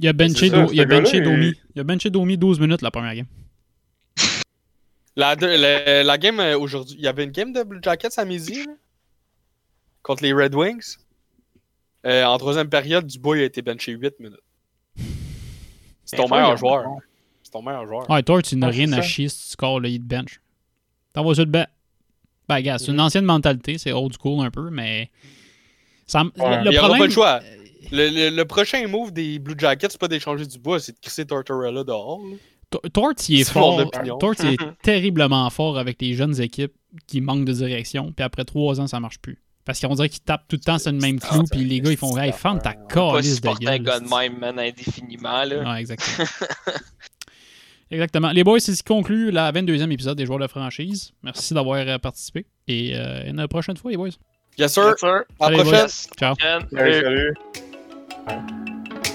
Il 0.00 0.08
a 0.08 0.12
benché, 0.12 0.48
ça, 0.50 0.62
Do- 0.64 0.72
il 0.72 0.80
a 0.80 0.84
ce 0.84 0.88
gars-là, 0.88 1.00
benché 1.02 1.20
Domi. 1.20 1.52
Il 1.74 1.80
a 1.80 1.84
benché 1.84 2.10
Domi 2.10 2.36
12 2.36 2.60
minutes 2.60 2.82
la 2.82 2.90
première 2.90 3.14
game. 3.14 3.26
La, 5.16 5.36
de- 5.36 5.46
la, 5.46 6.02
la 6.04 6.18
game 6.18 6.40
euh, 6.40 6.58
aujourd'hui, 6.58 6.96
il 6.98 7.04
y 7.04 7.08
avait 7.08 7.24
une 7.24 7.30
game 7.32 7.52
de 7.52 7.62
Blue 7.62 7.80
Jackets 7.82 8.18
à 8.18 8.24
midi 8.24 8.64
là, 8.64 8.72
contre 10.02 10.22
les 10.22 10.32
Red 10.32 10.54
Wings. 10.54 10.96
Euh, 12.06 12.24
en 12.24 12.38
troisième 12.38 12.68
période, 12.70 13.06
Dubois 13.06 13.36
il 13.38 13.42
a 13.42 13.44
été 13.44 13.60
benché 13.60 13.92
8 13.92 14.20
minutes. 14.20 14.38
C'est 16.04 16.16
ton 16.16 16.26
Ben, 16.28 16.36
meilleur 16.36 16.56
joueur. 16.56 16.84
C'est 17.42 17.50
ton 17.50 17.62
meilleur 17.62 17.86
joueur. 17.86 18.08
Ouais, 18.08 18.22
Torts, 18.22 18.40
il 18.52 18.58
n'a 18.58 18.68
Ah, 18.68 18.70
rien 18.70 18.90
à 18.92 18.96
ça. 18.96 19.02
chier 19.02 19.28
si 19.28 19.42
tu 19.44 19.48
scores 19.50 19.80
le 19.80 19.88
hit 19.90 20.02
bench. 20.04 20.40
T'envoies 21.12 21.34
sur 21.34 21.44
le 21.44 21.50
banc. 21.50 21.66
Ben, 22.48 22.60
gars, 22.62 22.78
c'est 22.78 22.86
une 22.86 22.94
Mhm. 22.94 23.00
ancienne 23.00 23.24
mentalité, 23.24 23.78
c'est 23.78 23.92
old 23.92 24.14
school 24.18 24.44
un 24.44 24.50
peu, 24.50 24.70
mais. 24.70 25.10
Ça, 26.06 26.22
Ouais. 26.22 26.30
le 26.64 26.66
il 26.66 26.70
n'y 26.70 26.78
aura 26.78 26.88
problème. 26.88 26.98
pas 26.98 27.06
le 27.06 27.10
choix. 27.12 27.40
Le, 27.92 28.08
le- 28.08 28.34
le 28.36 28.44
prochain 28.44 28.86
move 28.86 29.12
des 29.12 29.38
Blue 29.38 29.54
Jackets, 29.58 29.88
c'est 29.90 30.00
pas 30.00 30.08
d'échanger 30.08 30.46
Dubois, 30.46 30.78
c'est 30.80 30.92
de 30.92 30.98
crisser 31.00 31.24
Tortorella 31.26 31.84
dehors. 31.84 32.20
là. 32.24 32.36
T- 32.70 32.90
Torts, 32.90 33.14
il 33.28 33.40
est 33.40 33.50
fort. 33.50 33.90
Torts, 34.20 34.34
il 34.44 34.52
est 34.52 34.58
terriblement 34.82 35.48
fort 35.50 35.76
avec 35.78 36.00
les 36.00 36.14
jeunes 36.14 36.40
équipes 36.40 36.72
qui 37.08 37.20
manquent 37.20 37.44
de 37.44 37.52
direction, 37.52 38.12
puis 38.12 38.22
après 38.24 38.44
trois 38.44 38.80
ans, 38.80 38.86
ça 38.86 39.00
marche 39.00 39.18
plus. 39.18 39.38
Parce 39.64 39.80
qu'on 39.80 39.94
dirait 39.94 40.08
qu'ils 40.08 40.20
tapent 40.22 40.46
tout 40.48 40.56
le 40.56 40.60
temps 40.62 40.78
sur 40.78 40.90
le 40.92 40.98
même 40.98 41.18
clou, 41.20 41.42
puis 41.50 41.64
les 41.64 41.80
gars, 41.80 41.90
ils 41.90 41.96
font 41.96 42.16
Hey, 42.16 42.32
ferme 42.32 42.60
ta 42.60 42.74
calice 42.74 43.40
de 43.40 43.48
un 43.48 43.54
gueule. 43.54 43.82
gars 43.82 44.00
de 44.00 44.08
même, 44.08 44.38
man, 44.38 44.58
indéfiniment, 44.58 45.44
là. 45.44 45.72
Ouais, 45.72 45.80
exactement. 45.80 46.28
exactement. 47.90 48.30
Les 48.30 48.44
boys, 48.44 48.60
c'est 48.60 48.74
ce 48.74 48.82
qui 48.82 48.88
conclut 48.88 49.30
la 49.30 49.50
22e 49.52 49.90
épisode 49.90 50.16
des 50.16 50.26
joueurs 50.26 50.38
de 50.38 50.46
franchise. 50.46 51.12
Merci 51.22 51.54
d'avoir 51.54 51.78
euh, 51.86 51.98
participé. 51.98 52.46
Et 52.68 52.92
euh, 52.94 53.28
à 53.30 53.32
la 53.32 53.48
prochaine 53.48 53.76
fois, 53.76 53.90
les 53.90 53.96
boys. 53.96 54.10
Yes, 54.58 54.72
sir. 54.72 54.88
Yes, 54.90 55.00
sir. 55.00 55.22
À 55.40 55.50
la 55.50 55.58
Salut, 55.58 55.68
prochaine. 55.70 55.86
boys. 55.86 56.16
Ciao. 56.18 56.34
Ouais, 56.72 57.00
Salut. 57.02 57.34
Bye. 58.26 59.09